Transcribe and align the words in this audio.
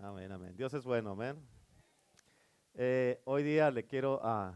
Amén, 0.00 0.30
amén. 0.30 0.56
Dios 0.56 0.72
es 0.74 0.84
bueno, 0.84 1.10
amén. 1.10 1.36
Eh, 2.74 3.20
hoy 3.24 3.42
día 3.42 3.68
le 3.72 3.84
quiero, 3.84 4.20
ah, 4.22 4.54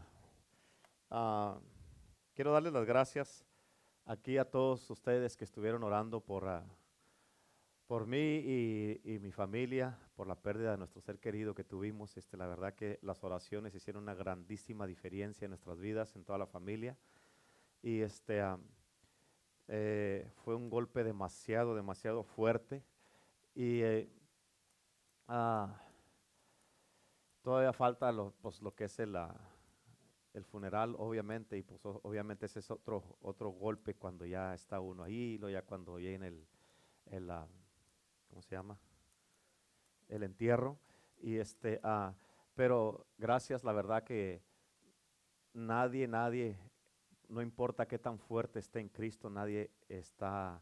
quiero 2.33 2.53
darles 2.53 2.71
las 2.71 2.85
gracias 2.85 3.45
aquí 4.05 4.37
a 4.37 4.49
todos 4.49 4.89
ustedes 4.89 5.35
que 5.35 5.43
estuvieron 5.43 5.83
orando 5.83 6.21
por, 6.21 6.47
ah, 6.47 6.63
por 7.87 8.07
mí 8.07 8.37
y, 9.03 9.19
mi 9.19 9.33
familia, 9.33 9.99
por 10.15 10.27
la 10.27 10.35
pérdida 10.35 10.71
de 10.71 10.77
nuestro 10.77 11.01
ser 11.01 11.19
querido 11.19 11.53
que 11.53 11.65
tuvimos. 11.65 12.15
Este, 12.15 12.37
la 12.37 12.47
verdad 12.47 12.73
que 12.73 12.99
las 13.01 13.21
oraciones 13.21 13.75
hicieron 13.75 14.03
una 14.03 14.15
grandísima 14.15 14.87
diferencia 14.87 15.43
en 15.43 15.51
nuestras 15.51 15.77
vidas, 15.77 16.15
en 16.15 16.23
toda 16.23 16.37
la 16.37 16.47
familia. 16.47 16.97
Y 17.81 17.99
este, 17.99 18.41
eh, 19.67 20.31
fue 20.45 20.55
un 20.55 20.69
golpe 20.69 21.03
demasiado, 21.03 21.75
demasiado 21.75 22.23
fuerte. 22.23 22.81
Y 23.53 23.81
eh, 23.81 24.09
ah, 25.27 25.81
todavía 27.41 27.73
falta 27.73 28.11
lo, 28.11 28.33
pues, 28.41 28.61
lo 28.61 28.73
que 28.73 28.85
es 28.85 28.99
el, 28.99 29.15
ah, 29.15 29.35
el 30.33 30.43
funeral, 30.43 30.95
obviamente, 30.97 31.57
y 31.57 31.63
pues 31.63 31.81
obviamente 31.83 32.47
ese 32.47 32.59
es 32.59 32.71
otro, 32.71 33.17
otro 33.21 33.49
golpe 33.51 33.93
cuando 33.93 34.25
ya 34.25 34.53
está 34.53 34.79
uno 34.79 35.03
ahí, 35.03 35.37
lo 35.37 35.49
ya 35.49 35.61
cuando 35.61 35.95
viene 35.95 36.27
el, 36.27 36.47
el 37.05 37.29
ah, 37.29 37.47
¿cómo 38.29 38.41
se 38.41 38.55
llama? 38.55 38.79
El 40.09 40.23
entierro. 40.23 40.79
Y 41.21 41.37
este, 41.37 41.79
ah, 41.83 42.13
pero 42.55 43.05
gracias, 43.17 43.63
la 43.63 43.73
verdad 43.73 44.03
que 44.03 44.41
nadie, 45.53 46.07
nadie, 46.07 46.57
no 47.29 47.41
importa 47.41 47.87
qué 47.87 47.99
tan 47.99 48.17
fuerte 48.17 48.59
esté 48.59 48.79
en 48.79 48.89
Cristo, 48.89 49.29
nadie 49.29 49.71
está 49.87 50.61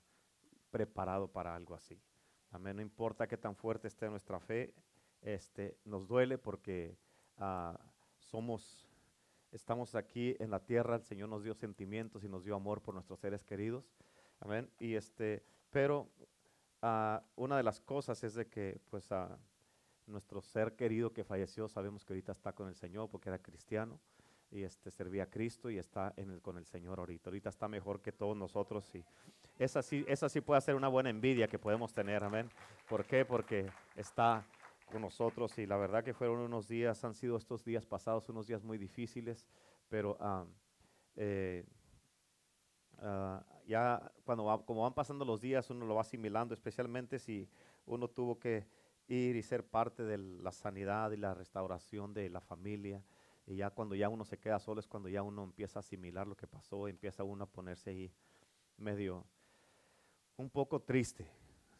preparado 0.69 1.27
para 1.27 1.55
algo 1.55 1.75
así. 1.75 1.99
Amén. 2.51 2.75
No 2.75 2.81
importa 2.81 3.27
qué 3.27 3.37
tan 3.37 3.55
fuerte 3.55 3.87
esté 3.87 4.09
nuestra 4.09 4.39
fe, 4.39 4.73
este, 5.21 5.77
nos 5.85 6.07
duele 6.07 6.37
porque 6.37 6.97
ah, 7.37 7.79
somos, 8.19 8.85
estamos 9.51 9.95
aquí 9.95 10.35
en 10.39 10.51
la 10.51 10.59
tierra. 10.59 10.95
El 10.95 11.03
Señor 11.03 11.29
nos 11.29 11.43
dio 11.43 11.53
sentimientos 11.53 12.23
y 12.23 12.27
nos 12.27 12.43
dio 12.43 12.55
amor 12.55 12.81
por 12.81 12.93
nuestros 12.93 13.19
seres 13.19 13.43
queridos. 13.43 13.85
Amén. 14.39 14.69
Y 14.79 14.95
este, 14.95 15.43
pero 15.69 16.09
ah, 16.81 17.23
una 17.35 17.55
de 17.55 17.63
las 17.63 17.79
cosas 17.79 18.23
es 18.23 18.33
de 18.33 18.47
que, 18.47 18.81
pues, 18.89 19.11
ah, 19.11 19.37
nuestro 20.07 20.41
ser 20.41 20.75
querido 20.75 21.13
que 21.13 21.23
falleció, 21.23 21.69
sabemos 21.69 22.03
que 22.03 22.13
ahorita 22.13 22.33
está 22.33 22.53
con 22.53 22.67
el 22.67 22.75
Señor 22.75 23.09
porque 23.09 23.29
era 23.29 23.39
cristiano 23.39 23.99
y 24.51 24.63
este 24.63 24.91
servía 24.91 25.23
a 25.23 25.29
Cristo 25.29 25.69
y 25.69 25.77
está 25.77 26.13
en 26.17 26.29
el, 26.31 26.41
con 26.41 26.57
el 26.57 26.65
Señor 26.65 26.99
ahorita. 26.99 27.29
Ahorita 27.29 27.49
está 27.49 27.67
mejor 27.67 28.01
que 28.01 28.11
todos 28.11 28.35
nosotros 28.35 28.93
y 28.95 29.03
esa 29.57 29.81
sí, 29.81 30.03
esa 30.07 30.27
sí 30.29 30.41
puede 30.41 30.61
ser 30.61 30.75
una 30.75 30.87
buena 30.87 31.09
envidia 31.09 31.47
que 31.47 31.57
podemos 31.59 31.93
tener, 31.93 32.23
amén. 32.23 32.49
¿Por 32.89 33.05
qué? 33.05 33.25
Porque 33.25 33.69
está 33.95 34.45
con 34.91 35.01
nosotros 35.01 35.57
y 35.57 35.65
la 35.65 35.77
verdad 35.77 36.03
que 36.03 36.13
fueron 36.13 36.39
unos 36.39 36.67
días, 36.67 37.03
han 37.05 37.13
sido 37.13 37.37
estos 37.37 37.63
días 37.63 37.85
pasados 37.85 38.27
unos 38.29 38.47
días 38.47 38.63
muy 38.63 38.77
difíciles, 38.77 39.47
pero 39.87 40.17
ah, 40.19 40.45
ya 43.65 44.11
cuando 44.25 44.45
va- 44.45 44.65
como 44.65 44.81
van 44.83 44.93
pasando 44.93 45.23
los 45.25 45.41
días 45.41 45.69
uno 45.69 45.85
lo 45.85 45.95
va 45.95 46.01
asimilando, 46.01 46.53
especialmente 46.53 47.19
si 47.19 47.47
uno 47.85 48.09
tuvo 48.09 48.37
que 48.37 48.67
ir 49.07 49.35
y 49.35 49.43
ser 49.43 49.65
parte 49.65 50.03
de 50.03 50.17
la 50.17 50.51
sanidad 50.51 51.11
y 51.11 51.17
la 51.17 51.33
restauración 51.33 52.13
de 52.13 52.29
la 52.29 52.41
familia. 52.41 53.03
Y 53.45 53.55
ya 53.55 53.69
cuando 53.71 53.95
ya 53.95 54.07
uno 54.09 54.23
se 54.23 54.37
queda 54.37 54.59
solo 54.59 54.79
es 54.79 54.87
cuando 54.87 55.09
ya 55.09 55.23
uno 55.23 55.43
empieza 55.43 55.79
a 55.79 55.81
asimilar 55.81 56.27
lo 56.27 56.35
que 56.37 56.47
pasó, 56.47 56.87
empieza 56.87 57.23
uno 57.23 57.43
a 57.43 57.47
ponerse 57.47 57.89
ahí 57.89 58.13
medio 58.77 59.25
un 60.37 60.49
poco 60.49 60.81
triste. 60.81 61.27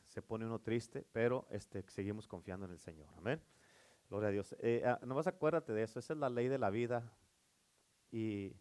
Se 0.08 0.22
pone 0.22 0.46
uno 0.46 0.60
triste, 0.60 1.06
pero 1.12 1.48
este, 1.50 1.84
seguimos 1.90 2.28
confiando 2.28 2.66
en 2.66 2.74
el 2.74 2.80
Señor. 2.80 3.08
Amén. 3.18 3.42
Gloria 4.10 4.30
a 4.30 4.32
Dios. 4.32 4.56
Eh, 4.60 4.84
ah, 4.86 5.00
nomás 5.06 5.28
acuérdate 5.28 5.72
de 5.72 5.84
eso, 5.84 6.00
esa 6.00 6.14
es 6.14 6.20
la 6.20 6.30
ley 6.30 6.50
de 6.50 6.58
la 6.58 6.70
vida 6.70 7.10
y 8.12 8.54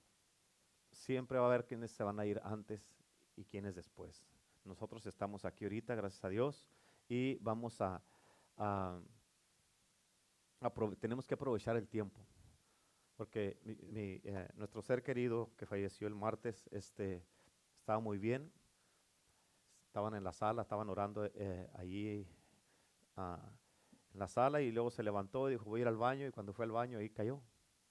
siempre 0.92 1.38
va 1.38 1.46
a 1.46 1.48
haber 1.48 1.66
quienes 1.66 1.90
se 1.90 2.04
van 2.04 2.20
a 2.20 2.26
ir 2.26 2.40
antes 2.44 2.94
y 3.36 3.44
quienes 3.44 3.74
después. 3.74 4.24
Nosotros 4.64 5.04
estamos 5.06 5.44
aquí 5.44 5.64
ahorita, 5.64 5.94
gracias 5.96 6.24
a 6.24 6.28
Dios, 6.28 6.68
y 7.08 7.36
vamos 7.38 7.80
a, 7.80 8.00
a- 8.56 9.00
tenemos 11.00 11.26
que 11.26 11.34
aprovechar 11.34 11.76
el 11.76 11.88
tiempo, 11.88 12.20
porque 13.20 13.58
mi- 13.64 13.74
mi, 13.74 14.20
eh, 14.24 14.48
nuestro 14.54 14.80
ser 14.80 15.02
querido 15.02 15.50
que 15.58 15.66
falleció 15.66 16.08
el 16.08 16.14
martes, 16.14 16.66
este, 16.72 17.22
estaba 17.78 18.00
muy 18.00 18.16
bien, 18.16 18.50
estaban 19.84 20.14
en 20.14 20.24
la 20.24 20.32
sala, 20.32 20.62
estaban 20.62 20.88
orando 20.88 21.26
eh, 21.26 21.68
allí 21.74 22.26
ah, 23.18 23.52
en 24.14 24.20
la 24.20 24.26
sala 24.26 24.62
y 24.62 24.72
luego 24.72 24.90
se 24.90 25.02
levantó 25.02 25.50
y 25.50 25.52
dijo 25.52 25.66
voy 25.66 25.80
a 25.80 25.82
ir 25.82 25.88
al 25.88 25.98
baño 25.98 26.26
y 26.26 26.30
cuando 26.30 26.54
fue 26.54 26.64
al 26.64 26.72
baño 26.72 26.96
ahí 26.96 27.10
cayó 27.10 27.42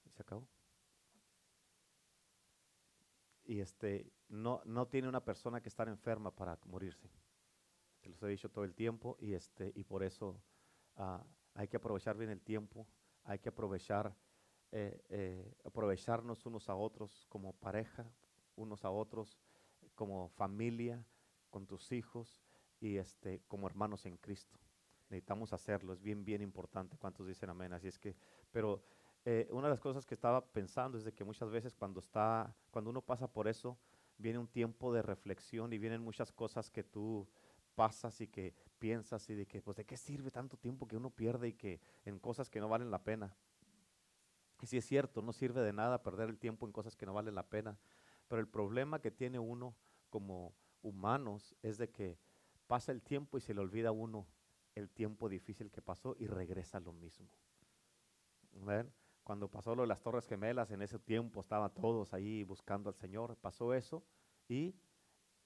y 0.04 0.10
se 0.10 0.20
acabó. 0.22 0.48
Y 3.44 3.60
este, 3.60 4.10
no, 4.30 4.62
no 4.64 4.88
tiene 4.88 5.06
una 5.06 5.24
persona 5.24 5.60
que 5.60 5.68
estar 5.68 5.86
enferma 5.86 6.34
para 6.34 6.58
morirse. 6.64 7.08
Se 8.02 8.08
los 8.08 8.20
he 8.24 8.26
dicho 8.26 8.50
todo 8.50 8.64
el 8.64 8.74
tiempo 8.74 9.16
y, 9.20 9.34
este, 9.34 9.70
y 9.76 9.84
por 9.84 10.02
eso 10.02 10.42
ah, 10.96 11.24
hay 11.54 11.68
que 11.68 11.76
aprovechar 11.76 12.16
bien 12.16 12.30
el 12.30 12.40
tiempo, 12.40 12.88
hay 13.22 13.38
que 13.38 13.50
aprovechar, 13.50 14.12
eh, 14.72 15.00
eh, 15.08 15.54
aprovecharnos 15.64 16.46
unos 16.46 16.68
a 16.68 16.74
otros 16.74 17.26
como 17.28 17.52
pareja, 17.52 18.06
unos 18.56 18.84
a 18.84 18.90
otros 18.90 19.38
como 19.94 20.28
familia, 20.28 21.04
con 21.50 21.66
tus 21.66 21.92
hijos 21.92 22.40
y 22.80 22.96
este, 22.96 23.42
como 23.48 23.66
hermanos 23.66 24.06
en 24.06 24.16
Cristo. 24.16 24.58
Necesitamos 25.10 25.52
hacerlo, 25.52 25.92
es 25.92 26.00
bien, 26.00 26.24
bien 26.24 26.40
importante. 26.40 26.96
¿Cuántos 26.96 27.26
dicen 27.26 27.50
amén? 27.50 27.72
Así 27.72 27.88
es 27.88 27.98
que, 27.98 28.14
pero 28.52 28.82
eh, 29.24 29.48
una 29.50 29.66
de 29.66 29.70
las 29.74 29.80
cosas 29.80 30.06
que 30.06 30.14
estaba 30.14 30.44
pensando 30.52 30.96
es 30.96 31.04
de 31.04 31.12
que 31.12 31.24
muchas 31.24 31.50
veces 31.50 31.74
cuando 31.74 32.00
está, 32.00 32.54
cuando 32.70 32.90
uno 32.90 33.02
pasa 33.02 33.26
por 33.26 33.48
eso, 33.48 33.76
viene 34.16 34.38
un 34.38 34.46
tiempo 34.48 34.92
de 34.92 35.02
reflexión 35.02 35.72
y 35.72 35.78
vienen 35.78 36.00
muchas 36.00 36.32
cosas 36.32 36.70
que 36.70 36.84
tú 36.84 37.28
pasas 37.74 38.20
y 38.20 38.28
que 38.28 38.54
piensas 38.78 39.28
y 39.30 39.34
de 39.34 39.46
que, 39.46 39.60
pues, 39.62 39.76
¿de 39.76 39.84
qué 39.84 39.96
sirve 39.96 40.30
tanto 40.30 40.56
tiempo 40.56 40.86
que 40.86 40.96
uno 40.96 41.10
pierde 41.10 41.48
y 41.48 41.52
que 41.54 41.80
en 42.04 42.18
cosas 42.18 42.48
que 42.48 42.60
no 42.60 42.68
valen 42.68 42.90
la 42.90 43.02
pena? 43.02 43.34
Y 44.60 44.66
si 44.66 44.76
es 44.76 44.84
cierto, 44.84 45.22
no 45.22 45.32
sirve 45.32 45.62
de 45.62 45.72
nada 45.72 46.02
perder 46.02 46.28
el 46.28 46.38
tiempo 46.38 46.66
en 46.66 46.72
cosas 46.72 46.96
que 46.96 47.06
no 47.06 47.14
valen 47.14 47.34
la 47.34 47.48
pena. 47.48 47.78
Pero 48.28 48.40
el 48.40 48.48
problema 48.48 49.00
que 49.00 49.10
tiene 49.10 49.38
uno 49.38 49.74
como 50.10 50.54
humanos 50.82 51.54
es 51.62 51.78
de 51.78 51.90
que 51.90 52.18
pasa 52.66 52.92
el 52.92 53.02
tiempo 53.02 53.38
y 53.38 53.40
se 53.40 53.54
le 53.54 53.60
olvida 53.60 53.88
a 53.88 53.92
uno 53.92 54.26
el 54.74 54.88
tiempo 54.90 55.28
difícil 55.28 55.70
que 55.70 55.82
pasó 55.82 56.14
y 56.18 56.26
regresa 56.26 56.78
lo 56.80 56.92
mismo. 56.92 57.28
¿Ven? 58.52 58.92
Cuando 59.24 59.48
pasó 59.48 59.74
lo 59.74 59.82
de 59.82 59.88
las 59.88 60.00
Torres 60.00 60.26
Gemelas, 60.26 60.70
en 60.70 60.82
ese 60.82 60.98
tiempo 60.98 61.40
estaban 61.40 61.72
todos 61.74 62.12
ahí 62.14 62.44
buscando 62.44 62.88
al 62.88 62.94
Señor. 62.94 63.36
Pasó 63.36 63.74
eso 63.74 64.02
y 64.48 64.74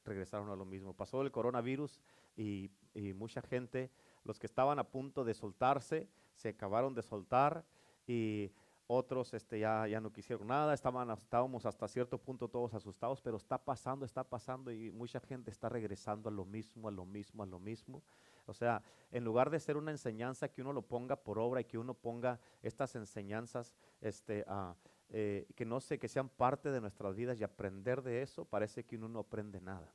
regresaron 0.05 0.51
a 0.51 0.57
lo 0.57 0.65
mismo. 0.65 0.95
Pasó 0.95 1.23
el 1.23 1.31
coronavirus 1.31 2.01
y, 2.37 2.71
y 2.95 3.13
mucha 3.13 3.43
gente, 3.43 3.91
los 4.25 4.39
que 4.39 4.47
estaban 4.47 4.79
a 4.79 4.85
punto 4.85 5.25
de 5.25 5.35
soltarse, 5.35 6.09
se 6.35 6.51
acabaron 6.51 6.95
de 6.95 7.03
soltar 7.03 7.65
y 8.07 8.53
otros 8.87 9.33
este, 9.35 9.59
ya, 9.59 9.87
ya 9.87 10.01
no 10.01 10.13
quisieron 10.13 10.47
nada, 10.47 10.75
estaban, 10.75 11.11
estábamos 11.11 11.65
hasta 11.67 11.89
cierto 11.89 12.19
punto 12.19 12.49
todos 12.49 12.75
asustados, 12.75 13.21
pero 13.21 13.37
está 13.37 13.59
pasando, 13.59 14.05
está 14.05 14.25
pasando 14.25 14.71
y 14.71 14.91
mucha 14.91 15.21
gente 15.21 15.51
está 15.51 15.69
regresando 15.69 16.29
a 16.29 16.33
lo 16.33 16.45
mismo, 16.45 16.89
a 16.89 16.91
lo 16.91 17.07
mismo, 17.07 17.43
a 17.43 17.47
lo 17.47 17.59
mismo. 17.59 18.03
O 18.47 18.53
sea, 18.53 18.83
en 19.11 19.25
lugar 19.25 19.51
de 19.51 19.59
ser 19.59 19.77
una 19.77 19.91
enseñanza 19.91 20.49
que 20.49 20.61
uno 20.61 20.73
lo 20.73 20.83
ponga 20.83 21.17
por 21.17 21.39
obra 21.39 21.63
y 21.63 21.65
que 21.65 21.79
uno 21.79 21.95
ponga 21.95 22.39
estas 22.63 22.95
enseñanzas, 22.95 23.75
este, 24.01 24.45
a, 24.47 24.77
eh, 25.09 25.47
que 25.55 25.65
no 25.65 25.81
sé, 25.81 25.99
que 25.99 26.09
sean 26.09 26.29
parte 26.29 26.71
de 26.71 26.81
nuestras 26.81 27.15
vidas 27.15 27.41
y 27.41 27.45
aprender 27.45 28.03
de 28.03 28.23
eso, 28.23 28.45
parece 28.45 28.85
que 28.85 28.97
uno 28.97 29.09
no 29.09 29.21
aprende 29.21 29.61
nada. 29.61 29.91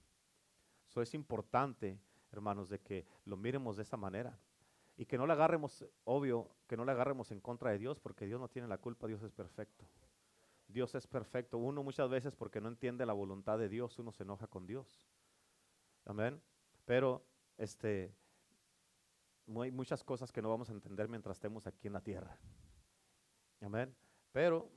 Eso 0.88 1.02
es 1.04 1.14
importante, 1.14 2.00
hermanos, 2.32 2.70
de 2.70 2.80
que 2.80 3.06
lo 3.26 3.38
miremos 3.38 3.78
de 3.78 3.84
esa 3.84 3.98
manera. 3.98 4.40
Y 5.00 5.06
que 5.06 5.18
no 5.18 5.26
le 5.26 5.32
agarremos, 5.32 5.86
obvio, 6.04 6.50
que 6.68 6.76
no 6.76 6.84
le 6.84 6.92
agarremos 6.92 7.32
en 7.32 7.40
contra 7.40 7.72
de 7.72 7.78
Dios, 7.78 8.02
porque 8.02 8.26
Dios 8.26 8.38
no 8.38 8.50
tiene 8.50 8.68
la 8.68 8.80
culpa, 8.80 9.08
Dios 9.08 9.24
es 9.24 9.32
perfecto. 9.32 9.86
Dios 10.68 10.94
es 10.94 11.08
perfecto. 11.08 11.58
Uno 11.58 11.84
muchas 11.84 12.10
veces 12.10 12.36
porque 12.36 12.60
no 12.60 12.68
entiende 12.68 13.06
la 13.06 13.14
voluntad 13.14 13.58
de 13.58 13.70
Dios, 13.70 13.98
uno 13.98 14.12
se 14.12 14.24
enoja 14.24 14.48
con 14.48 14.68
Dios. 14.68 15.08
Amén. 16.04 16.42
Pero 16.84 17.24
este 17.58 18.14
hay 19.48 19.72
muchas 19.72 20.04
cosas 20.04 20.34
que 20.34 20.42
no 20.42 20.50
vamos 20.50 20.70
a 20.70 20.74
entender 20.74 21.08
mientras 21.08 21.38
estemos 21.38 21.66
aquí 21.66 21.88
en 21.88 21.94
la 21.94 22.02
tierra. 22.02 22.38
Amén. 23.62 23.96
Pero 24.34 24.70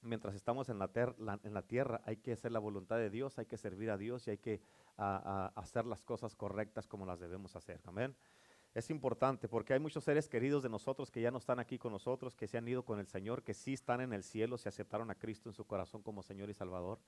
mientras 0.00 0.34
estamos 0.34 0.70
en 0.70 0.78
la, 0.78 0.90
la- 1.18 1.40
en 1.42 1.52
la 1.52 1.62
tierra 1.62 2.00
hay 2.06 2.16
que 2.16 2.32
hacer 2.32 2.52
la 2.52 2.58
voluntad 2.58 2.96
de 2.96 3.10
Dios, 3.10 3.38
hay 3.38 3.44
que 3.44 3.58
servir 3.58 3.90
a 3.90 3.98
Dios 3.98 4.26
y 4.26 4.30
hay 4.30 4.38
que 4.38 4.62
hacer 4.96 5.84
las 5.84 6.02
cosas 6.02 6.34
correctas 6.34 6.86
como 6.86 7.04
las 7.04 7.20
debemos 7.20 7.54
hacer. 7.54 7.82
Amén. 7.84 8.16
Es 8.74 8.88
importante 8.88 9.48
porque 9.48 9.74
hay 9.74 9.80
muchos 9.80 10.04
seres 10.04 10.28
queridos 10.28 10.62
de 10.62 10.70
nosotros 10.70 11.10
que 11.10 11.20
ya 11.20 11.30
no 11.30 11.38
están 11.38 11.58
aquí 11.58 11.78
con 11.78 11.92
nosotros, 11.92 12.34
que 12.34 12.48
se 12.48 12.56
han 12.56 12.66
ido 12.66 12.84
con 12.84 12.98
el 12.98 13.06
Señor, 13.06 13.42
que 13.42 13.52
sí 13.52 13.74
están 13.74 14.00
en 14.00 14.14
el 14.14 14.22
cielo, 14.22 14.56
se 14.56 14.70
aceptaron 14.70 15.10
a 15.10 15.14
Cristo 15.14 15.50
en 15.50 15.54
su 15.54 15.66
corazón 15.66 16.02
como 16.02 16.22
Señor 16.22 16.48
y 16.48 16.54
Salvador. 16.54 16.98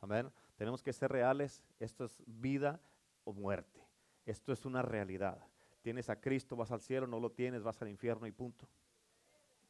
Amén. 0.00 0.30
Tenemos 0.56 0.82
que 0.82 0.92
ser 0.92 1.10
reales. 1.10 1.60
Esto 1.80 2.04
es 2.04 2.22
vida 2.26 2.80
o 3.24 3.32
muerte. 3.32 3.84
Esto 4.26 4.52
es 4.52 4.64
una 4.64 4.82
realidad. 4.82 5.38
Tienes 5.82 6.08
a 6.08 6.20
Cristo, 6.20 6.54
vas 6.54 6.70
al 6.70 6.80
cielo, 6.80 7.06
no 7.06 7.18
lo 7.18 7.32
tienes, 7.32 7.64
vas 7.64 7.82
al 7.82 7.88
infierno 7.88 8.26
y 8.26 8.32
punto. 8.32 8.68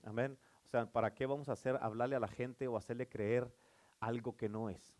Amén. 0.03 0.39
O 0.65 0.69
sea, 0.69 0.85
¿para 0.85 1.15
qué 1.15 1.25
vamos 1.25 1.49
a 1.49 1.53
hacer 1.53 1.79
hablarle 1.81 2.17
a 2.17 2.21
la 2.21 2.29
gente 2.29 2.69
o 2.69 2.77
hacerle 2.77 3.09
creer 3.09 3.51
algo 4.01 4.37
que 4.37 4.51
no 4.51 4.69
es? 4.69 4.99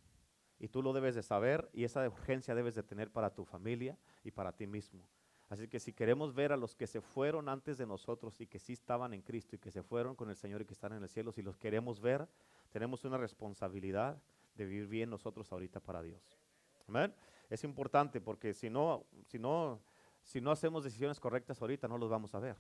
Y 0.59 0.69
tú 0.69 0.83
lo 0.83 0.95
debes 0.95 1.15
de 1.15 1.23
saber 1.23 1.69
y 1.75 1.85
esa 1.85 2.07
urgencia 2.09 2.55
debes 2.55 2.75
de 2.75 2.83
tener 2.83 3.11
para 3.11 3.35
tu 3.35 3.45
familia 3.45 3.99
y 4.25 4.31
para 4.31 4.53
ti 4.53 4.67
mismo. 4.67 5.03
Así 5.49 5.67
que 5.67 5.81
si 5.81 5.95
queremos 5.95 6.35
ver 6.35 6.53
a 6.53 6.57
los 6.57 6.75
que 6.75 6.87
se 6.87 7.01
fueron 7.01 7.49
antes 7.49 7.79
de 7.79 7.87
nosotros 7.87 8.41
y 8.41 8.47
que 8.47 8.59
sí 8.59 8.75
estaban 8.75 9.15
en 9.15 9.23
Cristo 9.23 9.57
y 9.57 9.59
que 9.59 9.71
se 9.71 9.83
fueron 9.83 10.15
con 10.15 10.29
el 10.29 10.37
Señor 10.37 10.61
y 10.61 10.67
que 10.67 10.75
están 10.75 10.93
en 10.93 11.03
el 11.03 11.09
cielo, 11.09 11.33
si 11.33 11.41
los 11.41 11.57
queremos 11.57 12.01
ver, 12.01 12.29
tenemos 12.71 13.05
una 13.05 13.17
responsabilidad 13.17 14.21
de 14.55 14.67
vivir 14.67 14.87
bien 14.89 15.09
nosotros 15.09 15.51
ahorita 15.51 15.81
para 15.81 16.03
Dios. 16.03 16.39
Amén. 16.87 17.15
Es 17.49 17.65
importante 17.65 18.21
porque 18.21 18.53
si 18.53 18.69
no, 18.69 19.07
si 19.25 19.39
no, 19.39 19.81
si 20.23 20.41
no 20.41 20.51
hacemos 20.51 20.85
decisiones 20.85 21.19
correctas 21.19 21.63
ahorita, 21.63 21.89
no 21.89 21.97
los 21.97 22.11
vamos 22.11 22.35
a 22.35 22.41
ver. 22.41 22.57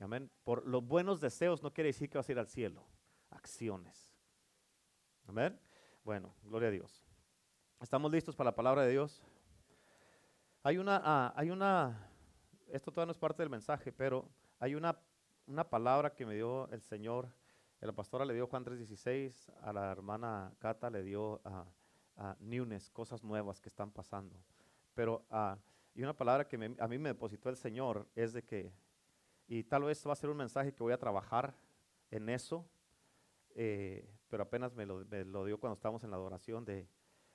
Amén. 0.00 0.30
Por 0.44 0.66
los 0.66 0.86
buenos 0.86 1.20
deseos 1.20 1.62
no 1.62 1.72
quiere 1.72 1.88
decir 1.88 2.08
que 2.08 2.16
vas 2.16 2.28
a 2.28 2.32
ir 2.32 2.38
al 2.38 2.48
cielo. 2.48 2.86
Acciones. 3.30 4.14
Amén. 5.26 5.58
Bueno, 6.04 6.34
gloria 6.44 6.68
a 6.68 6.70
Dios. 6.70 7.04
¿Estamos 7.80 8.10
listos 8.10 8.34
para 8.34 8.50
la 8.50 8.54
palabra 8.54 8.82
de 8.82 8.92
Dios? 8.92 9.22
Hay 10.66 10.78
una, 10.78 11.00
ah, 11.04 11.32
hay 11.36 11.50
una, 11.50 12.10
esto 12.66 12.90
todavía 12.90 13.06
no 13.06 13.12
es 13.12 13.18
parte 13.18 13.40
del 13.40 13.48
mensaje, 13.48 13.92
pero 13.92 14.28
hay 14.58 14.74
una, 14.74 14.98
una 15.46 15.62
palabra 15.62 16.12
que 16.12 16.26
me 16.26 16.34
dio 16.34 16.68
el 16.70 16.82
Señor. 16.82 17.28
La 17.78 17.92
pastora 17.92 18.24
le 18.24 18.34
dio 18.34 18.48
Juan 18.48 18.64
3.16, 18.64 19.52
a 19.62 19.72
la 19.72 19.92
hermana 19.92 20.52
Cata 20.58 20.90
le 20.90 21.04
dio 21.04 21.40
a 21.44 22.36
newness, 22.40 22.90
cosas 22.90 23.22
nuevas 23.22 23.60
que 23.60 23.68
están 23.68 23.92
pasando. 23.92 24.34
Pero, 24.92 25.24
uh, 25.30 25.54
y 25.94 26.02
una 26.02 26.16
palabra 26.16 26.48
que 26.48 26.56
a 26.56 26.88
mí 26.88 26.98
me 26.98 27.10
depositó 27.10 27.48
el 27.48 27.56
Señor 27.56 28.04
es 28.16 28.32
de 28.32 28.42
que, 28.42 28.72
y 29.46 29.62
tal 29.62 29.84
vez 29.84 30.04
va 30.04 30.14
a 30.14 30.16
ser 30.16 30.30
un 30.30 30.36
mensaje 30.36 30.74
que 30.74 30.82
voy 30.82 30.92
a 30.92 30.98
trabajar 30.98 31.54
en 32.10 32.28
eso, 32.28 32.66
eh, 33.54 34.04
pero 34.26 34.42
apenas 34.42 34.74
me 34.74 34.84
lo, 34.84 35.04
me 35.04 35.24
lo 35.24 35.44
dio 35.44 35.60
cuando 35.60 35.74
estábamos 35.74 36.02
en 36.02 36.10
la 36.10 36.16
adoración, 36.16 36.64
de, 36.64 36.88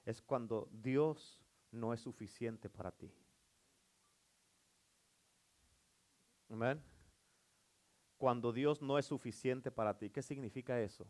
es 0.03 0.21
cuando 0.21 0.67
Dios 0.69 1.41
no 1.71 1.93
es 1.93 2.01
suficiente 2.01 2.69
para 2.69 2.91
ti. 2.91 3.09
Amén. 6.51 6.83
Cuando 8.17 8.51
Dios 8.51 8.81
no 8.81 8.97
es 8.97 9.05
suficiente 9.05 9.71
para 9.71 9.97
ti. 9.97 10.09
¿Qué 10.09 10.21
significa 10.21 10.79
eso? 10.81 11.07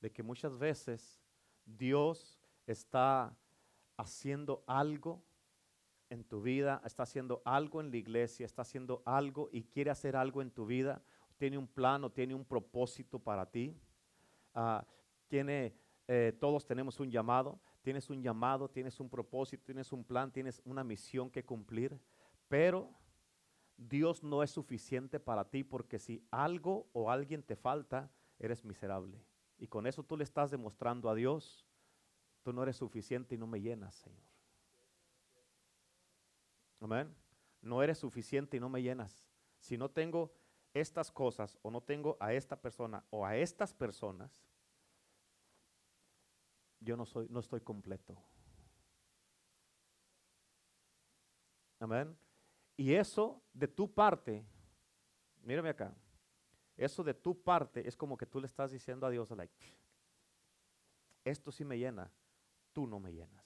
De 0.00 0.12
que 0.12 0.22
muchas 0.22 0.56
veces 0.56 1.20
Dios 1.64 2.40
está 2.64 3.36
haciendo 3.96 4.62
algo 4.68 5.20
en 6.08 6.22
tu 6.22 6.40
vida, 6.40 6.80
está 6.84 7.02
haciendo 7.02 7.42
algo 7.44 7.80
en 7.80 7.90
la 7.90 7.96
iglesia, 7.96 8.46
está 8.46 8.62
haciendo 8.62 9.02
algo 9.04 9.48
y 9.52 9.64
quiere 9.64 9.90
hacer 9.90 10.14
algo 10.14 10.40
en 10.40 10.52
tu 10.52 10.64
vida, 10.64 11.02
tiene 11.36 11.58
un 11.58 11.66
plan 11.66 12.04
o 12.04 12.10
tiene 12.10 12.34
un 12.34 12.44
propósito 12.44 13.18
para 13.18 13.50
ti. 13.50 13.76
Ah, 14.54 14.86
tiene, 15.26 15.74
eh, 16.06 16.32
todos 16.38 16.64
tenemos 16.64 17.00
un 17.00 17.10
llamado, 17.10 17.60
tienes 17.82 18.08
un 18.10 18.22
llamado, 18.22 18.70
tienes 18.70 19.00
un 19.00 19.10
propósito, 19.10 19.64
tienes 19.66 19.92
un 19.92 20.04
plan, 20.04 20.30
tienes 20.30 20.62
una 20.64 20.84
misión 20.84 21.28
que 21.28 21.44
cumplir, 21.44 21.98
pero 22.48 22.90
Dios 23.78 24.22
no 24.22 24.42
es 24.42 24.50
suficiente 24.50 25.18
para 25.18 25.48
ti 25.48 25.64
porque 25.64 25.98
si 25.98 26.22
algo 26.30 26.90
o 26.92 27.10
alguien 27.10 27.42
te 27.42 27.56
falta, 27.56 28.10
eres 28.38 28.64
miserable. 28.64 29.24
Y 29.56 29.68
con 29.68 29.86
eso 29.86 30.02
tú 30.02 30.18
le 30.18 30.24
estás 30.24 30.50
demostrando 30.50 31.08
a 31.08 31.14
Dios 31.14 31.64
Tú 32.48 32.54
no 32.54 32.62
eres 32.62 32.76
suficiente 32.76 33.34
y 33.34 33.38
no 33.38 33.46
me 33.46 33.60
llenas, 33.60 33.94
Señor. 33.96 34.24
Amén. 36.80 37.14
No 37.60 37.82
eres 37.82 37.98
suficiente 37.98 38.56
y 38.56 38.60
no 38.60 38.70
me 38.70 38.80
llenas. 38.82 39.28
Si 39.58 39.76
no 39.76 39.90
tengo 39.90 40.32
estas 40.72 41.10
cosas 41.10 41.58
o 41.60 41.70
no 41.70 41.82
tengo 41.82 42.16
a 42.20 42.32
esta 42.32 42.60
persona 42.60 43.04
o 43.10 43.26
a 43.26 43.36
estas 43.36 43.74
personas, 43.74 44.42
yo 46.80 46.96
no 46.96 47.04
soy 47.04 47.26
no 47.28 47.40
estoy 47.40 47.60
completo. 47.60 48.16
Amén. 51.80 52.16
Y 52.78 52.94
eso 52.94 53.42
de 53.52 53.66
tu 53.66 53.92
parte, 53.92 54.46
mírame 55.42 55.70
acá. 55.70 55.92
Eso 56.76 57.02
de 57.02 57.12
tu 57.12 57.42
parte 57.42 57.86
es 57.86 57.96
como 57.96 58.16
que 58.16 58.24
tú 58.24 58.40
le 58.40 58.46
estás 58.46 58.70
diciendo 58.70 59.04
a 59.04 59.10
Dios, 59.10 59.28
like, 59.32 59.52
esto 61.24 61.50
sí 61.50 61.64
me 61.64 61.76
llena, 61.76 62.08
tú 62.72 62.86
no 62.86 63.00
me 63.00 63.12
llenas. 63.12 63.44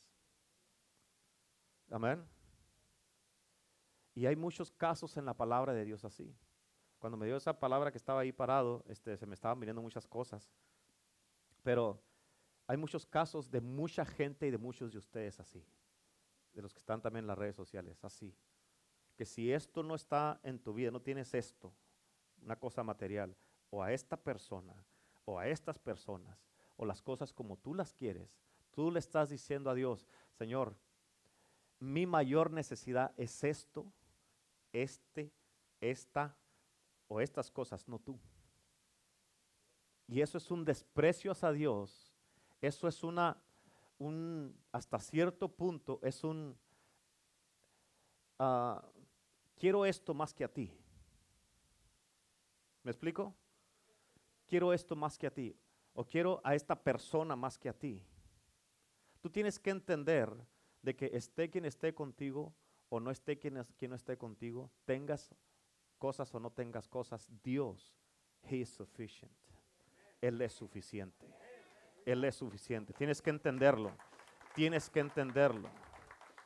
Amén. 1.91 2.23
Y 4.15 4.27
hay 4.27 4.37
muchos 4.37 4.71
casos 4.71 5.17
en 5.17 5.25
la 5.25 5.35
palabra 5.35 5.73
de 5.73 5.87
Dios 5.87 6.05
así. 6.05 6.37
Cuando 6.99 7.17
me 7.17 7.25
dio 7.25 7.39
esa 7.39 7.59
palabra 7.59 7.91
que 7.91 7.97
estaba 7.97 8.21
ahí 8.21 8.33
parado, 8.33 8.85
este, 8.87 9.17
se 9.17 9.25
me 9.25 9.35
estaban 9.35 9.59
viniendo 9.59 9.81
muchas 9.81 10.07
cosas. 10.07 10.53
Pero 11.63 12.03
hay 12.67 12.77
muchos 12.77 13.07
casos 13.07 13.51
de 13.51 13.63
mucha 13.63 14.05
gente 14.05 14.47
y 14.47 14.51
de 14.51 14.59
muchos 14.59 14.93
de 14.93 14.99
ustedes 14.99 15.41
así. 15.41 15.67
De 16.53 16.61
los 16.61 16.75
que 16.75 16.81
están 16.81 17.01
también 17.01 17.25
en 17.25 17.29
las 17.29 17.39
redes 17.39 17.57
sociales, 17.57 18.05
así. 18.05 18.37
Que 19.17 19.25
si 19.25 19.53
esto 19.53 19.83
no 19.83 19.95
está 19.95 20.41
en 20.43 20.59
tu 20.59 20.75
vida, 20.75 20.91
no 20.91 21.01
tienes 21.01 21.35
esto, 21.35 21.73
una 22.43 22.57
cosa 22.57 22.83
material, 22.83 23.37
o 23.71 23.83
a 23.83 23.93
esta 23.93 24.17
persona, 24.17 24.75
o 25.25 25.39
a 25.39 25.47
estas 25.47 25.79
personas, 25.79 26.39
o 26.77 26.85
las 26.85 27.03
cosas 27.03 27.33
como 27.33 27.57
tú 27.57 27.75
las 27.75 27.93
quieres, 27.93 28.43
Tú 28.73 28.91
le 28.91 28.99
estás 28.99 29.29
diciendo 29.29 29.71
a 29.71 29.75
Dios, 29.75 30.09
Señor, 30.33 30.75
mi 31.79 32.07
mayor 32.07 32.51
necesidad 32.51 33.13
es 33.19 33.45
esto, 33.45 33.93
este, 34.73 35.31
esta 35.81 36.35
o 37.07 37.21
estas 37.21 37.51
cosas, 37.51 37.87
no 37.87 37.99
tú. 37.99 38.19
Y 40.09 40.23
eso 40.23 40.39
es 40.39 40.51
un 40.51 40.65
desprecio 40.65 41.33
hacia 41.33 41.53
Dios. 41.53 42.15
Eso 42.63 42.89
es 42.89 43.03
una, 43.03 43.37
un, 43.99 44.57
hasta 44.73 44.99
cierto 44.99 45.49
punto, 45.49 46.01
es 46.03 46.25
un, 46.25 46.57
ah, 48.39 48.83
quiero 49.63 49.87
esto 49.87 50.13
más 50.13 50.35
que 50.35 50.43
a 50.43 50.49
ti. 50.49 50.77
¿Me 52.83 52.91
explico? 52.91 53.33
Quiero 54.49 54.73
esto 54.73 54.97
más 54.97 55.17
que 55.17 55.29
a 55.29 55.31
ti. 55.31 55.57
O 55.95 56.05
quiero 56.05 56.41
a 56.43 56.57
esta 56.57 56.75
persona 56.75 57.37
más 57.37 57.57
que 57.57 57.69
a 57.69 57.73
ti. 57.73 58.03
Tú 59.21 59.31
tienes 59.31 59.61
que 59.61 59.71
entender 59.71 60.29
de 60.83 60.97
que 60.97 61.11
esté 61.13 61.49
quien 61.49 61.65
esté 61.65 61.95
contigo 61.95 62.53
o 62.89 62.99
no 62.99 63.13
esté 63.13 63.39
quien, 63.39 63.55
no 63.55 63.95
esté 63.95 64.19
contigo, 64.19 64.69
tengas 64.85 65.33
cosas 65.97 66.35
o 66.35 66.41
no 66.41 66.51
tengas 66.51 66.89
cosas, 66.89 67.31
Dios, 67.45 67.95
He 68.43 68.57
is 68.57 68.69
sufficient. 68.69 69.31
Él 70.21 70.43
es 70.43 70.55
suficiente. 70.55 71.25
Él 72.05 72.25
es 72.25 72.35
suficiente. 72.35 72.93
Tienes 72.95 73.23
que 73.23 73.31
entenderlo. 73.31 73.93
Tienes 74.57 74.91
que 74.91 74.99
entenderlo. 74.99 75.71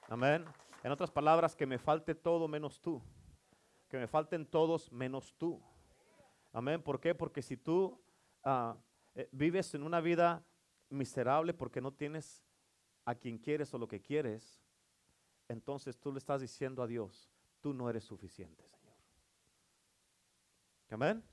Amén. 0.07 0.45
En 0.87 0.93
otras 0.93 1.11
palabras, 1.11 1.57
que 1.57 1.67
me 1.67 1.79
falte 1.79 2.15
todo 2.15 2.47
menos 2.47 2.81
tú. 2.81 3.03
Que 3.89 3.99
me 3.99 4.07
falten 4.07 4.47
todos 4.47 4.93
menos 4.93 5.35
tú. 5.37 5.61
Amén. 6.53 6.81
¿Por 6.81 7.01
qué? 7.01 7.13
Porque 7.13 7.43
si 7.43 7.57
tú 7.57 8.01
ah, 8.45 8.77
eh, 9.17 9.29
vives 9.33 9.75
en 9.75 9.83
una 9.83 10.01
vida 10.01 10.45
miserable 10.89 11.55
porque 11.55 11.81
no 11.81 11.93
tienes 11.93 12.47
a 13.05 13.17
quien 13.17 13.37
quieres 13.37 13.75
o 13.75 13.79
lo 13.79 13.89
que 13.89 14.01
quieres, 14.01 14.63
entonces 15.49 15.99
tú 15.99 16.13
le 16.13 16.19
estás 16.19 16.41
diciendo 16.41 16.85
a 16.85 16.87
Dios, 16.87 17.33
tú 17.61 17.75
no 17.75 17.91
eres 17.91 18.05
suficiente, 18.05 18.65
Señor. 18.69 18.95
Amén. 20.91 21.25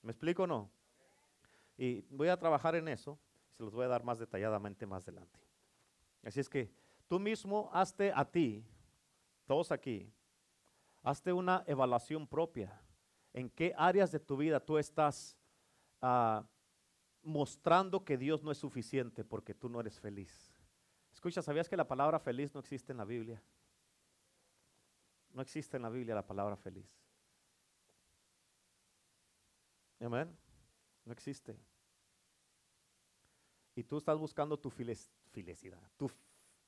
¿Me 0.00 0.12
explico 0.12 0.44
o 0.44 0.46
no? 0.46 0.70
Y 1.76 2.00
voy 2.08 2.28
a 2.28 2.38
trabajar 2.38 2.74
en 2.76 2.88
eso, 2.88 3.18
se 3.54 3.64
los 3.64 3.74
voy 3.74 3.84
a 3.84 3.88
dar 3.88 4.02
más 4.02 4.18
detalladamente 4.18 4.86
más 4.86 5.02
adelante. 5.02 5.38
Así 6.22 6.40
es 6.40 6.48
que 6.48 6.72
tú 7.12 7.20
mismo 7.20 7.68
hazte 7.74 8.10
a 8.10 8.24
ti, 8.24 8.64
todos 9.44 9.70
aquí, 9.70 10.10
hazte 11.02 11.30
una 11.30 11.62
evaluación 11.66 12.26
propia. 12.26 12.80
¿En 13.34 13.50
qué 13.50 13.74
áreas 13.76 14.10
de 14.12 14.18
tu 14.18 14.34
vida 14.34 14.58
tú 14.58 14.78
estás 14.78 15.36
ah, 16.00 16.42
mostrando 17.22 18.02
que 18.02 18.16
Dios 18.16 18.42
no 18.42 18.50
es 18.50 18.56
suficiente 18.56 19.24
porque 19.24 19.52
tú 19.52 19.68
no 19.68 19.78
eres 19.78 20.00
feliz? 20.00 20.54
Escucha, 21.12 21.42
¿sabías 21.42 21.68
que 21.68 21.76
la 21.76 21.86
palabra 21.86 22.18
feliz 22.18 22.54
no 22.54 22.60
existe 22.60 22.92
en 22.92 22.96
la 22.96 23.04
Biblia? 23.04 23.42
No 25.34 25.42
existe 25.42 25.76
en 25.76 25.82
la 25.82 25.90
Biblia 25.90 26.14
la 26.14 26.26
palabra 26.26 26.56
feliz. 26.56 26.88
Amén. 30.00 30.34
No 31.04 31.12
existe. 31.12 31.58
Y 33.74 33.84
tú 33.84 33.98
estás 33.98 34.16
buscando 34.16 34.58
tu 34.58 34.70
felicidad. 34.70 35.82
Tu, 35.98 36.10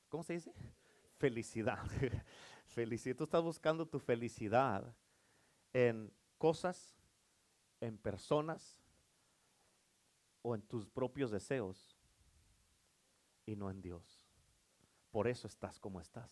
¿Cómo 0.09 0.23
se 0.23 0.33
dice? 0.33 0.53
Felicidad. 1.17 1.79
felicidad. 2.67 3.15
Tú 3.15 3.23
estás 3.23 3.43
buscando 3.43 3.85
tu 3.85 3.99
felicidad 3.99 4.95
en 5.73 6.11
cosas, 6.37 6.95
en 7.81 7.97
personas 7.97 8.77
o 10.41 10.55
en 10.55 10.61
tus 10.61 10.87
propios 10.87 11.31
deseos 11.31 11.97
y 13.45 13.55
no 13.55 13.69
en 13.69 13.81
Dios. 13.81 14.27
Por 15.11 15.27
eso 15.27 15.47
estás 15.47 15.79
como 15.79 15.99
estás. 15.99 16.31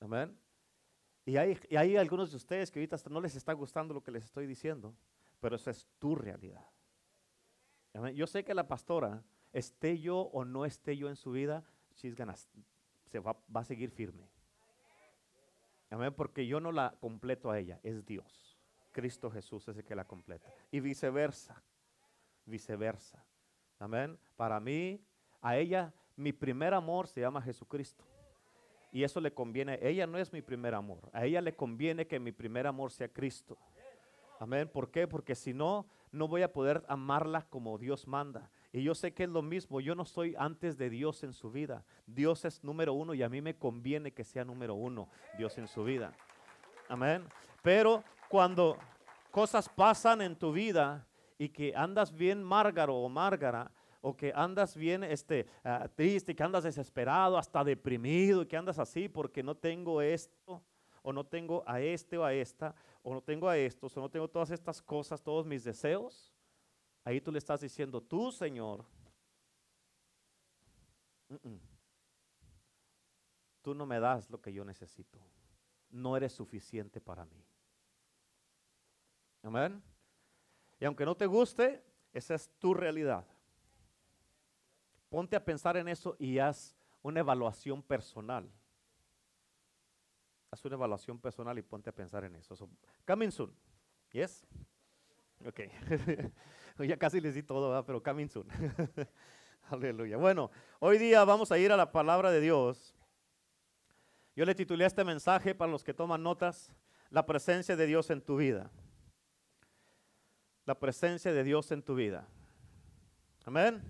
Amén. 0.00 0.38
Y 1.26 1.36
hay, 1.36 1.58
y 1.70 1.76
hay 1.76 1.96
algunos 1.96 2.30
de 2.30 2.36
ustedes 2.36 2.70
que 2.70 2.78
ahorita 2.78 2.96
no 3.10 3.20
les 3.20 3.34
está 3.34 3.52
gustando 3.52 3.94
lo 3.94 4.02
que 4.02 4.10
les 4.10 4.24
estoy 4.24 4.46
diciendo, 4.46 4.94
pero 5.40 5.56
esa 5.56 5.70
es 5.70 5.86
tu 5.98 6.14
realidad. 6.14 6.64
Yo 8.14 8.26
sé 8.26 8.44
que 8.44 8.54
la 8.54 8.66
pastora, 8.66 9.22
esté 9.54 9.98
yo 9.98 10.18
o 10.18 10.44
no 10.44 10.66
esté 10.66 10.96
yo 10.96 11.08
en 11.08 11.16
su 11.16 11.30
vida, 11.30 11.64
she's 11.96 12.14
gonna- 12.14 12.36
se 13.06 13.18
va, 13.20 13.36
a 13.54 13.64
seguir 13.64 13.90
firme. 13.90 14.28
Amén, 15.90 16.12
porque 16.12 16.46
yo 16.46 16.60
no 16.60 16.72
la 16.72 16.94
completo 17.00 17.50
a 17.50 17.58
ella, 17.58 17.80
es 17.82 18.04
Dios. 18.04 18.58
Cristo 18.90 19.30
Jesús 19.30 19.66
es 19.68 19.76
el 19.76 19.84
que 19.84 19.94
la 19.94 20.04
completa. 20.04 20.52
Y 20.70 20.80
viceversa, 20.80 21.62
viceversa. 22.44 23.24
Amén. 23.78 24.18
Para 24.36 24.58
mí, 24.60 25.00
a 25.40 25.56
ella, 25.56 25.92
mi 26.16 26.32
primer 26.32 26.74
amor 26.74 27.06
se 27.06 27.20
llama 27.20 27.42
Jesucristo. 27.42 28.04
Y 28.90 29.02
eso 29.02 29.20
le 29.20 29.32
conviene. 29.32 29.78
Ella 29.82 30.06
no 30.06 30.18
es 30.18 30.32
mi 30.32 30.42
primer 30.42 30.74
amor. 30.74 31.10
A 31.12 31.24
ella 31.24 31.40
le 31.40 31.56
conviene 31.56 32.06
que 32.06 32.20
mi 32.20 32.32
primer 32.32 32.66
amor 32.66 32.92
sea 32.92 33.08
Cristo. 33.08 33.58
Amén. 34.38 34.68
¿Por 34.68 34.90
qué? 34.90 35.06
Porque 35.08 35.34
si 35.34 35.52
no, 35.52 35.86
no 36.12 36.28
voy 36.28 36.42
a 36.42 36.52
poder 36.52 36.84
amarla 36.88 37.42
como 37.48 37.78
Dios 37.78 38.06
manda. 38.06 38.50
Y 38.74 38.82
yo 38.82 38.92
sé 38.96 39.14
que 39.14 39.22
es 39.22 39.30
lo 39.30 39.40
mismo. 39.40 39.80
Yo 39.80 39.94
no 39.94 40.04
soy 40.04 40.34
antes 40.36 40.76
de 40.76 40.90
Dios 40.90 41.22
en 41.22 41.32
su 41.32 41.52
vida. 41.52 41.84
Dios 42.08 42.44
es 42.44 42.64
número 42.64 42.92
uno 42.92 43.14
y 43.14 43.22
a 43.22 43.28
mí 43.28 43.40
me 43.40 43.54
conviene 43.54 44.10
que 44.10 44.24
sea 44.24 44.44
número 44.44 44.74
uno 44.74 45.08
Dios 45.38 45.56
en 45.58 45.68
su 45.68 45.84
vida. 45.84 46.12
Amén. 46.88 47.24
Pero 47.62 48.02
cuando 48.28 48.76
cosas 49.30 49.68
pasan 49.68 50.22
en 50.22 50.34
tu 50.34 50.52
vida 50.52 51.06
y 51.38 51.50
que 51.50 51.72
andas 51.76 52.12
bien 52.12 52.42
márgaro 52.42 52.96
o 52.96 53.08
márgara, 53.08 53.70
o 54.00 54.16
que 54.16 54.32
andas 54.34 54.76
bien 54.76 55.04
este, 55.04 55.46
ah, 55.62 55.88
triste, 55.94 56.34
que 56.34 56.42
andas 56.42 56.64
desesperado, 56.64 57.38
hasta 57.38 57.62
deprimido, 57.62 58.48
que 58.48 58.56
andas 58.56 58.80
así 58.80 59.08
porque 59.08 59.44
no 59.44 59.54
tengo 59.56 60.02
esto, 60.02 60.64
o 61.00 61.12
no 61.12 61.24
tengo 61.24 61.62
a 61.64 61.80
este 61.80 62.18
o 62.18 62.24
a 62.24 62.34
esta, 62.34 62.74
o 63.04 63.14
no 63.14 63.20
tengo 63.20 63.48
a 63.48 63.56
estos, 63.56 63.96
o 63.96 64.00
no 64.00 64.10
tengo 64.10 64.26
todas 64.26 64.50
estas 64.50 64.82
cosas, 64.82 65.22
todos 65.22 65.46
mis 65.46 65.62
deseos, 65.62 66.33
ahí 67.04 67.20
tú 67.20 67.30
le 67.30 67.38
estás 67.38 67.60
diciendo, 67.60 68.00
tú 68.00 68.32
Señor, 68.32 68.84
tú 73.62 73.74
no 73.74 73.86
me 73.86 74.00
das 74.00 74.30
lo 74.30 74.40
que 74.40 74.52
yo 74.52 74.64
necesito, 74.64 75.18
no 75.90 76.16
eres 76.16 76.32
suficiente 76.32 77.00
para 77.00 77.24
mí. 77.24 77.44
Amén. 79.42 79.82
Y 80.80 80.84
aunque 80.84 81.04
no 81.04 81.14
te 81.16 81.26
guste, 81.26 81.84
esa 82.12 82.34
es 82.34 82.48
tu 82.58 82.74
realidad. 82.74 83.26
Ponte 85.08 85.36
a 85.36 85.44
pensar 85.44 85.76
en 85.76 85.88
eso 85.88 86.16
y 86.18 86.38
haz 86.38 86.74
una 87.02 87.20
evaluación 87.20 87.82
personal. 87.82 88.50
Haz 90.50 90.64
una 90.64 90.74
evaluación 90.76 91.18
personal 91.18 91.58
y 91.58 91.62
ponte 91.62 91.90
a 91.90 91.94
pensar 91.94 92.24
en 92.24 92.36
eso. 92.36 92.56
So, 92.56 92.68
coming 93.06 93.30
soon. 93.30 93.54
Yes? 94.12 94.46
Ok. 95.44 95.60
ya 96.78 96.96
casi 96.96 97.20
les 97.20 97.34
di 97.34 97.42
todo, 97.42 97.68
¿verdad? 97.68 97.84
pero 97.86 98.02
coming 98.02 98.28
soon. 98.28 98.48
Aleluya. 99.70 100.16
Bueno, 100.16 100.50
hoy 100.80 100.98
día 100.98 101.24
vamos 101.24 101.52
a 101.52 101.58
ir 101.58 101.72
a 101.72 101.76
la 101.76 101.90
palabra 101.90 102.30
de 102.30 102.40
Dios. 102.40 102.94
Yo 104.36 104.44
le 104.44 104.54
titulé 104.54 104.84
este 104.84 105.04
mensaje 105.04 105.54
para 105.54 105.70
los 105.70 105.84
que 105.84 105.94
toman 105.94 106.22
notas, 106.22 106.72
la 107.10 107.24
presencia 107.24 107.76
de 107.76 107.86
Dios 107.86 108.10
en 108.10 108.20
tu 108.20 108.36
vida. 108.36 108.70
La 110.64 110.78
presencia 110.78 111.32
de 111.32 111.44
Dios 111.44 111.70
en 111.70 111.82
tu 111.82 111.94
vida. 111.94 112.26
Amén. 113.44 113.82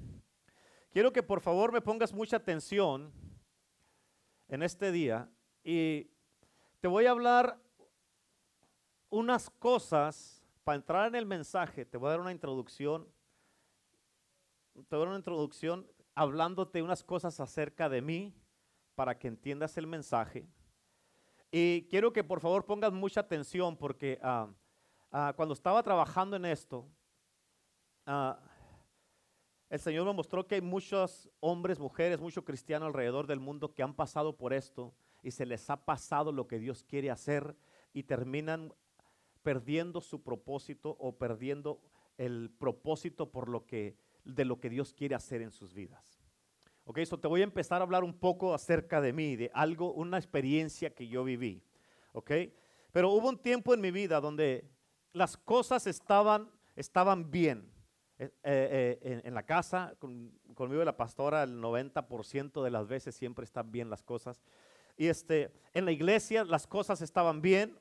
Quiero 0.91 1.13
que 1.13 1.23
por 1.23 1.41
favor 1.41 1.73
me 1.73 1.81
pongas 1.81 2.13
mucha 2.13 2.37
atención 2.37 3.13
en 4.49 4.63
este 4.63 4.93
día 4.93 5.29
y 5.65 6.11
te 6.81 6.89
voy 6.89 7.07
a 7.07 7.13
hablar 7.13 7.59
unas 9.09 9.49
cosas 9.49 10.44
para 10.65 10.77
entrar 10.77 11.07
en 11.07 11.15
el 11.15 11.27
mensaje. 11.27 11.85
Te 11.85 11.99
voy 11.99 12.09
a 12.09 12.13
dar 12.13 12.21
una 12.21 12.33
introducción. 12.33 13.07
Te 14.75 14.97
voy 14.97 14.97
a 14.97 14.99
dar 14.99 15.09
una 15.09 15.19
introducción 15.19 15.87
hablándote 16.15 16.83
unas 16.83 17.05
cosas 17.05 17.39
acerca 17.39 17.89
de 17.89 18.01
mí 18.01 18.35
para 18.95 19.19
que 19.19 19.29
entiendas 19.29 19.77
el 19.77 19.87
mensaje. 19.87 20.49
Y 21.51 21.87
quiero 21.89 22.13
que 22.13 22.25
por 22.25 22.41
favor 22.41 22.65
pongas 22.65 22.93
mucha 22.93 23.21
atención 23.21 23.77
porque 23.77 24.19
ah, 24.23 24.49
ah, 25.13 25.33
cuando 25.37 25.55
estaba 25.55 25.83
trabajando 25.83 26.37
en 26.37 26.47
esto, 26.47 26.89
ah, 28.07 28.41
el 29.69 29.79
Señor 29.79 30.07
me 30.07 30.13
mostró 30.13 30.47
que 30.47 30.57
hay 30.57 30.61
muchos 30.61 31.29
hombres, 31.41 31.79
mujeres, 31.79 32.21
muchos 32.21 32.45
cristianos 32.45 32.87
alrededor 32.87 33.27
del 33.27 33.41
mundo 33.41 33.75
que 33.75 33.83
han 33.83 33.95
pasado 33.95 34.37
por 34.37 34.53
esto 34.53 34.95
y 35.23 35.31
se 35.31 35.47
les 35.47 35.69
ha 35.71 35.85
pasado 35.85 36.33
lo 36.33 36.47
que 36.47 36.59
Dios 36.59 36.85
quiere 36.85 37.11
hacer 37.11 37.57
y 37.93 38.05
terminan 38.05 38.73
perdiendo 39.45 40.01
su 40.01 40.25
propósito 40.25 40.97
o 40.99 41.17
perdiendo 41.17 41.81
el 42.19 42.51
propósito 42.59 43.31
por 43.31 43.49
lo 43.49 43.65
que 43.67 43.97
de 44.25 44.45
lo 44.45 44.59
que 44.59 44.71
Dios 44.71 44.93
quiere 44.93 45.15
hacer 45.15 45.43
en 45.43 45.53
sus 45.53 45.75
vidas. 45.75 46.25
Ok, 46.87 47.01
so 47.05 47.19
te 47.19 47.29
voy 47.29 47.43
a 47.43 47.45
empezar 47.45 47.81
a 47.81 47.85
hablar 47.85 48.05
un 48.05 48.15
poco 48.15 48.55
acerca 48.55 49.01
de 49.01 49.13
mí, 49.13 49.37
de 49.37 49.51
algo, 49.55 49.93
una 49.93 50.19
experiencia 50.19 50.95
que 50.95 51.07
yo 51.07 51.25
viví. 51.25 51.63
Ok, 52.13 52.31
pero 52.91 53.11
hubo 53.11 53.29
un 53.29 53.39
tiempo 53.39 53.75
en 53.75 53.81
mi 53.81 53.91
vida 53.91 54.21
donde 54.21 54.71
las 55.13 55.37
cosas 55.37 55.87
estaban, 55.87 56.51
estaban 56.75 57.31
bien. 57.31 57.71
Eh, 58.19 58.31
eh, 58.45 58.99
eh, 59.03 59.21
en, 59.25 59.35
la 59.35 59.45
casa, 59.45 59.95
con, 59.99 60.39
conmigo 60.55 60.85
la 60.85 60.97
pastora, 60.97 61.43
el 61.43 61.61
90% 61.61 62.63
de 62.63 62.71
las 62.71 62.87
veces 62.87 63.15
siempre 63.15 63.45
están 63.45 63.73
bien 63.73 63.91
las 63.91 64.03
cosas. 64.03 64.43
Y 64.97 65.09
este, 65.09 65.53
en 65.73 65.85
la 65.85 65.93
iglesia 65.93 66.45
las 66.45 66.67
cosas 66.67 67.03
estaban 67.03 67.43
bien. 67.43 67.77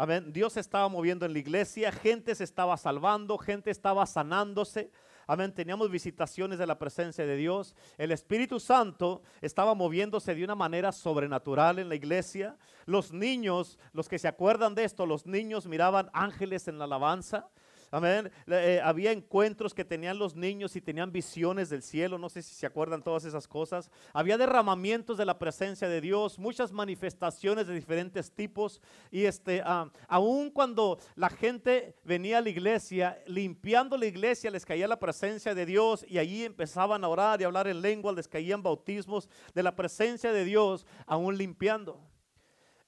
Amén. 0.00 0.32
Dios 0.32 0.56
estaba 0.56 0.88
moviendo 0.88 1.26
en 1.26 1.34
la 1.34 1.40
iglesia, 1.40 1.92
gente 1.92 2.34
se 2.34 2.42
estaba 2.42 2.78
salvando, 2.78 3.36
gente 3.36 3.70
estaba 3.70 4.06
sanándose. 4.06 4.90
Amén. 5.26 5.52
Teníamos 5.52 5.90
visitaciones 5.90 6.58
de 6.58 6.66
la 6.66 6.78
presencia 6.78 7.26
de 7.26 7.36
Dios. 7.36 7.76
El 7.98 8.10
Espíritu 8.10 8.60
Santo 8.60 9.20
estaba 9.42 9.74
moviéndose 9.74 10.34
de 10.34 10.42
una 10.42 10.54
manera 10.54 10.90
sobrenatural 10.92 11.80
en 11.80 11.90
la 11.90 11.96
iglesia. 11.96 12.56
Los 12.86 13.12
niños, 13.12 13.78
los 13.92 14.08
que 14.08 14.18
se 14.18 14.26
acuerdan 14.26 14.74
de 14.74 14.84
esto, 14.84 15.04
los 15.04 15.26
niños 15.26 15.66
miraban 15.66 16.08
ángeles 16.14 16.66
en 16.66 16.78
la 16.78 16.86
alabanza. 16.86 17.50
Amén. 17.92 18.30
Eh, 18.46 18.80
había 18.84 19.10
encuentros 19.10 19.74
que 19.74 19.84
tenían 19.84 20.16
los 20.16 20.36
niños 20.36 20.76
y 20.76 20.80
tenían 20.80 21.10
visiones 21.10 21.70
del 21.70 21.82
cielo. 21.82 22.18
No 22.18 22.28
sé 22.28 22.40
si 22.40 22.54
se 22.54 22.64
acuerdan 22.64 23.02
todas 23.02 23.24
esas 23.24 23.48
cosas. 23.48 23.90
Había 24.12 24.38
derramamientos 24.38 25.18
de 25.18 25.24
la 25.24 25.40
presencia 25.40 25.88
de 25.88 26.00
Dios, 26.00 26.38
muchas 26.38 26.70
manifestaciones 26.70 27.66
de 27.66 27.74
diferentes 27.74 28.30
tipos. 28.30 28.80
Y 29.10 29.24
este, 29.24 29.60
uh, 29.62 29.90
aun 30.06 30.50
cuando 30.50 31.00
la 31.16 31.30
gente 31.30 31.96
venía 32.04 32.38
a 32.38 32.42
la 32.42 32.50
iglesia, 32.50 33.20
limpiando 33.26 33.96
la 33.96 34.06
iglesia, 34.06 34.52
les 34.52 34.64
caía 34.64 34.86
la 34.86 35.00
presencia 35.00 35.52
de 35.52 35.66
Dios 35.66 36.04
y 36.06 36.18
allí 36.18 36.44
empezaban 36.44 37.02
a 37.02 37.08
orar 37.08 37.40
y 37.40 37.44
hablar 37.44 37.66
en 37.66 37.82
lengua, 37.82 38.12
les 38.12 38.28
caían 38.28 38.62
bautismos 38.62 39.28
de 39.52 39.64
la 39.64 39.74
presencia 39.74 40.32
de 40.32 40.44
Dios, 40.44 40.86
aún 41.06 41.36
limpiando. 41.36 42.09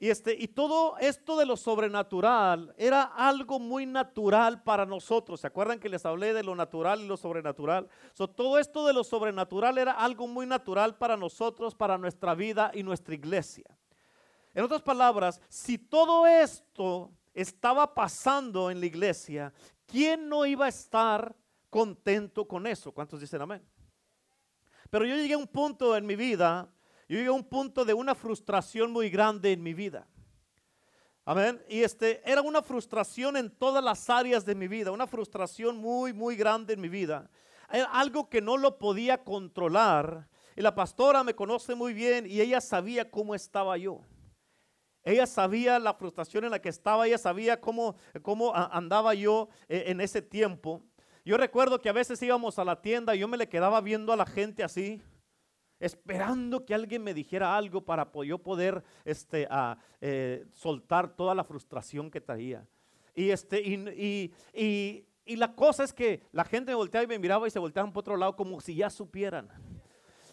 Y, 0.03 0.11
este, 0.11 0.35
y 0.37 0.49
todo 0.49 0.99
esto 0.99 1.37
de 1.37 1.47
lo 1.47 1.57
sobrenatural 1.57 2.75
era 2.77 3.03
algo 3.05 3.61
muy 3.61 3.87
natural 3.87 4.61
para 4.65 4.85
nosotros. 4.85 5.39
¿Se 5.39 5.47
acuerdan 5.47 5.79
que 5.79 5.89
les 5.89 6.05
hablé 6.05 6.35
de 6.35 6.43
lo 6.43 6.57
natural 6.57 7.03
y 7.03 7.07
lo 7.07 7.17
sobrenatural? 7.17 7.89
So, 8.13 8.27
todo 8.27 8.59
esto 8.59 8.85
de 8.85 8.95
lo 8.95 9.05
sobrenatural 9.05 9.79
era 9.79 9.93
algo 9.93 10.27
muy 10.27 10.45
natural 10.45 10.97
para 10.97 11.17
nosotros, 11.17 11.77
para 11.77 11.99
nuestra 11.99 12.35
vida 12.35 12.73
y 12.75 12.83
nuestra 12.83 13.15
iglesia. 13.15 13.79
En 14.53 14.65
otras 14.65 14.83
palabras, 14.83 15.41
si 15.49 15.79
todo 15.79 16.27
esto 16.27 17.13
estaba 17.33 17.95
pasando 17.95 18.73
en 18.73 18.81
la 18.81 18.87
iglesia, 18.87 19.53
¿quién 19.87 20.29
no 20.29 20.45
iba 20.45 20.67
a 20.67 20.71
estar 20.71 21.33
contento 21.71 22.49
con 22.49 22.67
eso? 22.67 22.91
¿Cuántos 22.91 23.21
dicen 23.21 23.41
amén? 23.41 23.65
Pero 24.91 25.05
yo 25.05 25.15
llegué 25.15 25.35
a 25.35 25.39
un 25.39 25.47
punto 25.47 25.97
en 25.97 26.05
mi 26.05 26.17
vida 26.17 26.69
yo 27.09 27.17
llegué 27.17 27.29
a 27.29 27.33
un 27.33 27.45
punto 27.45 27.85
de 27.85 27.95
una 27.95 28.15
frustración 28.15 28.93
muy 28.93 29.11
grande 29.11 29.53
en 29.53 29.63
mi 29.63 29.75
vida. 29.75 30.07
Amén. 31.25 31.63
Y 31.69 31.83
este 31.83 32.21
era 32.29 32.43
una 32.43 32.63
frustración 32.63 33.37
en 33.37 33.51
todas 33.51 33.83
las 33.83 34.11
áreas 34.11 34.45
de 34.45 34.55
mi 34.55 34.67
vida, 34.67 34.91
una 34.91 35.07
frustración 35.07 35.77
muy, 35.77 36.13
muy 36.13 36.35
grande 36.35 36.75
en 36.75 36.81
mi 36.81 36.89
vida. 36.89 37.31
Algo 37.69 38.29
que 38.29 38.41
no 38.41 38.57
lo 38.57 38.79
podía 38.79 39.23
controlar. 39.23 40.29
Y 40.57 40.63
la 40.63 40.75
pastora 40.75 41.23
me 41.25 41.35
conoce 41.35 41.75
muy 41.75 41.95
bien 41.95 42.27
y 42.27 42.41
ella 42.41 42.61
sabía 42.61 43.11
cómo 43.11 43.35
estaba 43.35 43.77
yo. 43.79 44.03
Ella 45.05 45.27
sabía 45.27 45.79
la 45.79 45.95
frustración 45.95 46.45
en 46.45 46.51
la 46.51 46.61
que 46.61 46.69
estaba, 46.69 47.07
ella 47.07 47.19
sabía 47.19 47.61
cómo, 47.61 47.97
cómo 48.23 48.55
andaba 48.55 49.15
yo 49.15 49.49
eh, 49.69 49.85
en 49.87 50.01
ese 50.01 50.23
tiempo. 50.23 50.83
Yo 51.25 51.37
recuerdo 51.37 51.81
que 51.81 51.89
a 51.89 51.93
veces 51.93 52.23
íbamos 52.23 52.59
a 52.59 52.65
la 52.65 52.81
tienda 52.83 53.15
y 53.15 53.21
yo 53.21 53.29
me 53.29 53.37
le 53.37 53.49
quedaba 53.49 53.81
viendo 53.81 54.13
a 54.13 54.17
la 54.17 54.27
gente 54.27 54.63
así 54.63 55.01
esperando 55.83 56.65
que 56.65 56.75
alguien 56.75 57.03
me 57.03 57.13
dijera 57.13 57.57
algo 57.57 57.85
para 57.85 58.09
yo 58.25 58.39
poder 58.39 58.85
este, 59.05 59.49
eh, 60.01 60.47
soltar 60.53 61.09
toda 61.17 61.35
la 61.35 61.43
frustración 61.43 62.09
que 62.09 62.21
traía. 62.21 62.65
Y, 63.17 63.31
este, 63.31 63.61
y, 63.61 64.33
y, 64.55 65.05
y, 65.27 65.37
la 65.37 65.55
cosa 65.57 65.83
es 65.83 65.93
que 65.93 66.23
la 66.31 66.45
gente 66.45 66.71
me 66.71 66.77
volteaba 66.77 67.03
y 67.03 67.09
me 67.09 67.19
miraba 67.19 67.49
y 67.49 67.51
se 67.51 67.59
volteaban 67.59 67.93
por 67.93 68.03
otro 68.03 68.17
lado 68.17 68.37
como 68.37 68.61
si 68.61 68.77
ya 68.77 68.89
supieran. 68.91 69.49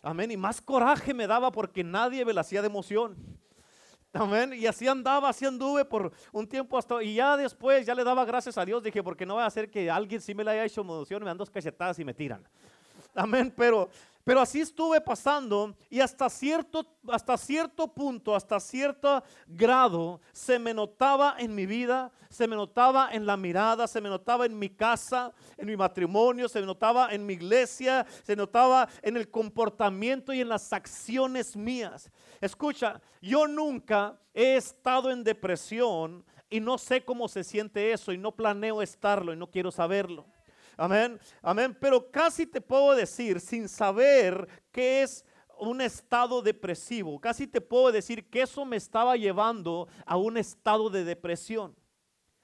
Amén. 0.03 0.29
Y 0.29 0.37
más 0.37 0.61
coraje 0.61 1.15
me 1.15 1.25
daba 1.25 1.51
porque 1.51 1.83
nadie 1.83 2.23
me 2.23 2.31
la 2.31 2.41
hacía 2.41 2.61
de 2.61 2.67
emoción. 2.67 3.17
Amén. 4.13 4.53
Y 4.53 4.67
así 4.67 4.87
andaba, 4.87 5.29
así 5.29 5.45
anduve 5.45 5.83
por 5.83 6.11
un 6.31 6.47
tiempo 6.47 6.77
hasta. 6.77 7.01
Y 7.01 7.15
ya 7.15 7.35
después, 7.35 7.87
ya 7.87 7.95
le 7.95 8.03
daba 8.03 8.23
gracias 8.23 8.55
a 8.57 8.65
Dios. 8.65 8.83
Dije, 8.83 9.01
porque 9.01 9.25
no 9.25 9.35
va 9.35 9.45
a 9.45 9.47
hacer 9.47 9.71
que 9.71 9.89
alguien 9.89 10.21
sí 10.21 10.35
me 10.35 10.43
le 10.43 10.51
haya 10.51 10.65
hecho 10.65 10.83
moción, 10.83 11.21
me 11.23 11.27
dan 11.27 11.37
dos 11.37 11.49
cachetadas 11.49 11.97
y 11.97 12.05
me 12.05 12.13
tiran. 12.13 12.47
Amén. 13.15 13.51
Pero 13.55 13.89
pero 14.29 14.41
así 14.41 14.61
estuve 14.61 15.01
pasando 15.01 15.75
y 15.89 16.01
hasta 16.01 16.29
cierto, 16.29 16.85
hasta 17.07 17.35
cierto 17.35 17.87
punto, 17.87 18.35
hasta 18.35 18.59
cierto 18.59 19.23
grado, 19.47 20.21
se 20.31 20.59
me 20.59 20.71
notaba 20.71 21.33
en 21.39 21.55
mi 21.55 21.65
vida, 21.65 22.11
se 22.29 22.47
me 22.47 22.55
notaba 22.55 23.09
en 23.11 23.25
la 23.25 23.35
mirada, 23.37 23.87
se 23.87 23.99
me 23.99 24.07
notaba 24.07 24.45
en 24.45 24.59
mi 24.59 24.69
casa, 24.69 25.33
en 25.57 25.65
mi 25.65 25.75
matrimonio, 25.75 26.47
se 26.47 26.59
me 26.59 26.67
notaba 26.67 27.11
en 27.11 27.25
mi 27.25 27.33
iglesia, 27.33 28.05
se 28.23 28.35
notaba 28.35 28.87
en 29.01 29.17
el 29.17 29.31
comportamiento 29.31 30.31
y 30.31 30.41
en 30.41 30.49
las 30.49 30.71
acciones 30.73 31.57
mías. 31.57 32.11
Escucha, 32.39 33.01
yo 33.23 33.47
nunca 33.47 34.15
he 34.35 34.57
estado 34.57 35.09
en 35.09 35.23
depresión 35.23 36.23
y 36.51 36.59
no 36.59 36.77
sé 36.77 37.03
cómo 37.03 37.27
se 37.27 37.43
siente 37.43 37.91
eso 37.91 38.11
y 38.11 38.19
no 38.19 38.31
planeo 38.35 38.83
estarlo 38.83 39.33
y 39.33 39.37
no 39.37 39.49
quiero 39.49 39.71
saberlo. 39.71 40.27
Amén, 40.79 41.19
amén. 41.41 41.77
Pero 41.77 42.09
casi 42.09 42.47
te 42.47 42.61
puedo 42.61 42.95
decir, 42.95 43.41
sin 43.41 43.67
saber 43.67 44.47
qué 44.71 45.03
es 45.03 45.25
un 45.57 45.81
estado 45.81 46.41
depresivo, 46.41 47.19
casi 47.19 47.47
te 47.47 47.59
puedo 47.59 47.91
decir 47.91 48.29
que 48.29 48.43
eso 48.43 48.63
me 48.63 48.77
estaba 48.77 49.17
llevando 49.17 49.89
a 50.05 50.15
un 50.15 50.37
estado 50.37 50.89
de 50.89 51.03
depresión. 51.03 51.75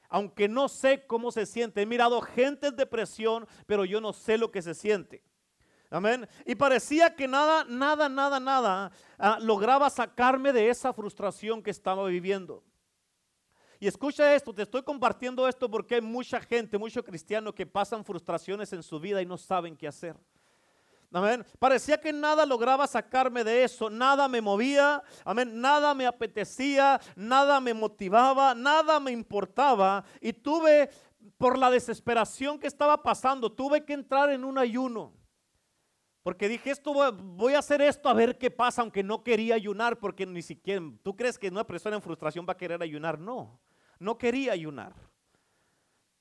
Aunque 0.09 0.49
no 0.49 0.67
sé 0.67 1.05
cómo 1.07 1.31
se 1.31 1.45
siente. 1.45 1.81
He 1.81 1.85
mirado 1.85 2.19
gente 2.19 2.67
en 2.67 2.75
depresión, 2.75 3.47
pero 3.65 3.85
yo 3.85 4.01
no 4.01 4.11
sé 4.11 4.37
lo 4.37 4.51
que 4.51 4.61
se 4.61 4.73
siente. 4.73 5.23
Amén. 5.89 6.27
Y 6.45 6.55
parecía 6.55 7.15
que 7.15 7.29
nada, 7.29 7.63
nada, 7.63 8.09
nada, 8.09 8.41
nada 8.41 8.91
ah, 9.17 9.37
lograba 9.39 9.89
sacarme 9.89 10.51
de 10.51 10.69
esa 10.69 10.91
frustración 10.91 11.63
que 11.63 11.71
estaba 11.71 12.05
viviendo. 12.07 12.65
Y 13.85 13.87
escucha 13.87 14.33
esto, 14.33 14.51
te 14.51 14.63
estoy 14.63 14.81
compartiendo 14.81 15.47
esto 15.47 15.69
porque 15.69 15.93
hay 15.93 16.01
mucha 16.01 16.41
gente, 16.41 16.75
muchos 16.75 17.03
cristianos 17.03 17.53
que 17.53 17.67
pasan 17.67 18.03
frustraciones 18.03 18.73
en 18.73 18.81
su 18.81 18.99
vida 18.99 19.21
y 19.21 19.27
no 19.27 19.37
saben 19.37 19.77
qué 19.77 19.87
hacer. 19.87 20.15
Amén. 21.13 21.45
Parecía 21.59 22.01
que 22.01 22.11
nada 22.11 22.47
lograba 22.47 22.87
sacarme 22.87 23.43
de 23.43 23.63
eso, 23.63 23.91
nada 23.91 24.27
me 24.27 24.41
movía, 24.41 25.03
amén, 25.23 25.61
nada 25.61 25.93
me 25.93 26.07
apetecía, 26.07 26.99
nada 27.15 27.59
me 27.59 27.75
motivaba, 27.75 28.55
nada 28.55 28.99
me 28.99 29.11
importaba 29.11 30.03
y 30.19 30.33
tuve 30.33 30.89
por 31.37 31.55
la 31.55 31.69
desesperación 31.69 32.57
que 32.57 32.65
estaba 32.65 33.03
pasando, 33.03 33.51
tuve 33.51 33.85
que 33.85 33.93
entrar 33.93 34.31
en 34.31 34.45
un 34.45 34.57
ayuno. 34.57 35.13
Porque 36.23 36.49
dije, 36.49 36.71
esto 36.71 36.91
voy 37.13 37.53
a 37.53 37.59
hacer 37.59 37.83
esto 37.83 38.09
a 38.09 38.15
ver 38.15 38.39
qué 38.39 38.49
pasa, 38.49 38.81
aunque 38.81 39.03
no 39.03 39.23
quería 39.23 39.53
ayunar, 39.53 39.99
porque 39.99 40.25
ni 40.25 40.41
siquiera, 40.41 40.81
¿tú 41.03 41.15
crees 41.15 41.37
que 41.37 41.49
una 41.49 41.67
persona 41.67 41.97
en 41.97 42.01
frustración 42.01 42.47
va 42.49 42.53
a 42.53 42.57
querer 42.57 42.81
ayunar? 42.81 43.19
No, 43.19 43.59
no 43.99 44.17
quería 44.17 44.53
ayunar. 44.53 44.93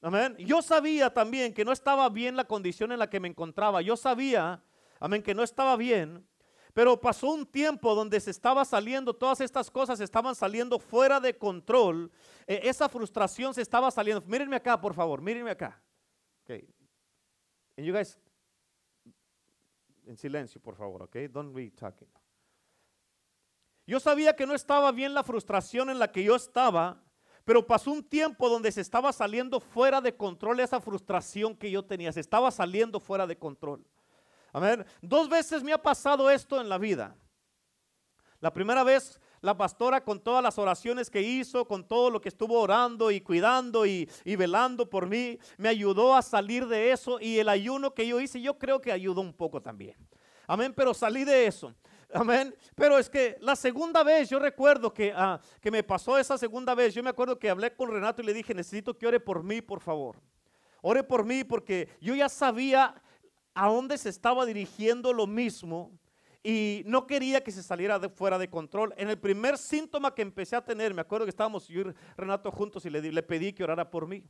Amén. 0.00 0.36
Yo 0.38 0.60
sabía 0.60 1.12
también 1.12 1.54
que 1.54 1.64
no 1.64 1.72
estaba 1.72 2.08
bien 2.10 2.36
la 2.36 2.44
condición 2.44 2.92
en 2.92 2.98
la 2.98 3.08
que 3.08 3.20
me 3.20 3.28
encontraba. 3.28 3.80
Yo 3.80 3.96
sabía, 3.96 4.62
amén, 5.00 5.22
que 5.22 5.34
no 5.34 5.42
estaba 5.42 5.76
bien. 5.76 6.26
Pero 6.74 7.00
pasó 7.00 7.30
un 7.30 7.46
tiempo 7.46 7.94
donde 7.94 8.20
se 8.20 8.32
estaba 8.32 8.64
saliendo, 8.64 9.14
todas 9.14 9.40
estas 9.40 9.70
cosas 9.70 10.00
estaban 10.00 10.34
saliendo 10.34 10.78
fuera 10.78 11.20
de 11.20 11.38
control. 11.38 12.10
E, 12.46 12.68
esa 12.68 12.88
frustración 12.88 13.54
se 13.54 13.62
estaba 13.62 13.90
saliendo. 13.90 14.20
Mírenme 14.26 14.56
acá, 14.56 14.78
por 14.80 14.92
favor, 14.92 15.22
mírenme 15.22 15.52
acá. 15.52 15.80
Okay. 16.42 16.68
And 17.78 17.86
you 17.86 17.94
guys, 17.94 18.18
en 20.04 20.16
silencio, 20.16 20.60
por 20.60 20.74
favor, 20.74 21.02
ok? 21.04 21.16
Don't 21.30 21.54
be 21.54 21.70
talking. 21.70 22.08
Yo 23.86 24.00
sabía 24.00 24.34
que 24.34 24.46
no 24.46 24.54
estaba 24.54 24.90
bien 24.92 25.14
la 25.14 25.22
frustración 25.22 25.90
en 25.90 25.98
la 25.98 26.10
que 26.10 26.24
yo 26.24 26.34
estaba, 26.34 27.02
pero 27.44 27.66
pasó 27.66 27.90
un 27.90 28.02
tiempo 28.02 28.48
donde 28.48 28.72
se 28.72 28.80
estaba 28.80 29.12
saliendo 29.12 29.60
fuera 29.60 30.00
de 30.00 30.16
control 30.16 30.60
esa 30.60 30.80
frustración 30.80 31.54
que 31.54 31.70
yo 31.70 31.84
tenía, 31.84 32.12
se 32.12 32.20
estaba 32.20 32.50
saliendo 32.50 33.00
fuera 33.00 33.26
de 33.26 33.36
control. 33.36 33.84
Amén. 34.52 34.84
Dos 35.02 35.28
veces 35.28 35.62
me 35.62 35.72
ha 35.72 35.82
pasado 35.82 36.30
esto 36.30 36.60
en 36.60 36.68
la 36.68 36.78
vida. 36.78 37.16
La 38.40 38.52
primera 38.52 38.84
vez 38.84 39.20
la 39.40 39.56
pastora 39.56 40.02
con 40.02 40.20
todas 40.20 40.42
las 40.42 40.58
oraciones 40.58 41.10
que 41.10 41.20
hizo, 41.20 41.66
con 41.66 41.86
todo 41.86 42.08
lo 42.08 42.20
que 42.20 42.30
estuvo 42.30 42.58
orando 42.58 43.10
y 43.10 43.20
cuidando 43.20 43.84
y, 43.84 44.08
y, 44.24 44.36
velando 44.36 44.88
por 44.88 45.06
mí, 45.06 45.38
me 45.58 45.68
ayudó 45.68 46.14
a 46.14 46.22
salir 46.22 46.66
de 46.66 46.92
eso 46.92 47.20
y 47.20 47.38
el 47.38 47.50
ayuno 47.50 47.92
que 47.92 48.06
yo 48.06 48.20
hice, 48.20 48.40
yo 48.40 48.58
creo 48.58 48.80
que 48.80 48.90
ayudó 48.90 49.20
un 49.20 49.34
poco 49.34 49.60
también. 49.60 49.96
Amén, 50.46 50.72
pero 50.74 50.94
salí 50.94 51.24
de 51.24 51.46
eso. 51.46 51.74
Amén. 52.14 52.54
Pero 52.76 52.96
es 52.96 53.10
que 53.10 53.36
la 53.40 53.56
segunda 53.56 54.04
vez, 54.04 54.30
yo 54.30 54.38
recuerdo 54.38 54.94
que, 54.94 55.12
ah, 55.14 55.40
que 55.60 55.70
me 55.72 55.82
pasó 55.82 56.16
esa 56.16 56.38
segunda 56.38 56.72
vez, 56.72 56.94
yo 56.94 57.02
me 57.02 57.10
acuerdo 57.10 57.36
que 57.36 57.50
hablé 57.50 57.74
con 57.74 57.90
Renato 57.90 58.22
y 58.22 58.24
le 58.24 58.32
dije, 58.32 58.54
necesito 58.54 58.96
que 58.96 59.08
ore 59.08 59.18
por 59.18 59.42
mí, 59.42 59.60
por 59.60 59.80
favor. 59.80 60.22
Ore 60.80 61.02
por 61.02 61.24
mí 61.24 61.42
porque 61.42 61.88
yo 62.00 62.14
ya 62.14 62.28
sabía 62.28 62.94
a 63.52 63.66
dónde 63.66 63.98
se 63.98 64.10
estaba 64.10 64.46
dirigiendo 64.46 65.12
lo 65.12 65.26
mismo 65.26 65.90
y 66.40 66.82
no 66.86 67.04
quería 67.04 67.42
que 67.42 67.50
se 67.50 67.64
saliera 67.64 67.98
fuera 68.10 68.38
de 68.38 68.48
control. 68.48 68.94
En 68.96 69.10
el 69.10 69.18
primer 69.18 69.58
síntoma 69.58 70.14
que 70.14 70.22
empecé 70.22 70.54
a 70.54 70.64
tener, 70.64 70.94
me 70.94 71.00
acuerdo 71.00 71.26
que 71.26 71.30
estábamos 71.30 71.66
yo 71.66 71.80
y 71.80 71.94
Renato 72.16 72.52
juntos 72.52 72.84
y 72.86 72.90
le, 72.90 73.02
le 73.02 73.22
pedí 73.24 73.52
que 73.52 73.64
orara 73.64 73.90
por 73.90 74.06
mí. 74.06 74.24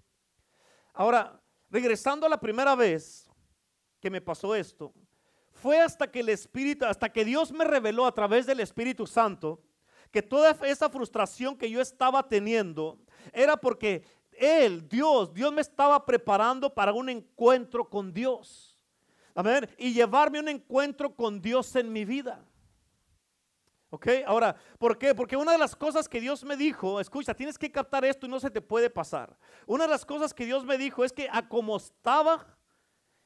Ahora, 0.94 1.38
regresando 1.68 2.25
a 2.25 2.31
la 2.31 2.40
primera 2.40 2.75
vez 2.75 3.29
que 4.01 4.09
me 4.09 4.23
pasó 4.23 4.55
esto, 4.55 4.94
fue 5.64 5.81
hasta 5.81 6.11
que 6.11 6.20
el 6.20 6.29
Espíritu, 6.29 6.85
hasta 6.85 7.09
que 7.09 7.24
Dios 7.24 7.50
me 7.50 7.64
reveló 7.64 8.05
a 8.05 8.12
través 8.12 8.44
del 8.44 8.61
Espíritu 8.61 9.07
Santo 9.07 9.62
que 10.11 10.20
toda 10.20 10.50
esa 10.66 10.90
frustración 10.90 11.57
que 11.57 11.70
yo 11.70 11.81
estaba 11.81 12.29
teniendo 12.29 12.98
era 13.33 13.57
porque 13.57 14.05
Él, 14.33 14.87
Dios, 14.87 15.33
Dios 15.33 15.55
me 15.55 15.62
estaba 15.62 16.05
preparando 16.05 16.74
para 16.74 16.92
un 16.92 17.09
encuentro 17.09 17.88
con 17.88 18.12
Dios. 18.12 18.79
Amén. 19.35 19.66
Y 19.79 19.94
llevarme 19.94 20.38
un 20.38 20.50
encuentro 20.50 21.16
con 21.16 21.40
Dios 21.40 21.74
en 21.77 21.90
mi 21.90 22.05
vida. 22.05 22.44
¿Ok? 23.88 24.09
Ahora, 24.27 24.57
¿por 24.79 24.98
qué? 24.98 25.14
Porque 25.14 25.35
una 25.35 25.53
de 25.53 25.59
las 25.59 25.74
cosas 25.74 26.11
que 26.11 26.20
Dios 26.20 26.44
me 26.44 26.59
dijo, 26.59 27.00
escucha, 27.00 27.33
tienes 27.33 27.57
que 27.57 27.72
captar 27.72 28.05
esto 28.05 28.27
y 28.27 28.29
no 28.29 28.38
se 28.38 28.50
te 28.50 28.61
puede 28.61 28.90
pasar. 28.90 29.35
Una 29.64 29.85
de 29.85 29.90
las 29.92 30.05
cosas 30.05 30.35
que 30.35 30.44
Dios 30.44 30.62
me 30.66 30.77
dijo 30.77 31.07
es 31.07 31.12
que 31.14 31.27
a 31.33 31.48
como 31.48 31.79
estaba, 31.79 32.55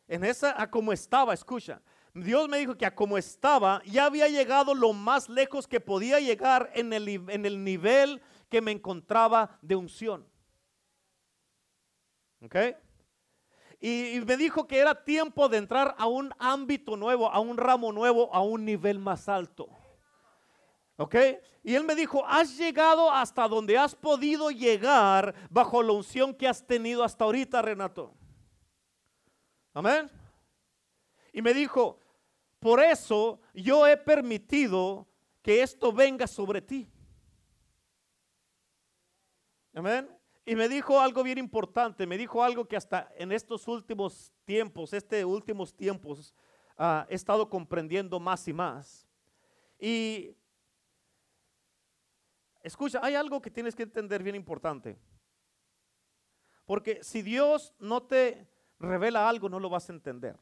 en 0.07 0.25
esa, 0.25 0.55
a 0.57 0.71
como 0.71 0.93
estaba, 0.93 1.35
escucha, 1.35 1.83
Dios 2.23 2.49
me 2.49 2.59
dijo 2.59 2.77
que 2.77 2.87
a 2.87 2.95
como 2.95 3.19
estaba, 3.19 3.83
ya 3.85 4.07
había 4.07 4.29
llegado 4.29 4.75
lo 4.75 4.93
más 4.93 5.29
lejos 5.29 5.67
que 5.67 5.81
podía 5.81 6.21
llegar 6.21 6.71
en 6.75 6.93
el, 6.93 7.09
en 7.09 7.47
el 7.47 7.63
nivel 7.65 8.23
que 8.49 8.61
me 8.61 8.73
encontraba 8.73 9.59
de 9.63 9.77
unción. 9.77 10.27
¿Ok? 12.41 12.57
Y, 13.81 14.21
me 14.27 14.37
dijo 14.37 14.67
que 14.67 14.79
era 14.79 15.05
tiempo 15.05 15.49
de 15.49 15.59
entrar 15.59 15.95
a 15.99 16.07
un 16.07 16.35
ámbito 16.39 16.97
nuevo, 16.97 17.31
a 17.31 17.39
un 17.39 17.57
ramo 17.57 17.93
nuevo, 17.93 18.33
a 18.35 18.43
un 18.43 18.65
nivel 18.65 18.99
más 18.99 19.29
alto. 19.29 19.69
¿Ok? 20.97 21.15
Y 21.63 21.75
él 21.75 21.85
me 21.85 21.95
dijo, 21.95 22.25
has 22.27 22.57
llegado 22.57 23.13
hasta 23.13 23.47
donde 23.47 23.79
has 23.79 23.95
podido 23.95 24.51
llegar 24.51 25.35
bajo 25.49 25.83
la 25.83 25.93
unción 25.93 26.35
que 26.35 26.49
has 26.49 26.67
tenido 26.67 27.05
hasta 27.05 27.25
ahorita, 27.25 27.63
Renato. 27.63 28.15
Amén. 29.75 30.11
Y 31.33 31.41
me 31.41 31.55
dijo, 31.55 32.01
por 32.59 32.81
eso 32.81 33.41
yo 33.55 33.87
he 33.87 33.97
permitido 33.97 35.07
que 35.43 35.63
esto 35.63 35.93
venga 35.93 36.27
sobre 36.27 36.61
ti. 36.61 36.91
Amén. 39.75 40.09
Y 40.45 40.57
me 40.57 40.69
dijo 40.69 40.99
algo 40.99 41.23
bien 41.23 41.39
importante, 41.39 42.07
me 42.07 42.17
dijo 42.17 42.43
algo 42.43 42.67
que 42.67 42.77
hasta 42.77 43.13
en 43.17 43.33
estos 43.33 43.69
últimos 43.69 44.33
tiempos, 44.45 44.93
este 44.93 45.25
últimos 45.25 45.75
tiempos, 45.75 46.35
ah, 46.77 47.07
he 47.09 47.15
estado 47.15 47.49
comprendiendo 47.49 48.19
más 48.19 48.49
y 48.49 48.53
más. 48.53 49.07
Y 49.79 50.35
escucha, 52.63 52.99
hay 53.03 53.15
algo 53.15 53.43
que 53.43 53.51
tienes 53.51 53.75
que 53.75 53.83
entender 53.83 54.23
bien 54.23 54.37
importante. 54.37 54.99
Porque 56.65 57.05
si 57.05 57.23
Dios 57.23 57.75
no 57.79 58.03
te 58.03 58.49
revela 58.79 59.29
algo, 59.29 59.49
no 59.49 59.61
lo 59.61 59.69
vas 59.69 59.89
a 59.89 59.93
entender. 59.93 60.37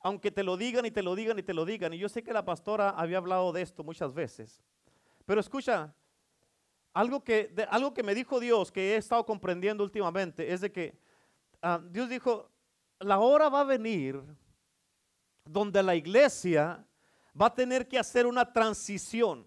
Aunque 0.00 0.30
te 0.30 0.42
lo 0.42 0.56
digan 0.56 0.86
y 0.86 0.90
te 0.90 1.02
lo 1.02 1.14
digan 1.14 1.38
y 1.38 1.42
te 1.42 1.54
lo 1.54 1.64
digan. 1.64 1.92
Y 1.92 1.98
yo 1.98 2.08
sé 2.08 2.22
que 2.22 2.32
la 2.32 2.44
pastora 2.44 2.90
había 2.90 3.18
hablado 3.18 3.52
de 3.52 3.62
esto 3.62 3.84
muchas 3.84 4.14
veces. 4.14 4.62
Pero 5.26 5.40
escucha, 5.40 5.94
algo 6.92 7.22
que, 7.22 7.54
algo 7.70 7.94
que 7.94 8.02
me 8.02 8.14
dijo 8.14 8.40
Dios, 8.40 8.72
que 8.72 8.94
he 8.94 8.96
estado 8.96 9.24
comprendiendo 9.24 9.84
últimamente, 9.84 10.52
es 10.52 10.60
de 10.60 10.72
que 10.72 10.98
ah, 11.62 11.80
Dios 11.90 12.08
dijo, 12.08 12.50
la 12.98 13.18
hora 13.18 13.48
va 13.48 13.60
a 13.60 13.64
venir 13.64 14.22
donde 15.44 15.82
la 15.82 15.94
iglesia 15.94 16.84
va 17.40 17.46
a 17.46 17.54
tener 17.54 17.88
que 17.88 17.98
hacer 17.98 18.26
una 18.26 18.52
transición. 18.52 19.46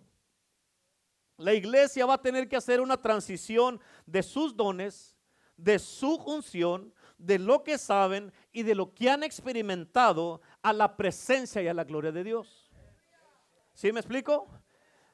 La 1.37 1.53
iglesia 1.53 2.05
va 2.05 2.15
a 2.15 2.21
tener 2.21 2.47
que 2.47 2.55
hacer 2.55 2.79
una 2.79 2.97
transición 2.97 3.79
de 4.05 4.23
sus 4.23 4.55
dones, 4.55 5.17
de 5.57 5.79
su 5.79 6.17
función, 6.17 6.93
de 7.25 7.39
lo 7.39 7.63
que 7.63 7.77
saben 7.77 8.31
y 8.51 8.63
de 8.63 8.75
lo 8.75 8.93
que 8.93 9.09
han 9.09 9.23
experimentado 9.23 10.41
a 10.61 10.73
la 10.73 10.95
presencia 10.97 11.61
y 11.61 11.67
a 11.67 11.73
la 11.73 11.83
gloria 11.83 12.11
de 12.11 12.23
Dios. 12.23 12.69
¿Sí 13.73 13.91
me 13.91 13.99
explico? 13.99 14.47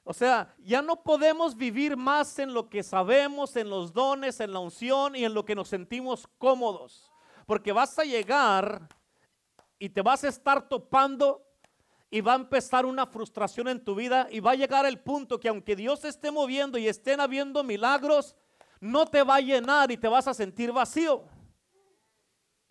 O 0.04 0.14
sea, 0.14 0.56
ya 0.58 0.82
no 0.82 1.04
podemos 1.04 1.56
vivir 1.56 1.96
más 1.96 2.40
en 2.40 2.54
lo 2.54 2.68
que 2.68 2.82
sabemos, 2.82 3.56
en 3.56 3.70
los 3.70 3.94
dones, 3.94 4.40
en 4.40 4.52
la 4.52 4.60
unción 4.60 5.16
y 5.16 5.24
en 5.24 5.34
lo 5.34 5.46
que 5.46 5.56
nos 5.56 5.68
sentimos 5.68 6.28
cómodos. 6.38 7.12
Porque 7.46 7.72
vas 7.72 7.98
a 8.00 8.04
llegar 8.04 8.90
y 9.78 9.90
te 9.90 10.02
vas 10.02 10.24
a 10.24 10.30
estar 10.30 10.68
topando 10.68 11.46
y 12.10 12.22
va 12.22 12.34
a 12.34 12.38
empezar 12.38 12.88
una 12.88 13.06
frustración 13.06 13.68
en 13.68 13.84
tu 13.84 13.94
vida 13.94 14.28
y 14.32 14.40
va 14.40 14.52
a 14.52 14.56
llegar 14.56 14.86
el 14.88 15.00
punto 15.00 15.40
que 15.40 15.48
aunque 15.48 15.76
Dios 15.76 16.04
esté 16.04 16.32
moviendo 16.32 16.80
y 16.80 16.88
estén 16.88 17.22
habiendo 17.22 17.64
milagros, 17.64 18.36
no 18.80 19.06
te 19.06 19.22
va 19.22 19.36
a 19.36 19.42
llenar 19.42 19.92
y 19.92 19.98
te 19.98 20.08
vas 20.08 20.28
a 20.28 20.34
sentir 20.34 20.72
vacío. 20.72 21.24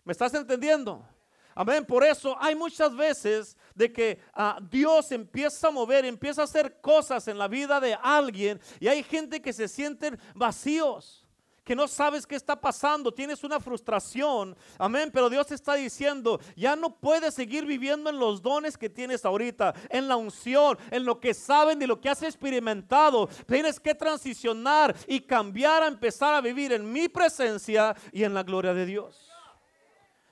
¿Me 0.09 0.13
estás 0.13 0.33
entendiendo? 0.33 1.07
Amén. 1.53 1.85
Por 1.85 2.03
eso 2.03 2.35
hay 2.39 2.55
muchas 2.55 2.95
veces 2.95 3.55
de 3.75 3.93
que 3.93 4.19
ah, 4.33 4.57
Dios 4.71 5.11
empieza 5.11 5.67
a 5.67 5.69
mover, 5.69 6.03
empieza 6.03 6.41
a 6.41 6.45
hacer 6.45 6.81
cosas 6.81 7.27
en 7.27 7.37
la 7.37 7.47
vida 7.47 7.79
de 7.79 7.93
alguien 7.93 8.59
y 8.79 8.87
hay 8.87 9.03
gente 9.03 9.39
que 9.39 9.53
se 9.53 9.67
sienten 9.67 10.19
vacíos 10.33 11.27
que 11.63 11.75
no 11.75 11.87
sabes 11.87 12.25
qué 12.25 12.35
está 12.35 12.59
pasando, 12.59 13.13
tienes 13.13 13.43
una 13.43 13.59
frustración, 13.59 14.57
amén, 14.79 15.11
pero 15.13 15.29
Dios 15.29 15.51
está 15.51 15.75
diciendo, 15.75 16.39
ya 16.55 16.75
no 16.75 16.95
puedes 16.95 17.35
seguir 17.35 17.67
viviendo 17.67 18.09
en 18.09 18.17
los 18.17 18.41
dones 18.41 18.75
que 18.75 18.89
tienes 18.89 19.23
ahorita, 19.23 19.75
en 19.91 20.07
la 20.07 20.15
unción, 20.15 20.79
en 20.89 21.05
lo 21.05 21.19
que 21.19 21.35
saben 21.35 21.79
y 21.79 21.85
lo 21.85 22.01
que 22.01 22.09
has 22.09 22.23
experimentado, 22.23 23.29
tienes 23.45 23.79
que 23.79 23.93
transicionar 23.93 24.95
y 25.05 25.19
cambiar 25.19 25.83
a 25.83 25.87
empezar 25.87 26.33
a 26.33 26.41
vivir 26.41 26.73
en 26.73 26.91
mi 26.91 27.07
presencia 27.07 27.95
y 28.11 28.23
en 28.23 28.33
la 28.33 28.41
gloria 28.41 28.73
de 28.73 28.87
Dios. 28.87 29.28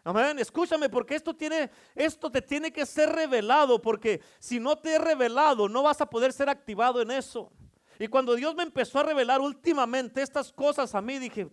Amén. 0.08 0.39
Escúchame, 0.39 0.88
porque 0.88 1.15
esto 1.15 1.36
tiene, 1.36 1.70
esto 1.93 2.32
te 2.32 2.41
tiene 2.41 2.72
que 2.72 2.86
ser 2.86 3.10
revelado, 3.10 3.82
porque 3.82 4.22
si 4.39 4.58
no 4.58 4.78
te 4.78 4.96
he 4.96 5.00
revelado, 5.00 5.67
no 5.67 5.84
vas 5.84 6.00
a 6.00 6.10
poder 6.10 6.32
ser 6.32 6.48
activado 6.48 7.02
en 7.02 7.12
eso. 7.12 7.52
Y 8.00 8.08
cuando 8.08 8.34
Dios 8.36 8.56
me 8.56 8.63
empezó 8.63 9.00
a 9.00 9.04
revelar 9.04 9.41
últimamente 9.41 10.22
estas 10.22 10.54
cosas 10.54 10.96
a 10.96 11.02
mí, 11.02 11.20
dije, 11.20 11.50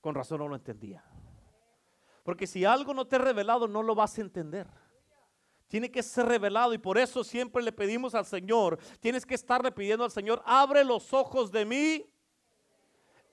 con 0.00 0.14
razón 0.14 0.38
no 0.38 0.48
lo 0.48 0.56
entendía. 0.56 1.04
Porque 2.22 2.46
si 2.46 2.64
algo 2.64 2.94
no 2.94 3.06
te 3.06 3.16
he 3.16 3.18
revelado, 3.18 3.68
no 3.68 3.82
lo 3.82 3.94
vas 3.94 4.16
a 4.16 4.22
entender. 4.22 4.66
Tiene 5.66 5.90
que 5.90 6.02
ser 6.02 6.24
revelado 6.24 6.72
y 6.72 6.78
por 6.78 6.96
eso 6.96 7.22
siempre 7.22 7.62
le 7.62 7.72
pedimos 7.72 8.14
al 8.14 8.24
Señor, 8.24 8.78
tienes 8.98 9.26
que 9.26 9.34
estarle 9.34 9.72
pidiendo 9.72 10.04
al 10.04 10.10
Señor, 10.10 10.42
abre 10.46 10.84
los 10.84 11.12
ojos 11.12 11.52
de 11.52 11.66
mí 11.66 12.06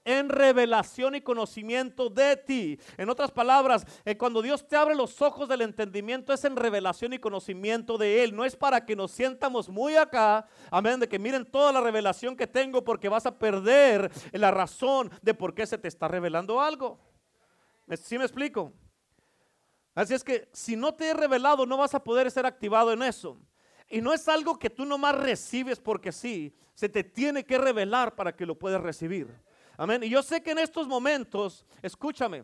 en 0.05 0.29
revelación 0.29 1.15
y 1.15 1.21
conocimiento 1.21 2.09
de 2.09 2.37
ti. 2.37 2.79
En 2.95 3.09
otras 3.09 3.31
palabras, 3.31 3.85
eh, 4.05 4.15
cuando 4.15 4.41
Dios 4.41 4.65
te 4.67 4.77
abre 4.77 4.95
los 4.95 5.21
ojos 5.21 5.49
del 5.49 5.61
entendimiento 5.61 6.31
es 6.31 6.45
en 6.45 6.55
revelación 6.55 7.13
y 7.13 7.19
conocimiento 7.19 7.97
de 7.97 8.23
Él. 8.23 8.35
No 8.35 8.45
es 8.45 8.55
para 8.55 8.85
que 8.85 8.95
nos 8.95 9.11
sientamos 9.11 9.67
muy 9.67 9.95
acá, 9.95 10.47
amén, 10.71 10.99
de 10.99 11.09
que 11.09 11.19
miren 11.19 11.43
toda 11.43 11.73
la 11.73 11.81
revelación 11.81 12.37
que 12.37 12.47
tengo 12.47 12.83
porque 12.83 13.09
vas 13.09 13.25
a 13.25 13.37
perder 13.37 14.11
la 14.31 14.51
razón 14.51 15.11
de 15.21 15.33
por 15.33 15.53
qué 15.53 15.65
se 15.65 15.77
te 15.77 15.87
está 15.87 16.07
revelando 16.07 16.61
algo. 16.61 16.99
¿Sí 18.01 18.17
me 18.17 18.25
explico? 18.25 18.71
Así 19.95 20.13
es 20.13 20.23
que 20.23 20.49
si 20.51 20.75
no 20.75 20.93
te 20.93 21.09
he 21.09 21.13
revelado 21.13 21.65
no 21.65 21.77
vas 21.77 21.95
a 21.95 22.03
poder 22.03 22.29
ser 22.29 22.45
activado 22.45 22.91
en 22.91 23.01
eso. 23.01 23.39
Y 23.87 24.01
no 24.01 24.13
es 24.13 24.27
algo 24.27 24.57
que 24.57 24.69
tú 24.69 24.85
nomás 24.85 25.15
recibes 25.15 25.79
porque 25.79 26.11
sí, 26.11 26.55
se 26.73 26.89
te 26.89 27.03
tiene 27.03 27.45
que 27.45 27.57
revelar 27.57 28.15
para 28.15 28.35
que 28.35 28.45
lo 28.45 28.57
puedas 28.57 28.81
recibir. 28.81 29.44
Amén. 29.77 30.03
Y 30.03 30.09
yo 30.09 30.23
sé 30.23 30.41
que 30.41 30.51
en 30.51 30.59
estos 30.59 30.87
momentos, 30.87 31.65
escúchame, 31.81 32.43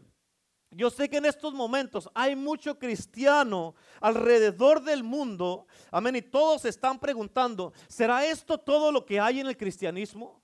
yo 0.71 0.89
sé 0.89 1.09
que 1.09 1.17
en 1.17 1.25
estos 1.25 1.53
momentos 1.53 2.09
hay 2.13 2.35
mucho 2.35 2.79
cristiano 2.79 3.75
alrededor 3.99 4.81
del 4.81 5.03
mundo, 5.03 5.67
amén, 5.91 6.15
y 6.15 6.21
todos 6.21 6.63
están 6.63 6.97
preguntando, 6.97 7.73
¿será 7.89 8.25
esto 8.25 8.57
todo 8.57 8.91
lo 8.91 9.05
que 9.05 9.19
hay 9.19 9.41
en 9.41 9.47
el 9.47 9.57
cristianismo? 9.57 10.41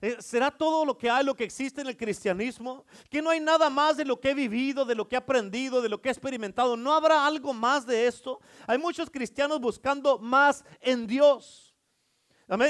Eh, 0.00 0.18
¿Será 0.20 0.50
todo 0.50 0.84
lo 0.84 0.96
que 0.96 1.10
hay, 1.10 1.24
lo 1.24 1.34
que 1.34 1.44
existe 1.44 1.80
en 1.80 1.88
el 1.88 1.96
cristianismo? 1.96 2.84
Que 3.10 3.22
no 3.22 3.30
hay 3.30 3.40
nada 3.40 3.70
más 3.70 3.96
de 3.96 4.04
lo 4.04 4.20
que 4.20 4.30
he 4.30 4.34
vivido, 4.34 4.84
de 4.84 4.94
lo 4.94 5.08
que 5.08 5.16
he 5.16 5.18
aprendido, 5.18 5.80
de 5.80 5.88
lo 5.88 6.00
que 6.00 6.10
he 6.10 6.12
experimentado. 6.12 6.76
¿No 6.76 6.92
habrá 6.92 7.26
algo 7.26 7.52
más 7.54 7.86
de 7.86 8.06
esto? 8.06 8.40
Hay 8.66 8.78
muchos 8.78 9.10
cristianos 9.10 9.60
buscando 9.60 10.18
más 10.18 10.64
en 10.80 11.06
Dios. 11.06 11.73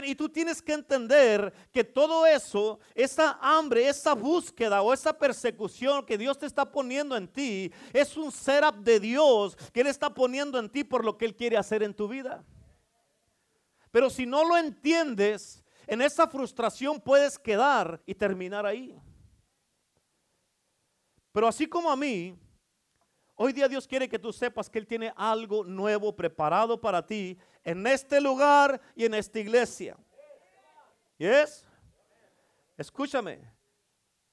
Y 0.05 0.15
tú 0.15 0.29
tienes 0.29 0.63
que 0.63 0.73
entender 0.73 1.53
que 1.73 1.83
todo 1.83 2.25
eso, 2.27 2.79
esa 2.95 3.39
hambre, 3.43 3.89
esa 3.89 4.15
búsqueda 4.15 4.81
o 4.83 4.93
esa 4.93 5.13
persecución 5.13 6.07
que 6.07 6.17
Dios 6.17 6.39
te 6.39 6.47
está 6.47 6.71
poniendo 6.71 7.17
en 7.17 7.27
ti, 7.27 7.73
es 7.93 8.17
un 8.17 8.31
setup 8.31 8.77
de 8.77 9.01
Dios 9.01 9.57
que 9.73 9.81
Él 9.81 9.89
está 9.89 10.15
poniendo 10.15 10.61
en 10.61 10.71
ti 10.71 10.85
por 10.85 11.05
lo 11.05 11.19
que 11.19 11.25
Él 11.25 11.35
quiere 11.35 11.57
hacer 11.57 11.83
en 11.83 11.93
tu 11.93 12.07
vida. 12.07 12.45
Pero 13.91 14.11
si 14.11 14.27
no 14.27 14.45
lo 14.45 14.57
entiendes, 14.57 15.65
en 15.89 16.03
esa 16.03 16.29
frustración 16.29 17.01
puedes 17.01 17.37
quedar 17.37 18.01
y 18.07 18.15
terminar 18.15 18.65
ahí. 18.65 18.97
Pero 21.33 21.49
así 21.49 21.67
como 21.67 21.91
a 21.91 21.97
mí, 21.97 22.39
Hoy 23.37 23.53
día 23.53 23.67
Dios 23.67 23.89
quiere 23.89 24.09
que 24.09 24.19
tú 24.19 24.33
sepas 24.33 24.71
que 24.71 24.79
Él 24.79 24.87
tiene 24.87 25.13
algo 25.17 25.65
nuevo 25.65 26.15
preparado 26.15 26.81
para 26.81 27.05
ti 27.05 27.37
en 27.65 27.87
este 27.87 28.21
lugar 28.21 28.81
y 28.95 29.07
en 29.07 29.15
esta 29.15 29.41
iglesia. 29.41 29.97
¿Yes? 31.19 31.65
Escúchame, 32.77 33.41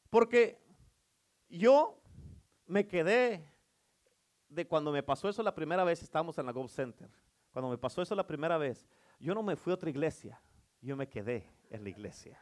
porque 0.09 0.59
yo 1.47 1.99
me 2.65 2.87
quedé 2.87 3.47
de 4.49 4.67
cuando 4.67 4.91
me 4.91 5.03
pasó 5.03 5.29
eso 5.29 5.41
la 5.41 5.55
primera 5.55 5.83
vez, 5.83 6.03
estábamos 6.03 6.37
en 6.37 6.45
la 6.45 6.51
Go 6.51 6.67
Center. 6.67 7.09
Cuando 7.51 7.69
me 7.69 7.77
pasó 7.77 8.01
eso 8.01 8.15
la 8.15 8.27
primera 8.27 8.57
vez, 8.57 8.85
yo 9.19 9.33
no 9.33 9.43
me 9.43 9.55
fui 9.55 9.71
a 9.71 9.75
otra 9.75 9.89
iglesia, 9.89 10.41
yo 10.81 10.95
me 10.95 11.07
quedé 11.07 11.47
en 11.69 11.83
la 11.83 11.89
iglesia. 11.89 12.39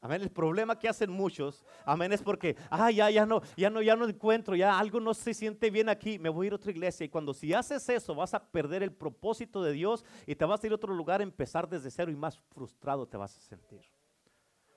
Amén. 0.00 0.22
El 0.22 0.30
problema 0.30 0.78
que 0.78 0.88
hacen 0.88 1.10
muchos, 1.10 1.64
amén, 1.84 2.12
es 2.12 2.22
porque, 2.22 2.56
ah, 2.70 2.90
ya, 2.90 3.10
ya 3.10 3.26
no, 3.26 3.42
ya 3.56 3.68
no, 3.68 3.82
ya 3.82 3.96
no 3.96 4.08
encuentro, 4.08 4.54
ya 4.54 4.78
algo 4.78 5.00
no 5.00 5.12
se 5.12 5.34
siente 5.34 5.70
bien 5.70 5.88
aquí, 5.88 6.20
me 6.20 6.28
voy 6.28 6.46
a 6.46 6.48
ir 6.48 6.52
a 6.52 6.56
otra 6.56 6.70
iglesia. 6.70 7.04
Y 7.04 7.08
cuando 7.08 7.34
si 7.34 7.52
haces 7.52 7.88
eso, 7.88 8.14
vas 8.14 8.32
a 8.32 8.44
perder 8.44 8.84
el 8.84 8.92
propósito 8.92 9.60
de 9.62 9.72
Dios 9.72 10.04
y 10.24 10.36
te 10.36 10.44
vas 10.44 10.62
a 10.62 10.66
ir 10.66 10.72
a 10.72 10.76
otro 10.76 10.94
lugar, 10.94 11.20
a 11.20 11.24
empezar 11.24 11.68
desde 11.68 11.90
cero 11.90 12.12
y 12.12 12.16
más 12.16 12.38
frustrado 12.38 13.08
te 13.08 13.16
vas 13.16 13.36
a 13.36 13.40
sentir. 13.40 13.80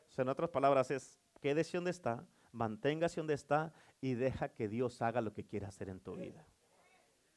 O 0.10 0.12
sea, 0.12 0.24
en 0.24 0.30
otras 0.30 0.50
palabras, 0.50 0.90
es 0.90 1.20
quédese 1.40 1.78
donde 1.78 1.92
está, 1.92 2.26
manténgase 2.52 3.20
donde 3.20 3.36
está 3.36 3.72
y 4.02 4.16
deja 4.16 4.50
que 4.50 4.68
Dios 4.68 5.02
haga 5.04 5.22
lo 5.22 5.34
que 5.34 5.46
quiere 5.46 5.68
hacer 5.68 5.90
en 5.90 6.00
tu 6.00 6.16
vida. 6.16 6.46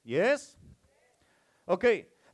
¿Y 0.02 0.16
es? 0.16 0.58
Ok, 1.66 1.84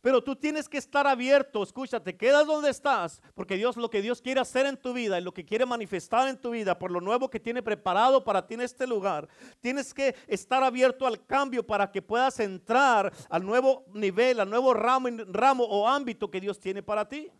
pero 0.00 0.22
tú 0.22 0.36
tienes 0.36 0.68
que 0.68 0.78
estar 0.78 1.06
abierto, 1.06 1.62
escúchate, 1.62 2.16
quedas 2.16 2.46
donde 2.46 2.70
estás, 2.70 3.22
porque 3.34 3.56
Dios 3.56 3.76
lo 3.76 3.90
que 3.90 4.02
Dios 4.02 4.20
quiere 4.20 4.40
hacer 4.40 4.66
en 4.66 4.76
tu 4.76 4.92
vida 4.92 5.18
y 5.18 5.22
lo 5.22 5.32
que 5.32 5.44
quiere 5.44 5.66
manifestar 5.66 6.28
en 6.28 6.38
tu 6.38 6.50
vida, 6.50 6.78
por 6.78 6.90
lo 6.90 7.00
nuevo 7.00 7.30
que 7.30 7.40
tiene 7.40 7.62
preparado 7.62 8.24
para 8.24 8.46
ti 8.46 8.54
en 8.54 8.62
este 8.62 8.86
lugar, 8.86 9.28
tienes 9.60 9.92
que 9.92 10.14
estar 10.26 10.62
abierto 10.62 11.06
al 11.06 11.24
cambio 11.26 11.66
para 11.66 11.90
que 11.90 12.02
puedas 12.02 12.40
entrar 12.40 13.12
al 13.28 13.44
nuevo 13.44 13.84
nivel, 13.92 14.40
al 14.40 14.50
nuevo 14.50 14.74
ramo, 14.74 15.08
ramo 15.28 15.64
o 15.64 15.88
ámbito 15.88 16.30
que 16.30 16.40
Dios 16.40 16.58
tiene 16.58 16.82
para 16.82 17.08
ti. 17.08 17.30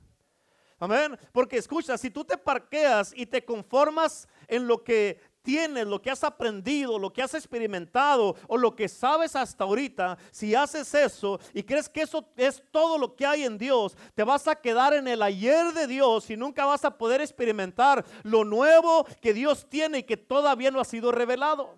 Amén. 0.83 1.19
Porque 1.31 1.59
escucha, 1.59 1.99
si 1.99 2.11
tú 2.11 2.25
te 2.25 2.39
parqueas 2.39 3.13
y 3.15 3.27
te 3.27 3.45
conformas 3.45 4.27
en 4.49 4.67
lo 4.67 4.83
que 4.83 5.21
tienes, 5.43 5.87
lo 5.87 6.01
que 6.01 6.11
has 6.11 6.25
aprendido, 6.25 6.99
lo 6.99 7.13
que 7.13 7.23
has 7.23 7.35
experimentado 7.35 8.37
o 8.47 8.57
lo 8.57 8.75
que 8.75 8.89
sabes 8.89 9.37
hasta 9.37 9.65
ahorita, 9.65 10.19
si 10.31 10.55
haces 10.55 10.93
eso 10.95 11.41
y 11.53 11.63
crees 11.63 11.89
que 11.89 12.03
eso 12.03 12.29
es 12.37 12.63
todo 12.71 12.99
lo 12.99 13.15
que 13.17 13.27
hay 13.27 13.45
en 13.45 13.59
Dios, 13.59 13.97
te 14.15 14.25
vas 14.25 14.47
a 14.49 14.57
quedar 14.57 14.95
en 14.95 15.09
el 15.09 15.23
ayer 15.23 15.73
de 15.73 15.87
Dios 15.87 16.31
y 16.31 16.37
nunca 16.37 16.65
vas 16.65 16.85
a 16.85 16.97
poder 16.97 17.21
experimentar 17.21 18.05
lo 18.23 18.45
nuevo 18.45 19.07
que 19.21 19.35
Dios 19.35 19.67
tiene 19.69 19.99
y 19.99 20.03
que 20.03 20.17
todavía 20.17 20.71
no 20.71 20.81
ha 20.81 20.85
sido 20.85 21.13
revelado. 21.13 21.77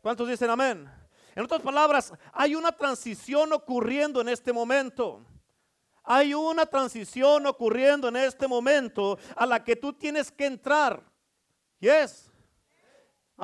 ¿Cuántos 0.00 0.28
dicen 0.28 0.50
amén? 0.50 0.90
En 1.34 1.44
otras 1.44 1.62
palabras, 1.62 2.12
hay 2.32 2.54
una 2.54 2.72
transición 2.72 3.52
ocurriendo 3.52 4.20
en 4.20 4.28
este 4.28 4.52
momento. 4.52 5.24
Hay 6.04 6.34
una 6.34 6.66
transición 6.66 7.46
ocurriendo 7.46 8.08
en 8.08 8.16
este 8.16 8.48
momento 8.48 9.18
a 9.36 9.46
la 9.46 9.62
que 9.62 9.76
tú 9.76 9.92
tienes 9.92 10.30
que 10.30 10.46
entrar. 10.46 11.02
Yes. 11.78 12.31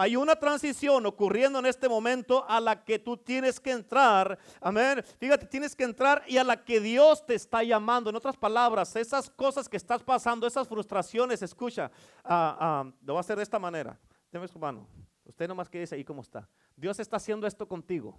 Hay 0.01 0.15
una 0.15 0.37
transición 0.37 1.07
ocurriendo 1.07 1.59
en 1.59 1.67
este 1.67 1.89
momento 1.89 2.49
a 2.49 2.61
la 2.61 2.85
que 2.85 3.01
tú 3.01 3.17
tienes 3.17 3.59
que 3.59 3.73
entrar. 3.73 4.39
Amén. 4.61 5.03
Fíjate, 5.19 5.45
tienes 5.45 5.75
que 5.75 5.83
entrar 5.83 6.23
y 6.29 6.37
a 6.37 6.45
la 6.45 6.63
que 6.65 6.79
Dios 6.79 7.27
te 7.27 7.35
está 7.35 7.65
llamando. 7.65 8.09
En 8.09 8.15
otras 8.15 8.37
palabras, 8.37 8.95
esas 8.95 9.29
cosas 9.29 9.69
que 9.69 9.77
estás 9.77 10.05
pasando, 10.05 10.47
esas 10.47 10.69
frustraciones, 10.69 11.43
escucha, 11.43 11.91
ah, 12.23 12.57
ah, 12.61 12.93
lo 13.05 13.15
voy 13.15 13.17
a 13.17 13.21
hacer 13.23 13.39
de 13.39 13.43
esta 13.43 13.59
manera. 13.59 13.99
Deme 14.31 14.47
su 14.47 14.57
mano. 14.57 14.87
Usted 15.25 15.49
nomás 15.49 15.69
que 15.69 15.81
dice 15.81 15.97
ahí 15.97 16.05
cómo 16.05 16.23
está. 16.23 16.49
Dios 16.77 17.01
está 17.01 17.17
haciendo 17.17 17.45
esto 17.49 17.67
contigo. 17.67 18.17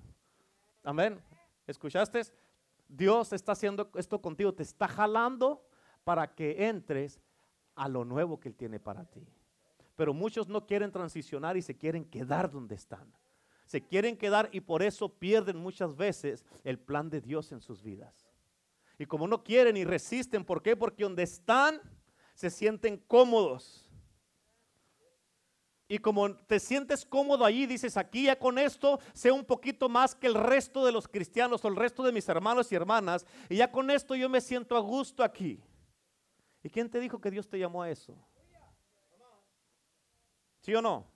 Amén. 0.83 1.17
¿Escuchaste? 1.65 2.23
Dios 2.89 3.31
está 3.31 3.53
haciendo 3.53 3.89
esto 3.95 4.21
contigo. 4.21 4.53
Te 4.53 4.63
está 4.63 4.89
jalando 4.89 5.65
para 6.03 6.35
que 6.35 6.67
entres 6.67 7.21
a 7.73 7.87
lo 7.87 8.03
nuevo 8.03 8.37
que 8.37 8.49
Él 8.49 8.55
tiene 8.57 8.81
para 8.81 9.05
ti. 9.05 9.25
Pero 9.99 10.13
muchos 10.13 10.47
no 10.47 10.65
quieren 10.65 10.93
transicionar 10.93 11.57
y 11.57 11.61
se 11.61 11.75
quieren 11.75 12.05
quedar 12.05 12.49
donde 12.49 12.73
están. 12.73 13.13
Se 13.65 13.85
quieren 13.85 14.15
quedar 14.15 14.47
y 14.53 14.61
por 14.61 14.81
eso 14.81 15.09
pierden 15.09 15.57
muchas 15.57 15.93
veces 15.97 16.45
el 16.63 16.79
plan 16.79 17.09
de 17.09 17.19
Dios 17.19 17.51
en 17.51 17.59
sus 17.59 17.83
vidas. 17.83 18.31
Y 18.97 19.05
como 19.05 19.27
no 19.27 19.43
quieren 19.43 19.75
y 19.75 19.83
resisten, 19.83 20.45
¿por 20.45 20.61
qué? 20.61 20.77
Porque 20.77 21.03
donde 21.03 21.23
están 21.23 21.81
se 22.33 22.49
sienten 22.49 22.95
cómodos. 22.95 23.91
Y 25.89 25.97
como 25.97 26.33
te 26.33 26.61
sientes 26.61 27.05
cómodo 27.05 27.43
allí, 27.43 27.65
dices, 27.65 27.97
aquí 27.97 28.23
ya 28.23 28.39
con 28.39 28.57
esto 28.57 29.01
sé 29.11 29.33
un 29.33 29.43
poquito 29.43 29.89
más 29.89 30.15
que 30.15 30.27
el 30.27 30.35
resto 30.35 30.85
de 30.85 30.93
los 30.93 31.09
cristianos 31.09 31.65
o 31.65 31.67
el 31.67 31.75
resto 31.75 32.03
de 32.03 32.13
mis 32.13 32.29
hermanos 32.29 32.71
y 32.71 32.75
hermanas. 32.75 33.25
Y 33.49 33.57
ya 33.57 33.69
con 33.69 33.91
esto 33.91 34.15
yo 34.15 34.29
me 34.29 34.39
siento 34.39 34.77
a 34.77 34.79
gusto 34.79 35.25
aquí. 35.25 35.61
¿Y 36.63 36.69
quién 36.69 36.89
te 36.89 37.01
dijo 37.01 37.19
que 37.19 37.29
Dios 37.29 37.49
te 37.49 37.59
llamó 37.59 37.83
a 37.83 37.89
eso? 37.89 38.17
¿Sí 40.59 40.73
o 40.75 40.81
no? 40.81 41.07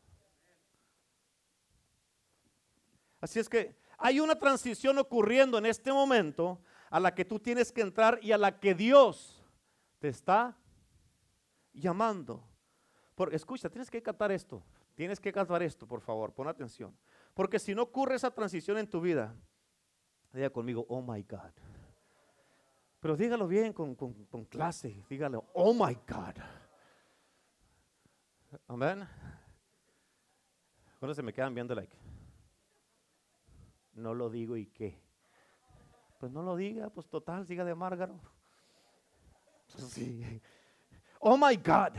Así 3.20 3.40
es 3.40 3.48
que 3.48 3.76
hay 3.98 4.20
una 4.20 4.36
transición 4.36 4.98
ocurriendo 4.98 5.58
en 5.58 5.66
este 5.66 5.94
momento 5.94 6.62
a 6.90 7.00
la 7.00 7.16
que 7.16 7.26
tú 7.26 7.40
tienes 7.40 7.72
que 7.72 7.82
entrar 7.82 8.20
y 8.22 8.32
a 8.32 8.38
la 8.38 8.60
que 8.60 8.76
Dios 8.76 9.44
te 10.00 10.10
está 10.10 10.58
llamando. 11.72 12.44
Porque 13.16 13.36
escucha, 13.36 13.70
tienes 13.70 13.90
que 13.90 14.02
captar 14.02 14.32
esto. 14.32 14.64
Tienes 14.96 15.20
que 15.20 15.32
captar 15.32 15.64
esto, 15.64 15.88
por 15.88 16.02
favor, 16.02 16.34
pon 16.34 16.48
atención. 16.48 16.96
Porque 17.34 17.58
si 17.58 17.74
no 17.74 17.84
ocurre 17.84 18.16
esa 18.16 18.30
transición 18.30 18.78
en 18.78 18.88
tu 18.88 19.02
vida, 19.02 19.36
diga 20.32 20.50
conmigo, 20.50 20.86
oh 20.88 21.02
my 21.02 21.24
God. 21.24 21.52
Pero 23.00 23.18
dígalo 23.18 23.48
bien 23.48 23.74
con, 23.74 23.96
clase, 24.50 25.04
dígalo, 25.10 25.46
oh 25.54 25.74
my 25.74 25.96
God. 26.08 26.36
Amén. 28.68 29.08
Se 31.12 31.22
me 31.22 31.34
quedan 31.34 31.54
viendo 31.54 31.76
like, 31.76 31.94
no 33.94 34.14
lo 34.14 34.30
digo 34.30 34.56
y 34.56 34.68
qué. 34.68 34.98
Pues 36.20 36.32
no 36.32 36.42
lo 36.42 36.56
diga, 36.56 36.90
pues 36.90 37.08
total, 37.08 37.46
siga 37.46 37.66
de 37.66 37.76
Márgaro. 37.76 38.18
Sí. 39.68 40.42
Oh 41.20 41.38
my 41.38 41.58
God. 41.58 41.98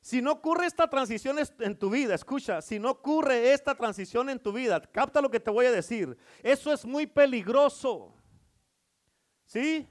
Si 0.00 0.20
no 0.20 0.32
ocurre 0.32 0.66
esta 0.66 0.88
transición 0.88 1.38
en 1.60 1.78
tu 1.78 1.88
vida, 1.88 2.14
escucha, 2.14 2.60
si 2.60 2.78
no 2.78 2.90
ocurre 2.90 3.52
esta 3.52 3.74
transición 3.74 4.28
en 4.28 4.38
tu 4.38 4.52
vida, 4.52 4.80
capta 4.80 5.20
lo 5.20 5.30
que 5.30 5.40
te 5.40 5.50
voy 5.50 5.66
a 5.66 5.72
decir. 5.72 6.16
Eso 6.42 6.72
es 6.72 6.84
muy 6.84 7.06
peligroso. 7.06 8.12
¿Sí? 9.46 9.88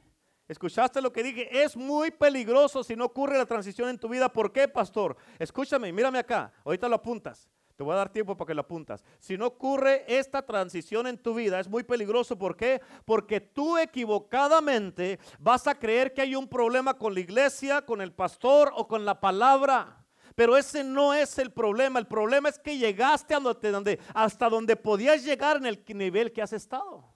¿Escuchaste 0.48 1.02
lo 1.02 1.14
que 1.14 1.24
dije? 1.24 1.64
Es 1.64 1.78
muy 1.78 2.12
peligroso 2.12 2.84
si 2.84 2.96
no 2.96 3.06
ocurre 3.06 3.38
la 3.38 3.46
transición 3.46 3.90
en 3.90 3.98
tu 3.98 4.10
vida. 4.10 4.28
¿Por 4.28 4.52
qué, 4.52 4.68
pastor? 4.68 5.16
Escúchame, 5.40 5.92
mírame 5.94 6.20
acá. 6.20 6.52
Ahorita 6.66 6.90
lo 6.90 6.96
apuntas. 6.96 7.50
Te 7.76 7.84
voy 7.84 7.94
a 7.94 7.98
dar 7.98 8.10
tiempo 8.10 8.38
para 8.38 8.48
que 8.48 8.54
lo 8.54 8.62
apuntas. 8.62 9.04
Si 9.20 9.36
no 9.36 9.48
ocurre 9.48 10.04
esta 10.08 10.46
transición 10.46 11.08
en 11.08 11.18
tu 11.18 11.34
vida, 11.34 11.60
es 11.60 11.68
muy 11.68 11.84
peligroso. 11.84 12.38
¿Por 12.38 12.56
qué? 12.56 12.82
Porque 13.06 13.42
tú 13.42 13.78
equivocadamente 13.78 15.20
vas 15.40 15.66
a 15.66 15.80
creer 15.80 16.14
que 16.14 16.22
hay 16.22 16.36
un 16.36 16.48
problema 16.48 16.96
con 16.96 17.14
la 17.14 17.22
iglesia, 17.22 17.84
con 17.84 18.02
el 18.02 18.12
pastor 18.12 18.72
o 18.76 18.88
con 18.88 19.06
la 19.06 19.20
palabra. 19.20 20.06
Pero 20.36 20.58
ese 20.58 20.84
no 20.84 21.14
es 21.14 21.38
el 21.40 21.52
problema. 21.52 22.00
El 22.00 22.08
problema 22.08 22.50
es 22.50 22.60
que 22.60 22.78
llegaste 22.78 23.34
donde, 23.36 24.00
hasta 24.14 24.50
donde 24.50 24.76
podías 24.76 25.24
llegar 25.24 25.58
en 25.58 25.66
el 25.66 25.84
nivel 25.88 26.32
que 26.32 26.42
has 26.42 26.54
estado. 26.54 27.13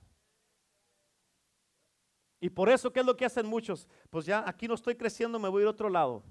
Y 2.48 2.50
por 2.50 2.70
eso, 2.70 2.94
¿qué 2.94 3.02
es 3.02 3.06
lo 3.06 3.18
que 3.18 3.26
hacen 3.26 3.46
muchos? 3.46 3.90
Pues 4.10 4.26
ya 4.26 4.42
aquí 4.48 4.70
no 4.70 4.76
estoy 4.76 4.96
creciendo, 4.96 5.38
me 5.38 5.50
voy 5.50 5.60
a 5.60 5.64
ir 5.64 5.68
a 5.68 5.72
otro 5.72 5.90
lado. 5.90 6.24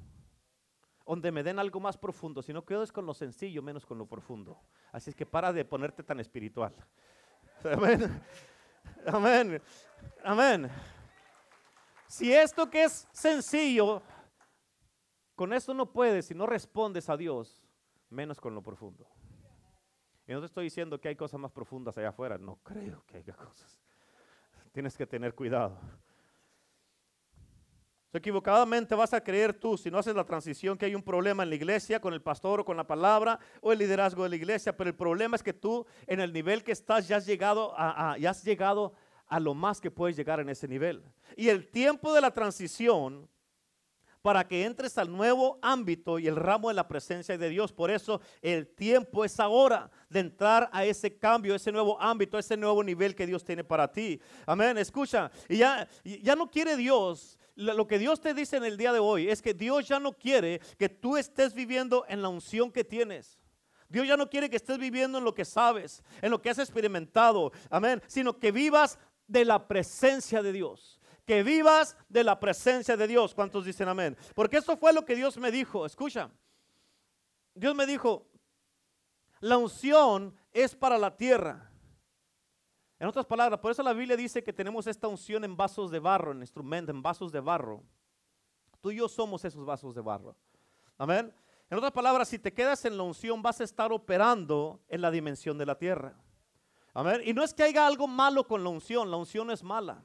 Donde 1.05 1.31
me 1.31 1.42
den 1.42 1.59
algo 1.59 1.79
más 1.79 1.98
profundo. 1.98 2.40
Si 2.40 2.55
no 2.55 2.64
quedo 2.64 2.87
con 2.87 3.05
lo 3.05 3.12
sencillo, 3.12 3.61
menos 3.61 3.85
con 3.85 3.98
lo 3.98 4.07
profundo. 4.07 4.59
Así 4.92 5.11
es 5.11 5.14
que 5.14 5.26
para 5.26 5.52
de 5.52 5.62
ponerte 5.66 6.02
tan 6.02 6.18
espiritual. 6.18 6.74
Amén. 7.70 8.22
Amén. 9.07 9.62
Amén. 10.24 10.70
Si 12.07 12.33
esto 12.33 12.70
que 12.70 12.85
es 12.85 13.07
sencillo 13.12 14.00
con 15.35 15.52
esto 15.52 15.74
no 15.74 15.92
puedes, 15.92 16.24
si 16.24 16.35
no 16.35 16.46
respondes 16.46 17.11
a 17.11 17.16
Dios, 17.18 17.62
menos 18.09 18.40
con 18.40 18.55
lo 18.55 18.62
profundo. 18.62 19.07
Y 20.26 20.33
no 20.33 20.40
te 20.40 20.46
estoy 20.46 20.64
diciendo 20.64 20.98
que 20.98 21.09
hay 21.09 21.16
cosas 21.16 21.38
más 21.38 21.52
profundas 21.52 21.98
allá 21.98 22.09
afuera, 22.09 22.38
no 22.38 22.57
creo 22.62 23.05
que 23.05 23.18
haya 23.18 23.35
cosas. 23.35 23.83
Tienes 24.72 24.94
que 24.94 25.07
tener 25.07 25.35
cuidado. 25.35 25.79
Equivocadamente 28.16 28.94
vas 28.94 29.12
a 29.12 29.22
creer 29.22 29.52
tú, 29.52 29.76
si 29.76 29.90
no 29.90 29.98
haces 29.98 30.14
la 30.14 30.24
transición, 30.24 30.76
que 30.76 30.87
hay 30.87 30.94
un 30.94 31.02
problema 31.02 31.42
en 31.42 31.50
la 31.50 31.55
iglesia, 31.55 32.00
con 32.00 32.14
el 32.14 32.22
pastor 32.22 32.61
o 32.61 32.64
con 32.64 32.76
la 32.76 32.87
palabra 32.87 33.38
o 33.61 33.72
el 33.72 33.79
liderazgo 33.79 34.22
de 34.22 34.31
la 34.31 34.37
iglesia, 34.37 34.76
pero 34.76 34.88
el 34.88 34.96
problema 34.96 35.37
es 35.37 35.42
que 35.42 35.52
tú 35.52 35.87
en 36.07 36.20
el 36.20 36.33
nivel 36.33 36.62
que 36.62 36.72
estás 36.72 37.09
ya 37.09 37.16
has 37.16 37.26
llegado 37.26 37.74
a, 37.76 38.16
ya 38.18 38.31
has 38.31 38.44
llegado 38.44 38.94
a 39.26 39.40
lo 39.40 39.55
más 39.55 39.81
que 39.81 39.90
puedes 39.90 40.16
llegar 40.16 40.40
en 40.40 40.48
ese 40.48 40.68
nivel. 40.68 41.02
Y 41.37 41.48
el 41.48 41.68
tiempo 41.70 42.14
de 42.14 42.20
la 42.20 42.31
transición 42.31 43.29
para 44.26 44.42
que 44.48 44.64
entres 44.64 44.98
al 44.98 45.09
nuevo 45.09 45.57
ámbito 45.62 46.18
y 46.18 46.26
el 46.26 46.35
ramo 46.35 46.66
de 46.66 46.74
la 46.74 46.88
presencia 46.88 47.38
de 47.38 47.48
Dios. 47.48 47.72
Por 47.72 47.92
eso 47.92 48.20
el 48.42 48.66
tiempo 48.66 49.24
es 49.24 49.38
ahora 49.38 49.88
de 50.09 50.18
entrar 50.18 50.68
a 50.72 50.85
ese 50.85 51.16
cambio, 51.16 51.55
ese 51.55 51.70
nuevo 51.70 51.96
ámbito, 52.00 52.37
ese 52.37 52.57
nuevo 52.57 52.83
nivel 52.83 53.14
que 53.14 53.24
Dios 53.24 53.44
tiene 53.44 53.62
para 53.62 53.87
ti. 53.87 54.20
Amén, 54.44 54.79
escucha, 54.79 55.31
y 55.48 55.59
ya, 55.59 55.88
ya 56.02 56.35
no 56.35 56.50
quiere 56.50 56.76
Dios 56.76 57.38
lo 57.56 57.86
que 57.86 57.98
Dios 57.98 58.20
te 58.20 58.34
dice 58.34 58.56
en 58.56 58.64
el 58.64 58.76
día 58.76 58.92
de 58.92 58.98
hoy 58.98 59.28
es 59.28 59.42
que 59.42 59.54
Dios 59.54 59.88
ya 59.88 59.98
no 59.98 60.12
quiere 60.12 60.60
que 60.78 60.88
tú 60.88 61.16
estés 61.16 61.54
viviendo 61.54 62.04
en 62.08 62.22
la 62.22 62.28
unción 62.28 62.70
que 62.70 62.84
tienes. 62.84 63.38
Dios 63.88 64.06
ya 64.06 64.16
no 64.16 64.28
quiere 64.28 64.50
que 64.50 64.56
estés 64.56 64.78
viviendo 64.78 65.18
en 65.18 65.24
lo 65.24 65.34
que 65.34 65.44
sabes, 65.44 66.02
en 66.20 66.30
lo 66.30 66.42
que 66.42 66.50
has 66.50 66.58
experimentado, 66.58 67.52
amén, 67.70 68.02
sino 68.06 68.38
que 68.38 68.52
vivas 68.52 68.98
de 69.26 69.44
la 69.44 69.66
presencia 69.66 70.42
de 70.42 70.52
Dios 70.52 70.96
que 71.26 71.42
vivas 71.42 71.96
de 72.08 72.22
la 72.22 72.38
presencia 72.38 72.96
de 72.96 73.08
Dios. 73.08 73.34
¿Cuántos 73.34 73.64
dicen 73.64 73.88
amén? 73.88 74.16
Porque 74.34 74.58
eso 74.58 74.76
fue 74.76 74.92
lo 74.92 75.04
que 75.04 75.16
Dios 75.16 75.36
me 75.36 75.50
dijo. 75.50 75.84
Escucha, 75.84 76.30
Dios 77.52 77.74
me 77.74 77.84
dijo, 77.84 78.28
la 79.40 79.58
unción 79.58 80.34
es 80.52 80.74
para 80.74 80.96
la 80.96 81.16
tierra. 81.16 81.65
En 82.98 83.06
otras 83.09 83.26
palabras, 83.26 83.61
por 83.61 83.70
eso 83.70 83.82
la 83.82 83.92
Biblia 83.92 84.16
dice 84.16 84.42
que 84.42 84.52
tenemos 84.52 84.87
esta 84.87 85.06
unción 85.06 85.44
en 85.44 85.56
vasos 85.56 85.90
de 85.90 85.98
barro, 85.98 86.32
en 86.32 86.40
instrumento, 86.40 86.90
en 86.90 87.02
vasos 87.02 87.30
de 87.30 87.40
barro. 87.40 87.82
Tú 88.80 88.90
y 88.90 88.96
yo 88.96 89.09
somos 89.09 89.44
esos 89.44 89.64
vasos 89.66 89.94
de 89.94 90.00
barro. 90.00 90.35
Amén. 90.96 91.32
En 91.68 91.76
otras 91.76 91.92
palabras, 91.92 92.28
si 92.28 92.38
te 92.38 92.52
quedas 92.52 92.85
en 92.85 92.96
la 92.96 93.02
unción, 93.02 93.42
vas 93.42 93.61
a 93.61 93.64
estar 93.64 93.92
operando 93.92 94.80
en 94.88 95.02
la 95.02 95.11
dimensión 95.11 95.59
de 95.59 95.66
la 95.66 95.76
tierra. 95.76 96.14
Amén. 96.94 97.20
Y 97.24 97.35
no 97.35 97.42
es 97.42 97.52
que 97.52 97.64
haya 97.64 97.87
algo 97.87 98.06
malo 98.06 98.46
con 98.46 98.62
la 98.64 98.70
unción, 98.70 99.11
la 99.11 99.18
unción 99.18 99.50
es 99.50 99.62
mala. 99.62 100.02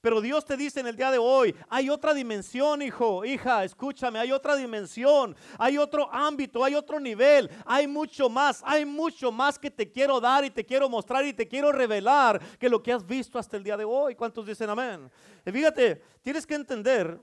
Pero 0.00 0.20
Dios 0.20 0.44
te 0.44 0.56
dice 0.56 0.80
en 0.80 0.86
el 0.86 0.96
día 0.96 1.10
de 1.10 1.18
hoy, 1.18 1.54
hay 1.68 1.90
otra 1.90 2.14
dimensión, 2.14 2.82
hijo, 2.82 3.24
hija, 3.24 3.64
escúchame, 3.64 4.18
hay 4.18 4.32
otra 4.32 4.56
dimensión, 4.56 5.36
hay 5.58 5.78
otro 5.78 6.08
ámbito, 6.12 6.64
hay 6.64 6.74
otro 6.74 7.00
nivel, 7.00 7.50
hay 7.64 7.86
mucho 7.86 8.28
más, 8.28 8.62
hay 8.64 8.84
mucho 8.84 9.32
más 9.32 9.58
que 9.58 9.70
te 9.70 9.90
quiero 9.90 10.20
dar 10.20 10.44
y 10.44 10.50
te 10.50 10.64
quiero 10.64 10.88
mostrar 10.88 11.24
y 11.24 11.32
te 11.32 11.48
quiero 11.48 11.72
revelar 11.72 12.40
que 12.58 12.68
lo 12.68 12.82
que 12.82 12.92
has 12.92 13.06
visto 13.06 13.38
hasta 13.38 13.56
el 13.56 13.64
día 13.64 13.76
de 13.76 13.84
hoy. 13.84 14.14
¿Cuántos 14.14 14.46
dicen 14.46 14.70
amén? 14.70 15.10
Y 15.44 15.50
fíjate, 15.50 16.02
tienes 16.22 16.46
que 16.46 16.54
entender 16.54 17.20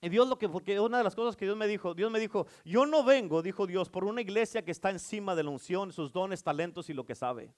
y 0.00 0.08
Dios 0.08 0.28
lo 0.28 0.38
que, 0.38 0.48
porque 0.48 0.78
una 0.78 0.98
de 0.98 1.04
las 1.04 1.14
cosas 1.14 1.36
que 1.36 1.44
Dios 1.44 1.56
me 1.56 1.66
dijo, 1.66 1.92
Dios 1.92 2.10
me 2.10 2.20
dijo, 2.20 2.46
yo 2.64 2.86
no 2.86 3.02
vengo, 3.02 3.42
dijo 3.42 3.66
Dios, 3.66 3.90
por 3.90 4.04
una 4.04 4.20
iglesia 4.20 4.64
que 4.64 4.70
está 4.70 4.90
encima 4.90 5.34
de 5.34 5.42
la 5.42 5.50
unción, 5.50 5.92
sus 5.92 6.12
dones, 6.12 6.42
talentos 6.42 6.88
y 6.88 6.94
lo 6.94 7.04
que 7.04 7.16
sabe. 7.16 7.52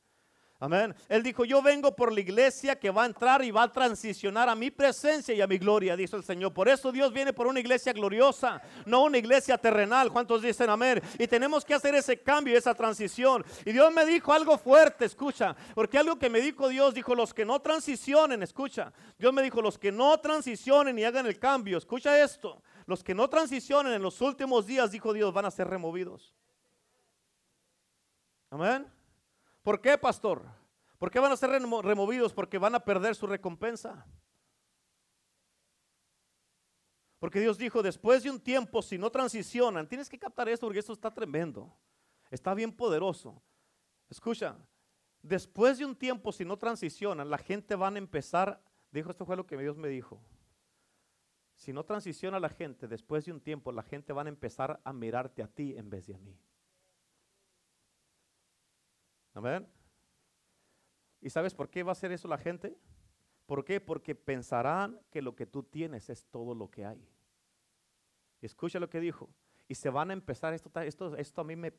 Amén. 0.62 0.94
Él 1.08 1.22
dijo, 1.22 1.46
yo 1.46 1.62
vengo 1.62 1.96
por 1.96 2.12
la 2.12 2.20
iglesia 2.20 2.78
que 2.78 2.90
va 2.90 3.04
a 3.04 3.06
entrar 3.06 3.42
y 3.42 3.50
va 3.50 3.62
a 3.62 3.72
transicionar 3.72 4.46
a 4.46 4.54
mi 4.54 4.70
presencia 4.70 5.34
y 5.34 5.40
a 5.40 5.46
mi 5.46 5.56
gloria, 5.56 5.96
dice 5.96 6.16
el 6.16 6.22
Señor. 6.22 6.52
Por 6.52 6.68
eso 6.68 6.92
Dios 6.92 7.14
viene 7.14 7.32
por 7.32 7.46
una 7.46 7.60
iglesia 7.60 7.94
gloriosa, 7.94 8.60
no 8.84 9.04
una 9.04 9.16
iglesia 9.16 9.56
terrenal. 9.56 10.12
¿Cuántos 10.12 10.42
dicen 10.42 10.68
amén? 10.68 11.00
Y 11.18 11.26
tenemos 11.26 11.64
que 11.64 11.72
hacer 11.72 11.94
ese 11.94 12.20
cambio, 12.20 12.58
esa 12.58 12.74
transición. 12.74 13.42
Y 13.64 13.72
Dios 13.72 13.90
me 13.90 14.04
dijo 14.04 14.34
algo 14.34 14.58
fuerte, 14.58 15.06
escucha, 15.06 15.56
porque 15.74 15.96
algo 15.96 16.18
que 16.18 16.28
me 16.28 16.42
dijo 16.42 16.68
Dios, 16.68 16.92
dijo, 16.92 17.14
los 17.14 17.32
que 17.32 17.46
no 17.46 17.58
transicionen, 17.60 18.42
escucha. 18.42 18.92
Dios 19.18 19.32
me 19.32 19.40
dijo, 19.40 19.62
los 19.62 19.78
que 19.78 19.90
no 19.90 20.20
transicionen 20.20 20.98
y 20.98 21.04
hagan 21.04 21.24
el 21.24 21.38
cambio, 21.38 21.78
escucha 21.78 22.22
esto. 22.22 22.62
Los 22.84 23.02
que 23.02 23.14
no 23.14 23.30
transicionen 23.30 23.94
en 23.94 24.02
los 24.02 24.20
últimos 24.20 24.66
días, 24.66 24.90
dijo 24.90 25.14
Dios, 25.14 25.32
van 25.32 25.46
a 25.46 25.50
ser 25.50 25.68
removidos. 25.68 26.34
Amén. 28.50 28.99
¿Por 29.62 29.80
qué, 29.80 29.98
pastor? 29.98 30.44
¿Por 30.98 31.10
qué 31.10 31.18
van 31.18 31.32
a 31.32 31.36
ser 31.36 31.50
removidos? 31.50 32.32
Porque 32.32 32.58
van 32.58 32.74
a 32.74 32.80
perder 32.84 33.14
su 33.14 33.26
recompensa. 33.26 34.06
Porque 37.18 37.40
Dios 37.40 37.58
dijo, 37.58 37.82
después 37.82 38.22
de 38.22 38.30
un 38.30 38.40
tiempo, 38.40 38.80
si 38.80 38.96
no 38.96 39.10
transicionan, 39.10 39.86
tienes 39.86 40.08
que 40.08 40.18
captar 40.18 40.48
esto 40.48 40.66
porque 40.66 40.78
esto 40.78 40.94
está 40.94 41.10
tremendo. 41.10 41.70
Está 42.30 42.54
bien 42.54 42.72
poderoso. 42.72 43.42
Escucha, 44.08 44.56
después 45.22 45.78
de 45.78 45.84
un 45.84 45.94
tiempo, 45.94 46.32
si 46.32 46.44
no 46.44 46.56
transicionan, 46.56 47.28
la 47.28 47.38
gente 47.38 47.74
van 47.74 47.96
a 47.96 47.98
empezar, 47.98 48.62
dijo, 48.90 49.10
esto 49.10 49.26
fue 49.26 49.36
lo 49.36 49.46
que 49.46 49.58
Dios 49.58 49.76
me 49.76 49.88
dijo. 49.88 50.22
Si 51.56 51.74
no 51.74 51.84
transiciona 51.84 52.40
la 52.40 52.48
gente, 52.48 52.88
después 52.88 53.26
de 53.26 53.32
un 53.32 53.40
tiempo, 53.40 53.70
la 53.70 53.82
gente 53.82 54.14
van 54.14 54.26
a 54.26 54.30
empezar 54.30 54.80
a 54.82 54.92
mirarte 54.94 55.42
a 55.42 55.46
ti 55.46 55.76
en 55.76 55.90
vez 55.90 56.06
de 56.06 56.14
a 56.14 56.18
mí. 56.18 56.38
Amén. 59.34 59.66
¿Y 61.20 61.30
sabes 61.30 61.54
por 61.54 61.68
qué 61.68 61.82
va 61.82 61.90
a 61.90 61.92
hacer 61.92 62.12
eso 62.12 62.28
la 62.28 62.38
gente? 62.38 62.76
¿Por 63.46 63.64
qué? 63.64 63.80
Porque 63.80 64.14
pensarán 64.14 65.00
que 65.10 65.22
lo 65.22 65.34
que 65.34 65.46
tú 65.46 65.62
tienes 65.62 66.08
es 66.08 66.24
todo 66.26 66.54
lo 66.54 66.70
que 66.70 66.84
hay. 66.84 67.06
Escucha 68.40 68.80
lo 68.80 68.88
que 68.88 69.00
dijo. 69.00 69.28
Y 69.68 69.74
se 69.74 69.90
van 69.90 70.10
a 70.10 70.12
empezar, 70.12 70.54
esto, 70.54 70.70
esto, 70.80 71.16
esto 71.16 71.40
a 71.40 71.44
mí 71.44 71.56
me... 71.56 71.72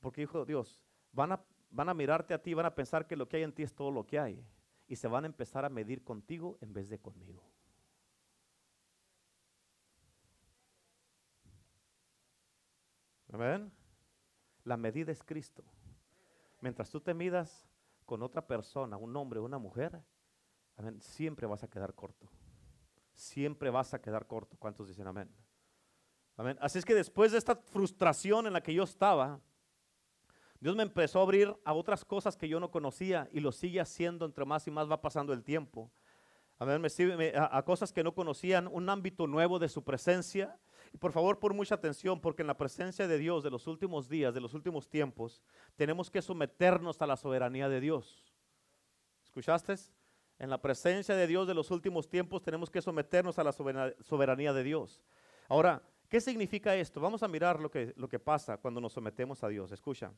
Porque 0.00 0.22
dijo 0.22 0.44
Dios, 0.44 0.82
van 1.12 1.32
a, 1.32 1.44
van 1.70 1.88
a 1.88 1.94
mirarte 1.94 2.34
a 2.34 2.42
ti, 2.42 2.54
van 2.54 2.66
a 2.66 2.74
pensar 2.74 3.06
que 3.06 3.16
lo 3.16 3.28
que 3.28 3.36
hay 3.36 3.42
en 3.42 3.52
ti 3.52 3.62
es 3.62 3.74
todo 3.74 3.90
lo 3.90 4.06
que 4.06 4.18
hay. 4.18 4.44
Y 4.88 4.96
se 4.96 5.08
van 5.08 5.24
a 5.24 5.26
empezar 5.26 5.64
a 5.64 5.68
medir 5.68 6.02
contigo 6.02 6.58
en 6.60 6.72
vez 6.72 6.88
de 6.88 6.98
conmigo. 6.98 7.44
Amén. 13.32 13.70
La 14.70 14.76
medida 14.76 15.10
es 15.10 15.24
Cristo. 15.24 15.64
Mientras 16.60 16.88
tú 16.90 17.00
te 17.00 17.12
midas 17.12 17.68
con 18.06 18.22
otra 18.22 18.46
persona, 18.46 18.96
un 18.96 19.16
hombre 19.16 19.40
o 19.40 19.44
una 19.44 19.58
mujer, 19.58 20.00
siempre 21.00 21.44
vas 21.44 21.64
a 21.64 21.68
quedar 21.68 21.92
corto. 21.92 22.30
Siempre 23.12 23.68
vas 23.68 23.94
a 23.94 24.00
quedar 24.00 24.28
corto. 24.28 24.56
¿Cuántos 24.60 24.86
dicen 24.86 25.08
amén? 25.08 25.28
Amén. 26.36 26.56
Así 26.60 26.78
es 26.78 26.84
que 26.84 26.94
después 26.94 27.32
de 27.32 27.38
esta 27.38 27.56
frustración 27.56 28.46
en 28.46 28.52
la 28.52 28.62
que 28.62 28.72
yo 28.72 28.84
estaba, 28.84 29.40
Dios 30.60 30.76
me 30.76 30.84
empezó 30.84 31.18
a 31.18 31.22
abrir 31.22 31.52
a 31.64 31.72
otras 31.72 32.04
cosas 32.04 32.36
que 32.36 32.48
yo 32.48 32.60
no 32.60 32.70
conocía 32.70 33.28
y 33.32 33.40
lo 33.40 33.50
sigue 33.50 33.80
haciendo 33.80 34.24
entre 34.24 34.44
más 34.44 34.68
y 34.68 34.70
más 34.70 34.88
va 34.88 35.02
pasando 35.02 35.32
el 35.32 35.42
tiempo. 35.42 35.90
Me, 36.60 37.32
a, 37.34 37.60
cosas 37.64 37.92
que 37.92 38.04
no 38.04 38.14
conocían, 38.14 38.68
un 38.68 38.88
ámbito 38.88 39.26
nuevo 39.26 39.58
de 39.58 39.68
su 39.68 39.82
presencia 39.82 40.60
por 40.98 41.12
favor, 41.12 41.38
por 41.38 41.54
mucha 41.54 41.76
atención, 41.76 42.20
porque 42.20 42.42
en 42.42 42.48
la 42.48 42.56
presencia 42.56 43.06
de 43.06 43.18
Dios 43.18 43.42
de 43.42 43.50
los 43.50 43.66
últimos 43.66 44.08
días, 44.08 44.34
de 44.34 44.40
los 44.40 44.54
últimos 44.54 44.88
tiempos, 44.88 45.40
tenemos 45.76 46.10
que 46.10 46.20
someternos 46.20 47.00
a 47.00 47.06
la 47.06 47.16
soberanía 47.16 47.68
de 47.68 47.80
Dios. 47.80 48.24
¿Escuchaste? 49.24 49.74
En 50.38 50.50
la 50.50 50.60
presencia 50.60 51.14
de 51.14 51.26
Dios 51.26 51.46
de 51.46 51.54
los 51.54 51.70
últimos 51.70 52.08
tiempos 52.08 52.42
tenemos 52.42 52.70
que 52.70 52.82
someternos 52.82 53.38
a 53.38 53.44
la 53.44 53.52
soberanía 53.52 54.52
de 54.52 54.62
Dios. 54.64 55.00
Ahora, 55.48 55.82
¿qué 56.08 56.20
significa 56.20 56.74
esto? 56.74 57.00
Vamos 57.00 57.22
a 57.22 57.28
mirar 57.28 57.60
lo 57.60 57.70
que, 57.70 57.92
lo 57.96 58.08
que 58.08 58.18
pasa 58.18 58.56
cuando 58.56 58.80
nos 58.80 58.94
sometemos 58.94 59.44
a 59.44 59.48
Dios. 59.48 59.70
Escucha. 59.70 60.12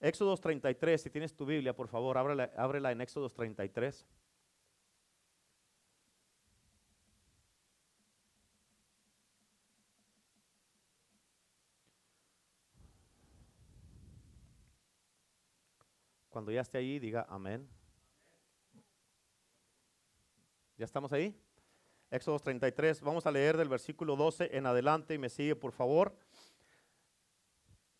Éxodos 0.00 0.40
33, 0.40 1.00
si 1.00 1.10
tienes 1.10 1.34
tu 1.34 1.46
Biblia, 1.46 1.74
por 1.74 1.86
favor, 1.86 2.18
ábrela, 2.18 2.50
ábrela 2.56 2.90
en 2.90 3.00
Éxodos 3.00 3.32
33. 3.34 4.06
Cuando 16.40 16.52
ya 16.52 16.62
esté 16.62 16.78
ahí, 16.78 16.98
diga 16.98 17.26
amén. 17.28 17.68
¿Ya 20.78 20.86
estamos 20.86 21.12
ahí? 21.12 21.38
Éxodo 22.10 22.38
33. 22.38 23.02
Vamos 23.02 23.26
a 23.26 23.30
leer 23.30 23.58
del 23.58 23.68
versículo 23.68 24.16
12 24.16 24.56
en 24.56 24.64
adelante 24.64 25.12
y 25.12 25.18
me 25.18 25.28
sigue, 25.28 25.54
por 25.54 25.72
favor. 25.72 26.16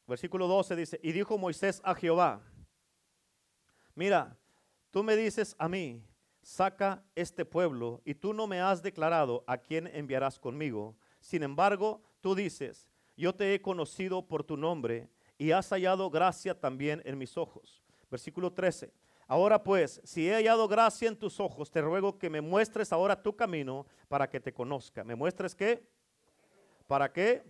Versículo 0.07 0.49
12 0.49 0.75
dice, 0.75 1.01
y 1.03 1.13
dijo 1.13 1.37
Moisés 1.37 1.83
a 1.85 1.95
Jehová, 1.95 2.41
mira, 3.95 4.39
tú 4.91 5.05
me 5.05 5.17
dices 5.17 5.55
a 5.59 5.69
mí, 5.69 6.03
saca 6.41 7.05
este 7.15 7.45
pueblo, 7.45 8.01
y 8.07 8.15
tú 8.15 8.33
no 8.33 8.47
me 8.47 8.63
has 8.63 8.83
declarado 8.83 9.45
a 9.47 9.59
quién 9.59 9.87
enviarás 9.89 10.39
conmigo. 10.39 10.97
Sin 11.21 11.43
embargo, 11.43 12.01
tú 12.23 12.35
dices, 12.35 12.89
yo 13.19 13.35
te 13.35 13.53
he 13.53 13.61
conocido 13.61 14.27
por 14.27 14.45
tu 14.45 14.57
nombre, 14.57 15.11
y 15.37 15.51
has 15.51 15.69
hallado 15.69 16.09
gracia 16.09 16.59
también 16.59 17.03
en 17.05 17.19
mis 17.19 17.37
ojos. 17.37 17.80
Versículo 18.11 18.53
13. 18.53 18.93
Ahora 19.27 19.63
pues, 19.63 20.01
si 20.03 20.29
he 20.29 20.35
hallado 20.35 20.67
gracia 20.67 21.09
en 21.09 21.17
tus 21.17 21.39
ojos, 21.39 21.71
te 21.71 21.81
ruego 21.81 22.19
que 22.19 22.29
me 22.29 22.41
muestres 22.41 22.93
ahora 22.93 23.23
tu 23.23 23.37
camino 23.37 23.87
para 24.09 24.29
que 24.29 24.41
te 24.41 24.53
conozca. 24.53 25.05
¿Me 25.05 25.15
muestres 25.15 25.55
qué? 25.55 25.87
¿Para 26.89 27.13
qué? 27.13 27.45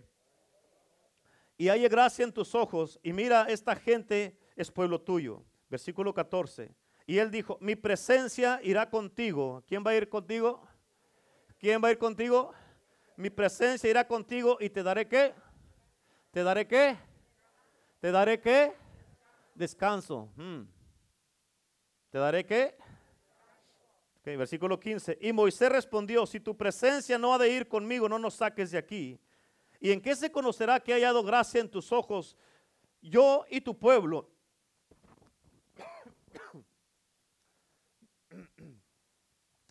Y 1.57 1.69
haya 1.69 1.89
gracia 1.89 2.23
en 2.23 2.31
tus 2.31 2.53
ojos. 2.53 2.99
Y 3.01 3.13
mira, 3.13 3.45
esta 3.49 3.75
gente 3.75 4.37
es 4.55 4.69
pueblo 4.69 5.01
tuyo. 5.01 5.43
Versículo 5.69 6.13
14. 6.13 6.71
Y 7.07 7.17
él 7.17 7.31
dijo, 7.31 7.57
mi 7.59 7.75
presencia 7.75 8.59
irá 8.63 8.89
contigo. 8.89 9.63
¿Quién 9.67 9.83
va 9.85 9.91
a 9.91 9.95
ir 9.95 10.07
contigo? 10.07 10.61
¿Quién 11.59 11.83
va 11.83 11.87
a 11.87 11.91
ir 11.91 11.97
contigo? 11.97 12.53
Mi 13.17 13.29
presencia 13.29 13.89
irá 13.89 14.07
contigo 14.07 14.57
y 14.59 14.69
te 14.69 14.83
daré 14.83 15.07
qué? 15.07 15.33
¿Te 16.31 16.43
daré 16.43 16.67
qué? 16.67 16.95
¿Te 17.99 18.11
daré 18.11 18.39
qué? 18.39 18.73
Descanso. 19.55 20.31
Hmm. 20.35 20.63
¿Te 22.09 22.17
daré 22.17 22.45
qué? 22.45 22.75
versículo 24.23 24.79
15. 24.79 25.17
Y 25.21 25.33
Moisés 25.33 25.69
respondió, 25.71 26.25
si 26.25 26.39
tu 26.39 26.55
presencia 26.55 27.17
no 27.17 27.33
ha 27.33 27.37
de 27.37 27.49
ir 27.49 27.67
conmigo, 27.67 28.07
no 28.07 28.19
nos 28.19 28.35
saques 28.35 28.71
de 28.71 28.77
aquí. 28.77 29.19
¿Y 29.79 29.91
en 29.91 29.99
qué 30.01 30.15
se 30.15 30.31
conocerá 30.31 30.79
que 30.79 30.93
ha 30.93 30.95
hallado 30.95 31.23
gracia 31.23 31.59
en 31.59 31.69
tus 31.69 31.91
ojos, 31.91 32.37
yo 33.01 33.45
y 33.49 33.61
tu 33.61 33.77
pueblo? 33.77 34.29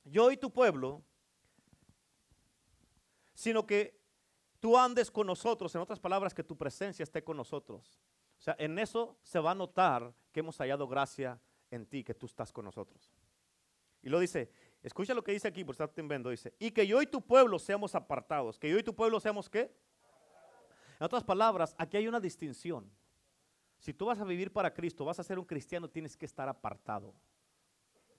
yo 0.05 0.33
y 0.33 0.37
tu 0.37 0.53
pueblo, 0.53 1.03
sino 3.35 3.65
que 3.67 3.99
tú 4.59 4.77
andes 4.77 5.11
con 5.11 5.27
nosotros, 5.27 5.75
en 5.75 5.81
otras 5.81 6.01
palabras, 6.01 6.35
que 6.35 6.45
tu 6.45 6.57
presencia 6.57 7.05
esté 7.05 7.23
con 7.23 7.37
nosotros. 7.37 8.01
O 8.41 8.43
sea, 8.43 8.57
en 8.59 8.79
eso 8.79 9.19
se 9.23 9.39
va 9.39 9.51
a 9.51 9.55
notar 9.55 10.15
que 10.33 10.41
hemos 10.41 10.57
hallado 10.57 10.89
gracia 10.89 11.39
en 11.71 11.85
ti, 11.85 12.03
que 12.03 12.15
tú 12.15 12.25
estás 12.25 12.51
con 12.51 12.65
nosotros. 12.65 13.13
Y 14.03 14.09
lo 14.09 14.19
dice, 14.19 14.51
escucha 14.83 15.13
lo 15.13 15.23
que 15.23 15.33
dice 15.33 15.47
aquí, 15.47 15.63
por 15.63 15.75
estar 15.75 15.93
vendo, 15.95 16.31
dice, 16.31 16.55
y 16.59 16.71
que 16.71 16.87
yo 16.87 17.03
y 17.03 17.07
tu 17.07 17.21
pueblo 17.21 17.59
seamos 17.59 17.95
apartados, 17.95 18.59
que 18.59 18.71
yo 18.71 18.79
y 18.79 18.83
tu 18.83 18.95
pueblo 18.95 19.21
seamos 19.21 19.51
qué? 19.51 19.71
En 20.99 21.05
otras 21.05 21.23
palabras, 21.23 21.75
aquí 21.77 21.99
hay 21.99 22.09
una 22.09 22.19
distinción. 22.19 22.91
Si 23.79 23.93
tú 23.93 24.07
vas 24.07 24.19
a 24.19 24.25
vivir 24.25 24.51
para 24.51 24.73
Cristo, 24.73 25.05
vas 25.05 25.21
a 25.21 25.25
ser 25.25 25.39
un 25.39 25.45
cristiano, 25.45 25.89
tienes 25.89 26.17
que 26.17 26.25
estar 26.25 26.49
apartado. 26.49 27.15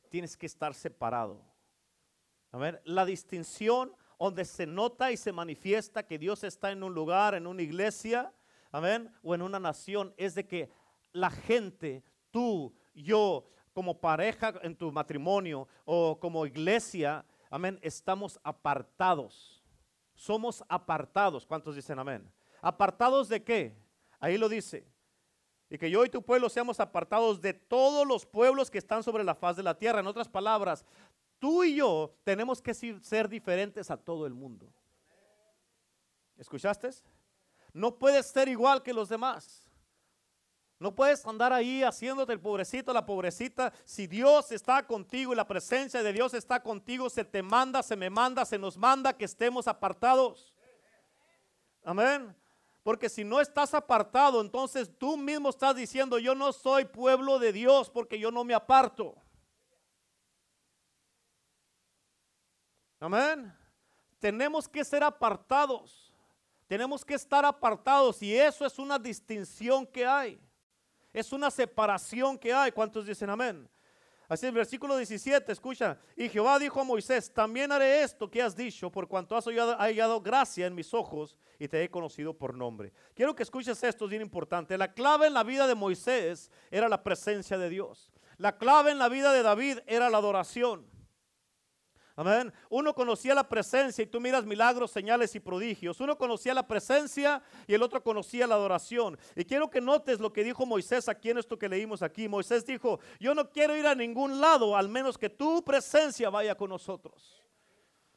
Tienes 0.10 0.38
que 0.38 0.45
estar 0.45 0.75
separado. 0.75 1.41
A 2.51 2.57
ver, 2.60 2.79
la 2.86 3.05
distinción 3.05 3.95
donde 4.19 4.45
se 4.45 4.67
nota 4.67 5.12
y 5.12 5.17
se 5.17 5.31
manifiesta 5.31 6.05
que 6.05 6.19
Dios 6.19 6.43
está 6.43 6.71
en 6.71 6.84
un 6.84 6.93
lugar, 6.93 7.34
en 7.34 7.47
una 7.47 7.63
iglesia, 7.63 8.31
amén, 8.71 9.13
o 9.21 9.36
en 9.36 9.41
una 9.41 9.60
nación, 9.60 10.13
es 10.17 10.36
de 10.36 10.47
que 10.47 10.69
la 11.12 11.29
gente, 11.29 12.03
tú, 12.31 12.73
yo, 12.93 13.47
como 13.73 13.99
pareja 13.99 14.53
en 14.62 14.75
tu 14.75 14.91
matrimonio 14.91 15.67
o 15.86 16.19
como 16.19 16.45
iglesia, 16.45 17.25
amén, 17.49 17.79
estamos 17.81 18.39
apartados. 18.43 19.63
Somos 20.15 20.63
apartados. 20.67 21.45
¿Cuántos 21.45 21.75
dicen 21.75 21.97
amén? 21.99 22.29
¿Apartados 22.62 23.27
de 23.27 23.43
qué? 23.43 23.75
Ahí 24.19 24.38
lo 24.38 24.49
dice. 24.49 24.86
Y 25.69 25.77
que 25.77 25.89
yo 25.89 26.03
y 26.03 26.10
tu 26.10 26.21
pueblo 26.21 26.49
seamos 26.49 26.79
apartados 26.79 27.39
de 27.41 27.53
todos 27.53 28.05
los 28.05 28.25
pueblos 28.25 28.69
que 28.69 28.77
están 28.77 29.03
sobre 29.03 29.23
la 29.23 29.34
faz 29.34 29.55
de 29.55 29.63
la 29.63 29.77
tierra. 29.77 30.01
En 30.01 30.07
otras 30.07 30.27
palabras, 30.27 30.86
tú 31.39 31.63
y 31.63 31.75
yo 31.75 32.13
tenemos 32.23 32.62
que 32.62 32.73
ser 32.73 33.29
diferentes 33.29 33.89
a 33.89 33.97
todo 33.97 34.27
el 34.27 34.34
mundo. 34.34 34.71
¿Escuchaste? 36.38 36.89
No 37.73 37.97
puedes 37.97 38.27
ser 38.27 38.47
igual 38.47 38.84
que 38.84 38.93
los 38.93 39.10
demás. 39.10 39.62
No 40.81 40.95
puedes 40.95 41.23
andar 41.27 41.53
ahí 41.53 41.84
haciéndote 41.84 42.34
el 42.34 42.39
pobrecito, 42.39 42.91
la 42.91 43.05
pobrecita. 43.05 43.71
Si 43.86 44.07
Dios 44.07 44.51
está 44.51 44.86
contigo 44.88 45.31
y 45.31 45.36
la 45.36 45.47
presencia 45.47 46.01
de 46.01 46.12
Dios 46.12 46.34
está 46.34 46.62
contigo, 46.63 47.07
se 47.07 47.23
te 47.23 47.43
manda, 47.43 47.84
se 47.84 47.95
me 47.95 48.10
manda, 48.10 48.43
se 48.45 48.57
nos 48.57 48.77
manda 48.77 49.15
que 49.15 49.25
estemos 49.25 49.67
apartados. 49.67 50.55
Amén. 51.84 52.36
Porque 52.84 53.10
si 53.10 53.23
no 53.23 53.39
estás 53.39 53.75
apartado, 53.75 54.41
entonces 54.41 54.89
tú 54.97 55.17
mismo 55.17 55.49
estás 55.49 55.75
diciendo, 55.75 56.17
yo 56.17 56.34
no 56.34 56.51
soy 56.51 56.86
pueblo 56.86 57.38
de 57.38 57.53
Dios 57.53 57.91
porque 57.91 58.17
yo 58.17 58.31
no 58.31 58.43
me 58.43 58.55
aparto. 58.55 59.15
Amén. 63.00 63.56
Tenemos 64.19 64.67
que 64.67 64.83
ser 64.83 65.04
apartados. 65.04 66.10
Tenemos 66.72 67.04
que 67.04 67.15
estar 67.15 67.44
apartados 67.44 68.24
y 68.24 68.34
eso 68.34 68.65
es 68.65 68.80
una 68.80 68.98
distinción 68.98 69.86
que 69.86 70.06
hay. 70.06 70.40
Es 71.12 71.34
una 71.34 71.52
separación 71.52 72.38
que 72.38 72.54
hay. 72.54 72.72
¿Cuántos 72.72 73.06
dicen 73.06 73.30
amén? 73.30 73.69
Así 74.30 74.46
el 74.46 74.54
versículo 74.54 74.96
17, 74.96 75.52
escucha. 75.52 76.00
Y 76.15 76.30
Jehová 76.30 76.58
dijo 76.58 76.80
a 76.80 76.86
Moisés, 76.86 77.30
también 77.34 77.74
haré 77.74 78.04
esto 78.04 78.32
que 78.32 78.42
has 78.42 78.56
dicho, 78.56 78.90
por 78.90 79.10
cuanto 79.10 79.36
has 79.36 79.44
hallado, 79.44 80.22
gracia 80.22 80.65
en 80.65 80.74
mis 80.74 80.94
ojos 80.94 81.36
y 81.60 81.67
te 81.67 81.84
he 81.84 81.92
conocido 81.92 82.34
por 82.34 82.56
nombre. 82.56 82.94
Quiero 83.15 83.36
que 83.36 83.44
escuches 83.44 83.84
esto, 83.84 84.06
es 84.06 84.10
bien 84.10 84.22
importante. 84.22 84.78
La 84.78 84.94
clave 84.94 85.28
en 85.28 85.34
la 85.34 85.44
vida 85.44 85.67
de 85.67 85.76
Moisés 85.76 86.50
era 86.69 86.88
la 86.88 87.04
presencia 87.04 87.58
de 87.58 87.67
Dios. 87.67 88.13
La 88.38 88.58
clave 88.58 88.92
en 88.92 88.98
la 88.98 89.10
vida 89.10 89.34
de 89.34 89.44
David 89.44 89.80
era 89.88 90.10
la 90.10 90.19
adoración. 90.19 90.90
Amén. 92.15 92.51
Uno 92.69 92.93
conocía 92.93 93.33
la 93.33 93.47
presencia 93.47 94.03
y 94.03 94.07
tú 94.07 94.19
miras 94.19 94.45
milagros, 94.45 94.91
señales 94.91 95.33
y 95.35 95.39
prodigios. 95.39 95.99
Uno 95.99 96.17
conocía 96.17 96.53
la 96.53 96.67
presencia 96.67 97.41
y 97.67 97.73
el 97.73 97.81
otro 97.81 98.03
conocía 98.03 98.47
la 98.47 98.55
adoración. 98.55 99.17
Y 99.35 99.45
quiero 99.45 99.69
que 99.69 99.81
notes 99.81 100.19
lo 100.19 100.33
que 100.33 100.43
dijo 100.43 100.65
Moisés 100.65 101.07
aquí 101.07 101.29
en 101.29 101.37
esto 101.37 101.57
que 101.57 101.69
leímos 101.69 102.01
aquí. 102.01 102.27
Moisés 102.27 102.65
dijo, 102.65 102.99
yo 103.19 103.33
no 103.33 103.49
quiero 103.49 103.75
ir 103.75 103.87
a 103.87 103.95
ningún 103.95 104.41
lado 104.41 104.75
al 104.75 104.89
menos 104.89 105.17
que 105.17 105.29
tu 105.29 105.63
presencia 105.63 106.29
vaya 106.29 106.55
con 106.55 106.69
nosotros. 106.69 107.41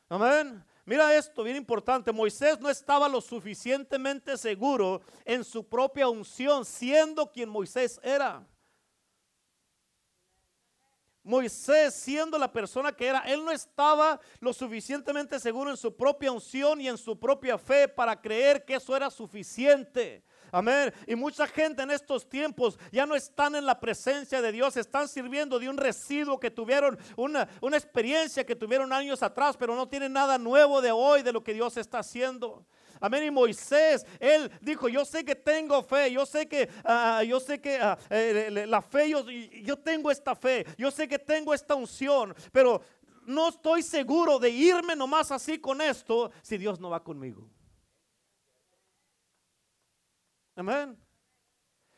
Amén. 0.09 0.65
Mira 0.85 1.17
esto, 1.17 1.43
bien 1.43 1.57
importante. 1.57 2.13
Moisés 2.13 2.61
no 2.61 2.69
estaba 2.69 3.09
lo 3.09 3.21
suficientemente 3.21 4.37
seguro 4.37 5.01
en 5.25 5.43
su 5.45 5.67
propia 5.67 6.09
unción, 6.09 6.65
siendo 6.65 7.31
quien 7.31 7.49
Moisés 7.49 7.99
era. 8.03 8.47
Moisés, 11.25 11.95
siendo 11.95 12.39
la 12.39 12.53
persona 12.53 12.93
que 12.93 13.07
era, 13.07 13.21
él 13.21 13.43
no 13.43 13.51
estaba 13.51 14.21
lo 14.41 14.53
suficientemente 14.53 15.41
seguro 15.41 15.71
en 15.71 15.77
su 15.77 15.97
propia 15.97 16.31
unción 16.31 16.83
y 16.83 16.89
en 16.89 16.99
su 16.99 17.19
propia 17.19 17.57
fe 17.57 17.89
para 17.89 18.21
creer 18.21 18.65
que 18.65 18.75
eso 18.75 18.95
era 18.95 19.11
suficiente. 19.11 20.23
Amén. 20.53 20.93
Y 21.07 21.17
mucha 21.17 21.47
gente 21.47 21.83
en 21.83 21.91
estos 21.91 22.29
tiempos 22.29 22.79
ya 22.93 23.07
no 23.07 23.17
están 23.17 23.57
en 23.57 23.65
la 23.65 23.81
presencia 23.81 24.41
de 24.41 24.53
Dios, 24.53 24.77
están 24.77 25.09
sirviendo 25.09 25.59
de 25.59 25.69
un 25.69 25.79
residuo 25.79 26.39
que 26.39 26.51
tuvieron, 26.51 26.99
una, 27.17 27.49
una 27.61 27.77
experiencia 27.77 28.45
que 28.45 28.55
tuvieron 28.55 28.93
años 28.93 29.23
atrás, 29.23 29.57
pero 29.57 29.75
no 29.75 29.89
tienen 29.89 30.13
nada 30.13 30.39
nuevo 30.39 30.81
de 30.81 30.93
hoy 30.93 31.23
de 31.23 31.33
lo 31.33 31.43
que 31.43 31.55
Dios 31.55 31.77
está 31.79 32.01
haciendo. 32.01 32.65
Amén. 33.01 33.25
Y 33.25 33.31
Moisés, 33.31 34.07
él 34.19 34.51
dijo, 34.61 34.89
yo 34.89 35.05
sé 35.05 35.25
que 35.25 35.35
tengo 35.35 35.83
fe, 35.83 36.13
yo 36.13 36.25
sé 36.27 36.47
que, 36.47 36.69
ah, 36.85 37.23
yo 37.23 37.41
sé 37.41 37.61
que 37.61 37.77
ah, 37.77 37.99
eh, 38.11 38.65
la 38.67 38.83
fe, 38.83 39.11
yo, 39.11 39.29
yo 39.29 39.79
tengo 39.79 40.11
esta 40.11 40.35
fe, 40.35 40.67
yo 40.77 40.91
sé 40.91 41.09
que 41.09 41.19
tengo 41.19 41.53
esta 41.53 41.75
unción, 41.75 42.35
pero 42.53 42.83
no 43.27 43.49
estoy 43.49 43.83
seguro 43.83 44.39
de 44.39 44.51
irme 44.51 44.95
nomás 44.95 45.31
así 45.31 45.59
con 45.59 45.81
esto 45.81 46.31
si 46.43 46.59
Dios 46.59 46.79
no 46.81 46.91
va 46.91 47.03
conmigo. 47.03 47.49
Amén. 50.57 50.97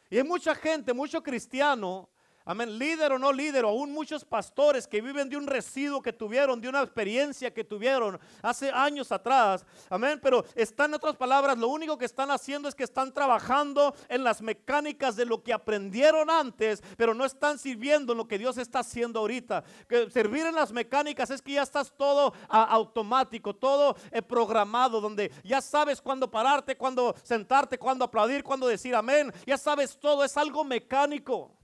Y 0.09 0.19
hay 0.19 0.25
mucha 0.25 0.55
gente, 0.55 0.95
mucho 0.95 1.23
cristiano 1.23 2.09
Amén, 2.49 2.79
líder 2.79 3.11
o 3.11 3.19
no 3.19 3.33
líder, 3.33 3.65
o 3.65 3.71
aún 3.71 3.91
muchos 3.91 4.25
pastores 4.25 4.87
que 4.87 5.01
viven 5.01 5.29
de 5.29 5.37
un 5.37 5.49
residuo 5.49 6.01
que 6.01 6.13
tuvieron, 6.13 6.61
de 6.61 6.69
una 6.69 6.81
experiencia 6.81 7.53
que 7.53 7.65
tuvieron 7.65 8.21
hace 8.41 8.71
años 8.71 9.11
atrás. 9.11 9.67
Amén, 9.91 10.21
pero 10.23 10.45
están 10.55 10.93
en 10.93 10.95
otras 10.95 11.17
palabras, 11.17 11.59
lo 11.59 11.67
único 11.67 11.99
que 11.99 12.05
están 12.05 12.31
haciendo 12.31 12.69
es 12.69 12.77
que 12.77 12.85
están 12.85 13.13
trabajando 13.13 13.97
en 14.09 14.23
las 14.23 14.43
mecánicas 14.43 15.17
de 15.17 15.27
lo 15.27 15.43
que 15.43 15.53
aprendieron 15.53 16.31
antes, 16.31 16.85
pero 16.97 17.15
no 17.15 17.25
están 17.25 17.59
sirviendo 17.59 18.13
en 18.13 18.19
lo 18.19 18.29
que 18.29 18.39
Dios 18.39 18.59
está 18.59 18.79
haciendo 18.79 19.19
ahorita. 19.19 19.65
Que 19.89 20.09
servir 20.09 20.47
en 20.47 20.55
las 20.55 20.71
mecánicas 20.71 21.31
es 21.31 21.43
que 21.43 21.55
ya 21.55 21.63
estás 21.63 21.93
todo 21.97 22.33
automático, 22.49 23.57
todo 23.57 23.97
eh, 24.13 24.23
programado, 24.23 25.01
donde 25.01 25.33
ya 25.43 25.61
sabes 25.61 26.01
cuándo 26.01 26.31
pararte, 26.31 26.77
cuándo 26.77 27.13
sentarte, 27.25 27.77
cuándo 27.77 28.05
aplaudir, 28.05 28.45
cuándo 28.45 28.69
decir 28.69 28.95
amén. 28.95 29.33
Ya 29.45 29.59
sabes 29.59 29.99
todo, 29.99 30.23
es 30.23 30.37
algo 30.37 30.63
mecánico. 30.63 31.57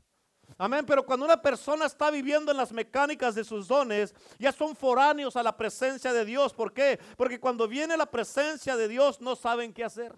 Amén, 0.59 0.85
pero 0.87 1.05
cuando 1.05 1.25
una 1.25 1.41
persona 1.41 1.87
está 1.87 2.11
viviendo 2.11 2.51
en 2.51 2.59
las 2.59 2.73
mecánicas 2.73 3.35
de 3.35 3.45
sus 3.45 3.69
dones, 3.69 4.15
ya 4.39 4.53
son 4.53 4.77
foráneos 4.77 5.37
a 5.37 5.43
la 5.43 5.57
presencia 5.57 6.13
de 6.13 6.25
Dios. 6.25 6.53
¿Por 6.53 6.73
qué? 6.73 6.99
Porque 7.17 7.41
cuando 7.41 7.67
viene 7.67 7.97
la 7.97 8.07
presencia 8.07 8.77
de 8.77 8.89
Dios 8.89 9.21
no 9.21 9.37
saben 9.37 9.73
qué 9.73 9.85
hacer. 9.85 10.15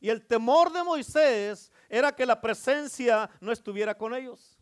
Y 0.00 0.10
el 0.10 0.26
temor 0.26 0.72
de 0.72 0.82
Moisés 0.82 1.70
era 1.88 2.10
que 2.10 2.26
la 2.26 2.40
presencia 2.40 3.30
no 3.40 3.52
estuviera 3.52 3.96
con 3.96 4.14
ellos. 4.14 4.58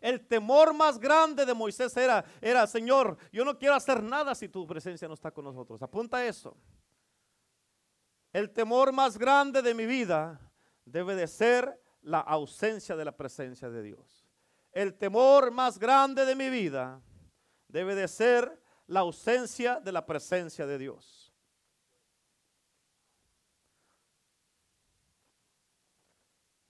El 0.00 0.26
temor 0.26 0.74
más 0.74 0.98
grande 0.98 1.46
de 1.46 1.54
Moisés 1.54 1.96
era, 1.96 2.24
era, 2.40 2.66
Señor, 2.66 3.16
yo 3.30 3.44
no 3.44 3.56
quiero 3.56 3.74
hacer 3.74 4.02
nada 4.02 4.34
si 4.34 4.48
tu 4.48 4.66
presencia 4.66 5.06
no 5.06 5.14
está 5.14 5.30
con 5.30 5.44
nosotros. 5.44 5.80
Apunta 5.82 6.24
eso. 6.24 6.56
El 8.32 8.50
temor 8.50 8.92
más 8.92 9.18
grande 9.18 9.60
de 9.62 9.74
mi 9.74 9.86
vida 9.86 10.40
debe 10.90 11.14
de 11.14 11.26
ser 11.26 11.80
la 12.02 12.20
ausencia 12.20 12.96
de 12.96 13.04
la 13.04 13.16
presencia 13.16 13.70
de 13.70 13.82
Dios. 13.82 14.26
El 14.72 14.94
temor 14.94 15.50
más 15.50 15.78
grande 15.78 16.24
de 16.24 16.34
mi 16.34 16.48
vida 16.48 17.02
debe 17.68 17.94
de 17.94 18.08
ser 18.08 18.60
la 18.86 19.00
ausencia 19.00 19.80
de 19.80 19.92
la 19.92 20.04
presencia 20.06 20.66
de 20.66 20.78
Dios. 20.78 21.32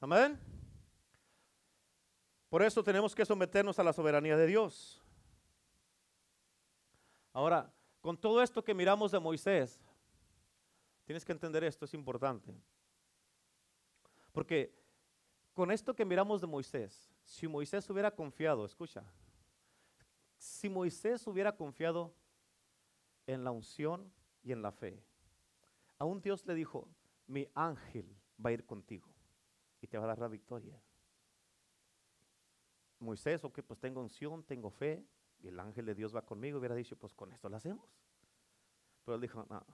Amén. 0.01 0.39
Por 2.49 2.63
eso 2.63 2.83
tenemos 2.83 3.15
que 3.15 3.25
someternos 3.25 3.79
a 3.79 3.85
la 3.85 3.93
soberanía 3.93 4.37
de 4.37 4.47
Dios. 4.47 5.01
Ahora, 7.33 7.73
con 8.01 8.17
todo 8.17 8.43
esto 8.43 8.65
que 8.65 8.75
miramos 8.75 9.13
de 9.13 9.21
Moisés, 9.21 9.79
tienes 11.05 11.25
que 11.25 11.33
entender 11.33 11.63
esto, 11.65 11.85
es 11.85 11.95
importante. 11.95 12.53
Porque 14.33 14.73
con 15.53 15.71
esto 15.71 15.95
que 15.95 16.05
miramos 16.05 16.41
de 16.41 16.47
Moisés, 16.47 17.11
si 17.25 17.49
Moisés 17.49 17.89
hubiera 17.91 18.11
confiado, 18.15 18.65
escucha, 18.65 19.05
si 20.39 20.69
Moisés 20.69 21.27
hubiera 21.27 21.57
confiado 21.57 22.15
en 23.27 23.45
la 23.45 23.51
unción 23.51 24.11
y 24.43 24.53
en 24.53 24.63
la 24.63 24.73
fe, 24.73 25.03
aún 25.99 26.21
Dios 26.21 26.47
le 26.47 26.55
dijo, 26.55 26.89
mi 27.27 27.49
ángel 27.55 28.07
va 28.45 28.51
a 28.51 28.53
ir 28.53 28.65
contigo 28.65 29.09
y 29.81 29.87
te 29.87 29.99
va 29.99 30.05
a 30.05 30.09
dar 30.09 30.19
la 30.19 30.29
victoria. 30.29 30.81
Moisés, 32.99 33.45
ok, 33.45 33.61
pues 33.63 33.79
tengo 33.81 34.01
unción, 34.01 34.43
tengo 34.45 34.71
fe, 34.71 35.05
y 35.43 35.49
el 35.49 35.59
ángel 35.59 35.87
de 35.87 35.95
Dios 35.95 36.15
va 36.15 36.21
conmigo, 36.21 36.59
hubiera 36.59 36.75
dicho, 36.75 36.97
pues 36.97 37.15
con 37.15 37.33
esto 37.33 37.49
lo 37.49 37.57
hacemos. 37.57 37.89
Pero 39.05 39.15
él 39.15 39.23
dijo, 39.23 39.47
no, 39.49 39.65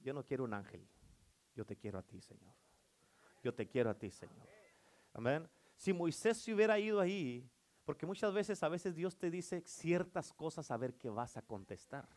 yo 0.00 0.14
no 0.14 0.24
quiero 0.24 0.44
un 0.44 0.54
ángel, 0.54 0.88
yo 1.54 1.66
te 1.66 1.76
quiero 1.76 1.98
a 1.98 2.02
ti, 2.02 2.22
Señor 2.22 2.63
yo 3.44 3.54
te 3.54 3.68
quiero 3.68 3.90
a 3.90 3.94
ti, 3.94 4.10
Señor. 4.10 4.48
Amén. 5.12 5.46
Si 5.76 5.92
Moisés 5.92 6.38
se 6.38 6.54
hubiera 6.54 6.78
ido 6.78 6.98
ahí, 6.98 7.46
porque 7.84 8.06
muchas 8.06 8.32
veces, 8.32 8.62
a 8.62 8.70
veces 8.70 8.94
Dios 8.94 9.18
te 9.18 9.30
dice 9.30 9.62
ciertas 9.66 10.32
cosas 10.32 10.70
a 10.70 10.78
ver 10.78 10.94
qué 10.94 11.10
vas 11.10 11.36
a 11.36 11.42
contestar. 11.42 12.08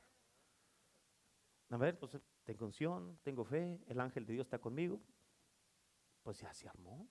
Amén. 1.69 1.97
Pues 1.99 2.17
tengo 2.45 2.65
unción, 2.65 3.19
tengo 3.23 3.43
fe, 3.43 3.77
el 3.87 3.99
ángel 3.99 4.25
de 4.25 4.33
Dios 4.33 4.45
está 4.45 4.57
conmigo. 4.57 5.01
Pues 6.23 6.39
ya 6.39 6.53
se 6.53 6.69
armó. 6.69 7.05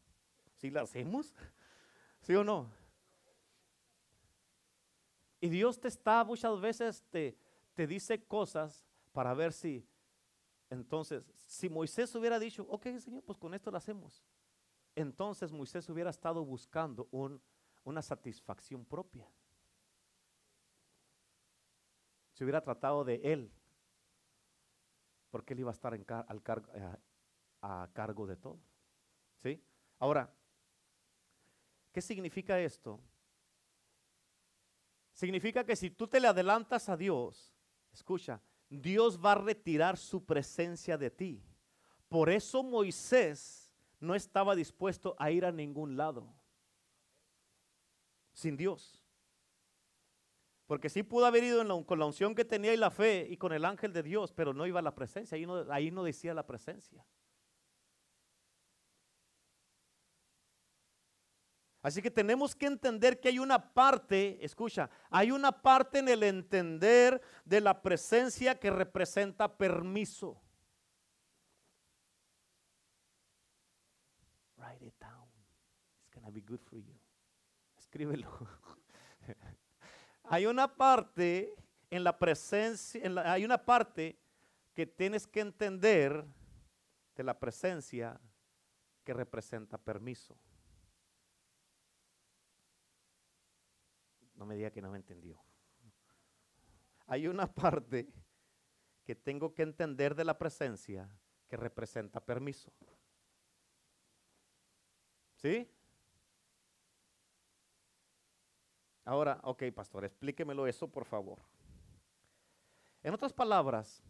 ¿Sí 0.54 0.70
la 0.70 0.80
hacemos? 0.80 1.34
¿Sí 2.22 2.34
o 2.34 2.42
no? 2.42 2.72
Y 5.40 5.50
Dios 5.50 5.78
te 5.78 5.88
está 5.88 6.24
muchas 6.24 6.58
veces, 6.58 7.04
te, 7.10 7.36
te 7.74 7.86
dice 7.86 8.24
cosas 8.24 8.86
para 9.12 9.34
ver 9.34 9.52
si 9.52 9.86
entonces, 10.70 11.24
si 11.46 11.68
Moisés 11.68 12.14
hubiera 12.14 12.38
dicho, 12.38 12.66
ok, 12.68 12.86
Señor, 12.98 13.22
pues 13.22 13.38
con 13.38 13.54
esto 13.54 13.70
lo 13.70 13.78
hacemos. 13.78 14.24
Entonces 14.94 15.52
Moisés 15.52 15.88
hubiera 15.88 16.10
estado 16.10 16.44
buscando 16.44 17.08
una 17.84 18.02
satisfacción 18.02 18.84
propia. 18.84 19.28
Se 22.32 22.44
hubiera 22.44 22.62
tratado 22.62 23.04
de 23.04 23.16
él, 23.22 23.52
porque 25.30 25.54
él 25.54 25.60
iba 25.60 25.70
a 25.70 25.74
estar 25.74 25.92
al 25.92 26.00
eh, 26.74 26.96
a 27.62 27.88
cargo 27.92 28.26
de 28.26 28.36
todo. 28.36 28.58
¿Sí? 29.42 29.62
Ahora, 29.98 30.32
¿qué 31.92 32.00
significa 32.00 32.58
esto? 32.58 33.00
Significa 35.12 35.64
que 35.64 35.76
si 35.76 35.90
tú 35.90 36.06
te 36.08 36.20
le 36.20 36.28
adelantas 36.28 36.88
a 36.88 36.96
Dios, 36.96 37.54
escucha, 37.92 38.40
Dios 38.68 39.18
va 39.24 39.32
a 39.32 39.36
retirar 39.36 39.96
su 39.96 40.24
presencia 40.24 40.98
de 40.98 41.10
ti. 41.10 41.42
Por 42.08 42.30
eso 42.30 42.62
Moisés 42.62 43.72
no 44.00 44.14
estaba 44.14 44.54
dispuesto 44.54 45.16
a 45.18 45.30
ir 45.30 45.44
a 45.44 45.52
ningún 45.52 45.96
lado 45.96 46.32
sin 48.32 48.56
Dios. 48.56 49.02
Porque 50.66 50.88
sí 50.88 51.02
pudo 51.02 51.26
haber 51.26 51.44
ido 51.44 51.86
con 51.86 51.98
la 51.98 52.06
unción 52.06 52.34
que 52.34 52.44
tenía 52.44 52.74
y 52.74 52.76
la 52.76 52.90
fe 52.90 53.26
y 53.30 53.36
con 53.36 53.52
el 53.52 53.64
ángel 53.64 53.92
de 53.92 54.02
Dios, 54.02 54.32
pero 54.32 54.52
no 54.52 54.66
iba 54.66 54.80
a 54.80 54.82
la 54.82 54.94
presencia, 54.94 55.36
ahí 55.36 55.46
no, 55.46 55.64
ahí 55.72 55.90
no 55.90 56.02
decía 56.02 56.34
la 56.34 56.46
presencia. 56.46 57.06
Así 61.86 62.02
que 62.02 62.10
tenemos 62.10 62.52
que 62.56 62.66
entender 62.66 63.20
que 63.20 63.28
hay 63.28 63.38
una 63.38 63.72
parte, 63.72 64.44
escucha, 64.44 64.90
hay 65.08 65.30
una 65.30 65.52
parte 65.52 66.00
en 66.00 66.08
el 66.08 66.24
entender 66.24 67.22
de 67.44 67.60
la 67.60 67.80
presencia 67.80 68.58
que 68.58 68.72
representa 68.72 69.56
permiso. 69.56 70.42
Write 74.56 74.84
it 74.84 74.94
down. 74.98 75.28
It's 76.02 76.12
gonna 76.12 76.32
be 76.32 76.40
good 76.40 76.58
for 76.58 76.76
you. 76.76 76.98
Escríbelo. 77.78 78.36
hay 80.24 80.46
una 80.46 80.66
parte 80.66 81.54
en 81.88 82.02
la 82.02 82.18
presencia, 82.18 83.00
hay 83.32 83.44
una 83.44 83.64
parte 83.64 84.18
que 84.74 84.86
tienes 84.86 85.24
que 85.24 85.38
entender 85.38 86.26
de 87.14 87.22
la 87.22 87.38
presencia 87.38 88.20
que 89.04 89.14
representa 89.14 89.78
permiso. 89.78 90.36
No 94.36 94.46
me 94.46 94.54
diga 94.54 94.70
que 94.70 94.82
no 94.82 94.90
me 94.90 94.98
entendió. 94.98 95.42
Hay 97.06 97.26
una 97.26 97.52
parte 97.52 98.08
que 99.04 99.14
tengo 99.14 99.54
que 99.54 99.62
entender 99.62 100.14
de 100.14 100.24
la 100.24 100.36
presencia 100.36 101.08
que 101.48 101.56
representa 101.56 102.24
permiso. 102.24 102.72
¿Sí? 105.36 105.70
Ahora, 109.04 109.38
ok, 109.44 109.62
pastor, 109.72 110.04
explíquemelo 110.04 110.66
eso, 110.66 110.88
por 110.88 111.04
favor. 111.04 111.38
En 113.04 113.14
otras 113.14 113.32
palabras, 113.32 114.02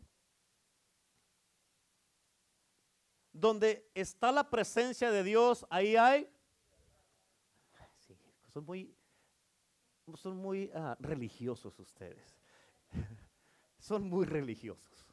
donde 3.31 3.91
está 3.95 4.33
la 4.33 4.49
presencia 4.49 5.11
de 5.11 5.23
Dios, 5.23 5.67
ahí 5.69 5.97
hay. 5.97 6.33
Sí, 7.99 8.17
son 8.49 8.65
muy, 8.65 8.96
son 10.15 10.37
muy 10.37 10.71
ah, 10.75 10.97
religiosos 11.01 11.79
ustedes. 11.81 12.39
son 13.79 14.09
muy 14.09 14.25
religiosos. 14.25 15.09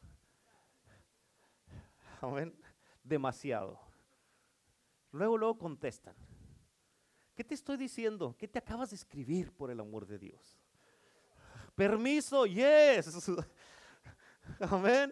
Amén. 2.21 2.53
Demasiado. 3.03 3.79
Luego, 5.11 5.37
luego 5.37 5.57
contestan. 5.57 6.15
¿Qué 7.35 7.43
te 7.43 7.55
estoy 7.55 7.77
diciendo? 7.77 8.35
¿Qué 8.37 8.47
te 8.47 8.59
acabas 8.59 8.91
de 8.91 8.95
escribir 8.95 9.51
por 9.51 9.71
el 9.71 9.79
amor 9.79 10.05
de 10.05 10.19
Dios? 10.19 10.57
Permiso, 11.75 12.45
yes. 12.45 13.27
Amén. 14.59 15.11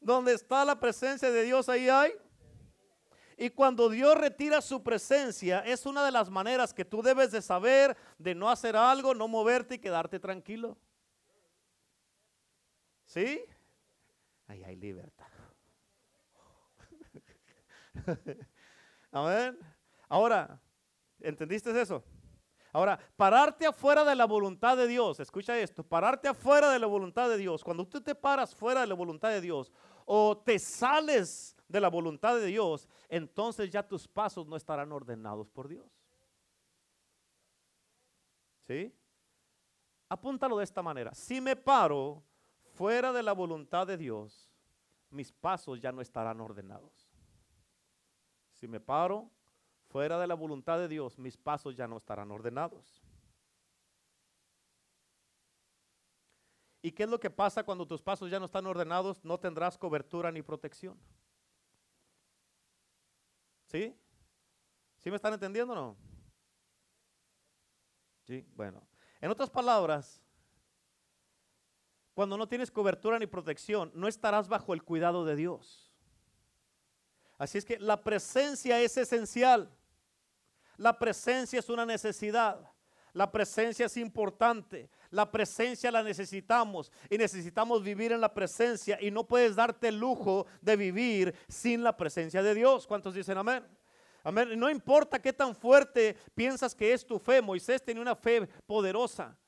Donde 0.00 0.34
está 0.34 0.64
la 0.64 0.78
presencia 0.78 1.30
de 1.30 1.42
Dios, 1.42 1.68
ahí 1.68 1.88
hay. 1.88 2.12
Y 3.36 3.50
cuando 3.50 3.88
Dios 3.88 4.16
retira 4.16 4.60
su 4.60 4.82
presencia, 4.82 5.60
es 5.60 5.86
una 5.86 6.04
de 6.04 6.12
las 6.12 6.30
maneras 6.30 6.72
que 6.72 6.84
tú 6.84 7.02
debes 7.02 7.32
de 7.32 7.42
saber 7.42 7.96
de 8.18 8.34
no 8.34 8.48
hacer 8.48 8.76
algo, 8.76 9.14
no 9.14 9.26
moverte 9.26 9.74
y 9.76 9.78
quedarte 9.78 10.20
tranquilo. 10.20 10.76
¿Sí? 13.04 13.44
Ahí 14.46 14.62
hay 14.62 14.76
libertad. 14.76 15.26
Amén. 19.10 19.58
Ahora, 20.08 20.60
¿entendiste 21.20 21.78
eso? 21.80 22.04
Ahora, 22.72 22.98
pararte 23.16 23.66
afuera 23.66 24.04
de 24.04 24.16
la 24.16 24.26
voluntad 24.26 24.76
de 24.76 24.88
Dios, 24.88 25.20
escucha 25.20 25.56
esto, 25.58 25.84
pararte 25.84 26.26
afuera 26.26 26.70
de 26.70 26.80
la 26.80 26.88
voluntad 26.88 27.28
de 27.28 27.36
Dios, 27.36 27.62
cuando 27.62 27.86
tú 27.86 28.00
te 28.00 28.16
paras 28.16 28.54
fuera 28.54 28.80
de 28.80 28.88
la 28.88 28.94
voluntad 28.94 29.30
de 29.30 29.40
Dios 29.40 29.70
o 30.04 30.36
te 30.38 30.58
sales 30.58 31.53
de 31.74 31.80
la 31.80 31.88
voluntad 31.88 32.36
de 32.36 32.46
Dios, 32.46 32.88
entonces 33.08 33.68
ya 33.68 33.82
tus 33.82 34.06
pasos 34.06 34.46
no 34.46 34.54
estarán 34.54 34.92
ordenados 34.92 35.50
por 35.50 35.66
Dios. 35.66 35.90
¿Sí? 38.60 38.94
Apúntalo 40.08 40.56
de 40.56 40.62
esta 40.62 40.82
manera. 40.82 41.12
Si 41.14 41.40
me 41.40 41.56
paro 41.56 42.22
fuera 42.74 43.12
de 43.12 43.24
la 43.24 43.32
voluntad 43.32 43.88
de 43.88 43.96
Dios, 43.96 44.48
mis 45.10 45.32
pasos 45.32 45.80
ya 45.80 45.90
no 45.90 46.00
estarán 46.00 46.40
ordenados. 46.40 47.10
Si 48.52 48.68
me 48.68 48.78
paro 48.78 49.28
fuera 49.88 50.16
de 50.20 50.28
la 50.28 50.34
voluntad 50.34 50.78
de 50.78 50.86
Dios, 50.86 51.18
mis 51.18 51.36
pasos 51.36 51.74
ya 51.74 51.88
no 51.88 51.96
estarán 51.96 52.30
ordenados. 52.30 53.02
¿Y 56.82 56.92
qué 56.92 57.02
es 57.02 57.08
lo 57.08 57.18
que 57.18 57.30
pasa 57.30 57.64
cuando 57.64 57.84
tus 57.84 58.00
pasos 58.00 58.30
ya 58.30 58.38
no 58.38 58.44
están 58.44 58.66
ordenados? 58.66 59.24
No 59.24 59.40
tendrás 59.40 59.76
cobertura 59.76 60.30
ni 60.30 60.40
protección. 60.40 60.96
¿Sí? 63.74 63.92
¿Sí 64.98 65.10
me 65.10 65.16
están 65.16 65.32
entendiendo 65.32 65.72
o 65.72 65.74
no? 65.74 65.96
Sí, 68.22 68.46
bueno. 68.54 68.86
En 69.20 69.32
otras 69.32 69.50
palabras, 69.50 70.22
cuando 72.14 72.38
no 72.38 72.46
tienes 72.46 72.70
cobertura 72.70 73.18
ni 73.18 73.26
protección, 73.26 73.90
no 73.92 74.06
estarás 74.06 74.46
bajo 74.46 74.74
el 74.74 74.84
cuidado 74.84 75.24
de 75.24 75.34
Dios. 75.34 75.92
Así 77.36 77.58
es 77.58 77.64
que 77.64 77.80
la 77.80 78.00
presencia 78.00 78.80
es 78.80 78.96
esencial. 78.96 79.68
La 80.76 80.96
presencia 80.96 81.58
es 81.58 81.68
una 81.68 81.84
necesidad. 81.84 82.70
La 83.12 83.32
presencia 83.32 83.86
es 83.86 83.96
importante. 83.96 84.88
La 85.14 85.30
presencia 85.30 85.92
la 85.92 86.02
necesitamos 86.02 86.90
y 87.08 87.16
necesitamos 87.16 87.84
vivir 87.84 88.10
en 88.10 88.20
la 88.20 88.34
presencia 88.34 88.98
y 89.00 89.12
no 89.12 89.24
puedes 89.24 89.54
darte 89.54 89.88
el 89.88 89.98
lujo 89.98 90.46
de 90.60 90.74
vivir 90.74 91.34
sin 91.48 91.84
la 91.84 91.96
presencia 91.96 92.42
de 92.42 92.52
Dios. 92.52 92.84
¿Cuántos 92.86 93.14
dicen 93.14 93.38
amén? 93.38 93.64
Amén. 94.24 94.58
No 94.58 94.68
importa 94.68 95.22
qué 95.22 95.32
tan 95.32 95.54
fuerte 95.54 96.16
piensas 96.34 96.74
que 96.74 96.92
es 96.92 97.06
tu 97.06 97.18
fe. 97.20 97.40
Moisés 97.40 97.84
tenía 97.84 98.02
una 98.02 98.16
fe 98.16 98.48
poderosa. 98.66 99.38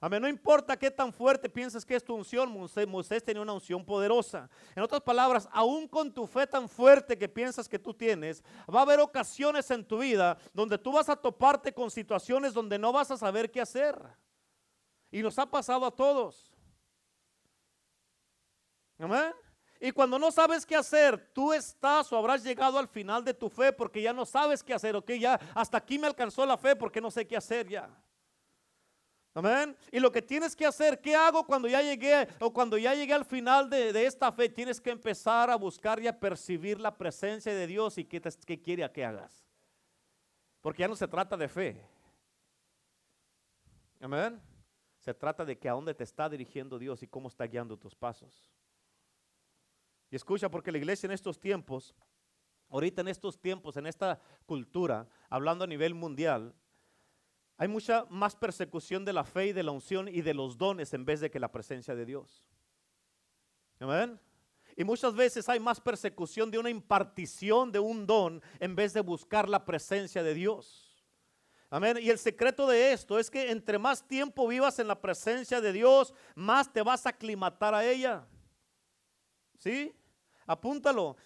Amén. 0.00 0.22
No 0.22 0.28
importa 0.28 0.78
qué 0.78 0.88
tan 0.88 1.12
fuerte 1.12 1.48
piensas 1.48 1.84
que 1.84 1.96
es 1.96 2.04
tu 2.04 2.14
unción, 2.14 2.48
Moisés 2.88 3.24
tenía 3.24 3.42
una 3.42 3.52
unción 3.52 3.84
poderosa. 3.84 4.48
En 4.76 4.84
otras 4.84 5.00
palabras, 5.00 5.48
aún 5.50 5.88
con 5.88 6.14
tu 6.14 6.28
fe 6.28 6.46
tan 6.46 6.68
fuerte 6.68 7.18
que 7.18 7.28
piensas 7.28 7.68
que 7.68 7.80
tú 7.80 7.92
tienes, 7.92 8.44
va 8.72 8.78
a 8.78 8.82
haber 8.82 9.00
ocasiones 9.00 9.68
en 9.72 9.84
tu 9.84 9.98
vida 9.98 10.38
donde 10.52 10.78
tú 10.78 10.92
vas 10.92 11.08
a 11.08 11.16
toparte 11.16 11.72
con 11.72 11.90
situaciones 11.90 12.54
donde 12.54 12.78
no 12.78 12.92
vas 12.92 13.10
a 13.10 13.16
saber 13.16 13.50
qué 13.50 13.60
hacer. 13.60 13.98
Y 15.10 15.22
nos 15.22 15.38
ha 15.38 15.46
pasado 15.46 15.86
a 15.86 15.90
todos. 15.90 16.52
Amén. 18.98 19.32
Y 19.80 19.92
cuando 19.92 20.18
no 20.18 20.32
sabes 20.32 20.66
qué 20.66 20.74
hacer, 20.74 21.30
tú 21.32 21.52
estás 21.52 22.12
o 22.12 22.16
habrás 22.16 22.42
llegado 22.42 22.78
al 22.78 22.88
final 22.88 23.24
de 23.24 23.32
tu 23.32 23.48
fe 23.48 23.72
porque 23.72 24.02
ya 24.02 24.12
no 24.12 24.26
sabes 24.26 24.62
qué 24.62 24.74
hacer. 24.74 24.96
Ok, 24.96 25.12
ya 25.12 25.38
hasta 25.54 25.78
aquí 25.78 25.98
me 25.98 26.08
alcanzó 26.08 26.44
la 26.44 26.58
fe 26.58 26.74
porque 26.74 27.00
no 27.00 27.10
sé 27.10 27.26
qué 27.26 27.36
hacer 27.36 27.68
ya. 27.68 27.88
Amén. 29.34 29.76
Y 29.92 30.00
lo 30.00 30.10
que 30.10 30.20
tienes 30.20 30.56
que 30.56 30.66
hacer, 30.66 31.00
¿qué 31.00 31.14
hago 31.14 31.46
cuando 31.46 31.68
ya 31.68 31.80
llegué 31.80 32.26
o 32.40 32.52
cuando 32.52 32.76
ya 32.76 32.92
llegué 32.92 33.14
al 33.14 33.24
final 33.24 33.70
de, 33.70 34.04
esta 34.04 34.32
fe? 34.32 34.48
Tienes 34.48 34.80
que 34.80 34.90
empezar 34.90 35.48
a 35.48 35.54
buscar 35.54 36.00
y 36.00 36.08
a 36.08 36.18
percibir 36.18 36.80
la 36.80 36.96
presencia 36.96 37.54
de 37.54 37.66
Dios 37.68 37.98
y 37.98 38.04
qué, 38.04 38.20
qué 38.20 38.60
quiere 38.60 38.90
que 38.90 39.04
hagas. 39.04 39.46
Porque 40.60 40.80
ya 40.80 40.88
no 40.88 40.96
se 40.96 41.06
trata 41.06 41.36
de 41.36 41.48
fe. 41.48 41.80
Amén. 44.00 44.40
Se 44.98 45.14
trata 45.14 45.44
de 45.44 45.58
que 45.58 45.68
a 45.68 45.72
dónde 45.72 45.94
te 45.94 46.04
está 46.04 46.28
dirigiendo 46.28 46.78
Dios 46.78 47.02
y 47.02 47.06
cómo 47.06 47.28
está 47.28 47.46
guiando 47.46 47.76
tus 47.76 47.94
pasos. 47.94 48.50
Y 50.10 50.16
escucha, 50.16 50.50
porque 50.50 50.72
la 50.72 50.78
iglesia 50.78 51.06
en 51.06 51.12
estos 51.12 51.38
tiempos, 51.38 51.94
ahorita 52.68 53.02
en 53.02 53.08
estos 53.08 53.38
tiempos, 53.40 53.76
en 53.76 53.86
esta 53.86 54.20
cultura, 54.46 55.08
hablando 55.28 55.64
a 55.64 55.68
nivel 55.68 55.94
mundial, 55.94 56.54
hay 57.56 57.68
mucha 57.68 58.06
más 58.08 58.36
persecución 58.36 59.04
de 59.04 59.12
la 59.12 59.24
fe 59.24 59.48
y 59.48 59.52
de 59.52 59.62
la 59.62 59.72
unción 59.72 60.08
y 60.08 60.22
de 60.22 60.32
los 60.34 60.56
dones 60.56 60.94
en 60.94 61.04
vez 61.04 61.20
de 61.20 61.30
que 61.30 61.40
la 61.40 61.50
presencia 61.50 61.94
de 61.94 62.04
Dios. 62.04 62.46
Amén. 63.80 64.18
Y 64.76 64.84
muchas 64.84 65.14
veces 65.14 65.48
hay 65.48 65.58
más 65.58 65.80
persecución 65.80 66.52
de 66.52 66.58
una 66.58 66.70
impartición 66.70 67.72
de 67.72 67.80
un 67.80 68.06
don 68.06 68.40
en 68.60 68.76
vez 68.76 68.92
de 68.92 69.00
buscar 69.00 69.48
la 69.48 69.64
presencia 69.64 70.22
de 70.22 70.34
Dios. 70.34 70.87
Amén. 71.70 71.98
Y 72.00 72.08
el 72.08 72.18
secreto 72.18 72.66
de 72.66 72.92
esto 72.92 73.18
es 73.18 73.30
que 73.30 73.50
entre 73.50 73.78
más 73.78 74.06
tiempo 74.06 74.48
vivas 74.48 74.78
en 74.78 74.88
la 74.88 75.00
presencia 75.00 75.60
de 75.60 75.72
Dios, 75.72 76.14
más 76.34 76.72
te 76.72 76.82
vas 76.82 77.04
a 77.04 77.10
aclimatar 77.10 77.74
a 77.74 77.84
ella. 77.84 78.26
¿Sí? 79.58 79.94
Apúntalo. 80.46 81.16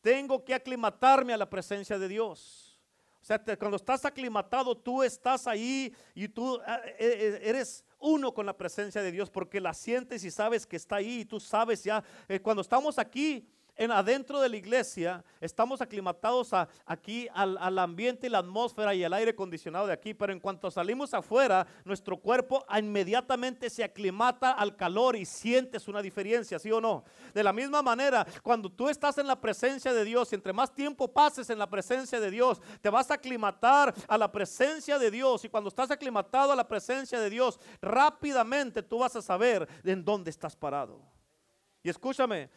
Tengo 0.00 0.44
que 0.44 0.54
aclimatarme 0.54 1.32
a 1.32 1.36
la 1.36 1.50
presencia 1.50 1.98
de 1.98 2.08
Dios. 2.08 2.80
O 3.20 3.24
sea, 3.24 3.38
cuando 3.58 3.76
estás 3.76 4.04
aclimatado, 4.04 4.76
tú 4.76 5.02
estás 5.02 5.46
ahí 5.46 5.94
y 6.14 6.26
tú 6.28 6.58
ah, 6.64 6.80
e, 6.98 7.06
e, 7.06 7.48
eres 7.48 7.84
uno 7.98 8.32
con 8.32 8.46
la 8.46 8.56
presencia 8.56 9.02
de 9.02 9.12
Dios 9.12 9.28
porque 9.28 9.60
la 9.60 9.74
sientes 9.74 10.24
y 10.24 10.30
sabes 10.30 10.66
que 10.66 10.76
está 10.76 10.96
ahí 10.96 11.20
y 11.20 11.24
tú 11.24 11.38
sabes 11.38 11.84
ya. 11.84 12.02
Eh, 12.28 12.40
cuando 12.40 12.62
estamos 12.62 12.98
aquí, 12.98 13.46
en 13.80 13.90
adentro 13.90 14.42
de 14.42 14.50
la 14.50 14.58
iglesia 14.58 15.24
estamos 15.40 15.80
aclimatados 15.80 16.50
aquí 16.84 17.26
al, 17.32 17.78
ambiente 17.78 18.26
y 18.26 18.30
la 18.30 18.40
atmósfera 18.40 18.94
y 18.94 19.02
el 19.02 19.12
aire 19.14 19.30
acondicionado 19.30 19.86
de 19.86 19.94
aquí, 19.94 20.12
pero 20.12 20.34
en 20.34 20.38
cuanto 20.38 20.70
salimos 20.70 21.14
afuera, 21.14 21.66
nuestro 21.86 22.18
cuerpo 22.18 22.62
inmediatamente 22.78 23.70
se 23.70 23.82
aclimata 23.82 24.52
al 24.52 24.76
calor 24.76 25.16
y 25.16 25.24
sientes 25.24 25.88
una 25.88 26.02
diferencia, 26.02 26.58
¿sí 26.58 26.70
o 26.70 26.78
no? 26.78 27.04
De 27.32 27.42
la 27.42 27.54
misma 27.54 27.80
manera, 27.80 28.26
cuando 28.42 28.70
tú 28.70 28.90
estás 28.90 29.16
en 29.16 29.26
la 29.26 29.40
presencia 29.40 29.94
de 29.94 30.04
Dios 30.04 30.30
y 30.30 30.34
entre 30.34 30.52
más 30.52 30.74
tiempo 30.74 31.08
pases 31.08 31.48
en 31.48 31.58
la 31.58 31.70
presencia 31.70 32.20
de 32.20 32.30
Dios, 32.30 32.60
te 32.82 32.90
vas 32.90 33.10
a 33.10 33.14
aclimatar 33.14 33.94
a 34.06 34.18
la 34.18 34.30
presencia 34.30 34.98
de 34.98 35.10
Dios 35.10 35.42
y 35.46 35.48
cuando 35.48 35.68
estás 35.68 35.90
aclimatado 35.90 36.52
a 36.52 36.56
la 36.56 36.68
presencia 36.68 37.18
de 37.18 37.30
Dios, 37.30 37.58
rápidamente 37.80 38.82
tú 38.82 38.98
vas 38.98 39.16
a 39.16 39.22
saber 39.22 39.66
en 39.84 40.04
dónde 40.04 40.28
estás 40.28 40.54
parado. 40.54 41.00
Y 41.82 41.88
escúchame, 41.88 42.50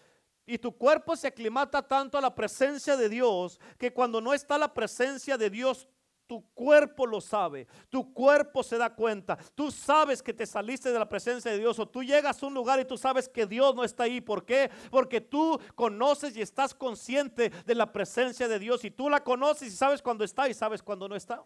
y 0.45 0.57
tu 0.57 0.75
cuerpo 0.75 1.15
se 1.15 1.27
aclimata 1.27 1.81
tanto 1.81 2.17
a 2.17 2.21
la 2.21 2.33
presencia 2.33 2.97
de 2.97 3.09
Dios 3.09 3.59
que 3.77 3.93
cuando 3.93 4.21
no 4.21 4.33
está 4.33 4.57
la 4.57 4.73
presencia 4.73 5.37
de 5.37 5.49
Dios, 5.49 5.87
tu 6.27 6.41
cuerpo 6.53 7.05
lo 7.05 7.21
sabe, 7.21 7.67
tu 7.89 8.13
cuerpo 8.13 8.63
se 8.63 8.77
da 8.77 8.93
cuenta, 8.93 9.37
tú 9.55 9.71
sabes 9.71 10.23
que 10.23 10.33
te 10.33 10.45
saliste 10.45 10.91
de 10.91 10.99
la 10.99 11.07
presencia 11.07 11.51
de 11.51 11.59
Dios 11.59 11.77
o 11.79 11.87
tú 11.87 12.03
llegas 12.03 12.41
a 12.41 12.45
un 12.45 12.53
lugar 12.53 12.79
y 12.79 12.85
tú 12.85 12.97
sabes 12.97 13.27
que 13.27 13.45
Dios 13.45 13.75
no 13.75 13.83
está 13.83 14.03
ahí. 14.03 14.21
¿Por 14.21 14.45
qué? 14.45 14.71
Porque 14.89 15.21
tú 15.21 15.59
conoces 15.75 16.35
y 16.35 16.41
estás 16.41 16.73
consciente 16.73 17.49
de 17.49 17.75
la 17.75 17.91
presencia 17.91 18.47
de 18.47 18.59
Dios 18.59 18.83
y 18.85 18.91
tú 18.91 19.09
la 19.09 19.23
conoces 19.23 19.73
y 19.73 19.75
sabes 19.75 20.01
cuando 20.01 20.23
está 20.23 20.47
y 20.49 20.53
sabes 20.53 20.81
cuando 20.81 21.07
no 21.07 21.15
está. 21.15 21.43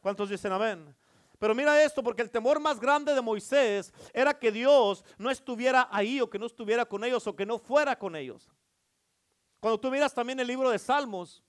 ¿Cuántos 0.00 0.28
dicen 0.28 0.52
amén? 0.52 0.94
Pero 1.38 1.54
mira 1.54 1.82
esto, 1.82 2.02
porque 2.02 2.22
el 2.22 2.30
temor 2.30 2.58
más 2.58 2.80
grande 2.80 3.14
de 3.14 3.20
Moisés 3.20 3.92
era 4.12 4.36
que 4.36 4.50
Dios 4.50 5.04
no 5.18 5.30
estuviera 5.30 5.88
ahí 5.90 6.20
o 6.20 6.28
que 6.28 6.38
no 6.38 6.46
estuviera 6.46 6.84
con 6.84 7.04
ellos 7.04 7.26
o 7.26 7.36
que 7.36 7.46
no 7.46 7.58
fuera 7.58 7.96
con 7.96 8.16
ellos. 8.16 8.50
Cuando 9.60 9.78
tú 9.78 9.90
miras 9.90 10.12
también 10.12 10.40
el 10.40 10.46
libro 10.46 10.70
de 10.70 10.78
Salmos, 10.78 11.42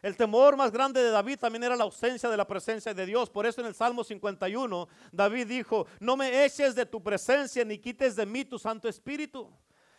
el 0.00 0.16
temor 0.16 0.56
más 0.56 0.70
grande 0.70 1.02
de 1.02 1.10
David 1.10 1.38
también 1.38 1.64
era 1.64 1.76
la 1.76 1.84
ausencia 1.84 2.28
de 2.28 2.36
la 2.36 2.46
presencia 2.46 2.94
de 2.94 3.04
Dios. 3.04 3.28
Por 3.28 3.46
eso 3.46 3.60
en 3.60 3.66
el 3.66 3.74
Salmo 3.74 4.04
51, 4.04 4.88
David 5.10 5.46
dijo, 5.48 5.86
no 5.98 6.16
me 6.16 6.44
eches 6.44 6.74
de 6.74 6.86
tu 6.86 7.02
presencia 7.02 7.64
ni 7.64 7.78
quites 7.78 8.14
de 8.14 8.24
mí 8.24 8.44
tu 8.44 8.58
Santo 8.58 8.88
Espíritu. 8.88 9.50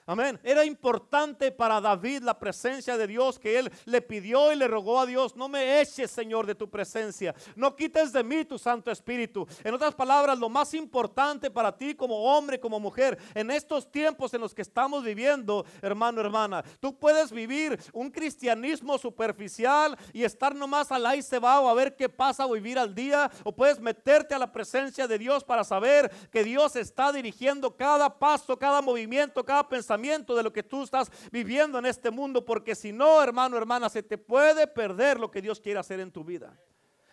Amén. 0.09 0.39
Era 0.41 0.65
importante 0.65 1.51
para 1.51 1.79
David 1.79 2.23
la 2.23 2.39
presencia 2.39 2.97
de 2.97 3.05
Dios 3.05 3.37
que 3.37 3.59
él 3.59 3.71
le 3.85 4.01
pidió 4.01 4.51
y 4.51 4.55
le 4.55 4.67
rogó 4.67 4.99
a 4.99 5.05
Dios, 5.05 5.35
no 5.35 5.47
me 5.47 5.79
eches, 5.79 6.09
Señor, 6.09 6.47
de 6.47 6.55
tu 6.55 6.67
presencia. 6.67 7.35
No 7.55 7.75
quites 7.75 8.11
de 8.11 8.23
mí 8.23 8.43
tu 8.43 8.57
Santo 8.57 8.89
Espíritu. 8.89 9.47
En 9.63 9.75
otras 9.75 9.93
palabras, 9.93 10.39
lo 10.39 10.49
más 10.49 10.73
importante 10.73 11.51
para 11.51 11.77
ti 11.77 11.93
como 11.93 12.23
hombre, 12.23 12.59
como 12.59 12.79
mujer, 12.79 13.19
en 13.35 13.51
estos 13.51 13.91
tiempos 13.91 14.33
en 14.33 14.41
los 14.41 14.55
que 14.55 14.63
estamos 14.63 15.03
viviendo, 15.03 15.63
hermano, 15.79 16.21
hermana, 16.21 16.63
tú 16.79 16.97
puedes 16.97 17.31
vivir 17.31 17.79
un 17.93 18.09
cristianismo 18.09 18.97
superficial 18.97 19.95
y 20.11 20.23
estar 20.23 20.55
nomás 20.55 20.91
al 20.91 21.05
ahí 21.05 21.21
se 21.21 21.37
o 21.37 21.69
a 21.69 21.73
ver 21.75 21.95
qué 21.95 22.09
pasa 22.09 22.47
o 22.47 22.53
vivir 22.53 22.79
al 22.79 22.95
día, 22.95 23.29
o 23.43 23.51
puedes 23.51 23.79
meterte 23.79 24.33
a 24.33 24.39
la 24.39 24.51
presencia 24.51 25.07
de 25.07 25.19
Dios 25.19 25.43
para 25.43 25.63
saber 25.63 26.09
que 26.31 26.43
Dios 26.43 26.75
está 26.75 27.11
dirigiendo 27.11 27.75
cada 27.75 28.17
paso, 28.17 28.57
cada 28.57 28.81
movimiento, 28.81 29.45
cada 29.45 29.69
pensamiento 29.69 29.98
de 30.01 30.43
lo 30.43 30.53
que 30.53 30.63
tú 30.63 30.83
estás 30.83 31.11
viviendo 31.31 31.77
en 31.77 31.85
este 31.85 32.11
mundo, 32.11 32.45
porque 32.45 32.75
si 32.75 32.91
no, 32.91 33.21
hermano, 33.21 33.57
hermana, 33.57 33.89
se 33.89 34.03
te 34.03 34.17
puede 34.17 34.67
perder 34.67 35.19
lo 35.19 35.29
que 35.29 35.41
Dios 35.41 35.59
quiere 35.59 35.79
hacer 35.79 35.99
en 35.99 36.11
tu 36.11 36.23
vida. 36.23 36.59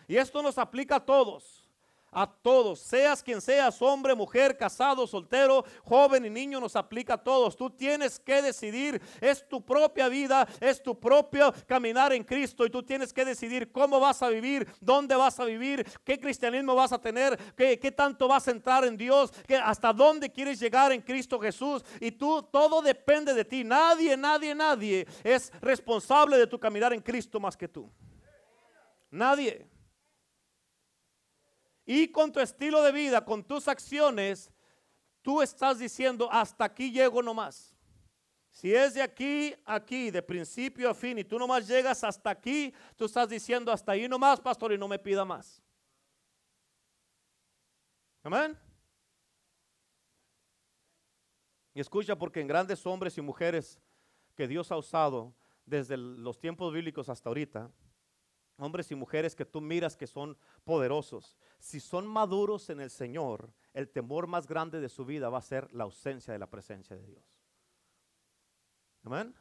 Y 0.09 0.17
esto 0.17 0.43
nos 0.43 0.59
aplica 0.59 0.97
a 0.97 1.05
todos 1.05 1.66
a 2.11 2.27
todos, 2.27 2.81
seas 2.81 3.23
quien 3.23 3.41
seas, 3.41 3.81
hombre, 3.83 4.15
mujer, 4.15 4.57
casado, 4.57 5.07
soltero, 5.07 5.65
joven 5.85 6.25
y 6.25 6.31
niño, 6.31 6.61
nos 6.61 6.75
aplica 6.75 7.15
a 7.15 7.23
todos. 7.23 7.57
Tú 7.57 7.69
tienes 7.69 8.19
que 8.19 8.41
decidir, 8.41 9.01
es 9.21 9.47
tu 9.47 9.65
propia 9.65 10.09
vida, 10.09 10.49
es 10.61 10.83
tu 10.83 10.99
propio 10.99 11.53
caminar 11.67 12.13
en 12.13 12.25
Cristo 12.25 12.65
y 12.65 12.71
tú 12.71 12.83
tienes 12.83 13.13
que 13.13 13.25
decidir 13.25 13.71
cómo 13.71 14.01
vas 14.01 14.23
a 14.23 14.29
vivir, 14.29 14.67
dónde 14.81 15.15
vas 15.15 15.39
a 15.41 15.45
vivir, 15.45 15.87
qué 16.05 16.19
cristianismo 16.19 16.75
vas 16.75 16.93
a 16.93 17.01
tener, 17.01 17.39
qué, 17.55 17.79
qué 17.79 17.93
tanto 17.93 18.29
vas 18.29 18.49
a 18.49 18.53
entrar 18.53 18.85
en 18.85 18.97
Dios, 18.97 19.31
que 19.47 19.57
hasta 19.57 19.93
dónde 19.93 20.31
quieres 20.31 20.59
llegar 20.59 20.93
en 20.93 21.03
Cristo 21.03 21.39
Jesús. 21.39 21.85
Y 22.01 22.13
tú, 22.13 22.43
todo 22.43 22.81
depende 22.81 23.35
de 23.35 23.45
ti. 23.45 23.63
Nadie, 23.63 24.17
nadie, 24.17 24.55
nadie 24.55 25.07
es 25.23 25.53
responsable 25.61 26.39
de 26.39 26.47
tu 26.47 26.59
caminar 26.59 26.93
en 26.93 27.01
Cristo 27.01 27.39
más 27.39 27.57
que 27.57 27.69
tú. 27.69 27.91
Nadie. 29.11 29.76
Y 31.87 32.09
con 32.09 32.33
tu 32.33 32.41
estilo 32.41 32.83
de 32.83 32.91
vida, 32.91 33.25
con 33.25 33.45
tus 33.45 33.69
acciones, 33.69 34.51
tú 35.23 35.41
estás 35.41 35.79
diciendo, 35.79 36.29
hasta 36.31 36.65
aquí 36.65 36.91
llego 36.91 37.23
nomás. 37.23 37.73
Si 38.51 38.75
es 38.75 38.95
de 38.95 39.03
aquí 39.03 39.55
aquí, 39.65 40.11
de 40.11 40.21
principio 40.21 40.91
a 40.91 40.95
fin, 40.95 41.19
y 41.19 41.25
tú 41.25 41.39
nomás 41.39 41.69
llegas 41.69 42.03
hasta 42.03 42.31
aquí, 42.31 42.75
tú 42.97 43.05
estás 43.05 43.29
diciendo, 43.29 43.71
hasta 43.71 43.93
ahí 43.93 44.09
nomás, 44.09 44.41
pastor, 44.41 44.73
y 44.73 44.79
no 44.79 44.89
me 44.89 44.99
pida 44.99 45.25
más. 45.25 45.63
Amén. 48.25 48.59
Y 51.73 51.81
escucha, 51.81 52.17
porque 52.17 52.41
en 52.41 52.49
grandes 52.49 52.85
hombres 52.85 53.17
y 53.17 53.21
mujeres 53.21 53.79
que 54.35 54.49
Dios 54.49 54.73
ha 54.73 54.77
usado 54.77 55.35
desde 55.65 55.97
los 55.97 56.41
tiempos 56.41 56.73
bíblicos 56.73 57.09
hasta 57.09 57.29
ahorita, 57.29 57.71
hombres 58.59 58.91
y 58.91 58.95
mujeres 58.95 59.35
que 59.35 59.45
tú 59.45 59.61
miras 59.61 59.97
que 59.97 60.07
son 60.07 60.37
poderosos, 60.65 61.37
si 61.59 61.81
son 61.81 62.07
maduros 62.07 62.71
en 62.71 62.81
el 62.81 62.91
Señor, 62.91 63.53
el 63.73 63.89
temor 63.89 64.27
más 64.27 64.47
grande 64.47 64.81
de 64.81 64.89
su 64.89 65.05
vida 65.05 65.29
va 65.29 65.39
a 65.39 65.43
ser 65.43 65.73
la 65.73 65.85
ausencia 65.85 66.33
de 66.33 66.39
la 66.39 66.49
presencia 66.49 66.97
de 66.97 67.07
Dios. 67.07 67.25
Amén. 69.05 69.35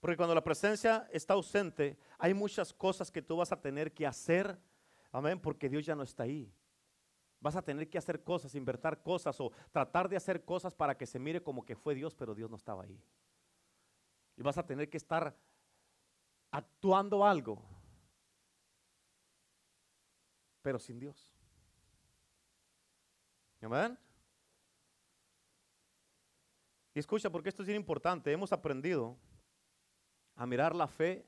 Porque 0.00 0.16
cuando 0.16 0.34
la 0.34 0.44
presencia 0.44 1.08
está 1.12 1.34
ausente, 1.34 1.98
hay 2.18 2.32
muchas 2.34 2.72
cosas 2.72 3.10
que 3.10 3.22
tú 3.22 3.36
vas 3.36 3.52
a 3.52 3.60
tener 3.60 3.92
que 3.92 4.06
hacer. 4.06 4.58
Amén, 5.12 5.40
porque 5.40 5.68
Dios 5.68 5.84
ya 5.84 5.94
no 5.94 6.02
está 6.02 6.22
ahí. 6.22 6.52
Vas 7.40 7.56
a 7.56 7.62
tener 7.62 7.88
que 7.88 7.98
hacer 7.98 8.22
cosas, 8.22 8.54
invertir 8.54 8.98
cosas 9.02 9.40
o 9.40 9.50
tratar 9.72 10.08
de 10.08 10.16
hacer 10.16 10.44
cosas 10.44 10.74
para 10.74 10.96
que 10.96 11.06
se 11.06 11.18
mire 11.18 11.42
como 11.42 11.64
que 11.64 11.74
fue 11.74 11.94
Dios, 11.94 12.14
pero 12.14 12.34
Dios 12.34 12.50
no 12.50 12.56
estaba 12.56 12.84
ahí. 12.84 13.02
Y 14.36 14.42
vas 14.42 14.58
a 14.58 14.66
tener 14.66 14.88
que 14.88 14.98
estar 14.98 15.34
actuando 16.50 17.24
algo 17.24 17.62
pero 20.62 20.78
sin 20.78 20.98
Dios. 20.98 21.32
Amén. 23.60 23.98
Y 26.94 26.98
escucha, 26.98 27.30
porque 27.30 27.48
esto 27.48 27.62
es 27.62 27.68
bien 27.68 27.80
importante. 27.80 28.32
Hemos 28.32 28.52
aprendido 28.52 29.16
a 30.34 30.46
mirar 30.46 30.74
la 30.74 30.88
fe 30.88 31.26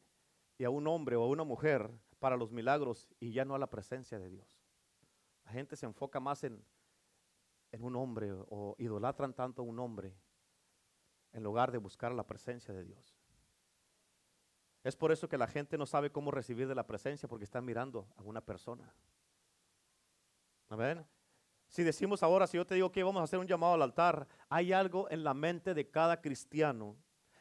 y 0.58 0.64
a 0.64 0.70
un 0.70 0.86
hombre 0.86 1.16
o 1.16 1.22
a 1.22 1.28
una 1.28 1.44
mujer 1.44 1.90
para 2.18 2.36
los 2.36 2.50
milagros 2.50 3.08
y 3.20 3.32
ya 3.32 3.44
no 3.44 3.54
a 3.54 3.58
la 3.58 3.70
presencia 3.70 4.18
de 4.18 4.30
Dios. 4.30 4.60
La 5.44 5.52
gente 5.52 5.76
se 5.76 5.86
enfoca 5.86 6.20
más 6.20 6.44
en, 6.44 6.64
en 7.70 7.84
un 7.84 7.96
hombre 7.96 8.32
o 8.32 8.74
idolatran 8.78 9.34
tanto 9.34 9.62
a 9.62 9.64
un 9.64 9.78
hombre 9.78 10.16
en 11.32 11.42
lugar 11.42 11.72
de 11.72 11.78
buscar 11.78 12.12
la 12.12 12.26
presencia 12.26 12.72
de 12.72 12.84
Dios. 12.84 13.18
Es 14.84 14.96
por 14.96 15.12
eso 15.12 15.28
que 15.28 15.38
la 15.38 15.46
gente 15.46 15.78
no 15.78 15.86
sabe 15.86 16.10
cómo 16.10 16.30
recibir 16.30 16.66
de 16.66 16.74
la 16.74 16.86
presencia 16.86 17.28
porque 17.28 17.44
está 17.44 17.60
mirando 17.60 18.08
a 18.16 18.22
una 18.22 18.40
persona. 18.40 18.92
Amén. 20.72 21.04
Si 21.68 21.82
decimos 21.82 22.22
ahora, 22.22 22.46
si 22.46 22.56
yo 22.56 22.66
te 22.66 22.74
digo 22.74 22.90
que 22.90 23.02
vamos 23.02 23.20
a 23.20 23.24
hacer 23.24 23.38
un 23.38 23.46
llamado 23.46 23.74
al 23.74 23.82
altar, 23.82 24.26
hay 24.48 24.72
algo 24.72 25.06
en 25.10 25.22
la 25.22 25.34
mente 25.34 25.74
de 25.74 25.90
cada 25.90 26.18
cristiano 26.22 26.96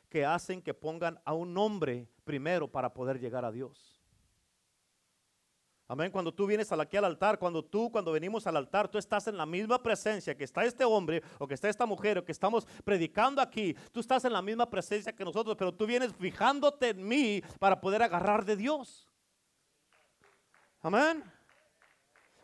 que 0.10 0.26
hacen 0.26 0.62
que 0.62 0.74
pongan 0.74 1.18
a 1.24 1.34
un 1.34 1.58
hombre 1.58 2.10
primero 2.26 2.70
para 2.70 2.94
poder 2.94 3.22
llegar 3.22 3.46
a 3.46 3.52
Dios. 3.52 4.02
Amén. 5.88 6.12
Cuando 6.12 6.34
tú 6.34 6.46
vienes 6.46 6.74
aquí 6.74 6.98
al 6.98 7.06
altar, 7.06 7.40
cuando 7.40 7.64
tú, 7.64 7.90
cuando 7.90 8.12
venimos 8.12 8.46
al 8.48 8.58
altar, 8.58 8.90
tú 8.90 8.98
estás 8.98 9.28
en 9.28 9.38
la 9.38 9.46
misma 9.46 9.82
presencia 9.82 10.36
que 10.36 10.44
está 10.44 10.66
este 10.66 10.84
hombre 10.84 11.24
o 11.40 11.48
que 11.48 11.54
está 11.54 11.70
esta 11.70 11.86
mujer 11.86 12.18
o 12.18 12.26
que 12.26 12.34
estamos 12.34 12.66
predicando 12.84 13.42
aquí. 13.42 13.74
Tú 13.94 14.02
estás 14.02 14.26
en 14.26 14.34
la 14.34 14.42
misma 14.42 14.70
presencia 14.70 15.16
que 15.16 15.24
nosotros, 15.24 15.56
pero 15.58 15.74
tú 15.74 15.86
vienes 15.86 16.14
fijándote 16.14 16.90
en 16.90 17.08
mí 17.08 17.42
para 17.60 17.80
poder 17.80 18.04
agarrar 18.04 18.44
de 18.44 18.58
Dios. 18.58 19.08
Amén. 20.82 21.24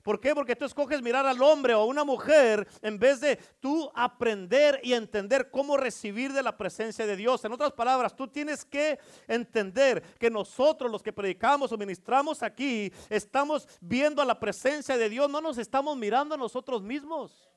¿Por 0.07 0.21
qué? 0.21 0.33
Porque 0.33 0.55
tú 0.55 0.63
escoges 0.63 1.01
mirar 1.01 1.25
al 1.25 1.41
hombre 1.41 1.73
o 1.73 1.81
a 1.81 1.85
una 1.85 2.05
mujer 2.05 2.65
en 2.81 2.97
vez 2.97 3.19
de 3.19 3.35
tú 3.59 3.91
aprender 3.93 4.79
y 4.81 4.93
entender 4.93 5.51
cómo 5.51 5.75
recibir 5.75 6.31
de 6.31 6.41
la 6.41 6.55
presencia 6.55 7.05
de 7.05 7.17
Dios. 7.17 7.43
En 7.43 7.51
otras 7.51 7.73
palabras, 7.73 8.15
tú 8.15 8.25
tienes 8.25 8.63
que 8.63 8.97
entender 9.27 10.01
que 10.17 10.29
nosotros 10.29 10.89
los 10.89 11.03
que 11.03 11.11
predicamos 11.11 11.73
o 11.73 11.77
ministramos 11.77 12.41
aquí 12.41 12.89
estamos 13.09 13.67
viendo 13.81 14.21
a 14.21 14.25
la 14.25 14.39
presencia 14.39 14.95
de 14.95 15.09
Dios, 15.09 15.29
no 15.29 15.41
nos 15.41 15.57
estamos 15.57 15.97
mirando 15.97 16.35
a 16.35 16.37
nosotros 16.37 16.81
mismos. 16.81 17.49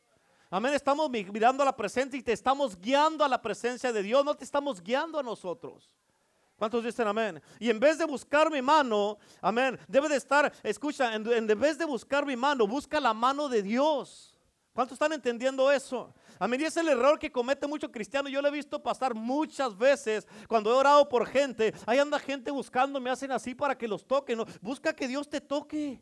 Amén, 0.50 0.74
estamos 0.74 1.08
mirando 1.08 1.62
a 1.62 1.66
la 1.66 1.76
presencia 1.76 2.18
y 2.18 2.22
te 2.24 2.32
estamos 2.32 2.76
guiando 2.80 3.24
a 3.24 3.28
la 3.28 3.40
presencia 3.40 3.92
de 3.92 4.02
Dios, 4.02 4.24
no 4.24 4.34
te 4.34 4.42
estamos 4.42 4.82
guiando 4.82 5.20
a 5.20 5.22
nosotros. 5.22 5.88
¿Cuántos 6.60 6.84
dicen 6.84 7.08
amén? 7.08 7.40
Y 7.58 7.70
en 7.70 7.80
vez 7.80 7.96
de 7.96 8.04
buscar 8.04 8.50
mi 8.50 8.60
mano, 8.60 9.16
amén, 9.40 9.80
debe 9.88 10.10
de 10.10 10.16
estar, 10.16 10.52
escucha, 10.62 11.14
en, 11.14 11.26
en 11.26 11.58
vez 11.58 11.78
de 11.78 11.86
buscar 11.86 12.26
mi 12.26 12.36
mano, 12.36 12.66
busca 12.66 13.00
la 13.00 13.14
mano 13.14 13.48
de 13.48 13.62
Dios. 13.62 14.38
¿Cuántos 14.74 14.96
están 14.96 15.14
entendiendo 15.14 15.72
eso? 15.72 16.12
A 16.38 16.46
mí 16.46 16.62
es 16.62 16.76
el 16.76 16.88
error 16.88 17.18
que 17.18 17.32
comete 17.32 17.66
mucho 17.66 17.90
cristiano. 17.90 18.28
Yo 18.28 18.42
lo 18.42 18.48
he 18.48 18.50
visto 18.50 18.82
pasar 18.82 19.14
muchas 19.14 19.74
veces 19.74 20.28
cuando 20.48 20.70
he 20.70 20.74
orado 20.74 21.08
por 21.08 21.26
gente. 21.26 21.72
Ahí 21.86 21.98
anda 21.98 22.18
gente 22.18 22.50
buscando, 22.50 23.00
me 23.00 23.08
hacen 23.08 23.32
así 23.32 23.54
para 23.54 23.74
que 23.74 23.88
los 23.88 24.06
toque. 24.06 24.36
No, 24.36 24.44
busca 24.60 24.92
que 24.92 25.08
Dios 25.08 25.30
te 25.30 25.40
toque. 25.40 25.98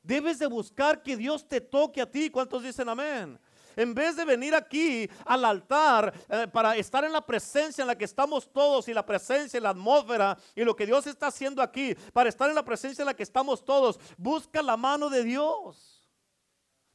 Debes 0.00 0.38
de 0.38 0.46
buscar 0.46 1.02
que 1.02 1.16
Dios 1.16 1.44
te 1.48 1.60
toque 1.60 2.00
a 2.00 2.08
ti. 2.08 2.30
¿Cuántos 2.30 2.62
dicen 2.62 2.88
amén? 2.88 3.36
En 3.76 3.94
vez 3.94 4.16
de 4.16 4.24
venir 4.24 4.54
aquí 4.54 5.08
al 5.24 5.44
altar 5.44 6.12
eh, 6.28 6.46
para 6.52 6.76
estar 6.76 7.04
en 7.04 7.12
la 7.12 7.24
presencia 7.24 7.82
en 7.82 7.88
la 7.88 7.96
que 7.96 8.04
estamos 8.04 8.52
todos 8.52 8.88
y 8.88 8.94
la 8.94 9.04
presencia 9.04 9.58
y 9.58 9.60
la 9.62 9.70
atmósfera 9.70 10.36
y 10.54 10.64
lo 10.64 10.74
que 10.74 10.86
Dios 10.86 11.06
está 11.06 11.28
haciendo 11.28 11.62
aquí, 11.62 11.94
para 12.12 12.28
estar 12.28 12.48
en 12.48 12.54
la 12.54 12.64
presencia 12.64 13.02
en 13.02 13.06
la 13.06 13.14
que 13.14 13.22
estamos 13.22 13.64
todos, 13.64 13.98
busca 14.16 14.62
la 14.62 14.76
mano 14.76 15.08
de 15.08 15.24
Dios. 15.24 16.08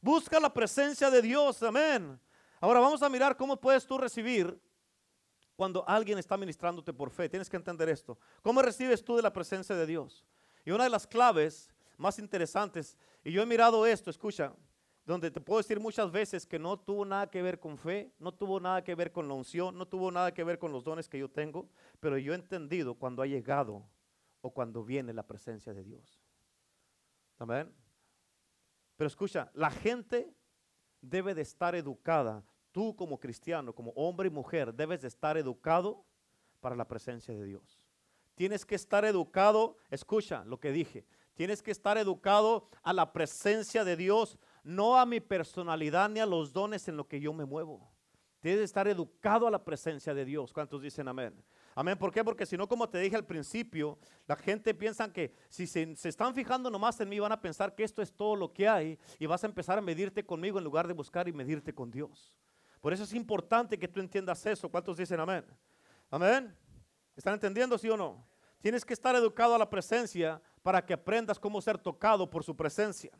Busca 0.00 0.38
la 0.38 0.52
presencia 0.52 1.10
de 1.10 1.22
Dios, 1.22 1.62
amén. 1.62 2.20
Ahora 2.60 2.80
vamos 2.80 3.02
a 3.02 3.08
mirar 3.08 3.36
cómo 3.36 3.60
puedes 3.60 3.86
tú 3.86 3.98
recibir 3.98 4.60
cuando 5.56 5.84
alguien 5.88 6.18
está 6.18 6.36
ministrándote 6.36 6.92
por 6.92 7.10
fe. 7.10 7.28
Tienes 7.28 7.48
que 7.50 7.56
entender 7.56 7.88
esto. 7.88 8.18
¿Cómo 8.42 8.62
recibes 8.62 9.04
tú 9.04 9.16
de 9.16 9.22
la 9.22 9.32
presencia 9.32 9.74
de 9.74 9.86
Dios? 9.86 10.24
Y 10.64 10.70
una 10.70 10.84
de 10.84 10.90
las 10.90 11.06
claves 11.06 11.70
más 11.96 12.18
interesantes, 12.18 12.96
y 13.24 13.32
yo 13.32 13.42
he 13.42 13.46
mirado 13.46 13.86
esto, 13.86 14.10
escucha, 14.10 14.52
donde 15.06 15.30
te 15.30 15.40
puedo 15.40 15.58
decir 15.58 15.78
muchas 15.78 16.10
veces 16.10 16.44
que 16.44 16.58
no 16.58 16.76
tuvo 16.76 17.04
nada 17.04 17.30
que 17.30 17.40
ver 17.40 17.60
con 17.60 17.78
fe, 17.78 18.12
no 18.18 18.34
tuvo 18.34 18.58
nada 18.58 18.82
que 18.82 18.94
ver 18.96 19.12
con 19.12 19.28
la 19.28 19.34
unción, 19.34 19.78
no 19.78 19.86
tuvo 19.86 20.10
nada 20.10 20.34
que 20.34 20.42
ver 20.42 20.58
con 20.58 20.72
los 20.72 20.82
dones 20.82 21.08
que 21.08 21.18
yo 21.18 21.30
tengo, 21.30 21.68
pero 22.00 22.18
yo 22.18 22.32
he 22.32 22.36
entendido 22.36 22.94
cuando 22.94 23.22
ha 23.22 23.26
llegado 23.26 23.88
o 24.40 24.50
cuando 24.50 24.84
viene 24.84 25.12
la 25.12 25.24
presencia 25.24 25.72
de 25.72 25.84
Dios. 25.84 26.20
Amén. 27.38 27.72
Pero 28.96 29.06
escucha, 29.06 29.50
la 29.54 29.70
gente 29.70 30.34
debe 31.00 31.34
de 31.34 31.42
estar 31.42 31.76
educada. 31.76 32.42
Tú 32.72 32.96
como 32.96 33.20
cristiano, 33.20 33.72
como 33.72 33.92
hombre 33.92 34.28
y 34.28 34.30
mujer, 34.30 34.74
debes 34.74 35.02
de 35.02 35.08
estar 35.08 35.36
educado 35.36 36.04
para 36.60 36.74
la 36.74 36.88
presencia 36.88 37.32
de 37.32 37.44
Dios. 37.44 37.80
Tienes 38.34 38.66
que 38.66 38.74
estar 38.74 39.04
educado, 39.04 39.76
escucha 39.88 40.44
lo 40.44 40.58
que 40.58 40.72
dije, 40.72 41.06
tienes 41.34 41.62
que 41.62 41.70
estar 41.70 41.96
educado 41.96 42.68
a 42.82 42.92
la 42.92 43.12
presencia 43.12 43.84
de 43.84 43.96
Dios, 43.96 44.38
no 44.66 44.98
a 44.98 45.06
mi 45.06 45.20
personalidad 45.20 46.10
ni 46.10 46.18
a 46.18 46.26
los 46.26 46.52
dones 46.52 46.88
en 46.88 46.96
lo 46.96 47.06
que 47.06 47.20
yo 47.20 47.32
me 47.32 47.44
muevo. 47.44 47.88
Tienes 48.40 48.58
que 48.60 48.64
estar 48.64 48.88
educado 48.88 49.46
a 49.46 49.50
la 49.50 49.64
presencia 49.64 50.12
de 50.12 50.24
Dios. 50.24 50.52
¿Cuántos 50.52 50.82
dicen 50.82 51.06
amén? 51.06 51.40
Amén. 51.76 51.96
¿Por 51.96 52.12
qué? 52.12 52.24
Porque 52.24 52.44
si 52.44 52.56
no, 52.56 52.68
como 52.68 52.88
te 52.88 52.98
dije 52.98 53.14
al 53.14 53.24
principio, 53.24 53.96
la 54.26 54.34
gente 54.34 54.74
piensa 54.74 55.12
que 55.12 55.34
si 55.48 55.68
se, 55.68 55.94
están 56.02 56.34
fijando 56.34 56.68
nomás 56.68 57.00
en 57.00 57.08
mí, 57.08 57.20
van 57.20 57.30
a 57.30 57.40
pensar 57.40 57.76
que 57.76 57.84
esto 57.84 58.02
es 58.02 58.12
todo 58.12 58.34
lo 58.34 58.52
que 58.52 58.68
hay 58.68 58.98
y 59.20 59.26
vas 59.26 59.44
a 59.44 59.46
empezar 59.46 59.78
a 59.78 59.80
medirte 59.80 60.26
conmigo 60.26 60.58
en 60.58 60.64
lugar 60.64 60.88
de 60.88 60.94
buscar 60.94 61.28
y 61.28 61.32
medirte 61.32 61.72
con 61.72 61.90
Dios. 61.90 62.34
Por 62.80 62.92
eso 62.92 63.04
es 63.04 63.14
importante 63.14 63.78
que 63.78 63.86
tú 63.86 64.00
entiendas 64.00 64.44
eso. 64.46 64.68
¿Cuántos 64.68 64.96
dicen 64.96 65.20
amén? 65.20 65.44
Amén. 66.10 66.56
¿Están 67.14 67.34
entendiendo, 67.34 67.78
sí 67.78 67.88
o 67.88 67.96
no? 67.96 68.26
Tienes 68.60 68.84
que 68.84 68.94
estar 68.94 69.14
educado 69.14 69.54
a 69.54 69.58
la 69.58 69.70
presencia 69.70 70.42
para 70.62 70.84
que 70.84 70.92
aprendas 70.92 71.38
cómo 71.38 71.60
ser 71.60 71.78
tocado 71.78 72.28
por 72.28 72.42
su 72.42 72.56
presencia. 72.56 73.12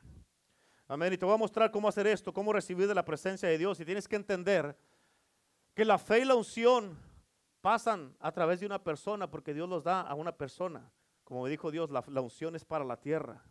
Amén. 0.89 1.13
Y 1.13 1.19
te 1.19 1.25
voy 1.25 1.35
a 1.35 1.39
mostrar 1.39 1.71
cómo 1.71 1.89
hacer 1.89 2.07
esto, 2.07 2.33
cómo 2.33 2.53
recibir 2.53 2.87
de 2.87 2.95
la 2.95 3.05
presencia 3.05 3.49
de 3.49 3.59
Dios. 3.59 3.81
Y 3.81 3.85
tienes 3.85 4.07
que 4.07 4.17
entender 4.17 4.77
que 5.75 5.85
la 5.85 5.99
fe 5.99 6.21
y 6.21 6.25
la 6.25 6.35
unción 6.35 6.97
pasan 7.61 8.17
a 8.21 8.31
través 8.31 8.61
de 8.61 8.67
una 8.67 8.83
persona 8.83 9.29
porque 9.29 9.53
Dios 9.53 9.69
los 9.69 9.83
da 9.83 10.01
a 10.01 10.15
una 10.15 10.37
persona. 10.37 10.91
Como 11.25 11.43
me 11.43 11.51
dijo 11.51 11.73
Dios, 11.73 11.91
la, 11.91 12.21
unción 12.21 12.55
es 12.55 12.65
para 12.65 12.85
la 12.85 13.01
tierra. 13.01 13.43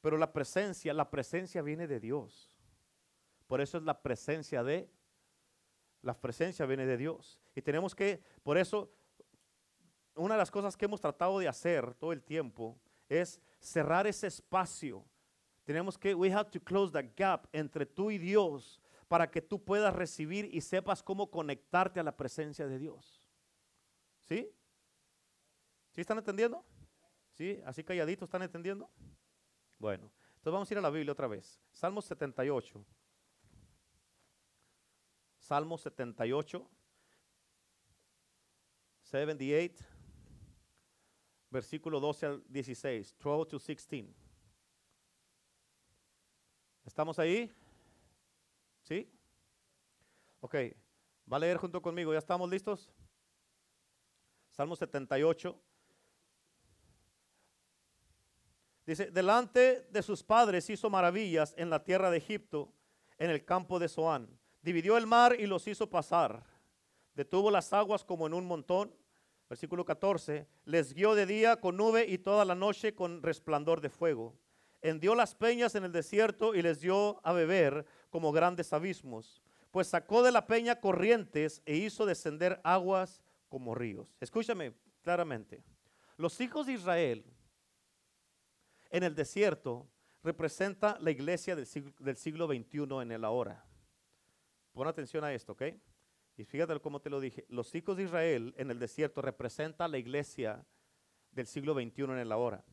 Pero 0.00 0.16
la 0.16 0.32
presencia, 0.32 0.94
la 0.94 1.10
presencia 1.10 1.60
viene 1.60 1.88
de 1.88 1.98
Dios. 1.98 2.56
Por 3.48 3.60
eso 3.60 3.78
es 3.78 3.82
la 3.82 4.00
presencia 4.00 4.62
de, 4.62 4.88
la 6.02 6.14
presencia 6.14 6.64
viene 6.66 6.86
de 6.86 6.96
Dios. 6.96 7.42
Y 7.56 7.62
tenemos 7.62 7.96
que, 7.96 8.22
por 8.44 8.56
eso 8.56 8.92
una 10.14 10.34
de 10.34 10.38
las 10.38 10.50
cosas 10.52 10.76
que 10.76 10.84
hemos 10.84 11.00
tratado 11.00 11.40
de 11.40 11.48
hacer 11.48 11.94
todo 11.94 12.12
el 12.12 12.22
tiempo 12.22 12.78
es 13.08 13.40
cerrar 13.58 14.06
ese 14.06 14.28
espacio. 14.28 15.04
Tenemos 15.64 15.96
que, 15.96 16.14
we 16.14 16.32
have 16.32 16.50
to 16.50 16.60
close 16.60 16.92
the 16.92 17.02
gap 17.16 17.48
entre 17.52 17.86
tú 17.86 18.10
y 18.10 18.18
Dios 18.18 18.80
para 19.08 19.30
que 19.30 19.40
tú 19.40 19.62
puedas 19.62 19.94
recibir 19.94 20.48
y 20.52 20.60
sepas 20.60 21.02
cómo 21.02 21.30
conectarte 21.30 22.00
a 22.00 22.02
la 22.02 22.16
presencia 22.16 22.66
de 22.66 22.78
Dios. 22.78 23.28
¿Sí? 24.20 24.50
¿Sí 25.90 26.00
están 26.00 26.18
entendiendo? 26.18 26.64
¿Sí? 27.32 27.60
Así 27.64 27.84
calladitos, 27.84 28.26
¿están 28.26 28.42
entendiendo? 28.42 28.90
Bueno, 29.78 30.10
entonces 30.28 30.52
vamos 30.52 30.70
a 30.70 30.74
ir 30.74 30.78
a 30.78 30.82
la 30.82 30.90
Biblia 30.90 31.12
otra 31.12 31.26
vez. 31.26 31.60
Salmo 31.72 32.00
78. 32.02 32.84
Salmo 35.38 35.78
78. 35.78 36.70
78 39.02 39.84
versículo 41.52 42.00
12 42.00 42.26
al 42.26 42.42
16, 42.48 43.14
12 43.18 43.50
to 43.50 43.58
16. 43.58 44.31
¿Estamos 46.84 47.18
ahí? 47.18 47.50
¿Sí? 48.82 49.08
Ok, 50.40 50.54
va 51.32 51.36
a 51.36 51.40
leer 51.40 51.56
junto 51.56 51.80
conmigo, 51.80 52.12
¿ya 52.12 52.18
estamos 52.18 52.48
listos? 52.50 52.90
Salmo 54.50 54.76
78. 54.76 55.58
Dice, 58.84 59.10
delante 59.10 59.86
de 59.90 60.02
sus 60.02 60.22
padres 60.24 60.68
hizo 60.68 60.90
maravillas 60.90 61.54
en 61.56 61.70
la 61.70 61.84
tierra 61.84 62.10
de 62.10 62.18
Egipto, 62.18 62.72
en 63.18 63.30
el 63.30 63.44
campo 63.44 63.78
de 63.78 63.88
Zoán. 63.88 64.28
Dividió 64.60 64.96
el 64.96 65.06
mar 65.06 65.36
y 65.38 65.46
los 65.46 65.66
hizo 65.68 65.88
pasar. 65.88 66.44
Detuvo 67.14 67.50
las 67.50 67.72
aguas 67.72 68.04
como 68.04 68.26
en 68.26 68.34
un 68.34 68.46
montón 68.46 68.92
versículo 69.52 69.84
14, 69.84 70.48
les 70.64 70.94
guió 70.94 71.14
de 71.14 71.26
día 71.26 71.60
con 71.60 71.76
nube 71.76 72.06
y 72.08 72.16
toda 72.16 72.46
la 72.46 72.54
noche 72.54 72.94
con 72.94 73.22
resplandor 73.22 73.82
de 73.82 73.90
fuego. 73.90 74.34
Hendió 74.82 75.14
las 75.14 75.34
peñas 75.34 75.74
en 75.74 75.84
el 75.84 75.92
desierto 75.92 76.54
y 76.54 76.62
les 76.62 76.80
dio 76.80 77.20
a 77.24 77.32
beber 77.32 77.86
como 78.10 78.32
grandes 78.32 78.72
abismos, 78.72 79.40
pues 79.70 79.86
sacó 79.86 80.22
de 80.22 80.32
la 80.32 80.46
peña 80.46 80.80
corrientes 80.80 81.62
e 81.64 81.76
hizo 81.76 82.04
descender 82.04 82.60
aguas 82.64 83.22
como 83.48 83.74
ríos. 83.74 84.08
Escúchame 84.20 84.74
claramente. 85.02 85.62
Los 86.16 86.40
hijos 86.40 86.66
de 86.66 86.74
Israel 86.74 87.24
en 88.90 89.04
el 89.04 89.14
desierto 89.14 89.88
representa 90.22 90.98
la 91.00 91.10
iglesia 91.10 91.56
del 91.56 91.66
siglo, 91.66 91.92
del 91.98 92.16
siglo 92.16 92.46
XXI 92.46 93.02
en 93.02 93.12
el 93.12 93.24
ahora. 93.24 93.64
Pon 94.72 94.86
atención 94.86 95.24
a 95.24 95.32
esto, 95.32 95.52
¿ok? 95.52 95.62
Y 96.36 96.44
fíjate 96.44 96.78
cómo 96.80 97.00
te 97.00 97.10
lo 97.10 97.20
dije, 97.20 97.44
los 97.48 97.74
hijos 97.74 97.96
de 97.96 98.04
Israel 98.04 98.54
en 98.56 98.70
el 98.70 98.78
desierto 98.78 99.22
representa 99.22 99.86
la 99.86 99.98
iglesia 99.98 100.64
del 101.30 101.46
siglo 101.46 101.74
XXI 101.74 102.02
en 102.04 102.18
el 102.18 102.32
ahora. 102.32 102.64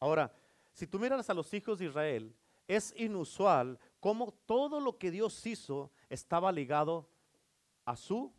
Ahora, 0.00 0.32
si 0.78 0.86
tú 0.86 1.00
miras 1.00 1.28
a 1.28 1.34
los 1.34 1.52
hijos 1.54 1.80
de 1.80 1.86
Israel, 1.86 2.32
es 2.68 2.94
inusual 2.96 3.80
cómo 3.98 4.30
todo 4.46 4.78
lo 4.78 4.96
que 4.96 5.10
Dios 5.10 5.44
hizo 5.44 5.90
estaba 6.08 6.52
ligado 6.52 7.10
a 7.84 7.96
su, 7.96 8.32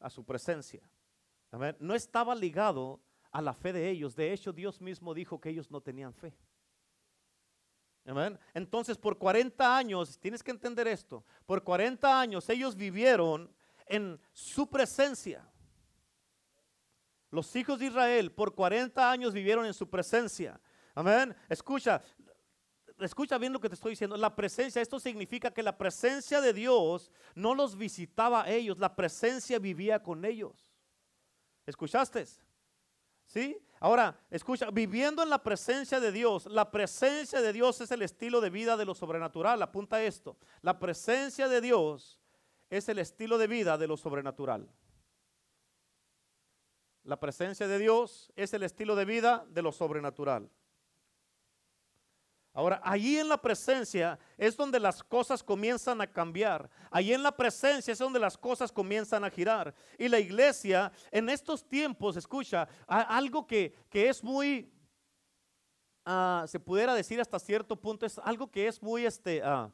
a 0.00 0.10
su 0.10 0.24
presencia. 0.24 0.82
No 1.78 1.94
estaba 1.94 2.34
ligado 2.34 3.00
a 3.30 3.40
la 3.40 3.54
fe 3.54 3.72
de 3.72 3.88
ellos. 3.88 4.16
De 4.16 4.32
hecho, 4.32 4.52
Dios 4.52 4.80
mismo 4.80 5.14
dijo 5.14 5.40
que 5.40 5.50
ellos 5.50 5.70
no 5.70 5.80
tenían 5.80 6.12
fe. 6.12 6.36
Entonces, 8.52 8.98
por 8.98 9.16
40 9.16 9.76
años, 9.76 10.18
tienes 10.18 10.42
que 10.42 10.50
entender 10.50 10.88
esto, 10.88 11.24
por 11.46 11.62
40 11.62 12.20
años 12.20 12.48
ellos 12.48 12.74
vivieron 12.74 13.48
en 13.86 14.20
su 14.32 14.68
presencia. 14.68 15.48
Los 17.30 17.54
hijos 17.54 17.78
de 17.78 17.86
Israel 17.86 18.32
por 18.32 18.56
40 18.56 19.08
años 19.08 19.32
vivieron 19.32 19.66
en 19.66 19.74
su 19.74 19.88
presencia. 19.88 20.60
Amén. 20.98 21.32
Escucha, 21.48 22.02
escucha 22.98 23.38
bien 23.38 23.52
lo 23.52 23.60
que 23.60 23.68
te 23.68 23.76
estoy 23.76 23.90
diciendo. 23.90 24.16
La 24.16 24.34
presencia, 24.34 24.82
esto 24.82 24.98
significa 24.98 25.48
que 25.52 25.62
la 25.62 25.78
presencia 25.78 26.40
de 26.40 26.52
Dios 26.52 27.12
no 27.36 27.54
los 27.54 27.78
visitaba 27.78 28.42
a 28.42 28.50
ellos, 28.50 28.78
la 28.78 28.96
presencia 28.96 29.60
vivía 29.60 30.02
con 30.02 30.24
ellos. 30.24 30.72
¿Escuchaste? 31.66 32.26
¿Sí? 33.26 33.56
Ahora, 33.78 34.18
escucha, 34.28 34.72
viviendo 34.72 35.22
en 35.22 35.30
la 35.30 35.40
presencia 35.40 36.00
de 36.00 36.10
Dios, 36.10 36.46
la 36.46 36.68
presencia 36.68 37.40
de 37.40 37.52
Dios 37.52 37.80
es 37.80 37.92
el 37.92 38.02
estilo 38.02 38.40
de 38.40 38.50
vida 38.50 38.76
de 38.76 38.84
lo 38.84 38.96
sobrenatural. 38.96 39.62
Apunta 39.62 40.02
esto. 40.02 40.36
La 40.62 40.80
presencia 40.80 41.46
de 41.46 41.60
Dios 41.60 42.20
es 42.70 42.88
el 42.88 42.98
estilo 42.98 43.38
de 43.38 43.46
vida 43.46 43.78
de 43.78 43.86
lo 43.86 43.96
sobrenatural. 43.96 44.68
La 47.04 47.20
presencia 47.20 47.68
de 47.68 47.78
Dios 47.78 48.32
es 48.34 48.52
el 48.52 48.64
estilo 48.64 48.96
de 48.96 49.04
vida 49.04 49.46
de 49.48 49.62
lo 49.62 49.70
sobrenatural. 49.70 50.50
Ahora, 52.52 52.80
allí 52.82 53.18
en 53.18 53.28
la 53.28 53.40
presencia 53.40 54.18
es 54.36 54.56
donde 54.56 54.80
las 54.80 55.02
cosas 55.02 55.42
comienzan 55.42 56.00
a 56.00 56.06
cambiar. 56.06 56.68
Allí 56.90 57.12
en 57.12 57.22
la 57.22 57.30
presencia 57.30 57.92
es 57.92 57.98
donde 57.98 58.18
las 58.18 58.36
cosas 58.36 58.72
comienzan 58.72 59.22
a 59.24 59.30
girar. 59.30 59.74
Y 59.98 60.08
la 60.08 60.18
iglesia 60.18 60.90
en 61.10 61.28
estos 61.28 61.66
tiempos, 61.68 62.16
escucha, 62.16 62.68
algo 62.86 63.46
que, 63.46 63.74
es 63.92 64.24
muy, 64.24 64.72
ah, 66.04 66.46
se 66.48 66.58
pudiera 66.58 66.94
decir 66.94 67.20
hasta 67.20 67.38
cierto 67.38 67.76
punto, 67.76 68.06
es 68.06 68.18
algo 68.18 68.50
que 68.50 68.66
es 68.66 68.82
muy 68.82 69.06
este, 69.06 69.40
uh, 69.40 69.70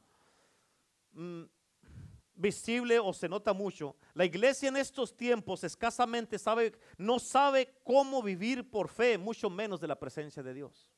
visible 2.35 2.99
o 2.99 3.12
se 3.12 3.29
nota 3.29 3.53
mucho. 3.53 3.97
La 4.12 4.25
iglesia 4.25 4.68
en 4.68 4.77
estos 4.77 5.16
tiempos 5.16 5.64
escasamente 5.64 6.39
sabe, 6.39 6.72
no 6.99 7.18
sabe 7.18 7.75
cómo 7.83 8.22
vivir 8.22 8.68
por 8.68 8.89
fe, 8.89 9.16
mucho 9.16 9.49
menos 9.49 9.81
de 9.81 9.89
la 9.89 9.99
presencia 9.99 10.43
de 10.43 10.53
Dios. 10.55 10.89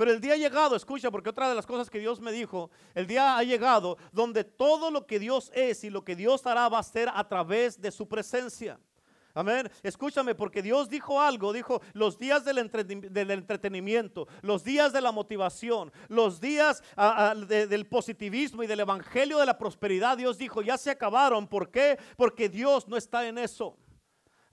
Pero 0.00 0.12
el 0.12 0.20
día 0.22 0.32
ha 0.32 0.36
llegado, 0.38 0.76
escucha, 0.76 1.10
porque 1.10 1.28
otra 1.28 1.46
de 1.50 1.54
las 1.54 1.66
cosas 1.66 1.90
que 1.90 1.98
Dios 1.98 2.20
me 2.20 2.32
dijo, 2.32 2.70
el 2.94 3.06
día 3.06 3.36
ha 3.36 3.42
llegado 3.44 3.98
donde 4.12 4.44
todo 4.44 4.90
lo 4.90 5.06
que 5.06 5.18
Dios 5.18 5.52
es 5.54 5.84
y 5.84 5.90
lo 5.90 6.06
que 6.06 6.16
Dios 6.16 6.46
hará 6.46 6.70
va 6.70 6.78
a 6.78 6.82
ser 6.82 7.10
a 7.12 7.28
través 7.28 7.78
de 7.78 7.90
su 7.90 8.08
presencia. 8.08 8.80
Amén. 9.34 9.70
Escúchame, 9.82 10.34
porque 10.34 10.62
Dios 10.62 10.88
dijo 10.88 11.20
algo, 11.20 11.52
dijo 11.52 11.82
los 11.92 12.18
días 12.18 12.46
del, 12.46 12.56
entretenimiento, 12.56 14.26
los 14.40 14.64
días 14.64 14.94
de 14.94 15.02
la 15.02 15.12
motivación, 15.12 15.92
los 16.08 16.40
días 16.40 16.82
ah, 16.96 17.32
ah, 17.32 17.34
del 17.34 17.86
positivismo 17.86 18.62
y 18.62 18.66
del 18.66 18.80
evangelio 18.80 19.36
de 19.36 19.44
la 19.44 19.58
prosperidad, 19.58 20.16
Dios 20.16 20.38
dijo, 20.38 20.62
ya 20.62 20.78
se 20.78 20.90
acabaron. 20.90 21.46
¿Por 21.46 21.70
qué? 21.70 21.98
Porque 22.16 22.48
Dios 22.48 22.88
no 22.88 22.96
está 22.96 23.28
en 23.28 23.36
eso. 23.36 23.76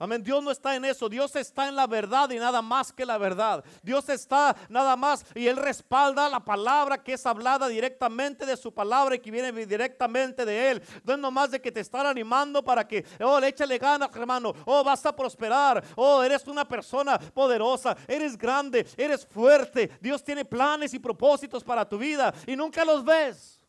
Amén. 0.00 0.22
Dios 0.22 0.44
no 0.44 0.52
está 0.52 0.76
en 0.76 0.84
eso. 0.84 1.08
Dios 1.08 1.34
está 1.34 1.66
en 1.66 1.74
la 1.74 1.88
verdad 1.88 2.30
y 2.30 2.36
nada 2.36 2.62
más 2.62 2.92
que 2.92 3.04
la 3.04 3.18
verdad. 3.18 3.64
Dios 3.82 4.08
está 4.08 4.54
nada 4.68 4.94
más 4.94 5.26
y 5.34 5.48
Él 5.48 5.56
respalda 5.56 6.28
la 6.28 6.38
palabra 6.38 7.02
que 7.02 7.14
es 7.14 7.26
hablada 7.26 7.66
directamente 7.66 8.46
de 8.46 8.56
su 8.56 8.72
palabra 8.72 9.16
y 9.16 9.18
que 9.18 9.32
viene 9.32 9.50
directamente 9.66 10.44
de 10.44 10.70
Él. 10.70 10.82
No 11.02 11.14
es 11.14 11.18
nomás 11.18 11.50
de 11.50 11.60
que 11.60 11.72
te 11.72 11.80
están 11.80 12.06
animando 12.06 12.64
para 12.64 12.86
que, 12.86 13.04
oh, 13.20 13.40
le 13.40 13.48
échale 13.48 13.76
ganas, 13.76 14.14
hermano. 14.14 14.54
Oh, 14.66 14.84
vas 14.84 15.04
a 15.04 15.14
prosperar. 15.14 15.82
Oh, 15.96 16.22
eres 16.22 16.46
una 16.46 16.64
persona 16.64 17.18
poderosa. 17.18 17.96
Eres 18.06 18.38
grande. 18.38 18.86
Eres 18.96 19.26
fuerte. 19.26 19.90
Dios 20.00 20.22
tiene 20.22 20.44
planes 20.44 20.94
y 20.94 21.00
propósitos 21.00 21.64
para 21.64 21.88
tu 21.88 21.98
vida 21.98 22.32
y 22.46 22.54
nunca 22.54 22.84
los 22.84 23.04
ves. 23.04 23.60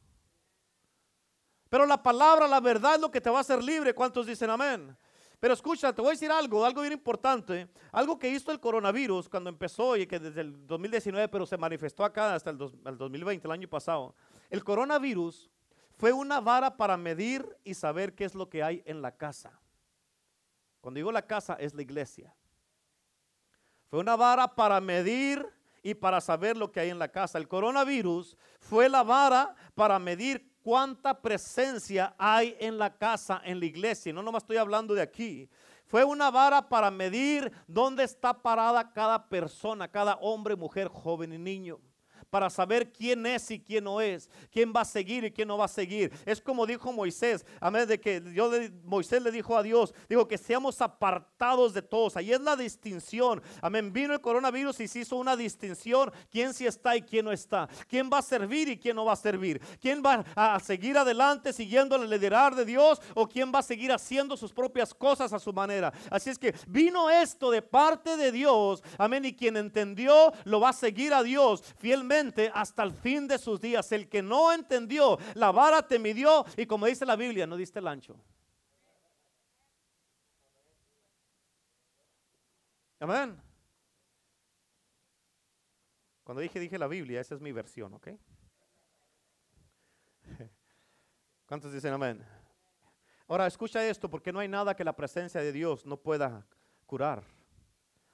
Pero 1.69 1.87
la 1.87 2.01
palabra, 2.01 2.47
la 2.47 2.59
verdad 2.59 2.95
es 2.95 3.01
lo 3.01 3.09
que 3.09 3.21
te 3.21 3.31
va 3.31 3.39
a 3.39 3.41
hacer 3.41 3.63
libre. 3.63 3.95
¿Cuántos 3.95 4.27
dicen 4.27 4.51
amén? 4.51 4.95
Pero 5.39 5.53
escucha, 5.53 5.93
te 5.93 6.01
voy 6.01 6.09
a 6.09 6.11
decir 6.11 6.31
algo, 6.31 6.65
algo 6.65 6.81
bien 6.81 6.93
importante, 6.93 7.69
algo 7.93 8.19
que 8.19 8.29
hizo 8.29 8.51
el 8.51 8.59
coronavirus 8.59 9.29
cuando 9.29 9.49
empezó 9.49 9.95
y 9.95 10.05
que 10.05 10.19
desde 10.19 10.41
el 10.41 10.67
2019, 10.67 11.29
pero 11.29 11.45
se 11.45 11.57
manifestó 11.57 12.03
acá 12.03 12.35
hasta 12.35 12.49
el, 12.49 12.57
2020, 12.57 13.47
el 13.47 13.51
año 13.51 13.69
pasado. 13.69 14.15
El 14.49 14.65
coronavirus 14.65 15.49
fue 15.95 16.11
una 16.11 16.41
vara 16.41 16.75
para 16.75 16.97
medir 16.97 17.47
y 17.63 17.73
saber 17.73 18.15
qué 18.15 18.25
es 18.25 18.35
lo 18.35 18.49
que 18.49 18.63
hay 18.63 18.83
en 18.85 19.01
la 19.01 19.15
casa. 19.15 19.57
Cuando 20.81 20.97
digo 20.97 21.11
la 21.11 21.25
casa 21.25 21.53
es 21.53 21.73
la 21.73 21.83
iglesia. 21.83 22.35
Fue 23.87 23.99
una 23.99 24.17
vara 24.17 24.55
para 24.55 24.81
medir 24.81 25.45
y 25.81 25.93
para 25.93 26.19
saber 26.19 26.57
lo 26.57 26.69
que 26.71 26.81
hay 26.81 26.89
en 26.89 26.99
la 26.99 27.07
casa. 27.07 27.37
El 27.37 27.47
coronavirus 27.47 28.37
fue 28.59 28.89
la 28.89 29.03
vara 29.03 29.55
para 29.73 29.99
medir 29.99 30.48
cuánta 30.69 31.19
presencia 31.19 32.13
hay 32.15 32.55
en 32.59 32.77
la 32.77 32.95
casa, 32.95 33.41
en 33.43 33.59
la 33.59 33.65
iglesia. 33.65 34.13
No 34.13 34.21
nomás 34.21 34.43
estoy 34.43 34.57
hablando 34.57 34.93
de 34.93 35.01
aquí. 35.01 35.49
Fue 35.87 36.03
una 36.03 36.29
vara 36.29 36.69
para 36.69 36.91
medir 36.91 37.51
dónde 37.65 38.03
está 38.03 38.39
parada 38.39 38.93
cada 38.93 39.27
persona, 39.27 39.87
cada 39.87 40.13
hombre, 40.17 40.55
mujer, 40.55 40.87
joven 40.87 41.33
y 41.33 41.39
niño 41.39 41.79
para 42.29 42.49
saber 42.49 42.91
quién 42.91 43.25
es 43.25 43.49
y 43.51 43.59
quién 43.59 43.83
no 43.83 44.01
es, 44.01 44.29
quién 44.51 44.71
va 44.75 44.81
a 44.81 44.85
seguir 44.85 45.23
y 45.23 45.31
quién 45.31 45.47
no 45.47 45.57
va 45.57 45.65
a 45.65 45.69
seguir. 45.69 46.11
Es 46.25 46.41
como 46.41 46.65
dijo 46.65 46.91
Moisés, 46.91 47.45
a 47.59 47.69
de 47.71 47.99
que 47.99 48.19
Dios 48.19 48.71
Moisés 48.83 49.21
le 49.21 49.31
dijo 49.31 49.55
a 49.55 49.63
Dios, 49.63 49.93
digo 50.07 50.27
que 50.27 50.37
seamos 50.37 50.81
apartados 50.81 51.73
de 51.73 51.81
todos. 51.81 52.17
Ahí 52.17 52.33
es 52.33 52.41
la 52.41 52.55
distinción. 52.55 53.41
Amén. 53.61 53.93
Vino 53.93 54.13
el 54.13 54.21
coronavirus 54.21 54.79
y 54.81 54.87
se 54.87 54.99
hizo 54.99 55.15
una 55.15 55.35
distinción, 55.35 56.11
quién 56.29 56.53
sí 56.53 56.65
está 56.65 56.95
y 56.95 57.01
quién 57.01 57.25
no 57.25 57.31
está, 57.31 57.69
quién 57.87 58.09
va 58.11 58.19
a 58.19 58.21
servir 58.21 58.69
y 58.69 58.77
quién 58.77 58.95
no 58.95 59.05
va 59.05 59.13
a 59.13 59.15
servir, 59.15 59.61
quién 59.79 60.01
va 60.03 60.25
a 60.35 60.59
seguir 60.59 60.97
adelante 60.97 61.53
siguiendo 61.53 61.95
el 61.95 62.09
liderar 62.09 62.55
de 62.55 62.65
Dios 62.65 63.01
o 63.13 63.27
quién 63.27 63.51
va 63.53 63.59
a 63.59 63.63
seguir 63.63 63.91
haciendo 63.91 64.35
sus 64.35 64.51
propias 64.51 64.93
cosas 64.93 65.31
a 65.31 65.39
su 65.39 65.53
manera. 65.53 65.93
Así 66.09 66.29
es 66.29 66.37
que 66.37 66.53
vino 66.67 67.09
esto 67.09 67.51
de 67.51 67.61
parte 67.61 68.17
de 68.17 68.31
Dios, 68.31 68.83
amén, 68.97 69.25
y 69.25 69.33
quien 69.33 69.57
entendió 69.57 70.33
lo 70.43 70.59
va 70.59 70.69
a 70.69 70.73
seguir 70.73 71.13
a 71.13 71.23
Dios 71.23 71.63
fielmente 71.77 72.18
hasta 72.53 72.83
el 72.83 72.93
fin 72.93 73.27
de 73.27 73.37
sus 73.37 73.59
días. 73.59 73.91
El 73.91 74.09
que 74.09 74.21
no 74.21 74.51
entendió, 74.53 75.17
la 75.35 75.51
vara 75.51 75.87
te 75.87 75.99
midió 75.99 76.45
y 76.57 76.65
como 76.65 76.85
dice 76.85 77.05
la 77.05 77.15
Biblia, 77.15 77.47
no 77.47 77.57
diste 77.57 77.79
el 77.79 77.87
ancho. 77.87 78.15
Amén. 82.99 83.41
Cuando 86.23 86.41
dije, 86.41 86.59
dije 86.59 86.77
la 86.77 86.87
Biblia, 86.87 87.21
esa 87.21 87.33
es 87.35 87.41
mi 87.41 87.51
versión, 87.51 87.93
¿ok? 87.93 88.09
¿Cuántos 91.47 91.73
dicen 91.73 91.93
amén? 91.93 92.23
Ahora 93.27 93.47
escucha 93.47 93.83
esto, 93.87 94.09
porque 94.09 94.31
no 94.31 94.39
hay 94.39 94.47
nada 94.47 94.75
que 94.75 94.83
la 94.83 94.95
presencia 94.95 95.41
de 95.41 95.51
Dios 95.51 95.85
no 95.85 95.97
pueda 95.97 96.45
curar. 96.85 97.23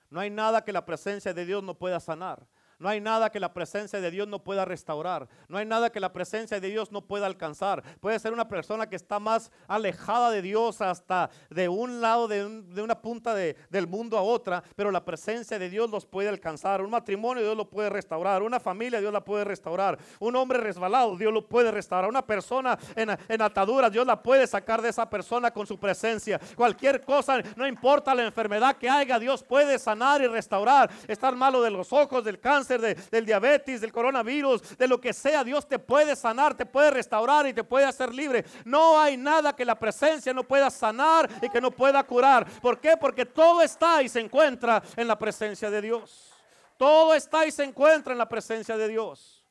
No 0.10 0.20
hay 0.20 0.30
nada 0.30 0.64
que 0.64 0.72
la 0.72 0.86
presencia 0.86 1.34
de 1.34 1.46
Dios 1.46 1.64
no 1.64 1.78
pueda 1.78 2.00
sanar. 2.00 2.48
No 2.78 2.90
hay 2.90 3.00
nada 3.00 3.30
que 3.30 3.40
la 3.40 3.54
presencia 3.54 4.02
de 4.02 4.12
Dios 4.12 4.28
no 4.28 4.44
pueda 4.44 4.66
restaurar. 4.66 5.30
No 5.48 5.58
hay 5.58 5.66
nada 5.66 5.92
que 5.92 6.02
la 6.02 6.12
presencia 6.12 6.60
de 6.60 6.70
Dios 6.70 6.92
no 6.92 7.02
pueda 7.02 7.26
alcanzar. 7.26 7.82
Puede 8.02 8.20
ser 8.20 8.34
una 8.34 8.50
persona 8.50 8.90
que 8.90 8.98
está 8.98 9.18
más 9.18 9.50
alejada 9.68 10.30
de 10.30 10.42
Dios 10.42 10.82
hasta 10.82 11.30
de 11.50 11.70
un 11.70 12.02
lado, 12.02 12.28
de, 12.28 12.44
una 12.82 13.02
punta 13.02 13.34
del 13.34 13.88
mundo 13.88 14.18
a 14.18 14.22
otra, 14.22 14.62
pero 14.76 14.92
la 14.92 15.06
presencia 15.06 15.58
de 15.58 15.70
Dios 15.70 15.90
los 15.90 16.06
puede 16.06 16.28
alcanzar. 16.28 16.82
Un 16.82 16.90
matrimonio 16.90 17.44
Dios 17.44 17.56
lo 17.56 17.70
puede 17.70 17.90
restaurar. 17.90 18.44
Una 18.44 18.60
familia 18.60 19.00
Dios 19.00 19.14
la 19.14 19.24
puede 19.24 19.46
restaurar. 19.46 19.98
Un 20.20 20.36
hombre 20.36 20.60
resbalado 20.60 21.16
Dios 21.16 21.32
lo 21.32 21.48
puede 21.48 21.72
restaurar. 21.72 22.10
Una 22.10 22.26
persona 22.26 22.78
en, 22.96 23.10
en 23.30 23.42
ataduras 23.42 23.90
Dios 23.90 24.06
la 24.06 24.22
puede 24.22 24.48
sacar 24.48 24.82
de 24.82 24.90
esa 24.90 25.10
persona 25.10 25.50
con 25.50 25.66
su 25.66 25.80
presencia. 25.80 26.42
Cualquier 26.56 27.02
cosa, 27.02 27.42
no 27.56 27.66
importa 27.66 28.14
la 28.14 28.24
enfermedad 28.24 28.76
que 28.76 28.90
haya, 28.90 29.18
Dios 29.18 29.44
puede 29.44 29.80
sanar 29.80 30.22
y 30.22 30.28
restaurar. 30.28 30.90
Estar 31.08 31.34
malo 31.38 31.62
de 31.62 31.72
los 31.72 31.94
ojos, 31.94 32.26
del 32.26 32.38
cáncer 32.38 32.65
del 32.68 33.26
diabetes, 33.26 33.82
del 33.82 33.92
coronavirus, 33.92 34.78
de 34.78 34.88
lo 34.88 35.00
que 35.00 35.14
sea, 35.14 35.44
Dios 35.44 35.68
te 35.68 35.80
puede 35.80 36.16
sanar, 36.16 36.56
te 36.56 36.66
puede 36.66 36.92
restaurar 36.92 37.48
y 37.48 37.54
te 37.54 37.64
puede 37.64 37.86
hacer 37.86 38.14
libre. 38.14 38.46
No 38.64 39.00
hay 39.00 39.18
nada 39.18 39.56
que 39.56 39.66
la 39.66 39.78
presencia 39.78 40.34
no 40.34 40.44
pueda 40.44 40.70
sanar 40.70 41.30
y 41.42 41.50
que 41.50 41.62
no 41.62 41.72
pueda 41.72 42.04
curar. 42.04 42.46
¿Por 42.62 42.80
qué? 42.80 42.98
Porque 42.98 43.26
todo 43.26 43.62
está 43.62 44.02
y 44.02 44.10
se 44.10 44.20
encuentra 44.20 44.82
en 44.96 45.08
la 45.08 45.18
presencia 45.18 45.70
de 45.70 45.82
Dios. 45.82 46.32
Todo 46.78 47.14
está 47.14 47.46
y 47.46 47.52
se 47.52 47.64
encuentra 47.64 48.14
en 48.14 48.18
la 48.18 48.28
presencia 48.28 48.76
de 48.76 48.88
Dios. 48.88 49.44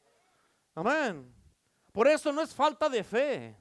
Amén. 0.75 1.33
Por 1.93 2.09
eso 2.09 2.33
no 2.33 2.43
es 2.43 2.55
falta 2.55 2.89
de 2.89 3.05
fe. 3.05 3.57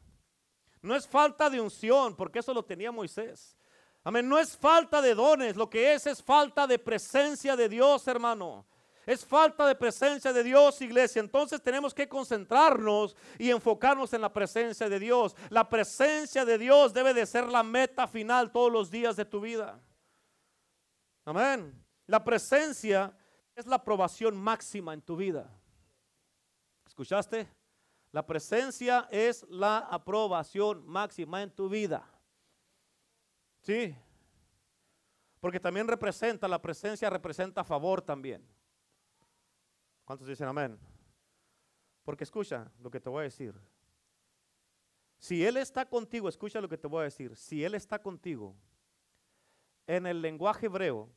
No 0.81 0.95
es 0.95 1.07
falta 1.07 1.49
de 1.49 1.61
unción, 1.61 2.15
porque 2.15 2.39
eso 2.39 2.53
lo 2.53 2.63
tenía 2.65 2.91
Moisés. 2.91 3.55
Amén. 4.03 4.27
No 4.27 4.37
es 4.37 4.57
falta 4.57 5.01
de 5.01 5.15
dones, 5.15 5.55
lo 5.55 5.69
que 5.69 5.93
es 5.93 6.05
es 6.07 6.21
falta 6.21 6.67
de 6.67 6.77
presencia 6.77 7.55
de 7.55 7.69
Dios, 7.69 8.05
hermano. 8.07 8.65
Es 9.05 9.25
falta 9.25 9.67
de 9.67 9.75
presencia 9.75 10.31
de 10.31 10.43
Dios, 10.43 10.81
iglesia. 10.81 11.19
Entonces 11.19 11.61
tenemos 11.61 11.93
que 11.93 12.07
concentrarnos 12.07 13.15
y 13.37 13.49
enfocarnos 13.49 14.13
en 14.13 14.21
la 14.21 14.31
presencia 14.31 14.87
de 14.87 14.99
Dios. 14.99 15.35
La 15.49 15.67
presencia 15.67 16.45
de 16.45 16.57
Dios 16.57 16.93
debe 16.93 17.13
de 17.13 17.25
ser 17.25 17.47
la 17.47 17.63
meta 17.63 18.07
final 18.07 18.51
todos 18.51 18.71
los 18.71 18.89
días 18.89 19.15
de 19.15 19.25
tu 19.25 19.41
vida. 19.41 19.79
Amén. 21.25 21.83
La 22.07 22.23
presencia 22.23 23.15
es 23.55 23.65
la 23.65 23.75
aprobación 23.75 24.37
máxima 24.37 24.93
en 24.93 25.01
tu 25.01 25.15
vida. 25.15 25.49
¿Escuchaste? 26.87 27.47
La 28.11 28.25
presencia 28.25 29.07
es 29.11 29.43
la 29.49 29.79
aprobación 29.79 30.85
máxima 30.85 31.41
en 31.41 31.51
tu 31.51 31.67
vida. 31.67 32.07
Sí. 33.61 33.95
Porque 35.39 35.59
también 35.59 35.87
representa, 35.87 36.47
la 36.47 36.61
presencia 36.61 37.09
representa 37.09 37.63
favor 37.63 38.01
también. 38.01 38.47
¿Cuántos 40.05 40.27
dicen 40.27 40.47
amén? 40.47 40.77
Porque 42.03 42.23
escucha 42.23 42.71
lo 42.79 42.91
que 42.91 42.99
te 42.99 43.09
voy 43.09 43.21
a 43.21 43.23
decir. 43.23 43.55
Si 45.17 45.45
Él 45.45 45.57
está 45.57 45.85
contigo, 45.87 46.27
escucha 46.27 46.59
lo 46.59 46.67
que 46.67 46.77
te 46.77 46.87
voy 46.87 47.01
a 47.01 47.05
decir. 47.05 47.35
Si 47.35 47.63
Él 47.63 47.75
está 47.75 48.01
contigo, 48.01 48.55
en 49.87 50.05
el 50.05 50.21
lenguaje 50.21 50.65
hebreo, 50.65 51.09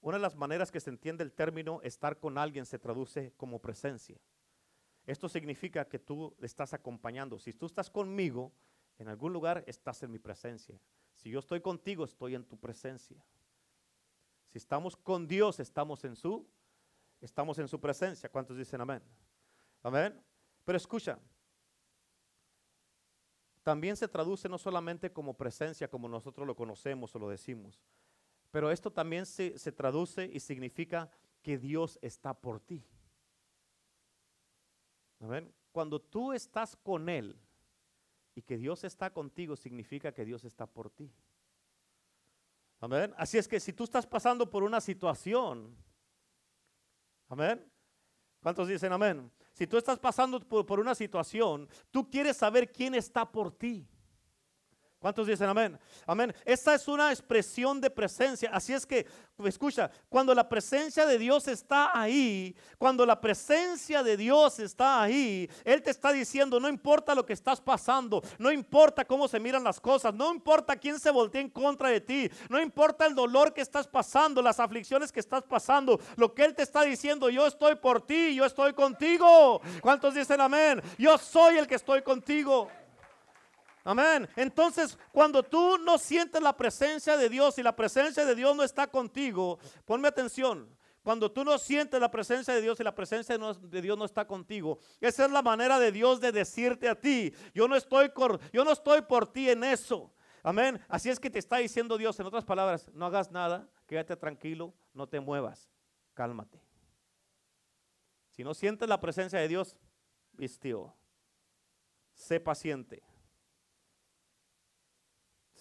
una 0.00 0.16
de 0.16 0.22
las 0.22 0.36
maneras 0.36 0.70
que 0.70 0.80
se 0.80 0.90
entiende 0.90 1.22
el 1.22 1.32
término 1.32 1.80
estar 1.82 2.18
con 2.18 2.38
alguien 2.38 2.66
se 2.66 2.78
traduce 2.78 3.32
como 3.36 3.60
presencia. 3.60 4.18
Esto 5.06 5.28
significa 5.28 5.86
que 5.86 5.98
tú 5.98 6.34
le 6.38 6.46
estás 6.46 6.72
acompañando. 6.74 7.38
Si 7.38 7.52
tú 7.52 7.66
estás 7.66 7.90
conmigo, 7.90 8.52
en 8.98 9.08
algún 9.08 9.32
lugar 9.32 9.64
estás 9.66 10.02
en 10.02 10.10
mi 10.10 10.18
presencia. 10.18 10.78
Si 11.14 11.30
yo 11.30 11.38
estoy 11.38 11.60
contigo, 11.60 12.04
estoy 12.04 12.34
en 12.34 12.44
tu 12.44 12.56
presencia. 12.58 13.24
Si 14.48 14.58
estamos 14.58 14.96
con 14.96 15.26
Dios, 15.26 15.60
estamos 15.60 16.04
en 16.04 16.16
su 16.16 16.46
Estamos 17.22 17.56
en 17.58 17.68
su 17.68 17.80
presencia. 17.80 18.28
¿Cuántos 18.28 18.56
dicen 18.56 18.80
amén? 18.80 19.00
Amén. 19.82 20.20
Pero 20.64 20.76
escucha, 20.76 21.18
también 23.62 23.96
se 23.96 24.08
traduce 24.08 24.48
no 24.48 24.58
solamente 24.58 25.12
como 25.12 25.34
presencia 25.34 25.88
como 25.88 26.08
nosotros 26.08 26.46
lo 26.46 26.56
conocemos 26.56 27.14
o 27.14 27.18
lo 27.18 27.28
decimos, 27.28 27.80
pero 28.50 28.70
esto 28.70 28.90
también 28.90 29.24
se, 29.24 29.56
se 29.58 29.72
traduce 29.72 30.24
y 30.32 30.40
significa 30.40 31.10
que 31.42 31.58
Dios 31.58 31.98
está 32.02 32.34
por 32.34 32.60
ti. 32.60 32.84
Amén. 35.20 35.52
Cuando 35.70 36.00
tú 36.00 36.32
estás 36.32 36.76
con 36.76 37.08
Él 37.08 37.36
y 38.34 38.42
que 38.42 38.58
Dios 38.58 38.82
está 38.84 39.12
contigo, 39.12 39.56
significa 39.56 40.12
que 40.12 40.24
Dios 40.24 40.44
está 40.44 40.66
por 40.66 40.90
ti. 40.90 41.10
Amén. 42.80 43.14
Así 43.16 43.38
es 43.38 43.46
que 43.46 43.60
si 43.60 43.72
tú 43.72 43.84
estás 43.84 44.06
pasando 44.06 44.50
por 44.50 44.64
una 44.64 44.80
situación, 44.80 45.76
Amén. 47.32 47.66
¿Cuántos 48.42 48.68
dicen 48.68 48.92
amén? 48.92 49.32
Si 49.54 49.66
tú 49.66 49.78
estás 49.78 49.98
pasando 49.98 50.38
por, 50.38 50.78
una 50.78 50.94
situación, 50.94 51.66
tú 51.90 52.10
quieres 52.10 52.36
saber 52.36 52.70
quién 52.70 52.94
está 52.94 53.24
por 53.24 53.50
ti. 53.50 53.88
¿Cuántos 55.02 55.26
dicen 55.26 55.48
amén? 55.48 55.76
Amén. 56.06 56.32
Esta 56.44 56.76
es 56.76 56.86
una 56.86 57.10
expresión 57.10 57.80
de 57.80 57.90
presencia. 57.90 58.50
Así 58.52 58.72
es 58.72 58.86
que, 58.86 59.04
escucha, 59.44 59.90
cuando 60.08 60.32
la 60.32 60.48
presencia 60.48 61.04
de 61.04 61.18
Dios 61.18 61.48
está 61.48 61.90
ahí, 61.92 62.54
cuando 62.78 63.04
la 63.04 63.20
presencia 63.20 64.04
de 64.04 64.16
Dios 64.16 64.60
está 64.60 65.02
ahí, 65.02 65.50
Él 65.64 65.82
te 65.82 65.90
está 65.90 66.12
diciendo, 66.12 66.60
no 66.60 66.68
importa 66.68 67.16
lo 67.16 67.26
que 67.26 67.32
estás 67.32 67.60
pasando, 67.60 68.22
no 68.38 68.52
importa 68.52 69.04
cómo 69.04 69.26
se 69.26 69.40
miran 69.40 69.64
las 69.64 69.80
cosas, 69.80 70.14
no 70.14 70.32
importa 70.32 70.76
quién 70.76 71.00
se 71.00 71.10
voltea 71.10 71.40
en 71.40 71.50
contra 71.50 71.88
de 71.88 72.00
ti, 72.00 72.30
no 72.48 72.60
importa 72.60 73.04
el 73.04 73.16
dolor 73.16 73.52
que 73.52 73.60
estás 73.60 73.88
pasando, 73.88 74.40
las 74.40 74.60
aflicciones 74.60 75.10
que 75.10 75.18
estás 75.18 75.42
pasando, 75.42 75.98
lo 76.14 76.32
que 76.32 76.44
Él 76.44 76.54
te 76.54 76.62
está 76.62 76.82
diciendo, 76.82 77.28
yo 77.28 77.44
estoy 77.44 77.74
por 77.74 78.06
ti, 78.06 78.36
yo 78.36 78.44
estoy 78.44 78.72
contigo. 78.72 79.60
¿Cuántos 79.80 80.14
dicen 80.14 80.40
amén? 80.40 80.80
Yo 80.96 81.18
soy 81.18 81.58
el 81.58 81.66
que 81.66 81.74
estoy 81.74 82.02
contigo. 82.02 82.68
Amén. 83.84 84.28
Entonces, 84.36 84.96
cuando 85.10 85.42
tú 85.42 85.78
no 85.78 85.98
sientes 85.98 86.40
la 86.40 86.56
presencia 86.56 87.16
de 87.16 87.28
Dios 87.28 87.58
y 87.58 87.62
la 87.62 87.74
presencia 87.74 88.24
de 88.24 88.34
Dios 88.34 88.54
no 88.54 88.62
está 88.62 88.86
contigo, 88.86 89.58
ponme 89.84 90.08
atención. 90.08 90.68
Cuando 91.02 91.32
tú 91.32 91.44
no 91.44 91.58
sientes 91.58 92.00
la 92.00 92.10
presencia 92.10 92.54
de 92.54 92.60
Dios 92.60 92.78
y 92.78 92.84
la 92.84 92.94
presencia 92.94 93.36
de 93.36 93.82
Dios 93.82 93.98
no 93.98 94.04
está 94.04 94.24
contigo, 94.24 94.78
esa 95.00 95.24
es 95.24 95.32
la 95.32 95.42
manera 95.42 95.80
de 95.80 95.90
Dios 95.90 96.20
de 96.20 96.30
decirte 96.30 96.88
a 96.88 96.94
ti, 96.94 97.34
yo 97.52 97.66
no 97.66 97.74
estoy 97.74 98.08
por, 98.10 98.38
yo 98.52 98.64
no 98.64 98.70
estoy 98.70 99.02
por 99.02 99.32
ti 99.32 99.50
en 99.50 99.64
eso. 99.64 100.12
Amén. 100.44 100.80
Así 100.88 101.10
es 101.10 101.18
que 101.18 101.30
te 101.30 101.40
está 101.40 101.56
diciendo 101.56 101.98
Dios, 101.98 102.18
en 102.20 102.26
otras 102.26 102.44
palabras, 102.44 102.88
no 102.94 103.06
hagas 103.06 103.32
nada, 103.32 103.68
quédate 103.86 104.16
tranquilo, 104.16 104.72
no 104.94 105.08
te 105.08 105.18
muevas, 105.18 105.68
cálmate. 106.14 106.60
Si 108.30 108.44
no 108.44 108.54
sientes 108.54 108.88
la 108.88 109.00
presencia 109.00 109.40
de 109.40 109.48
Dios, 109.48 109.76
vistió. 110.32 110.94
Sé 112.14 112.38
paciente. 112.38 113.02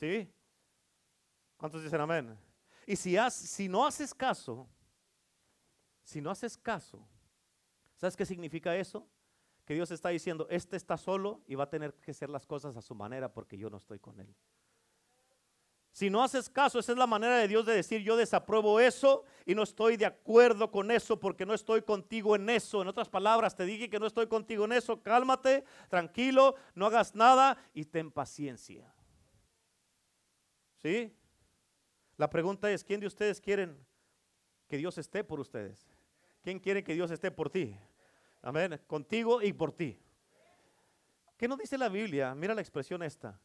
¿Sí? 0.02 0.28
¿Cuántos 1.58 1.84
dicen 1.84 2.02
amén? 2.02 2.36
Y 2.88 2.96
si, 2.96 3.16
si 3.30 3.70
no 3.70 3.86
haces 3.86 4.16
caso, 4.16 4.68
si 6.04 6.20
no 6.20 6.32
haces 6.32 6.58
caso, 6.58 7.08
¿sabes 7.98 8.16
qué 8.16 8.26
significa 8.26 8.76
eso? 8.76 9.08
Que 9.64 9.76
Dios 9.76 9.92
está 9.92 10.10
diciendo, 10.10 10.48
este 10.50 10.76
está 10.76 10.98
solo 10.98 11.44
y 11.46 11.54
va 11.54 11.66
a 11.66 11.70
tener 11.70 11.94
que 11.94 12.10
hacer 12.10 12.32
las 12.32 12.48
cosas 12.48 12.76
a 12.76 12.82
su 12.82 12.96
manera 12.96 13.32
porque 13.32 13.60
yo 13.60 13.70
no 13.70 13.78
estoy 13.78 14.00
con 14.00 14.20
él. 14.20 14.36
Si 15.92 16.10
no 16.10 16.24
haces 16.24 16.50
caso, 16.50 16.80
esa 16.80 16.94
es 16.94 16.98
la 16.98 17.06
manera 17.06 17.38
de 17.38 17.48
Dios 17.48 17.68
de 17.68 17.76
decir, 17.76 18.02
yo 18.02 18.18
desapruebo 18.18 18.80
eso 18.80 19.24
y 19.46 19.54
no 19.54 19.62
estoy 19.62 19.98
de 19.98 20.08
acuerdo 20.08 20.72
con 20.72 20.90
eso 20.90 21.20
porque 21.20 21.46
no 21.46 21.54
estoy 21.54 21.84
contigo 21.84 22.36
en 22.36 22.50
eso. 22.50 22.82
En 22.82 22.88
otras 22.88 23.08
palabras, 23.08 23.56
te 23.56 23.66
dije 23.66 23.88
que 23.88 24.00
no 24.00 24.08
estoy 24.08 24.26
contigo 24.26 24.66
en 24.66 24.72
eso. 24.72 25.04
Cálmate, 25.04 25.64
tranquilo, 25.90 26.56
no 26.74 26.88
hagas 26.88 27.14
nada 27.14 27.56
y 27.76 27.86
ten 27.86 28.10
paciencia. 28.10 28.92
¿Sí? 30.82 31.14
La 32.18 32.30
pregunta 32.30 32.72
es, 32.72 32.84
¿quién 32.84 33.00
de 33.00 33.08
ustedes 33.08 33.40
quieren 33.40 33.78
que 34.68 34.78
Dios 34.78 34.98
esté 34.98 35.24
por 35.24 35.40
ustedes? 35.40 35.88
¿Quién 36.42 36.60
quiere 36.60 36.84
que 36.84 36.94
Dios 36.94 37.12
esté 37.12 37.30
por 37.32 37.50
ti? 37.50 37.76
Amén. 38.42 38.80
Contigo 38.88 39.42
y 39.42 39.54
por 39.54 39.72
ti. 39.72 40.00
¿Qué 41.38 41.48
no 41.48 41.58
dice 41.58 41.78
la 41.78 41.90
Biblia? 41.90 42.34
Mira 42.36 42.56
la 42.56 42.62
expresión 42.62 43.04
esta. 43.04 43.40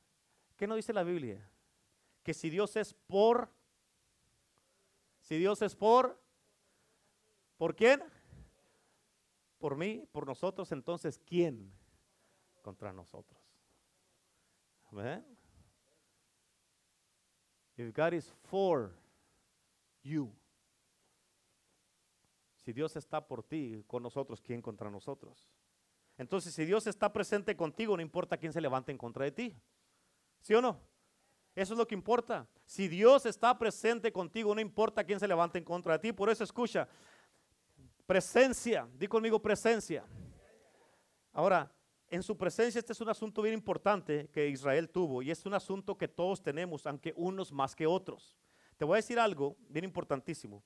¿Qué 0.57 0.67
no 0.67 0.75
dice 0.75 0.93
la 0.93 1.03
Biblia? 1.03 1.47
Que 2.23 2.33
si 2.33 2.49
Dios 2.49 2.77
es 2.77 2.95
por, 2.95 3.51
si 5.21 5.37
Dios 5.39 5.61
es 5.63 5.77
por, 5.77 6.19
¿por 7.59 7.77
quién? 7.77 8.03
Por 9.59 9.77
mí, 9.77 10.07
por 10.13 10.27
nosotros, 10.27 10.73
entonces 10.73 11.19
¿quién 11.19 11.73
contra 12.63 12.93
nosotros? 12.93 13.41
Amén. 14.91 15.36
If 17.77 17.95
God 17.95 18.15
is 18.15 18.33
for 18.49 18.91
you. 20.03 20.33
Si 22.65 22.73
Dios 22.73 22.97
está 22.97 23.27
por 23.27 23.43
ti, 23.43 23.85
con 23.87 24.03
nosotros, 24.03 24.41
¿quién 24.41 24.63
contra 24.63 24.91
nosotros? 24.91 25.49
Entonces, 26.19 26.55
si 26.55 26.65
Dios 26.65 26.87
está 26.87 27.13
presente 27.13 27.55
contigo, 27.57 27.97
no 27.97 28.03
importa 28.03 28.37
quién 28.39 28.53
se 28.53 28.61
levante 28.61 28.91
en 28.91 28.99
contra 28.99 29.25
de 29.25 29.33
ti. 29.33 29.57
¿Sí 30.41 30.55
o 30.55 30.63
no? 30.63 30.81
Eso 31.55 31.75
es 31.75 31.79
lo 31.79 31.87
que 31.87 31.95
importa. 31.95 32.47
Si 32.65 32.89
Dios 32.89 33.27
está 33.27 33.59
presente 33.59 34.13
contigo, 34.13 34.55
no 34.55 34.61
importa 34.61 35.05
quién 35.05 35.21
se 35.21 35.29
levante 35.29 35.59
en 35.59 35.65
contra 35.65 35.95
de 35.95 35.99
ti. 35.99 36.13
Por 36.13 36.31
eso 36.31 36.45
escucha, 36.45 36.89
presencia, 38.07 38.89
di 38.95 39.07
conmigo 39.07 39.41
presencia. 39.41 40.05
Ahora, 41.33 41.71
en 42.09 42.23
su 42.23 42.37
presencia 42.37 42.79
este 42.79 42.93
es 42.93 43.01
un 43.01 43.09
asunto 43.09 43.43
bien 43.43 43.55
importante 43.55 44.29
que 44.33 44.49
Israel 44.49 44.89
tuvo 44.89 45.23
y 45.23 45.31
es 45.31 45.45
un 45.45 45.55
asunto 45.55 45.97
que 45.97 46.09
todos 46.09 46.43
tenemos, 46.43 46.87
aunque 46.87 47.13
unos 47.17 47.53
más 47.53 47.75
que 47.75 47.87
otros. 47.87 48.37
Te 48.77 48.85
voy 48.85 48.95
a 48.95 48.97
decir 48.97 49.19
algo 49.19 49.57
bien 49.69 49.85
importantísimo. 49.85 50.63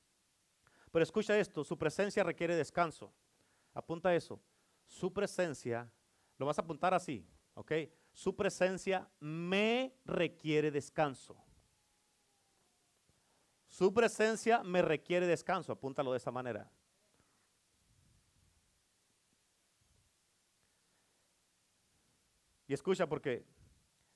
Pero 0.91 1.03
escucha 1.03 1.39
esto, 1.39 1.65
su 1.65 1.79
presencia 1.79 2.25
requiere 2.25 2.57
descanso. 2.57 3.13
Apunta 3.73 4.15
eso. 4.15 4.41
Su 4.87 5.13
presencia, 5.13 5.91
lo 6.37 6.47
vas 6.47 6.59
a 6.59 6.63
apuntar 6.63 6.93
así, 6.93 7.25
¿ok? 7.55 7.73
Su 8.13 8.35
presencia 8.35 9.09
me 9.21 9.95
requiere 10.05 10.71
descanso. 10.71 11.37
Su 13.69 13.95
presencia 13.95 14.65
me 14.65 14.83
requiere 14.83 15.27
descanso, 15.27 15.71
apúntalo 15.73 16.11
de 16.11 16.17
esa 16.19 16.33
manera. 16.33 16.69
Y 22.71 22.73
escucha 22.73 23.05
porque 23.05 23.45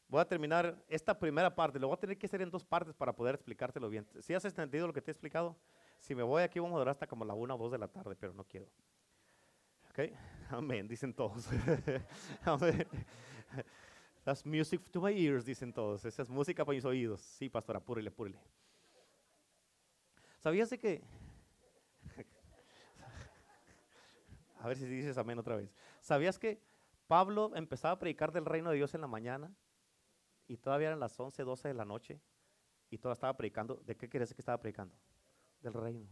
voy 0.06 0.20
a 0.20 0.24
terminar 0.24 0.80
esta 0.86 1.18
primera 1.18 1.52
parte, 1.52 1.80
lo 1.80 1.88
voy 1.88 1.96
a 1.96 1.98
tener 1.98 2.16
que 2.16 2.26
hacer 2.26 2.40
en 2.40 2.52
dos 2.52 2.62
partes 2.62 2.94
para 2.94 3.12
poder 3.12 3.34
explicártelo 3.34 3.88
bien. 3.88 4.06
Si 4.20 4.32
has 4.32 4.44
entendido 4.44 4.86
lo 4.86 4.92
que 4.92 5.02
te 5.02 5.10
he 5.10 5.12
explicado, 5.12 5.56
si 5.98 6.14
me 6.14 6.22
voy 6.22 6.44
aquí 6.44 6.60
vamos 6.60 6.76
a 6.76 6.78
durar 6.78 6.92
hasta 6.92 7.08
como 7.08 7.24
la 7.24 7.34
una 7.34 7.56
o 7.56 7.58
dos 7.58 7.72
de 7.72 7.78
la 7.78 7.88
tarde, 7.88 8.14
pero 8.14 8.32
no 8.32 8.44
quiero. 8.44 8.68
¿Ok? 9.90 10.08
Amén, 10.50 10.86
dicen 10.86 11.12
todos. 11.12 11.48
Amén. 12.44 12.86
That's 14.22 14.46
music 14.46 14.88
to 14.92 15.00
my 15.00 15.10
ears, 15.10 15.44
dicen 15.44 15.72
todos. 15.72 16.04
Esa 16.04 16.22
es 16.22 16.30
música 16.30 16.64
para 16.64 16.76
mis 16.76 16.84
oídos. 16.84 17.22
Sí, 17.22 17.48
pastor, 17.48 17.74
apúrele, 17.74 18.10
apúrele. 18.10 18.38
¿Sabías 20.38 20.70
de 20.70 20.78
que... 20.78 21.02
a 24.60 24.68
ver 24.68 24.76
si 24.76 24.86
dices 24.86 25.18
amén 25.18 25.40
otra 25.40 25.56
vez. 25.56 25.74
¿Sabías 26.00 26.38
que 26.38 26.62
Pablo 27.06 27.52
empezaba 27.54 27.94
a 27.94 27.98
predicar 27.98 28.32
del 28.32 28.46
reino 28.46 28.70
de 28.70 28.76
Dios 28.76 28.94
en 28.94 29.00
la 29.00 29.06
mañana 29.06 29.54
y 30.46 30.56
todavía 30.56 30.88
eran 30.88 31.00
las 31.00 31.18
11, 31.18 31.42
12 31.42 31.68
de 31.68 31.74
la 31.74 31.84
noche 31.84 32.20
y 32.90 32.98
todavía 32.98 33.14
estaba 33.14 33.36
predicando. 33.36 33.76
¿De 33.84 33.96
qué 33.96 34.08
quiere 34.08 34.24
decir 34.24 34.36
que 34.36 34.42
estaba 34.42 34.58
predicando? 34.58 34.96
Del 35.60 35.74
reino. 35.74 36.08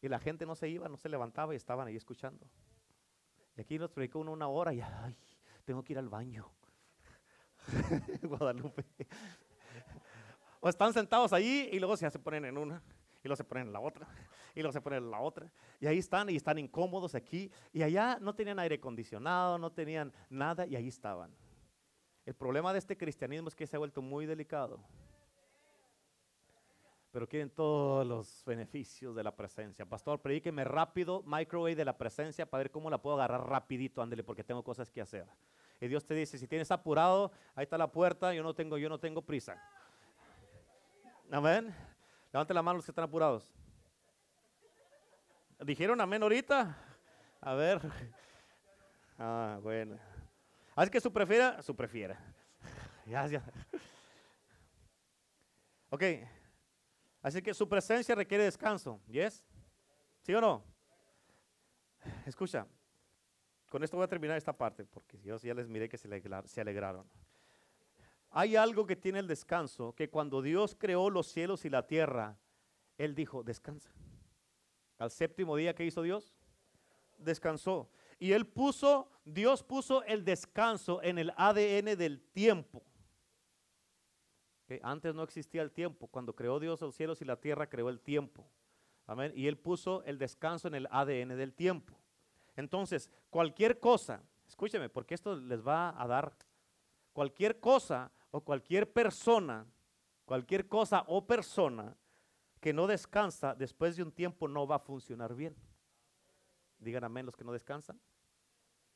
Y 0.00 0.08
la 0.08 0.18
gente 0.18 0.46
no 0.46 0.54
se 0.54 0.68
iba, 0.68 0.88
no 0.88 0.96
se 0.96 1.08
levantaba 1.08 1.54
y 1.54 1.56
estaban 1.56 1.86
ahí 1.86 1.96
escuchando. 1.96 2.46
Y 3.56 3.60
aquí 3.60 3.78
nos 3.78 3.90
predicó 3.90 4.18
uno 4.18 4.32
una 4.32 4.48
hora 4.48 4.72
y 4.72 4.80
ay, 4.80 5.16
tengo 5.64 5.82
que 5.82 5.92
ir 5.92 5.98
al 5.98 6.08
baño. 6.08 6.50
Guadalupe. 8.22 8.84
o 10.60 10.68
están 10.68 10.92
sentados 10.92 11.32
ahí 11.32 11.68
y 11.72 11.78
luego 11.78 11.96
se 11.96 12.10
ponen 12.18 12.44
en 12.46 12.58
una 12.58 12.82
y 13.22 13.28
luego 13.28 13.36
se 13.36 13.44
ponen 13.44 13.68
en 13.68 13.72
la 13.72 13.80
otra, 13.80 14.08
y 14.54 14.60
luego 14.60 14.72
se 14.72 14.80
ponen 14.80 15.04
en 15.04 15.10
la 15.10 15.20
otra. 15.20 15.50
Y 15.80 15.86
ahí 15.86 15.98
están, 15.98 16.28
y 16.30 16.36
están 16.36 16.58
incómodos 16.58 17.14
aquí. 17.14 17.50
Y 17.72 17.82
allá 17.82 18.18
no 18.20 18.34
tenían 18.34 18.58
aire 18.58 18.76
acondicionado, 18.76 19.58
no 19.58 19.70
tenían 19.72 20.12
nada, 20.28 20.66
y 20.66 20.76
ahí 20.76 20.88
estaban. 20.88 21.34
El 22.24 22.34
problema 22.34 22.72
de 22.72 22.78
este 22.78 22.96
cristianismo 22.96 23.48
es 23.48 23.54
que 23.54 23.66
se 23.66 23.76
ha 23.76 23.78
vuelto 23.78 24.00
muy 24.00 24.26
delicado. 24.26 24.80
Pero 27.10 27.28
quieren 27.28 27.50
todos 27.50 28.06
los 28.06 28.42
beneficios 28.46 29.14
de 29.14 29.22
la 29.22 29.34
presencia. 29.34 29.84
Pastor, 29.84 30.20
predíqueme 30.20 30.64
rápido, 30.64 31.22
microwave 31.26 31.76
de 31.76 31.84
la 31.84 31.98
presencia 31.98 32.46
para 32.46 32.62
ver 32.62 32.70
cómo 32.70 32.88
la 32.88 32.98
puedo 32.98 33.16
agarrar 33.16 33.46
rapidito, 33.46 34.00
ándele, 34.00 34.22
porque 34.24 34.44
tengo 34.44 34.62
cosas 34.62 34.90
que 34.90 35.00
hacer. 35.00 35.26
Y 35.80 35.88
Dios 35.88 36.06
te 36.06 36.14
dice, 36.14 36.38
si 36.38 36.46
tienes 36.46 36.70
apurado, 36.70 37.32
ahí 37.54 37.64
está 37.64 37.76
la 37.76 37.90
puerta, 37.90 38.32
yo 38.32 38.42
no 38.42 38.54
tengo, 38.54 38.78
yo 38.78 38.88
no 38.88 38.98
tengo 38.98 39.20
prisa. 39.20 39.60
Amén. 41.30 41.74
Levante 42.32 42.54
la 42.54 42.62
mano 42.62 42.76
los 42.76 42.86
que 42.86 42.92
están 42.92 43.04
apurados. 43.04 43.52
¿Dijeron 45.64 46.00
amén 46.00 46.22
ahorita? 46.22 46.76
A 47.40 47.54
ver. 47.54 47.80
Ah, 49.18 49.60
bueno. 49.62 49.96
Así 50.74 50.90
que 50.90 51.00
su 51.00 51.12
prefiera, 51.12 51.62
su 51.62 51.76
prefiera. 51.76 52.18
ya. 53.06 53.42
Ok. 55.90 56.02
Así 57.22 57.40
que 57.40 57.54
su 57.54 57.68
presencia 57.68 58.14
requiere 58.16 58.44
descanso. 58.44 59.00
¿Yes? 59.06 59.44
¿Sí 60.22 60.34
o 60.34 60.40
no? 60.40 60.64
Escucha. 62.26 62.66
Con 63.68 63.84
esto 63.84 63.96
voy 63.96 64.04
a 64.04 64.08
terminar 64.08 64.36
esta 64.36 64.52
parte 64.52 64.84
porque 64.84 65.20
yo 65.22 65.36
ya 65.36 65.54
les 65.54 65.68
miré 65.68 65.88
que 65.88 65.98
se 65.98 66.60
alegraron. 66.60 67.06
Hay 68.30 68.56
algo 68.56 68.86
que 68.86 68.96
tiene 68.96 69.20
el 69.20 69.28
descanso, 69.28 69.94
que 69.94 70.08
cuando 70.10 70.42
Dios 70.42 70.74
creó 70.74 71.10
los 71.10 71.28
cielos 71.28 71.64
y 71.64 71.70
la 71.70 71.86
tierra, 71.86 72.36
Él 72.98 73.14
dijo, 73.14 73.42
descansa. 73.44 73.92
Al 75.02 75.10
séptimo 75.10 75.56
día 75.56 75.74
que 75.74 75.84
hizo 75.84 76.00
Dios, 76.02 76.32
descansó. 77.18 77.90
Y 78.20 78.34
Él 78.34 78.46
puso, 78.46 79.10
Dios 79.24 79.64
puso 79.64 80.04
el 80.04 80.24
descanso 80.24 81.02
en 81.02 81.18
el 81.18 81.32
ADN 81.36 81.96
del 81.98 82.22
tiempo. 82.32 82.84
Antes 84.80 85.12
no 85.12 85.24
existía 85.24 85.62
el 85.62 85.72
tiempo. 85.72 86.06
Cuando 86.06 86.36
creó 86.36 86.60
Dios 86.60 86.80
los 86.80 86.94
cielos 86.94 87.20
y 87.20 87.24
la 87.24 87.34
tierra, 87.34 87.68
creó 87.68 87.88
el 87.88 87.98
tiempo. 87.98 88.46
Amén. 89.08 89.32
Y 89.34 89.48
Él 89.48 89.58
puso 89.58 90.04
el 90.04 90.18
descanso 90.18 90.68
en 90.68 90.76
el 90.76 90.86
ADN 90.88 91.36
del 91.36 91.52
tiempo. 91.52 91.98
Entonces, 92.54 93.10
cualquier 93.28 93.80
cosa, 93.80 94.22
escúcheme, 94.46 94.88
porque 94.88 95.16
esto 95.16 95.34
les 95.34 95.66
va 95.66 96.00
a 96.00 96.06
dar, 96.06 96.32
cualquier 97.12 97.58
cosa 97.58 98.12
o 98.30 98.40
cualquier 98.40 98.92
persona, 98.92 99.66
cualquier 100.24 100.68
cosa 100.68 101.02
o 101.08 101.26
persona 101.26 101.96
que 102.62 102.72
no 102.72 102.86
descansa 102.86 103.56
después 103.56 103.96
de 103.96 104.04
un 104.04 104.12
tiempo 104.12 104.46
no 104.46 104.68
va 104.68 104.76
a 104.76 104.78
funcionar 104.78 105.34
bien. 105.34 105.56
Digan 106.78 107.02
amén 107.02 107.26
los 107.26 107.34
que 107.34 107.42
no 107.42 107.52
descansan. 107.52 108.00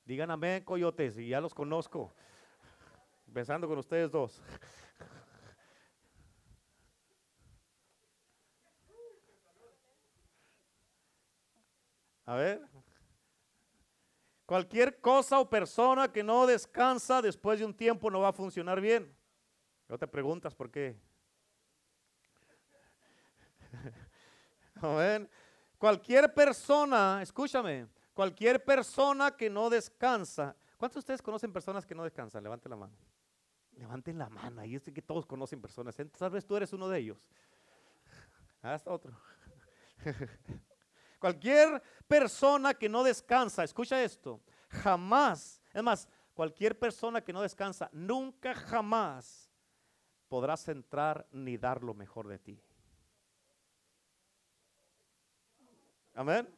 Digan 0.05 0.31
amén, 0.31 0.63
coyotes, 0.63 1.19
y 1.19 1.31
ya 1.31 1.41
los 1.41 1.53
conozco. 1.53 2.15
Pensando 3.35 3.67
con 3.67 3.77
ustedes 3.79 4.13
dos. 4.13 4.41
A 12.25 12.37
ver. 12.37 12.63
Cualquier 14.47 15.01
cosa 15.01 15.41
o 15.41 15.51
persona 15.51 16.13
que 16.13 16.23
no 16.23 16.47
descansa 16.47 17.21
después 17.21 17.59
de 17.59 17.67
un 17.67 17.75
tiempo 17.75 18.13
no 18.13 18.21
va 18.21 18.29
a 18.29 18.33
funcionar 18.33 18.81
bien. 18.81 19.13
No 19.89 19.99
te 19.99 20.07
preguntas 20.07 20.55
por 20.55 20.71
qué. 20.71 20.97
Cualquier 25.79 26.33
persona, 26.33 27.21
escúchame, 27.23 27.87
cualquier 28.15 28.65
persona 28.65 29.31
que 29.37 29.51
no 29.51 29.71
descansa. 29.71 30.57
¿Cuántos 30.77 30.97
de 30.97 31.01
ustedes 31.01 31.23
conocen 31.23 31.53
personas 31.53 31.87
que 31.87 31.95
no 31.95 32.05
descansan? 32.05 32.43
Levanten 32.43 32.71
la 32.71 32.77
mano. 32.77 32.97
Levanten 33.73 34.19
la 34.19 34.29
mano. 34.29 34.61
Ahí 34.61 34.75
es 34.75 34.83
que 34.83 35.03
todos 35.03 35.27
conocen 35.27 35.61
personas. 35.61 35.99
¿eh? 35.99 36.05
Tal 36.07 36.31
vez 36.31 36.47
tú 36.47 36.57
eres 36.57 36.73
uno 36.73 36.89
de 36.89 36.99
ellos. 36.99 37.19
Hasta 38.63 38.91
otro. 38.91 39.13
Cualquier 41.19 41.83
persona 42.07 42.75
que 42.75 42.89
no 42.89 43.03
descansa, 43.03 43.65
escucha 43.65 44.03
esto, 44.03 44.41
jamás, 44.69 45.63
es 45.73 45.83
más, 45.83 46.09
cualquier 46.35 46.79
persona 46.79 47.23
que 47.23 47.33
no 47.33 47.41
descansa, 47.41 47.89
nunca 47.93 48.55
jamás 48.55 49.51
podrás 50.29 50.69
entrar 50.69 51.27
ni 51.33 51.57
dar 51.57 51.83
lo 51.83 51.95
mejor 51.95 52.29
de 52.29 52.39
ti. 52.39 52.63
Amén. 56.17 56.49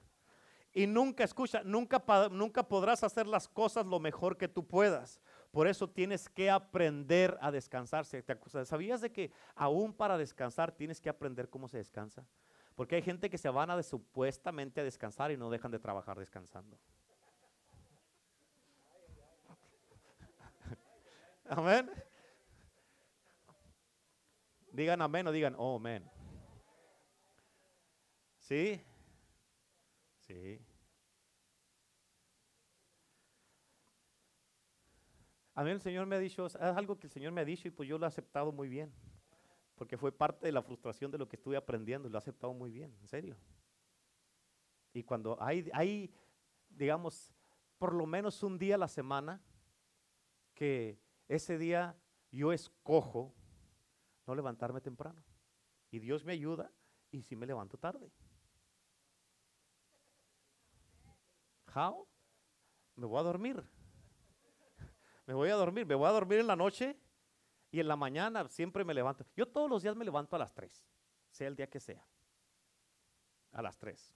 Y 0.73 0.87
nunca, 0.87 1.25
escucha, 1.25 1.63
nunca, 1.65 2.01
nunca 2.31 2.63
podrás 2.63 3.03
hacer 3.03 3.27
las 3.27 3.49
cosas 3.49 3.85
lo 3.85 3.99
mejor 3.99 4.37
que 4.37 4.47
tú 4.47 4.67
puedas. 4.67 5.21
Por 5.51 5.67
eso 5.67 5.91
tienes 5.91 6.29
que 6.29 6.49
aprender 6.49 7.37
a 7.41 7.51
descansarse. 7.51 8.25
¿Sabías 8.65 9.01
de 9.01 9.11
que 9.11 9.33
aún 9.57 9.93
para 9.93 10.17
descansar 10.17 10.71
tienes 10.71 11.01
que 11.01 11.09
aprender 11.09 11.51
cómo 11.51 11.67
se 11.67 11.79
descansa? 11.79 12.25
Porque 12.77 12.95
hay 12.95 13.03
gente 13.03 13.29
que 13.29 13.39
se 13.39 13.49
van 13.49 13.71
a 13.71 13.83
supuestamente 13.83 14.81
a 14.81 14.85
descansar 14.85 15.33
y 15.33 15.37
no 15.37 15.51
dejan 15.51 15.73
de 15.73 15.81
trabajar 15.81 16.17
descansando. 16.17 16.79
Amén. 21.49 21.91
Digan 24.71 25.03
amén 25.03 25.27
o 25.27 25.33
digan 25.33 25.57
oh 25.59 25.77
amén. 25.77 26.09
¿Sí? 28.39 28.81
Sí. 30.29 30.61
A 35.55 35.65
mí 35.65 35.71
el 35.71 35.81
Señor 35.81 36.07
me 36.07 36.15
ha 36.15 36.19
dicho, 36.21 36.47
es 36.47 36.55
algo 36.55 36.99
que 37.01 37.09
el 37.09 37.13
Señor 37.13 37.33
me 37.33 37.41
ha 37.41 37.45
dicho 37.45 37.67
y 37.67 37.73
pues 37.73 37.89
yo 37.89 37.99
lo 37.99 38.07
he 38.07 38.09
aceptado 38.09 38.53
muy 38.53 38.69
bien 38.69 38.93
porque 39.79 39.97
fue 39.97 40.13
parte 40.13 40.47
de 40.47 40.53
la 40.53 40.63
frustración 40.63 41.11
de 41.11 41.19
lo 41.19 41.29
que 41.29 41.37
estuve 41.37 41.57
aprendiendo 41.57 42.09
lo 42.09 42.17
he 42.17 42.19
aceptado 42.19 42.53
muy 42.53 42.71
bien, 42.71 42.95
en 43.01 43.07
serio. 43.07 43.37
Y 44.93 45.05
cuando 45.05 45.41
hay, 45.41 45.71
hay, 45.73 46.13
digamos, 46.69 47.33
por 47.79 47.95
lo 47.95 48.05
menos 48.05 48.43
un 48.43 48.59
día 48.59 48.75
a 48.75 48.79
la 48.79 48.89
semana 48.89 49.41
que 50.55 50.99
ese 51.29 51.59
día 51.59 51.97
yo 52.33 52.53
escojo 52.53 53.33
no 54.27 54.35
levantarme 54.35 54.81
temprano. 54.81 55.23
Y 55.91 56.01
Dios 56.01 56.25
me 56.25 56.33
ayuda 56.33 56.71
y 57.13 57.23
si 57.23 57.37
me 57.37 57.47
levanto 57.47 57.79
tarde. 57.79 58.11
How? 61.75 62.07
Me 62.97 63.07
voy 63.07 63.19
a 63.19 63.23
dormir. 63.23 63.63
Me 65.27 65.35
voy 65.35 65.51
a 65.51 65.55
dormir, 65.55 65.87
me 65.87 65.95
voy 65.95 66.09
a 66.09 66.13
dormir 66.13 66.41
en 66.41 66.47
la 66.47 66.57
noche 66.57 66.99
y 67.71 67.81
en 67.81 67.89
la 67.89 67.97
mañana 67.97 68.49
siempre 68.49 68.85
me 68.85 68.95
levanto. 68.95 69.27
Yo 69.37 69.47
todos 69.47 69.69
los 69.69 69.83
días 69.83 69.95
me 69.95 70.05
levanto 70.05 70.37
a 70.37 70.39
las 70.39 70.55
3, 70.55 70.87
sea 71.31 71.49
el 71.49 71.57
día 71.57 71.69
que 71.69 71.81
sea. 71.81 72.07
A 73.53 73.63
las 73.63 73.79
3. 73.79 74.15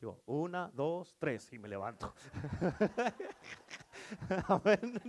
Digo, 0.00 0.22
una, 0.26 0.70
dos, 0.72 1.16
tres, 1.18 1.52
y 1.52 1.58
me 1.58 1.68
levanto. 1.68 2.14
Amén. 4.48 5.02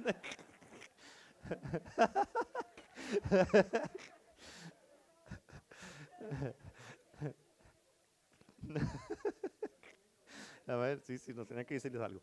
A 10.71 10.77
ver, 10.77 11.01
sí, 11.01 11.17
sí, 11.17 11.33
nos 11.33 11.47
tenía 11.47 11.65
que 11.65 11.75
decirles 11.75 12.01
algo. 12.01 12.21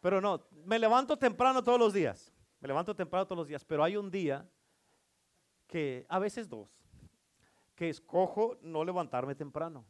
Pero 0.00 0.20
no, 0.20 0.40
me 0.64 0.78
levanto 0.78 1.16
temprano 1.16 1.62
todos 1.62 1.78
los 1.78 1.92
días. 1.92 2.32
Me 2.60 2.68
levanto 2.68 2.94
temprano 2.94 3.26
todos 3.26 3.38
los 3.38 3.48
días, 3.48 3.64
pero 3.64 3.84
hay 3.84 3.96
un 3.96 4.10
día 4.10 4.48
que 5.66 6.06
a 6.08 6.18
veces 6.18 6.48
dos, 6.48 6.68
que 7.74 7.88
escojo 7.88 8.56
no 8.62 8.84
levantarme 8.84 9.34
temprano. 9.34 9.84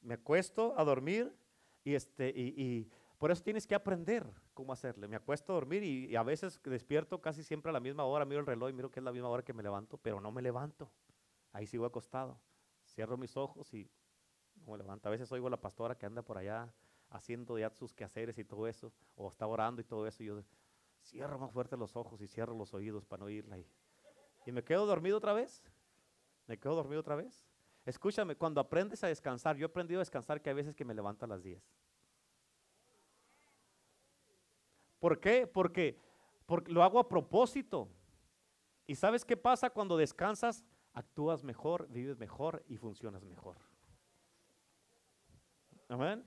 Me 0.00 0.14
acuesto 0.14 0.74
a 0.78 0.84
dormir 0.84 1.34
y, 1.82 1.94
este, 1.94 2.28
y, 2.28 2.88
por 3.18 3.30
eso 3.30 3.42
tienes 3.42 3.66
que 3.66 3.74
aprender 3.74 4.24
cómo 4.54 4.72
hacerle. 4.72 5.08
Me 5.08 5.16
acuesto 5.16 5.52
a 5.52 5.54
dormir 5.56 5.82
y, 5.82 6.14
a 6.14 6.22
veces 6.22 6.60
despierto 6.62 7.20
casi 7.20 7.42
siempre 7.42 7.70
a 7.70 7.72
la 7.72 7.80
misma 7.80 8.04
hora, 8.04 8.24
miro 8.24 8.40
el 8.40 8.46
reloj 8.46 8.70
y 8.70 8.72
miro 8.72 8.90
que 8.90 9.00
es 9.00 9.04
la 9.04 9.12
misma 9.12 9.28
hora 9.28 9.42
que 9.42 9.52
me 9.52 9.62
levanto, 9.62 9.96
pero 9.96 10.20
no 10.20 10.30
me 10.30 10.42
levanto. 10.42 10.90
Ahí 11.52 11.66
sigo 11.66 11.84
acostado. 11.84 12.38
Cierro 12.84 13.16
mis 13.16 13.36
ojos 13.36 13.72
y 13.74 13.88
no 14.54 14.72
me 14.72 14.78
levanto. 14.78 15.08
A 15.08 15.12
veces 15.12 15.30
oigo 15.32 15.48
a 15.48 15.50
la 15.50 15.60
pastora 15.60 15.96
que 15.96 16.06
anda 16.06 16.22
por 16.22 16.38
allá 16.38 16.72
haciendo 17.12 17.58
ya 17.58 17.70
sus 17.70 17.94
quehaceres 17.94 18.38
y 18.38 18.44
todo 18.44 18.66
eso, 18.66 18.92
o 19.14 19.30
está 19.30 19.46
orando 19.46 19.80
y 19.80 19.84
todo 19.84 20.06
eso, 20.06 20.22
y 20.22 20.26
yo 20.26 20.42
cierro 21.02 21.38
más 21.38 21.52
fuerte 21.52 21.76
los 21.76 21.96
ojos 21.96 22.20
y 22.20 22.28
cierro 22.28 22.54
los 22.56 22.74
oídos 22.74 23.04
para 23.04 23.20
no 23.20 23.26
oírla. 23.26 23.58
Y 23.58 23.66
y 24.44 24.52
me 24.52 24.64
quedo 24.64 24.86
dormido 24.86 25.18
otra 25.18 25.32
vez. 25.32 25.62
Me 26.46 26.58
quedo 26.58 26.74
dormido 26.74 27.00
otra 27.00 27.16
vez. 27.16 27.46
Escúchame, 27.84 28.36
cuando 28.36 28.60
aprendes 28.60 29.02
a 29.04 29.08
descansar, 29.08 29.56
yo 29.56 29.66
he 29.66 29.70
aprendido 29.70 30.00
a 30.00 30.02
descansar 30.02 30.40
que 30.40 30.50
hay 30.50 30.56
veces 30.56 30.74
que 30.74 30.84
me 30.84 30.94
levanto 30.94 31.24
a 31.24 31.28
las 31.28 31.42
10. 31.42 31.62
¿Por 34.98 35.18
qué? 35.18 35.46
Porque, 35.46 35.98
porque 36.46 36.70
lo 36.70 36.82
hago 36.82 36.98
a 36.98 37.08
propósito. 37.08 37.88
¿Y 38.86 38.94
sabes 38.94 39.24
qué 39.24 39.36
pasa 39.36 39.70
cuando 39.70 39.96
descansas? 39.96 40.64
Actúas 40.92 41.42
mejor, 41.42 41.88
vives 41.88 42.18
mejor 42.18 42.62
y 42.68 42.76
funcionas 42.76 43.24
mejor. 43.24 43.56
Amén. 45.88 46.24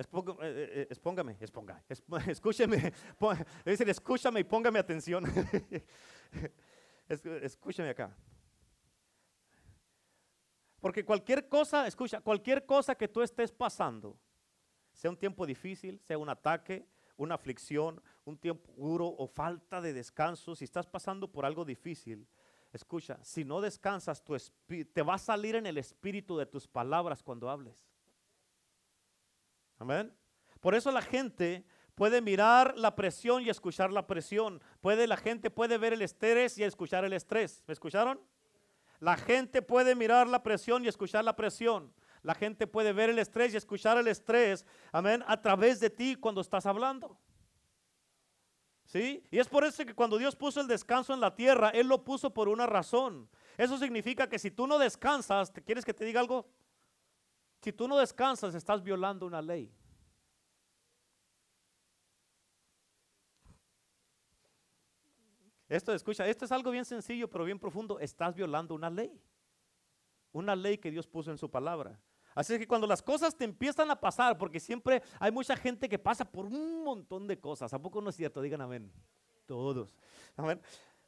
Espóngame, 0.00 1.36
espóngame, 1.40 1.82
escúcheme, 2.32 2.92
dicen 3.66 3.88
escúchame 3.90 4.40
y 4.40 4.44
póngame 4.44 4.78
atención. 4.78 5.24
escúchame 7.08 7.90
acá. 7.90 8.16
Porque 10.80 11.04
cualquier 11.04 11.48
cosa, 11.48 11.86
escucha, 11.86 12.22
cualquier 12.22 12.64
cosa 12.64 12.94
que 12.94 13.08
tú 13.08 13.20
estés 13.20 13.52
pasando, 13.52 14.18
sea 14.94 15.10
un 15.10 15.18
tiempo 15.18 15.44
difícil, 15.44 16.00
sea 16.00 16.16
un 16.16 16.30
ataque, 16.30 16.86
una 17.18 17.34
aflicción, 17.34 18.02
un 18.24 18.38
tiempo 18.38 18.72
duro 18.78 19.06
o 19.06 19.26
falta 19.26 19.82
de 19.82 19.92
descanso, 19.92 20.56
si 20.56 20.64
estás 20.64 20.86
pasando 20.86 21.30
por 21.30 21.44
algo 21.44 21.66
difícil, 21.66 22.26
escucha, 22.72 23.22
si 23.22 23.44
no 23.44 23.60
descansas, 23.60 24.24
tu 24.24 24.34
te 24.94 25.02
va 25.02 25.14
a 25.14 25.18
salir 25.18 25.56
en 25.56 25.66
el 25.66 25.76
espíritu 25.76 26.38
de 26.38 26.46
tus 26.46 26.66
palabras 26.66 27.22
cuando 27.22 27.50
hables. 27.50 27.89
Amén. 29.80 30.14
Por 30.60 30.74
eso 30.74 30.92
la 30.92 31.00
gente 31.00 31.64
puede 31.94 32.20
mirar 32.20 32.76
la 32.76 32.94
presión 32.94 33.42
y 33.42 33.48
escuchar 33.48 33.90
la 33.90 34.06
presión. 34.06 34.62
Puede, 34.82 35.06
la 35.06 35.16
gente 35.16 35.50
puede 35.50 35.78
ver 35.78 35.94
el 35.94 36.02
estrés 36.02 36.58
y 36.58 36.62
escuchar 36.62 37.04
el 37.06 37.14
estrés. 37.14 37.64
¿Me 37.66 37.72
escucharon? 37.72 38.20
La 39.00 39.16
gente 39.16 39.62
puede 39.62 39.94
mirar 39.94 40.28
la 40.28 40.42
presión 40.42 40.84
y 40.84 40.88
escuchar 40.88 41.24
la 41.24 41.34
presión. 41.34 41.94
La 42.22 42.34
gente 42.34 42.66
puede 42.66 42.92
ver 42.92 43.08
el 43.08 43.18
estrés 43.18 43.54
y 43.54 43.56
escuchar 43.56 43.96
el 43.96 44.06
estrés, 44.06 44.66
amén, 44.92 45.24
a 45.26 45.40
través 45.40 45.80
de 45.80 45.88
ti 45.88 46.14
cuando 46.14 46.42
estás 46.42 46.66
hablando. 46.66 47.18
¿Sí? 48.84 49.24
Y 49.30 49.38
es 49.38 49.48
por 49.48 49.64
eso 49.64 49.86
que 49.86 49.94
cuando 49.94 50.18
Dios 50.18 50.36
puso 50.36 50.60
el 50.60 50.66
descanso 50.66 51.14
en 51.14 51.20
la 51.20 51.34
tierra, 51.34 51.70
Él 51.70 51.86
lo 51.86 52.04
puso 52.04 52.34
por 52.34 52.50
una 52.50 52.66
razón. 52.66 53.30
Eso 53.56 53.78
significa 53.78 54.28
que 54.28 54.38
si 54.38 54.50
tú 54.50 54.66
no 54.66 54.78
descansas, 54.78 55.50
¿te 55.50 55.62
quieres 55.62 55.86
que 55.86 55.94
te 55.94 56.04
diga 56.04 56.20
algo? 56.20 56.46
Si 57.60 57.72
tú 57.72 57.86
no 57.86 57.98
descansas, 57.98 58.54
estás 58.54 58.82
violando 58.82 59.26
una 59.26 59.42
ley. 59.42 59.70
Esto, 65.68 65.94
escucha, 65.94 66.26
esto 66.26 66.46
es 66.46 66.52
algo 66.52 66.70
bien 66.72 66.84
sencillo, 66.84 67.28
pero 67.28 67.44
bien 67.44 67.58
profundo. 67.58 68.00
Estás 68.00 68.34
violando 68.34 68.74
una 68.74 68.90
ley. 68.90 69.22
Una 70.32 70.56
ley 70.56 70.78
que 70.78 70.90
Dios 70.90 71.06
puso 71.06 71.30
en 71.30 71.38
su 71.38 71.48
palabra. 71.50 72.00
Así 72.34 72.58
que 72.58 72.66
cuando 72.66 72.86
las 72.86 73.02
cosas 73.02 73.36
te 73.36 73.44
empiezan 73.44 73.90
a 73.90 74.00
pasar, 74.00 74.38
porque 74.38 74.58
siempre 74.58 75.02
hay 75.18 75.30
mucha 75.30 75.56
gente 75.56 75.88
que 75.88 75.98
pasa 75.98 76.24
por 76.24 76.46
un 76.46 76.82
montón 76.82 77.26
de 77.26 77.38
cosas. 77.38 77.72
¿A 77.72 77.80
poco 77.80 78.00
no 78.00 78.10
es 78.10 78.16
cierto? 78.16 78.40
Digan 78.40 78.62
amén. 78.62 78.90
Todos. 79.46 79.94
Amén. 80.36 80.60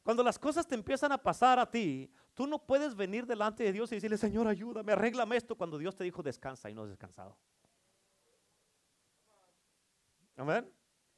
Cuando 0.03 0.21
las 0.21 0.37
cosas 0.37 0.67
te 0.67 0.75
empiezan 0.75 1.13
a 1.13 1.17
pasar 1.17 1.57
a 1.59 1.69
ti, 1.69 2.11
tú 2.33 2.45
no 2.45 2.59
puedes 2.59 2.93
venir 2.93 3.25
delante 3.25 3.63
de 3.63 3.71
Dios 3.71 3.91
y 3.91 3.95
decirle, 3.95 4.17
Señor, 4.17 4.47
ayúdame, 4.47 4.91
arréglame 4.91 5.37
esto, 5.37 5.55
cuando 5.55 5.77
Dios 5.77 5.95
te 5.95 6.03
dijo 6.03 6.21
descansa 6.21 6.69
y 6.69 6.73
no 6.73 6.83
has 6.83 6.89
descansado. 6.89 7.37
Amén. 10.35 10.69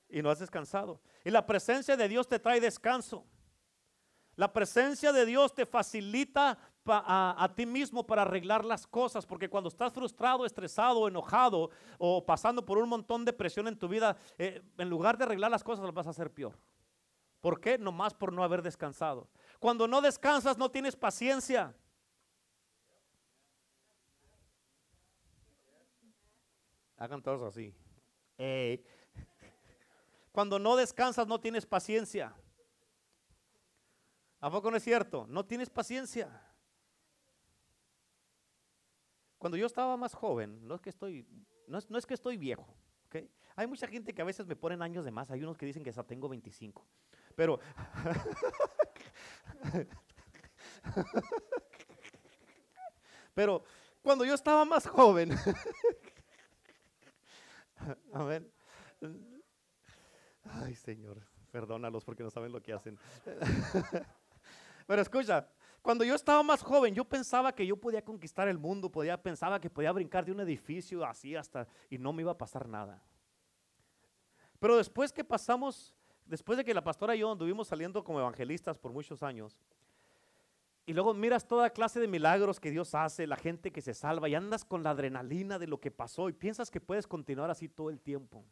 Y 0.08 0.22
no 0.22 0.30
has 0.30 0.40
descansado. 0.40 1.02
Y 1.24 1.32
la 1.32 1.46
presencia 1.46 1.98
de 1.98 2.08
Dios 2.08 2.28
te 2.28 2.38
trae 2.38 2.60
descanso. 2.60 3.26
La 4.36 4.54
presencia 4.54 5.12
de 5.12 5.26
Dios 5.26 5.56
te 5.56 5.66
facilita 5.66 6.58
a, 6.86 7.52
ti 7.56 7.66
mismo 7.66 8.06
para 8.06 8.22
arreglar 8.22 8.64
las 8.64 8.86
cosas, 8.86 9.26
porque 9.26 9.50
cuando 9.50 9.70
estás 9.70 9.92
frustrado, 9.94 10.46
estresado, 10.46 11.08
enojado 11.08 11.72
o 11.98 12.24
pasando 12.24 12.64
por 12.64 12.78
un 12.78 12.90
montón 12.90 13.26
de 13.26 13.34
presión 13.34 13.68
en 13.68 13.80
tu 13.80 13.88
vida, 13.88 14.16
eh, 14.38 14.62
en 14.78 14.90
lugar 14.90 15.18
de 15.18 15.24
arreglar 15.24 15.50
las 15.50 15.64
cosas, 15.64 15.86
las 15.86 15.94
vas 15.94 16.06
a 16.06 16.12
hacer 16.12 16.32
peor. 16.32 16.56
¿Por 17.46 17.62
qué? 17.62 17.78
Nomás 17.78 18.12
por 18.12 18.34
no 18.34 18.44
haber 18.44 18.64
descansado. 18.64 19.30
Cuando 19.60 19.88
no 19.88 20.02
descansas, 20.02 20.58
no 20.58 20.72
tienes 20.72 20.96
paciencia. 20.96 21.76
Hagan 26.98 27.22
todos 27.22 27.44
así. 27.44 27.72
Cuando 30.32 30.58
no 30.58 30.76
descansas, 30.76 31.28
no 31.28 31.40
tienes 31.40 31.68
paciencia. 31.68 32.36
¿A 34.40 34.50
poco 34.50 34.72
no 34.72 34.78
es 34.78 34.84
cierto? 34.84 35.28
No 35.28 35.46
tienes 35.46 35.70
paciencia. 35.70 36.42
Cuando 39.38 39.56
yo 39.56 39.68
estaba 39.68 39.96
más 39.98 40.16
joven, 40.16 40.68
no 40.68 40.74
es 40.74 40.82
que 40.82 40.90
estoy, 40.90 41.28
no 41.68 41.78
es, 41.78 42.06
que 42.08 42.16
estoy 42.16 42.38
viejo, 42.38 42.76
Hay 43.56 43.68
mucha 43.68 43.86
gente 43.86 44.16
que 44.16 44.24
a 44.24 44.26
veces 44.26 44.48
me 44.48 44.56
ponen 44.56 44.82
años 44.82 45.06
de 45.06 45.12
más, 45.12 45.30
hay 45.30 45.44
unos 45.44 45.58
que 45.60 45.68
dicen 45.68 45.84
que 45.84 45.92
ya 45.92 46.02
tengo 46.02 46.28
25. 46.28 46.84
Pero, 47.36 47.60
pero 53.34 53.64
cuando 54.02 54.24
yo 54.26 54.34
estaba 54.34 54.64
más 54.66 54.88
joven, 54.88 55.32
amén. 58.14 58.50
Ay, 60.44 60.76
Señor, 60.76 61.22
perdónalos 61.52 62.06
porque 62.06 62.24
no 62.24 62.30
saben 62.30 62.52
lo 62.52 62.62
que 62.62 62.74
hacen. 62.74 62.98
Pero 64.88 65.02
escucha, 65.02 65.50
cuando 65.82 66.04
yo 66.04 66.16
estaba 66.16 66.44
más 66.44 66.62
joven, 66.62 66.94
yo 66.94 67.04
pensaba 67.06 67.54
que 67.54 67.66
yo 67.66 67.76
podía 67.78 68.04
conquistar 68.04 68.48
el 68.48 68.58
mundo, 68.58 68.92
podía, 68.92 69.22
pensaba 69.22 69.60
que 69.60 69.70
podía 69.70 69.92
brincar 69.92 70.24
de 70.26 70.32
un 70.32 70.40
edificio 70.40 71.06
así 71.06 71.36
hasta 71.36 71.68
y 71.90 71.98
no 71.98 72.14
me 72.14 72.22
iba 72.22 72.32
a 72.32 72.38
pasar 72.38 72.68
nada. 72.68 73.04
Pero 74.60 74.78
después 74.78 75.12
que 75.12 75.24
pasamos 75.24 75.96
después 76.26 76.58
de 76.58 76.66
que 76.66 76.74
la 76.74 76.84
pastora 76.84 77.16
y 77.16 77.20
yo 77.20 77.32
anduvimos 77.32 77.68
saliendo 77.68 78.04
como 78.04 78.20
evangelistas 78.20 78.78
por 78.78 78.92
muchos 78.92 79.24
años, 79.24 79.62
y 80.88 80.94
luego 80.94 81.14
miras 81.14 81.48
toda 81.48 81.72
clase 81.72 82.00
de 82.00 82.08
milagros 82.08 82.60
que 82.60 82.70
Dios 82.70 82.94
hace, 82.94 83.26
la 83.26 83.38
gente 83.38 83.72
que 83.72 83.82
se 83.82 83.94
salva, 83.94 84.30
y 84.30 84.36
andas 84.36 84.64
con 84.64 84.84
la 84.84 84.92
adrenalina 84.92 85.58
de 85.58 85.68
lo 85.68 85.80
que 85.80 85.90
pasó, 85.90 86.30
y 86.30 86.34
piensas 86.34 86.70
que 86.70 86.80
puedes 86.80 87.08
continuar 87.08 87.50
así 87.50 87.68
todo 87.68 87.90
el 87.90 88.00
tiempo. 88.00 88.44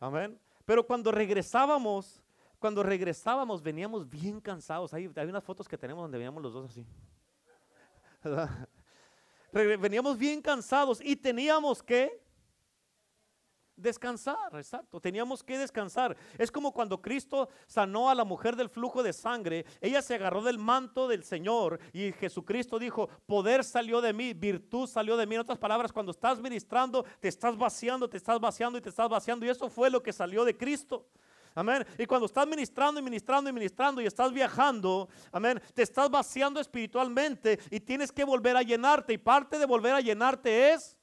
Amén. 0.00 0.38
Pero 0.66 0.86
cuando 0.86 1.10
regresábamos, 1.10 2.22
cuando 2.58 2.82
regresábamos 2.82 3.62
veníamos 3.62 4.08
bien 4.08 4.40
cansados. 4.40 4.92
Hay, 4.94 5.06
unas 5.06 5.44
fotos 5.44 5.68
que 5.68 5.76
tenemos 5.78 6.02
donde 6.02 6.18
veníamos 6.18 6.42
los 6.42 6.52
dos 6.52 6.70
así. 6.70 6.86
Veníamos 9.52 10.18
bien 10.18 10.42
cansados 10.42 11.00
y 11.00 11.14
teníamos 11.14 11.82
que 11.82 12.23
Descansar, 13.76 14.54
exacto. 14.54 15.00
Teníamos 15.00 15.42
que 15.42 15.58
descansar. 15.58 16.16
Es 16.38 16.52
como 16.52 16.72
cuando 16.72 17.02
Cristo 17.02 17.48
sanó 17.66 18.08
a 18.08 18.14
la 18.14 18.24
mujer 18.24 18.54
del 18.54 18.68
flujo 18.68 19.02
de 19.02 19.12
sangre. 19.12 19.66
Ella 19.80 20.00
se 20.00 20.14
agarró 20.14 20.42
del 20.42 20.58
manto 20.58 21.08
del 21.08 21.24
Señor 21.24 21.80
y 21.92 22.12
Jesucristo 22.12 22.78
dijo, 22.78 23.08
poder 23.26 23.64
salió 23.64 24.00
de 24.00 24.12
mí, 24.12 24.32
virtud 24.32 24.86
salió 24.86 25.16
de 25.16 25.26
mí. 25.26 25.34
En 25.34 25.40
otras 25.40 25.58
palabras, 25.58 25.92
cuando 25.92 26.12
estás 26.12 26.40
ministrando, 26.40 27.04
te 27.18 27.26
estás 27.26 27.56
vaciando, 27.56 28.08
te 28.08 28.16
estás 28.16 28.38
vaciando 28.38 28.78
y 28.78 28.80
te 28.80 28.90
estás 28.90 29.08
vaciando. 29.08 29.44
Y 29.44 29.48
eso 29.48 29.68
fue 29.68 29.90
lo 29.90 30.00
que 30.00 30.12
salió 30.12 30.44
de 30.44 30.56
Cristo. 30.56 31.08
Amén. 31.56 31.86
Y 31.98 32.06
cuando 32.06 32.26
estás 32.26 32.46
ministrando 32.46 33.00
y 33.00 33.02
ministrando 33.02 33.48
y 33.48 33.52
ministrando 33.52 34.00
y 34.00 34.06
estás 34.06 34.32
viajando, 34.32 35.08
amén, 35.30 35.60
te 35.72 35.82
estás 35.82 36.10
vaciando 36.10 36.60
espiritualmente 36.60 37.60
y 37.70 37.78
tienes 37.78 38.10
que 38.10 38.24
volver 38.24 38.56
a 38.56 38.62
llenarte. 38.62 39.12
Y 39.12 39.18
parte 39.18 39.58
de 39.58 39.66
volver 39.66 39.94
a 39.94 40.00
llenarte 40.00 40.72
es 40.72 40.93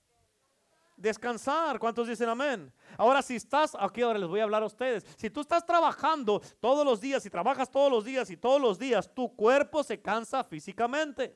descansar. 1.02 1.80
¿Cuántos 1.80 2.08
dicen 2.08 2.30
amén? 2.30 2.72
Ahora, 2.98 3.22
si 3.22 3.36
estás, 3.36 3.76
aquí 3.80 4.02
ahora 4.02 4.20
les 4.20 4.30
voy 4.30 4.40
a 4.40 4.44
hablar 4.44 4.64
a 4.64 4.68
ustedes. 4.68 5.06
Si 5.18 5.30
tú 5.30 5.42
estás 5.42 5.66
trabajando 5.66 6.42
todos 6.60 6.86
los 6.86 7.02
días 7.02 7.26
y 7.26 7.30
trabajas 7.30 7.70
todos 7.70 7.92
los 7.92 8.06
días 8.06 8.30
y 8.30 8.38
todos 8.38 8.62
los 8.62 8.78
días, 8.78 9.14
tu 9.14 9.36
cuerpo 9.36 9.84
se 9.84 10.02
cansa 10.02 10.44
físicamente. 10.44 11.36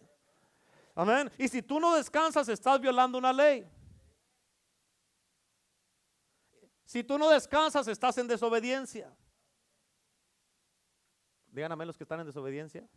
Amén. 0.94 1.30
Y 1.38 1.48
si 1.48 1.62
tú 1.62 1.80
no 1.80 1.96
descansas, 1.96 2.48
estás 2.48 2.80
violando 2.80 3.18
una 3.18 3.34
ley. 3.34 3.68
Si 6.86 7.04
tú 7.04 7.18
no 7.18 7.30
descansas, 7.30 7.88
estás 7.88 8.18
en 8.18 8.28
desobediencia. 8.28 9.14
Díganme 11.48 11.86
los 11.86 11.98
que 11.98 12.04
están 12.04 12.20
en 12.20 12.28
desobediencia. 12.28 12.88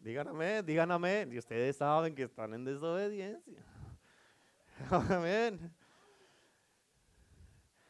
Díganme, 0.00 0.62
díganme. 0.62 1.28
Y 1.30 1.38
ustedes 1.38 1.76
saben 1.76 2.14
que 2.14 2.22
están 2.22 2.54
en 2.54 2.64
desobediencia. 2.64 3.64
Amén. 4.90 5.72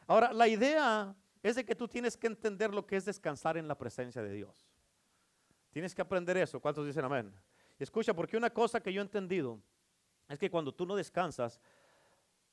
Ahora, 0.07 0.31
la 0.31 0.47
idea 0.47 1.15
es 1.43 1.55
de 1.55 1.65
que 1.65 1.75
tú 1.75 1.87
tienes 1.87 2.15
que 2.15 2.27
entender 2.27 2.73
lo 2.73 2.85
que 2.85 2.95
es 2.95 3.05
descansar 3.05 3.57
en 3.57 3.67
la 3.67 3.77
presencia 3.77 4.21
de 4.21 4.33
Dios. 4.33 4.67
Tienes 5.71 5.93
que 5.93 6.01
aprender 6.01 6.37
eso. 6.37 6.59
¿Cuántos 6.59 6.85
dicen 6.85 7.05
amén? 7.05 7.33
Escucha, 7.77 8.13
porque 8.13 8.37
una 8.37 8.49
cosa 8.49 8.81
que 8.81 8.91
yo 8.91 9.01
he 9.01 9.03
entendido 9.03 9.61
es 10.27 10.39
que 10.39 10.49
cuando 10.49 10.73
tú 10.73 10.85
no 10.85 10.95
descansas, 10.95 11.61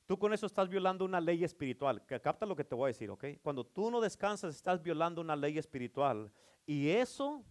tú 0.05 0.19
con 0.19 0.33
eso 0.33 0.45
estás 0.45 0.69
violando 0.69 1.05
una 1.05 1.19
ley 1.19 1.43
espiritual. 1.43 2.05
Capta 2.05 2.45
lo 2.45 2.55
que 2.55 2.63
te 2.63 2.75
voy 2.75 2.85
a 2.85 2.87
decir, 2.87 3.09
¿ok? 3.09 3.25
Cuando 3.41 3.65
tú 3.65 3.89
no 3.89 3.99
descansas, 4.01 4.53
estás 4.53 4.81
violando 4.81 5.21
una 5.21 5.35
ley 5.35 5.57
espiritual. 5.57 6.31
Y 6.65 6.89
eso, 6.89 7.43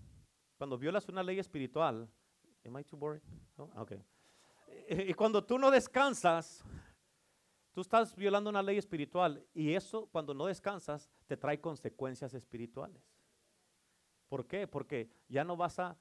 cuando 0.57 0.79
violas 0.79 1.09
una 1.09 1.23
ley 1.23 1.39
espiritual, 1.39 2.09
¿am 2.65 2.79
I 2.79 2.85
too 2.85 2.97
boring? 2.97 3.23
No? 3.57 3.71
Okay. 3.77 4.03
Y 4.89 5.15
cuando 5.15 5.45
tú 5.45 5.59
no 5.59 5.71
descansas, 5.71 6.65
tú 7.73 7.81
estás 7.81 8.15
violando 8.15 8.51
una 8.51 8.63
ley 8.63 8.79
espiritual 8.79 9.45
y 9.55 9.75
eso 9.75 10.07
cuando 10.13 10.35
no 10.35 10.47
descansas 10.47 11.11
te 11.27 11.37
trae 11.37 11.61
consecuencias 11.61 12.35
espirituales. 12.35 13.03
¿Por 14.29 14.47
qué? 14.47 14.67
Porque 14.67 15.11
ya 15.29 15.45
no 15.45 15.57
vas 15.57 15.79
a, 15.79 15.97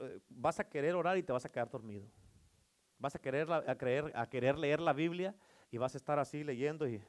eh, 0.00 0.20
vas 0.28 0.60
a 0.60 0.68
querer 0.68 0.94
orar 0.94 1.16
y 1.16 1.22
te 1.22 1.32
vas 1.32 1.44
a 1.44 1.48
quedar 1.48 1.70
dormido. 1.70 2.08
Vas 2.98 3.14
a 3.14 3.18
querer, 3.18 3.50
a, 3.52 3.76
creer, 3.76 4.12
a 4.14 4.28
querer 4.28 4.58
leer 4.58 4.80
la 4.80 4.92
Biblia 4.92 5.34
y 5.70 5.78
vas 5.78 5.94
a 5.94 5.98
estar 5.98 6.18
así 6.18 6.44
leyendo 6.44 6.88
y... 6.88 7.02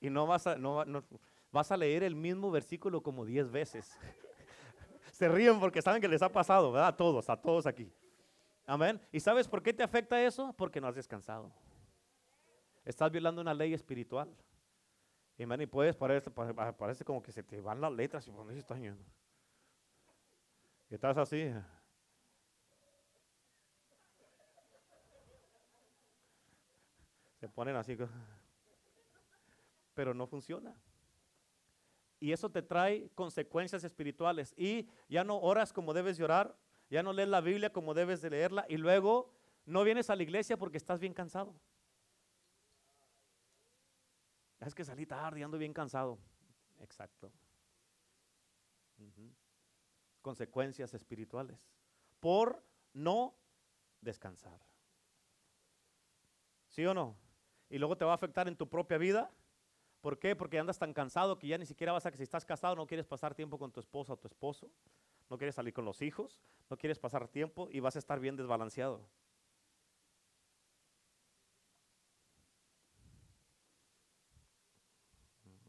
Y 0.00 0.10
no 0.10 0.26
vas 0.26 0.46
a, 0.46 0.56
no, 0.56 0.84
vas 1.54 1.70
a 1.70 1.76
leer 1.76 2.02
el 2.02 2.16
mismo 2.16 2.50
versículo 2.50 3.00
como 3.00 3.24
diez 3.24 3.48
veces. 3.48 3.96
Se 5.12 5.28
ríen 5.28 5.60
porque 5.60 5.80
saben 5.80 6.02
que 6.02 6.08
les 6.08 6.20
ha 6.20 6.28
pasado, 6.28 6.72
¿verdad? 6.72 6.88
A 6.88 6.96
todos, 6.96 7.30
a 7.30 7.40
todos 7.40 7.64
aquí. 7.64 7.90
Amén. 8.66 9.00
¿Y 9.12 9.20
sabes 9.20 9.46
por 9.46 9.62
qué 9.62 9.72
te 9.72 9.84
afecta 9.84 10.20
eso? 10.20 10.52
Porque 10.58 10.80
no 10.80 10.88
has 10.88 10.96
descansado. 10.96 11.52
Estás 12.84 13.10
violando 13.12 13.40
una 13.40 13.54
ley 13.54 13.72
espiritual. 13.72 14.34
Y, 15.38 15.46
man, 15.46 15.60
y 15.60 15.66
puedes, 15.66 15.94
parece, 15.94 16.28
parece 16.30 17.04
como 17.04 17.22
que 17.22 17.30
se 17.30 17.44
te 17.44 17.60
van 17.60 17.80
las 17.80 17.92
letras 17.92 18.26
y 18.26 18.32
por 18.32 18.50
estás 18.52 18.78
yendo. 18.80 19.04
Y 20.90 20.94
estás 20.94 21.16
así. 21.16 21.52
Se 27.38 27.48
ponen 27.48 27.76
así. 27.76 27.96
Pero 29.94 30.14
no 30.14 30.26
funciona 30.26 30.74
y 32.24 32.32
eso 32.32 32.48
te 32.48 32.62
trae 32.62 33.10
consecuencias 33.14 33.84
espirituales. 33.84 34.54
Y 34.56 34.88
ya 35.10 35.24
no 35.24 35.38
oras 35.38 35.74
como 35.74 35.92
debes 35.92 36.16
de 36.16 36.24
orar, 36.24 36.56
ya 36.88 37.02
no 37.02 37.12
lees 37.12 37.28
la 37.28 37.42
Biblia 37.42 37.70
como 37.70 37.92
debes 37.92 38.22
de 38.22 38.30
leerla 38.30 38.64
y 38.66 38.78
luego 38.78 39.30
no 39.66 39.84
vienes 39.84 40.08
a 40.08 40.16
la 40.16 40.22
iglesia 40.22 40.56
porque 40.56 40.78
estás 40.78 41.00
bien 41.00 41.12
cansado. 41.12 41.54
Es 44.58 44.74
que 44.74 44.86
salí 44.86 45.04
tarde 45.04 45.40
y 45.40 45.42
ando 45.42 45.58
bien 45.58 45.74
cansado. 45.74 46.18
Exacto. 46.80 47.30
Consecuencias 50.22 50.94
espirituales 50.94 51.58
por 52.20 52.64
no 52.94 53.34
descansar. 54.00 54.58
¿Sí 56.68 56.86
o 56.86 56.94
no? 56.94 57.18
Y 57.68 57.76
luego 57.76 57.98
te 57.98 58.06
va 58.06 58.12
a 58.12 58.14
afectar 58.14 58.48
en 58.48 58.56
tu 58.56 58.66
propia 58.66 58.96
vida. 58.96 59.30
¿Por 60.04 60.18
qué? 60.18 60.36
Porque 60.36 60.58
andas 60.58 60.78
tan 60.78 60.92
cansado 60.92 61.38
que 61.38 61.46
ya 61.46 61.56
ni 61.56 61.64
siquiera 61.64 61.90
vas 61.90 62.04
a 62.04 62.10
que 62.10 62.18
si 62.18 62.24
estás 62.24 62.44
casado 62.44 62.76
no 62.76 62.86
quieres 62.86 63.06
pasar 63.06 63.34
tiempo 63.34 63.58
con 63.58 63.72
tu 63.72 63.80
esposa 63.80 64.12
o 64.12 64.18
tu 64.18 64.28
esposo, 64.28 64.70
no 65.30 65.38
quieres 65.38 65.54
salir 65.54 65.72
con 65.72 65.86
los 65.86 66.02
hijos, 66.02 66.42
no 66.68 66.76
quieres 66.76 66.98
pasar 66.98 67.26
tiempo 67.26 67.70
y 67.70 67.80
vas 67.80 67.96
a 67.96 68.00
estar 68.00 68.20
bien 68.20 68.36
desbalanceado. 68.36 69.00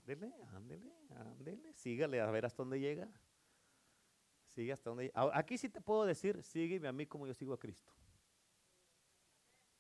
Ándele, 0.01 0.33
ándele, 0.53 0.91
ándele, 1.11 1.73
sígale 1.73 2.19
a 2.19 2.29
ver 2.29 2.45
hasta 2.45 2.61
dónde 2.61 2.81
llega. 2.81 3.07
Sigue 4.47 4.73
hasta 4.73 4.89
donde 4.89 5.05
llega. 5.05 5.31
Aquí 5.33 5.57
sí 5.57 5.69
te 5.69 5.79
puedo 5.79 6.03
decir, 6.03 6.43
sígueme 6.43 6.89
a 6.89 6.91
mí 6.91 7.05
como 7.05 7.25
yo 7.25 7.33
sigo 7.33 7.53
a 7.53 7.57
Cristo. 7.57 7.93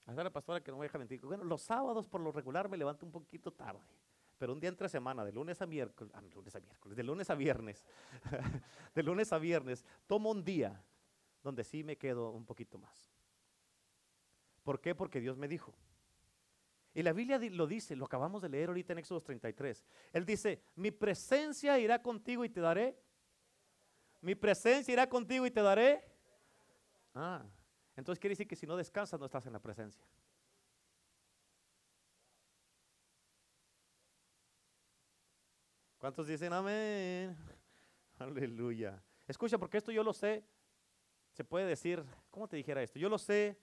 A 0.05 0.13
la 0.13 0.31
pastora 0.31 0.63
que 0.63 0.71
no 0.71 0.77
me 0.77 0.85
deja 0.85 0.97
mentir. 0.97 1.19
Bueno, 1.19 1.43
los 1.43 1.61
sábados 1.61 2.07
por 2.07 2.21
lo 2.21 2.31
regular 2.31 2.69
me 2.69 2.77
levanto 2.77 3.05
un 3.05 3.11
poquito 3.11 3.51
tarde. 3.51 4.04
Pero 4.37 4.53
un 4.53 4.59
día 4.59 4.69
entre 4.69 4.89
semana, 4.89 5.23
de 5.23 5.31
lunes 5.31 5.61
a 5.61 5.65
miércoles, 5.65 6.13
ah, 6.15 6.21
lunes 6.21 6.55
a 6.55 6.59
miércoles, 6.59 6.97
de 6.97 7.03
lunes 7.03 7.29
a 7.29 7.35
viernes, 7.35 7.85
de 8.95 9.03
lunes 9.03 9.31
a 9.31 9.37
viernes, 9.37 9.85
tomo 10.07 10.31
un 10.31 10.43
día 10.43 10.83
donde 11.41 11.63
sí 11.63 11.83
me 11.83 11.97
quedo 11.97 12.31
un 12.31 12.45
poquito 12.45 12.77
más. 12.77 13.11
¿Por 14.63 14.81
qué? 14.81 14.95
Porque 14.95 15.21
Dios 15.21 15.37
me 15.37 15.47
dijo. 15.47 15.73
Y 16.93 17.03
la 17.03 17.13
Biblia 17.13 17.37
lo 17.37 17.67
dice, 17.67 17.95
lo 17.95 18.05
acabamos 18.05 18.41
de 18.41 18.49
leer 18.49 18.69
ahorita 18.69 18.93
en 18.93 18.99
Éxodo 18.99 19.21
33. 19.21 19.85
Él 20.13 20.25
dice, 20.25 20.63
mi 20.75 20.91
presencia 20.91 21.77
irá 21.77 22.01
contigo 22.01 22.43
y 22.43 22.49
te 22.49 22.61
daré. 22.61 22.97
Mi 24.21 24.33
presencia 24.33 24.93
irá 24.93 25.07
contigo 25.07 25.45
y 25.45 25.51
te 25.51 25.61
daré. 25.61 26.03
Ah, 27.13 27.45
entonces 27.95 28.19
quiere 28.19 28.31
decir 28.31 28.47
que 28.47 28.55
si 28.55 28.65
no 28.65 28.75
descansas 28.75 29.19
no 29.19 29.25
estás 29.25 29.45
en 29.45 29.53
la 29.53 29.59
presencia. 29.59 30.03
¿Cuántos 36.05 36.27
dicen 36.27 36.53
amén? 36.53 37.35
Aleluya. 38.19 39.03
Escucha, 39.27 39.57
porque 39.57 39.77
esto 39.77 39.91
yo 39.91 40.03
lo 40.03 40.13
sé, 40.13 40.45
se 41.31 41.43
puede 41.43 41.65
decir, 41.65 42.05
¿cómo 42.29 42.47
te 42.47 42.57
dijera 42.57 42.83
esto? 42.83 42.99
Yo 42.99 43.09
lo 43.09 43.17
sé 43.17 43.57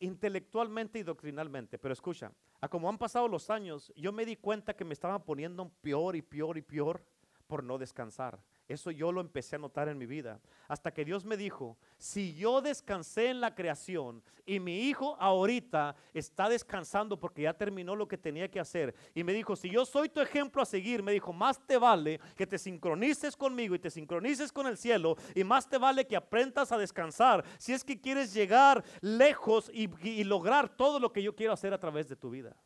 intelectualmente 0.00 0.98
y 0.98 1.04
doctrinalmente, 1.04 1.78
pero 1.78 1.92
escucha, 1.92 2.32
a 2.60 2.66
como 2.66 2.88
han 2.88 2.98
pasado 2.98 3.28
los 3.28 3.50
años, 3.50 3.92
yo 3.94 4.10
me 4.10 4.26
di 4.26 4.34
cuenta 4.34 4.74
que 4.74 4.84
me 4.84 4.94
estaban 4.94 5.22
poniendo 5.22 5.70
peor 5.80 6.16
y 6.16 6.22
peor 6.22 6.58
y 6.58 6.62
peor 6.62 7.06
por 7.46 7.62
no 7.62 7.78
descansar. 7.78 8.42
Eso 8.68 8.90
yo 8.90 9.12
lo 9.12 9.20
empecé 9.20 9.54
a 9.54 9.60
notar 9.60 9.88
en 9.88 9.96
mi 9.96 10.06
vida. 10.06 10.40
Hasta 10.66 10.92
que 10.92 11.04
Dios 11.04 11.24
me 11.24 11.36
dijo, 11.36 11.78
si 11.98 12.34
yo 12.34 12.60
descansé 12.60 13.28
en 13.28 13.40
la 13.40 13.54
creación 13.54 14.24
y 14.44 14.58
mi 14.58 14.88
hijo 14.88 15.16
ahorita 15.20 15.94
está 16.12 16.48
descansando 16.48 17.18
porque 17.18 17.42
ya 17.42 17.54
terminó 17.54 17.94
lo 17.94 18.08
que 18.08 18.18
tenía 18.18 18.50
que 18.50 18.58
hacer. 18.58 18.92
Y 19.14 19.22
me 19.22 19.32
dijo, 19.32 19.54
si 19.54 19.70
yo 19.70 19.86
soy 19.86 20.08
tu 20.08 20.20
ejemplo 20.20 20.60
a 20.62 20.66
seguir, 20.66 21.00
me 21.00 21.12
dijo, 21.12 21.32
más 21.32 21.64
te 21.64 21.78
vale 21.78 22.18
que 22.34 22.44
te 22.44 22.58
sincronices 22.58 23.36
conmigo 23.36 23.76
y 23.76 23.78
te 23.78 23.90
sincronices 23.90 24.50
con 24.50 24.66
el 24.66 24.76
cielo. 24.76 25.16
Y 25.36 25.44
más 25.44 25.68
te 25.68 25.78
vale 25.78 26.04
que 26.04 26.16
aprendas 26.16 26.72
a 26.72 26.78
descansar. 26.78 27.44
Si 27.58 27.72
es 27.72 27.84
que 27.84 28.00
quieres 28.00 28.34
llegar 28.34 28.82
lejos 29.00 29.70
y, 29.72 30.24
lograr 30.24 30.68
todo 30.76 30.98
lo 30.98 31.12
que 31.12 31.22
yo 31.22 31.36
quiero 31.36 31.52
hacer 31.52 31.72
a 31.72 31.78
través 31.78 32.08
de 32.08 32.16
tu 32.16 32.30
vida. 32.30 32.56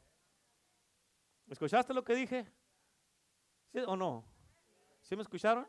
¿Escuchaste 1.50 1.92
lo 1.92 2.02
que 2.02 2.14
dije? 2.14 2.46
¿Sí 3.70 3.80
o 3.86 3.96
no? 3.96 4.24
¿Sí 5.02 5.14
me 5.14 5.22
escucharon? 5.22 5.66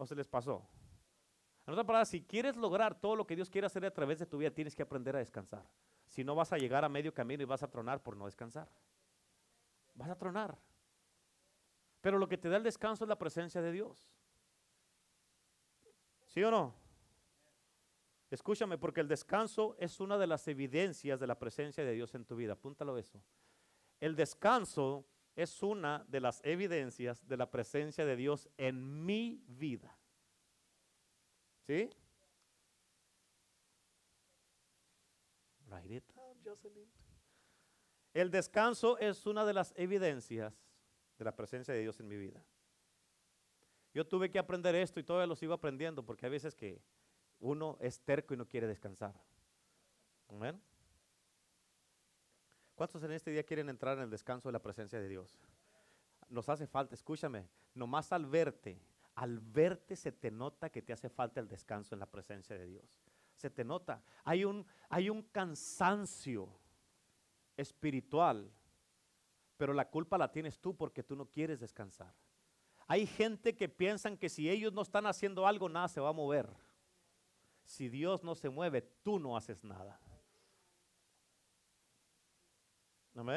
¿O 0.00 0.06
se 0.06 0.14
les 0.14 0.26
pasó? 0.26 0.66
En 1.66 1.74
otras 1.74 1.86
palabras, 1.86 2.08
si 2.08 2.22
quieres 2.22 2.56
lograr 2.56 2.98
todo 2.98 3.14
lo 3.16 3.26
que 3.26 3.36
Dios 3.36 3.50
quiere 3.50 3.66
hacer 3.66 3.84
a 3.84 3.90
través 3.90 4.18
de 4.18 4.24
tu 4.24 4.38
vida, 4.38 4.50
tienes 4.50 4.74
que 4.74 4.82
aprender 4.82 5.14
a 5.14 5.18
descansar. 5.18 5.62
Si 6.06 6.24
no, 6.24 6.34
vas 6.34 6.54
a 6.54 6.56
llegar 6.56 6.86
a 6.86 6.88
medio 6.88 7.12
camino 7.12 7.42
y 7.42 7.44
vas 7.44 7.62
a 7.62 7.70
tronar 7.70 8.02
por 8.02 8.16
no 8.16 8.24
descansar. 8.24 8.66
Vas 9.94 10.08
a 10.08 10.16
tronar. 10.16 10.56
Pero 12.00 12.18
lo 12.18 12.26
que 12.26 12.38
te 12.38 12.48
da 12.48 12.56
el 12.56 12.62
descanso 12.62 13.04
es 13.04 13.08
la 13.10 13.18
presencia 13.18 13.60
de 13.60 13.72
Dios. 13.72 14.10
¿Sí 16.28 16.42
o 16.42 16.50
no? 16.50 16.74
Escúchame, 18.30 18.78
porque 18.78 19.02
el 19.02 19.08
descanso 19.08 19.76
es 19.78 20.00
una 20.00 20.16
de 20.16 20.26
las 20.26 20.48
evidencias 20.48 21.20
de 21.20 21.26
la 21.26 21.38
presencia 21.38 21.84
de 21.84 21.92
Dios 21.92 22.14
en 22.14 22.24
tu 22.24 22.36
vida. 22.36 22.54
Apúntalo 22.54 22.96
eso. 22.96 23.22
El 24.00 24.16
descanso 24.16 25.04
es 25.42 25.62
una 25.62 26.04
de 26.08 26.20
las 26.20 26.40
evidencias 26.44 27.26
de 27.26 27.36
la 27.36 27.50
presencia 27.50 28.04
de 28.04 28.16
Dios 28.16 28.48
en 28.58 29.04
mi 29.06 29.42
vida. 29.48 29.96
¿Sí? 31.62 31.90
El 38.12 38.30
descanso 38.30 38.98
es 38.98 39.24
una 39.24 39.44
de 39.44 39.54
las 39.54 39.72
evidencias 39.76 40.52
de 41.16 41.24
la 41.24 41.34
presencia 41.34 41.72
de 41.72 41.80
Dios 41.80 42.00
en 42.00 42.08
mi 42.08 42.16
vida. 42.16 42.44
Yo 43.94 44.06
tuve 44.06 44.30
que 44.30 44.38
aprender 44.38 44.74
esto 44.74 45.00
y 45.00 45.04
todavía 45.04 45.26
lo 45.26 45.36
sigo 45.36 45.54
aprendiendo 45.54 46.04
porque 46.04 46.26
hay 46.26 46.32
veces 46.32 46.54
que 46.54 46.82
uno 47.38 47.78
es 47.80 48.00
terco 48.00 48.34
y 48.34 48.36
no 48.36 48.46
quiere 48.46 48.66
descansar. 48.66 49.14
Amén. 50.28 50.60
¿Cuántos 52.80 53.02
en 53.02 53.12
este 53.12 53.30
día 53.30 53.42
quieren 53.42 53.68
entrar 53.68 53.98
en 53.98 54.04
el 54.04 54.08
descanso 54.08 54.48
de 54.48 54.54
la 54.54 54.62
presencia 54.62 54.98
de 54.98 55.06
Dios? 55.06 55.38
Nos 56.30 56.48
hace 56.48 56.66
falta, 56.66 56.94
escúchame, 56.94 57.46
nomás 57.74 58.10
al 58.10 58.24
verte, 58.24 58.80
al 59.16 59.38
verte 59.38 59.94
se 59.96 60.12
te 60.12 60.30
nota 60.30 60.70
que 60.70 60.80
te 60.80 60.94
hace 60.94 61.10
falta 61.10 61.40
el 61.40 61.46
descanso 61.46 61.94
en 61.94 61.98
la 61.98 62.06
presencia 62.06 62.56
de 62.56 62.64
Dios. 62.64 63.02
Se 63.34 63.50
te 63.50 63.64
nota. 63.64 64.02
Hay 64.24 64.46
un, 64.46 64.64
hay 64.88 65.10
un 65.10 65.24
cansancio 65.24 66.48
espiritual, 67.54 68.50
pero 69.58 69.74
la 69.74 69.90
culpa 69.90 70.16
la 70.16 70.32
tienes 70.32 70.58
tú 70.58 70.74
porque 70.74 71.02
tú 71.02 71.16
no 71.16 71.26
quieres 71.26 71.60
descansar. 71.60 72.14
Hay 72.86 73.06
gente 73.06 73.54
que 73.54 73.68
piensan 73.68 74.16
que 74.16 74.30
si 74.30 74.48
ellos 74.48 74.72
no 74.72 74.80
están 74.80 75.04
haciendo 75.04 75.46
algo, 75.46 75.68
nada 75.68 75.88
se 75.88 76.00
va 76.00 76.08
a 76.08 76.14
mover. 76.14 76.48
Si 77.62 77.90
Dios 77.90 78.24
no 78.24 78.34
se 78.34 78.48
mueve, 78.48 78.80
tú 78.80 79.18
no 79.18 79.36
haces 79.36 79.62
nada. 79.64 80.00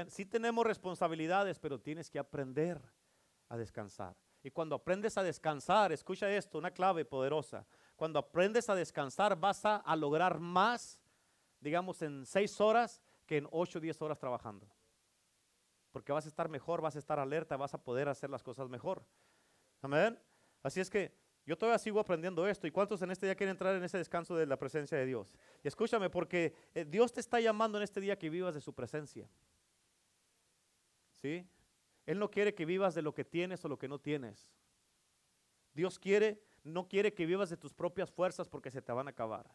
Sí 0.10 0.26
tenemos 0.26 0.66
responsabilidades, 0.66 1.60
pero 1.60 1.80
tienes 1.80 2.10
que 2.10 2.20
aprender 2.20 2.82
a 3.50 3.58
descansar. 3.58 4.16
Y 4.44 4.52
cuando 4.52 4.76
aprendes 4.76 5.18
a 5.18 5.24
descansar, 5.24 5.92
escucha 5.92 6.30
esto, 6.30 6.58
una 6.58 6.72
clave 6.72 7.06
poderosa. 7.06 7.66
Cuando 7.96 8.20
aprendes 8.20 8.70
a 8.70 8.76
descansar 8.76 9.40
vas 9.40 9.64
a, 9.64 9.96
lograr 9.96 10.40
más, 10.40 11.00
digamos, 11.62 12.02
en 12.02 12.26
seis 12.26 12.60
horas 12.60 13.02
que 13.26 13.38
en 13.38 13.48
ocho 13.52 13.80
o 13.80 13.82
diez 13.82 14.02
horas 14.02 14.20
trabajando. 14.20 14.68
Porque 15.92 16.12
vas 16.12 16.26
a 16.26 16.28
estar 16.28 16.50
mejor, 16.50 16.82
vas 16.82 16.96
a 16.98 17.00
estar 17.00 17.20
alerta, 17.20 17.56
vas 17.56 17.74
a 17.74 17.82
poder 17.82 18.10
hacer 18.10 18.30
las 18.30 18.44
cosas 18.44 18.68
mejor. 18.68 19.06
Amén. 19.82 20.20
Así 20.62 20.82
es 20.82 20.90
que 20.90 21.16
yo 21.46 21.58
todavía 21.58 21.80
sigo 21.80 22.00
aprendiendo 22.00 22.48
esto. 22.48 22.68
¿Y 22.68 22.72
cuántos 22.72 23.02
en 23.02 23.12
este 23.12 23.28
día 23.28 23.36
quieren 23.36 23.52
entrar 23.52 23.76
en 23.76 23.84
ese 23.84 23.98
descanso 23.98 24.36
de 24.36 24.46
la 24.46 24.58
presencia 24.58 24.98
de 24.98 25.06
Dios? 25.06 25.36
Y 25.64 25.68
escúchame, 25.68 26.10
porque 26.10 26.54
eh, 26.74 26.86
Dios 26.86 27.14
te 27.14 27.22
está 27.22 27.40
llamando 27.40 27.78
en 27.78 27.84
este 27.84 28.02
día 28.02 28.18
que 28.18 28.30
vivas 28.30 28.56
de 28.56 28.62
su 28.62 28.74
presencia. 28.74 29.30
Él 31.24 32.20
no 32.20 32.30
quiere 32.30 32.54
que 32.54 32.66
vivas 32.66 32.96
de 32.96 33.02
lo 33.02 33.14
que 33.14 33.24
tienes 33.24 33.64
o 33.64 33.70
lo 33.70 33.78
que 33.78 33.88
no 33.88 34.00
tienes. 34.00 34.52
Dios 35.74 35.98
quiere, 35.98 36.42
no 36.64 36.88
quiere 36.88 37.14
que 37.14 37.26
vivas 37.26 37.50
de 37.50 37.58
tus 37.58 37.74
propias 37.74 38.12
fuerzas 38.12 38.48
porque 38.48 38.72
se 38.72 38.82
te 38.82 38.92
van 38.92 39.08
a 39.08 39.12
acabar. 39.12 39.50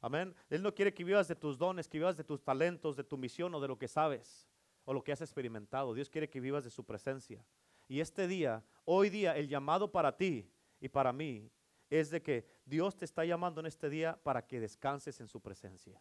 Amén. 0.00 0.34
Él 0.48 0.62
no 0.62 0.74
quiere 0.74 0.94
que 0.94 1.04
vivas 1.04 1.28
de 1.28 1.34
tus 1.34 1.58
dones, 1.58 1.88
que 1.88 1.98
vivas 1.98 2.16
de 2.16 2.24
tus 2.24 2.42
talentos, 2.42 2.96
de 2.96 3.04
tu 3.04 3.18
misión 3.18 3.54
o 3.54 3.60
de 3.60 3.68
lo 3.68 3.78
que 3.78 3.88
sabes 3.88 4.48
o 4.84 4.94
lo 4.94 5.02
que 5.02 5.12
has 5.12 5.20
experimentado. 5.20 5.94
Dios 5.94 6.08
quiere 6.08 6.30
que 6.30 6.40
vivas 6.40 6.64
de 6.64 6.70
su 6.70 6.84
presencia. 6.84 7.44
Y 7.88 8.00
este 8.00 8.26
día, 8.28 8.64
hoy 8.84 9.10
día, 9.10 9.36
el 9.36 9.48
llamado 9.48 9.90
para 9.90 10.16
ti 10.16 10.50
y 10.80 10.88
para 10.88 11.12
mí 11.12 11.50
es 11.90 12.10
de 12.10 12.22
que 12.22 12.46
Dios 12.64 12.96
te 12.96 13.04
está 13.04 13.24
llamando 13.24 13.60
en 13.60 13.66
este 13.66 13.88
día 13.88 14.18
para 14.22 14.46
que 14.46 14.60
descanses 14.60 15.20
en 15.20 15.28
su 15.28 15.40
presencia. 15.40 16.00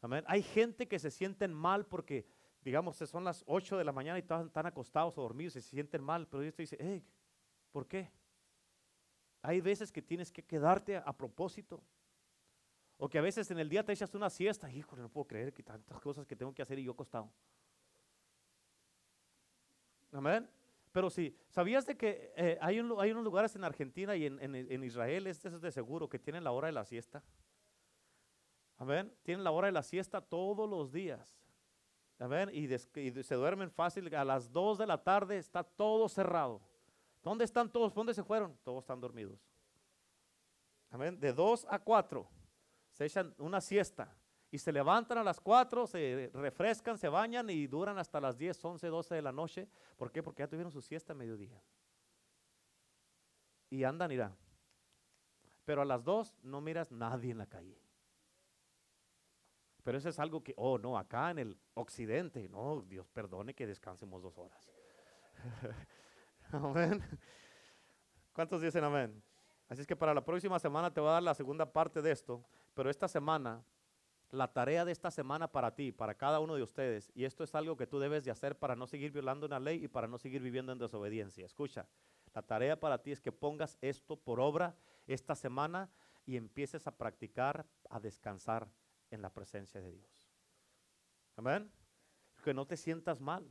Amén. 0.00 0.24
Hay 0.26 0.42
gente 0.42 0.86
que 0.86 0.98
se 0.98 1.10
sienten 1.10 1.52
mal 1.52 1.86
porque 1.86 2.26
digamos, 2.68 2.96
son 2.96 3.24
las 3.24 3.42
8 3.46 3.78
de 3.78 3.84
la 3.84 3.92
mañana 3.92 4.18
y 4.18 4.20
están, 4.20 4.66
acostados 4.66 5.16
o 5.16 5.22
dormidos 5.22 5.56
y 5.56 5.62
se 5.62 5.70
sienten 5.70 6.02
mal, 6.02 6.28
pero 6.28 6.42
Dios 6.42 6.54
te 6.54 6.64
dice, 6.64 6.76
hey, 6.78 7.02
¿por 7.72 7.86
qué? 7.86 8.10
Hay 9.40 9.62
veces 9.62 9.90
que 9.90 10.02
tienes 10.02 10.30
que 10.30 10.44
quedarte 10.44 10.98
a, 10.98 11.10
propósito. 11.16 11.82
O 12.98 13.08
que 13.08 13.16
a 13.16 13.22
veces 13.22 13.50
en 13.50 13.58
el 13.58 13.70
día 13.70 13.82
te 13.82 13.92
echas 13.92 14.14
una 14.14 14.28
siesta, 14.28 14.70
híjole, 14.70 15.00
no 15.00 15.08
puedo 15.08 15.26
creer 15.26 15.54
que 15.54 15.62
tantas 15.62 15.98
cosas 15.98 16.26
que 16.26 16.36
tengo 16.36 16.52
que 16.52 16.60
hacer 16.60 16.78
y 16.78 16.84
yo 16.84 16.92
acostado. 16.92 17.32
Amén. 20.12 20.46
Pero 20.92 21.08
sí, 21.08 21.34
¿sabías 21.48 21.86
de 21.86 21.96
que 21.96 22.34
eh, 22.36 22.58
hay, 22.60 22.80
hay, 22.98 23.10
unos 23.12 23.24
lugares 23.24 23.56
en 23.56 23.64
Argentina 23.64 24.14
y 24.14 24.26
en, 24.26 24.38
en, 24.42 24.84
Israel, 24.84 25.26
este 25.26 25.48
es 25.48 25.58
de 25.62 25.72
seguro, 25.72 26.06
que 26.06 26.18
tienen 26.18 26.44
la 26.44 26.50
hora 26.50 26.66
de 26.66 26.72
la 26.72 26.84
siesta? 26.84 27.22
Amén. 28.76 29.10
Tienen 29.22 29.42
la 29.42 29.52
hora 29.52 29.68
de 29.68 29.72
la 29.72 29.82
siesta 29.82 30.20
todos 30.20 30.68
los 30.68 30.92
días. 30.92 31.37
Amén. 32.18 32.50
Y, 32.52 32.72
y, 32.72 33.22
se 33.22 33.34
duermen 33.34 33.70
fácil. 33.70 34.14
A 34.14 34.24
las 34.24 34.52
2 34.52 34.78
de 34.78 34.86
la 34.86 35.02
tarde 35.02 35.38
está 35.38 35.62
todo 35.62 36.08
cerrado. 36.08 36.60
¿Dónde 37.22 37.44
están 37.44 37.70
todos? 37.70 37.94
¿Dónde 37.94 38.14
se 38.14 38.24
fueron? 38.24 38.56
Todos 38.64 38.84
están 38.84 39.00
dormidos. 39.00 39.40
Amén. 40.90 41.18
De 41.18 41.32
2 41.32 41.66
a 41.68 41.78
4 41.78 42.28
se 42.92 43.04
echan 43.04 43.34
una 43.38 43.60
siesta. 43.60 44.14
y 44.50 44.56
se 44.56 44.72
levantan 44.72 45.18
a 45.18 45.22
las 45.22 45.40
4, 45.40 45.86
se 45.86 46.30
refrescan, 46.32 46.96
se 46.96 47.10
bañan 47.10 47.50
y 47.50 47.66
duran 47.66 47.98
hasta 47.98 48.18
las 48.18 48.38
10, 48.38 48.64
11, 48.64 48.86
12 48.86 49.14
de 49.14 49.20
la 49.22 49.30
noche. 49.30 49.68
¿Por 49.96 50.10
qué? 50.10 50.22
Porque 50.22 50.42
ya 50.42 50.48
tuvieron 50.48 50.72
su 50.72 50.80
siesta 50.80 51.12
a 51.12 51.16
mediodía. 51.16 51.62
Y 53.68 53.84
andan, 53.84 54.10
irá. 54.10 54.34
Pero 55.66 55.82
a 55.82 55.84
las 55.84 56.02
2 56.02 56.34
no 56.44 56.62
miras 56.62 56.90
nadie 56.90 57.30
en 57.30 57.38
la 57.38 57.46
calle. 57.46 57.78
Pero 59.88 59.96
eso 59.96 60.10
es 60.10 60.18
algo 60.18 60.44
que, 60.44 60.52
oh 60.58 60.76
no, 60.76 60.98
acá 60.98 61.30
en 61.30 61.38
el 61.38 61.58
occidente, 61.72 62.46
no, 62.50 62.82
Dios 62.82 63.08
perdone 63.08 63.54
que 63.54 63.66
descansemos 63.66 64.22
dos 64.22 64.36
horas. 64.36 64.70
amén. 66.52 67.02
¿Cuántos 68.34 68.60
dicen 68.60 68.84
amén? 68.84 69.22
Así 69.66 69.80
es 69.80 69.86
que 69.86 69.96
para 69.96 70.12
la 70.12 70.22
próxima 70.22 70.58
semana 70.58 70.92
te 70.92 71.00
voy 71.00 71.08
a 71.08 71.12
dar 71.14 71.22
la 71.22 71.32
segunda 71.32 71.72
parte 71.72 72.02
de 72.02 72.10
esto, 72.10 72.44
pero 72.74 72.90
esta 72.90 73.08
semana 73.08 73.64
la 74.30 74.52
tarea 74.52 74.84
de 74.84 74.92
esta 74.92 75.10
semana 75.10 75.50
para 75.50 75.74
ti, 75.74 75.90
para 75.90 76.14
cada 76.14 76.38
uno 76.38 76.54
de 76.54 76.64
ustedes, 76.64 77.10
y 77.14 77.24
esto 77.24 77.42
es 77.42 77.54
algo 77.54 77.74
que 77.78 77.86
tú 77.86 77.98
debes 77.98 78.26
de 78.26 78.30
hacer 78.30 78.58
para 78.58 78.76
no 78.76 78.86
seguir 78.86 79.10
violando 79.10 79.46
una 79.46 79.58
ley 79.58 79.82
y 79.82 79.88
para 79.88 80.06
no 80.06 80.18
seguir 80.18 80.42
viviendo 80.42 80.70
en 80.70 80.78
desobediencia. 80.78 81.46
Escucha, 81.46 81.88
la 82.34 82.42
tarea 82.42 82.78
para 82.78 82.98
ti 82.98 83.12
es 83.12 83.22
que 83.22 83.32
pongas 83.32 83.78
esto 83.80 84.16
por 84.16 84.38
obra 84.38 84.76
esta 85.06 85.34
semana 85.34 85.88
y 86.26 86.36
empieces 86.36 86.86
a 86.86 86.90
practicar, 86.90 87.64
a 87.88 87.98
descansar 87.98 88.68
en 89.10 89.22
la 89.22 89.32
presencia 89.32 89.80
de 89.80 89.92
Dios. 89.92 90.28
Amén. 91.36 91.70
Que 92.42 92.54
no 92.54 92.66
te 92.66 92.76
sientas 92.76 93.20
mal. 93.20 93.46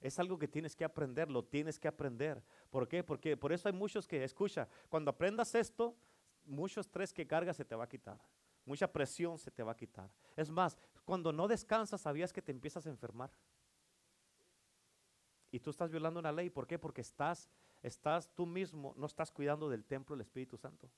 Es 0.00 0.18
algo 0.18 0.38
que 0.38 0.48
tienes 0.48 0.76
que 0.76 0.84
aprender, 0.84 1.30
lo 1.30 1.44
tienes 1.44 1.78
que 1.78 1.88
aprender. 1.88 2.42
¿Por 2.70 2.86
qué? 2.86 3.02
Porque 3.02 3.36
por 3.36 3.52
eso 3.52 3.68
hay 3.68 3.74
muchos 3.74 4.06
que, 4.06 4.22
escucha, 4.22 4.68
cuando 4.88 5.10
aprendas 5.10 5.54
esto, 5.54 5.96
mucho 6.44 6.80
estrés 6.80 7.12
que 7.12 7.26
cargas 7.26 7.56
se 7.56 7.64
te 7.64 7.74
va 7.74 7.84
a 7.84 7.88
quitar. 7.88 8.20
Mucha 8.66 8.90
presión 8.90 9.38
se 9.38 9.50
te 9.50 9.62
va 9.62 9.72
a 9.72 9.76
quitar. 9.76 10.10
Es 10.36 10.50
más, 10.50 10.76
cuando 11.04 11.32
no 11.32 11.48
descansas, 11.48 12.00
sabías 12.00 12.32
que 12.32 12.42
te 12.42 12.52
empiezas 12.52 12.86
a 12.86 12.90
enfermar. 12.90 13.30
Y 15.50 15.60
tú 15.60 15.70
estás 15.70 15.90
violando 15.90 16.20
una 16.20 16.32
ley. 16.32 16.50
¿Por 16.50 16.66
qué? 16.66 16.78
Porque 16.78 17.00
estás, 17.00 17.48
estás 17.82 18.28
tú 18.34 18.44
mismo, 18.44 18.92
no 18.96 19.06
estás 19.06 19.30
cuidando 19.30 19.68
del 19.68 19.84
templo 19.84 20.16
del 20.16 20.22
Espíritu 20.22 20.56
Santo. 20.56 20.90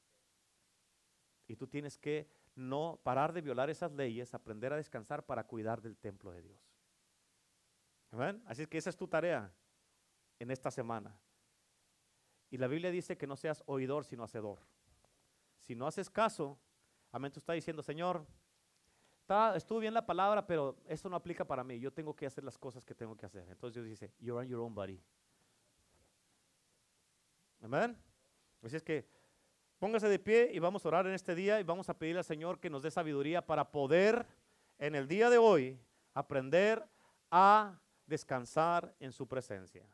Y 1.47 1.57
tú 1.57 1.67
tienes 1.67 1.99
que 1.99 2.29
no 2.57 2.99
parar 3.05 3.33
de 3.33 3.43
violar 3.43 3.71
esas 3.71 3.93
leyes, 3.93 4.35
aprender 4.35 4.73
a 4.73 4.77
descansar 4.77 5.25
para 5.25 5.45
cuidar 5.45 5.81
del 5.81 5.97
templo 5.97 6.33
de 6.33 6.43
Dios. 6.43 6.61
¿Amén? 8.11 8.43
Así 8.47 8.67
que 8.67 8.79
esa 8.79 8.91
es 8.91 8.97
tu 8.97 9.07
tarea 9.07 9.53
en 10.41 10.51
esta 10.51 10.73
semana. 10.73 11.17
Y 12.51 12.59
la 12.59 12.67
Biblia 12.67 12.91
dice 12.91 13.17
que 13.17 13.29
no 13.29 13.37
seas 13.37 13.63
oidor, 13.67 14.05
sino 14.05 14.25
hacedor. 14.25 14.61
Si 15.61 15.77
no 15.77 15.87
haces 15.87 16.11
caso, 16.11 16.59
Amén. 17.17 17.33
Tú 17.33 17.39
estás 17.39 17.55
diciendo, 17.55 17.83
Señor, 17.83 18.27
está, 19.23 19.57
estuvo 19.57 19.79
bien 19.79 19.95
la 19.95 20.05
palabra, 20.05 20.47
pero 20.47 20.77
eso 20.87 21.09
no 21.09 21.17
aplica 21.17 21.47
para 21.47 21.65
mí. 21.65 21.81
Yo 21.81 21.91
tengo 21.91 22.15
que 22.15 22.27
hacer 22.27 22.45
las 22.45 22.59
cosas 22.59 22.85
que 22.85 22.95
tengo 22.95 23.17
que 23.17 23.25
hacer. 23.25 23.49
Entonces 23.49 23.75
Dios 23.83 23.87
dice, 23.87 24.13
you're 24.19 24.39
on 24.39 24.47
your 24.47 24.61
own 24.61 24.75
body. 24.75 25.03
Amén. 27.63 27.97
Así 28.63 28.77
es 28.77 28.83
que 28.83 29.09
póngase 29.79 30.09
de 30.09 30.19
pie 30.19 30.51
y 30.53 30.59
vamos 30.59 30.85
a 30.85 30.89
orar 30.89 31.07
en 31.07 31.15
este 31.15 31.35
día 31.35 31.61
y 31.61 31.63
vamos 31.63 31.89
a 31.89 31.99
pedirle 31.99 32.21
al 32.21 32.25
Señor 32.25 32.59
que 32.59 32.71
nos 32.71 32.83
dé 32.83 32.91
sabiduría 32.91 33.45
para 33.45 33.71
poder 33.71 34.27
en 34.79 34.95
el 34.95 35.09
día 35.09 35.31
de 35.31 35.39
hoy 35.39 35.79
aprender 36.15 36.85
a 37.31 37.81
descansar 38.07 38.95
en 39.01 39.13
su 39.13 39.27
presencia. 39.27 39.87